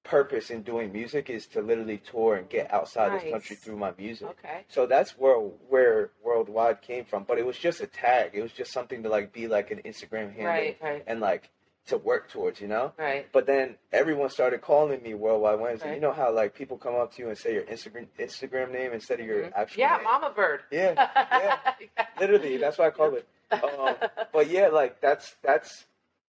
purpose 0.04 0.50
in 0.50 0.62
doing 0.62 0.92
music 0.92 1.30
is 1.30 1.46
to 1.46 1.62
literally 1.62 1.96
tour 1.98 2.34
and 2.34 2.48
get 2.48 2.72
outside 2.72 3.12
Nice. 3.12 3.22
this 3.22 3.30
country 3.30 3.56
through 3.56 3.76
my 3.76 3.92
music. 3.96 4.28
Okay. 4.30 4.64
So 4.68 4.84
that's 4.86 5.12
where 5.12 5.36
where 5.38 6.10
worldwide 6.24 6.82
came 6.82 7.04
from. 7.04 7.22
But 7.24 7.38
it 7.38 7.46
was 7.46 7.56
just 7.56 7.80
a 7.80 7.86
tag. 7.86 8.32
It 8.34 8.42
was 8.42 8.52
just 8.52 8.72
something 8.72 9.02
to 9.04 9.08
like 9.08 9.32
be 9.32 9.46
like 9.48 9.70
an 9.70 9.80
Instagram 9.84 10.32
handle 10.34 10.46
Right, 10.46 10.76
right, 10.82 11.04
and 11.06 11.20
like 11.20 11.48
to 11.86 11.98
work 11.98 12.30
towards, 12.30 12.60
you 12.60 12.68
know. 12.68 12.92
right. 12.96 13.26
But 13.32 13.46
then 13.46 13.76
everyone 13.92 14.30
started 14.30 14.60
calling 14.60 15.02
me 15.02 15.14
Worldwide 15.14 15.58
Wednesday. 15.60 15.88
Right. 15.88 15.94
You 15.96 16.00
know 16.00 16.12
how 16.12 16.32
like 16.32 16.54
people 16.54 16.76
come 16.78 16.94
up 16.94 17.12
to 17.14 17.22
you 17.22 17.28
and 17.28 17.36
say 17.36 17.54
your 17.54 17.64
Instagram 17.64 18.06
Instagram 18.18 18.72
name 18.72 18.92
instead 18.92 19.18
of 19.20 19.26
your 19.26 19.42
Mhm. 19.44 19.52
actual 19.56 19.80
Yeah, 19.80 19.96
name. 19.96 20.04
Mama 20.04 20.30
Bird. 20.34 20.60
Yeah, 20.70 20.94
yeah. 20.96 22.06
Literally, 22.20 22.56
that's 22.56 22.78
what 22.78 22.86
I 22.86 22.90
call 22.90 23.14
it. 23.16 23.26
Um, 23.50 23.96
but 24.32 24.48
yeah, 24.48 24.68
like 24.68 25.00
that's 25.00 25.34
that's 25.42 25.84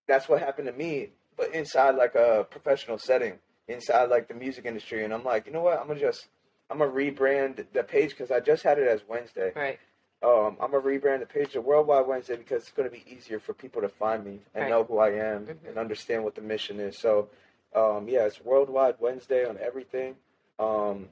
that's 0.08 0.28
what 0.28 0.40
happened 0.42 0.68
to 0.68 0.74
me. 0.74 1.10
But 1.38 1.54
inside 1.54 1.92
like 1.96 2.16
a 2.16 2.46
professional 2.50 2.98
setting, 2.98 3.40
inside 3.68 4.10
like 4.10 4.28
the 4.28 4.34
music 4.34 4.66
industry, 4.66 5.04
and 5.04 5.14
I'm 5.14 5.24
like, 5.24 5.46
you 5.46 5.54
know 5.54 5.62
what? 5.62 5.80
I'm 5.80 5.88
gonna 5.88 6.00
just 6.00 6.28
I'm 6.72 6.80
gonna 6.80 6.92
rebrand 6.92 7.64
the 7.74 7.84
page 7.84 8.10
because 8.12 8.32
I 8.32 8.40
just 8.40 8.64
had 8.64 8.80
it 8.80 8.88
as 8.88 9.02
Wednesday. 9.08 9.52
right. 9.56 9.80
Um, 10.24 10.58
I'm 10.62 10.72
gonna 10.72 10.84
rebrand 10.84 11.20
the 11.20 11.26
page 11.26 11.52
to 11.54 11.62
Worldwide 11.62 12.08
Wednesday 12.08 12.36
because 12.38 12.62
it's 12.64 12.72
gonna 12.72 12.90
be 12.90 13.04
easier 13.08 13.40
for 13.40 13.54
people 13.54 13.82
to 13.82 13.90
find 13.90 14.24
me 14.26 14.40
and 14.56 14.64
Right. 14.64 14.70
know 14.70 14.84
who 14.86 14.98
I 15.00 15.10
am 15.12 15.46
Mhm. 15.48 15.68
and 15.68 15.78
understand 15.78 16.24
what 16.24 16.34
the 16.36 16.42
mission 16.42 16.80
is. 16.80 16.98
So, 16.98 17.30
um, 17.76 18.08
yeah, 18.08 18.26
it's 18.26 18.40
Worldwide 18.42 18.96
Wednesday 19.00 19.46
on 19.46 19.58
everything. 19.60 20.16
Um, 20.60 21.10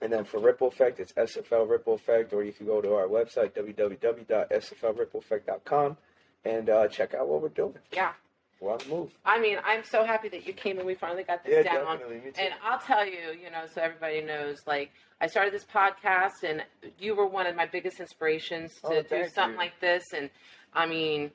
and 0.00 0.12
then 0.12 0.24
for 0.24 0.40
Ripple 0.40 0.66
Effect, 0.68 0.98
it's 0.98 1.12
SFL 1.16 1.66
Ripple 1.66 1.94
Effect, 1.94 2.32
or 2.32 2.42
you 2.42 2.52
can 2.52 2.66
go 2.66 2.80
to 2.80 2.94
our 2.94 3.06
website 3.06 3.52
www.sflrippleeffect.com 3.52 5.96
and 6.44 6.70
uh, 6.70 6.88
check 6.88 7.14
out 7.14 7.28
what 7.28 7.42
we're 7.42 7.48
doing. 7.48 7.78
Yeah. 7.92 8.12
We're 8.60 8.72
on 8.72 8.78
the 8.78 8.86
move. 8.88 9.10
I 9.24 9.38
mean, 9.38 9.58
I'm 9.64 9.84
so 9.84 10.04
happy 10.04 10.28
that 10.30 10.46
you 10.46 10.52
came 10.52 10.78
and 10.78 10.86
we 10.86 10.94
finally 10.94 11.22
got 11.22 11.44
this 11.44 11.64
Yeah, 11.64 11.74
down. 11.74 11.98
definitely. 11.98 12.16
Me 12.24 12.30
too. 12.32 12.40
And 12.42 12.54
I'll 12.64 12.80
tell 12.80 13.06
you, 13.06 13.32
you 13.40 13.50
know, 13.50 13.64
so 13.72 13.80
everybody 13.80 14.20
knows, 14.20 14.58
like, 14.66 14.90
I 15.20 15.26
started 15.28 15.52
this 15.52 15.64
podcast, 15.64 16.42
and 16.44 16.62
you 16.98 17.14
were 17.14 17.26
one 17.26 17.46
of 17.46 17.54
my 17.56 17.66
biggest 17.66 18.00
inspirations 18.00 18.74
to 18.82 18.98
Oh, 18.98 19.02
do 19.02 19.28
something 19.28 19.52
you. 19.52 19.58
like 19.58 19.78
this. 19.80 20.12
And 20.12 20.28
I 20.74 20.86
mean, 20.86 21.30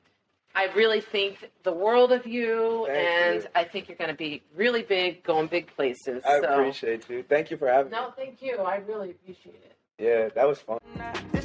I 0.54 0.66
really 0.74 1.00
think 1.00 1.50
the 1.64 1.72
world 1.72 2.12
of 2.12 2.26
you, 2.26 2.84
Thank 2.88 3.08
and 3.08 3.42
you. 3.42 3.48
I 3.54 3.64
think 3.64 3.88
you're 3.88 3.96
going 3.98 4.10
to 4.10 4.16
be 4.16 4.42
really 4.54 4.82
big, 4.82 5.22
going 5.24 5.46
big 5.48 5.66
places. 5.74 6.22
I 6.26 6.40
so. 6.40 6.46
appreciate 6.46 7.08
you. 7.08 7.22
Thank 7.28 7.50
you 7.50 7.56
for 7.56 7.68
having 7.68 7.90
me. 7.90 7.96
No, 7.98 8.10
thank 8.16 8.40
you. 8.42 8.58
I 8.58 8.76
really 8.86 9.10
appreciate 9.10 9.62
it. 9.64 9.76
Yeah, 9.98 10.28
that 10.34 10.46
was 10.46 10.58
fun. 10.60 10.78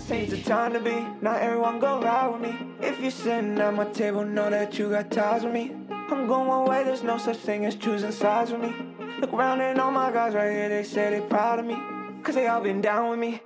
This 0.10 0.18
ain't 0.18 0.30
the 0.32 0.42
time 0.42 0.74
to 0.74 0.80
be. 0.80 1.06
Not 1.22 1.40
everyone 1.40 1.80
go 1.80 2.02
ride 2.02 2.30
with 2.30 2.42
me. 2.42 2.58
If 2.82 3.00
you're 3.00 3.12
sitting 3.12 3.60
at 3.60 3.76
my 3.76 3.86
table, 3.92 4.26
know 4.26 4.50
that 4.50 4.80
you 4.80 4.90
got 4.90 5.12
ties 5.12 5.44
with 5.44 5.54
me. 5.54 5.72
I'm 5.92 6.26
going 6.26 6.48
one 6.48 6.68
way, 6.68 6.84
there's 6.84 7.04
no 7.04 7.20
such 7.20 7.38
thing 7.38 7.68
as 7.68 7.76
choosing 7.76 8.12
sides 8.12 8.50
with 8.50 8.62
me. 8.62 8.74
Look 9.20 9.32
around 9.32 9.62
and 9.62 9.80
all 9.80 9.92
my 9.92 10.12
guys 10.12 10.34
right 10.34 10.50
here, 10.50 10.68
they 10.68 10.82
say 10.82 11.12
they 11.12 11.22
proud 11.28 11.60
of 11.60 11.66
me. 11.68 11.78
Cause 12.24 12.34
they 12.34 12.48
all 12.48 12.60
been 12.60 12.82
down 12.82 13.12
with 13.12 13.20
me. 13.20 13.40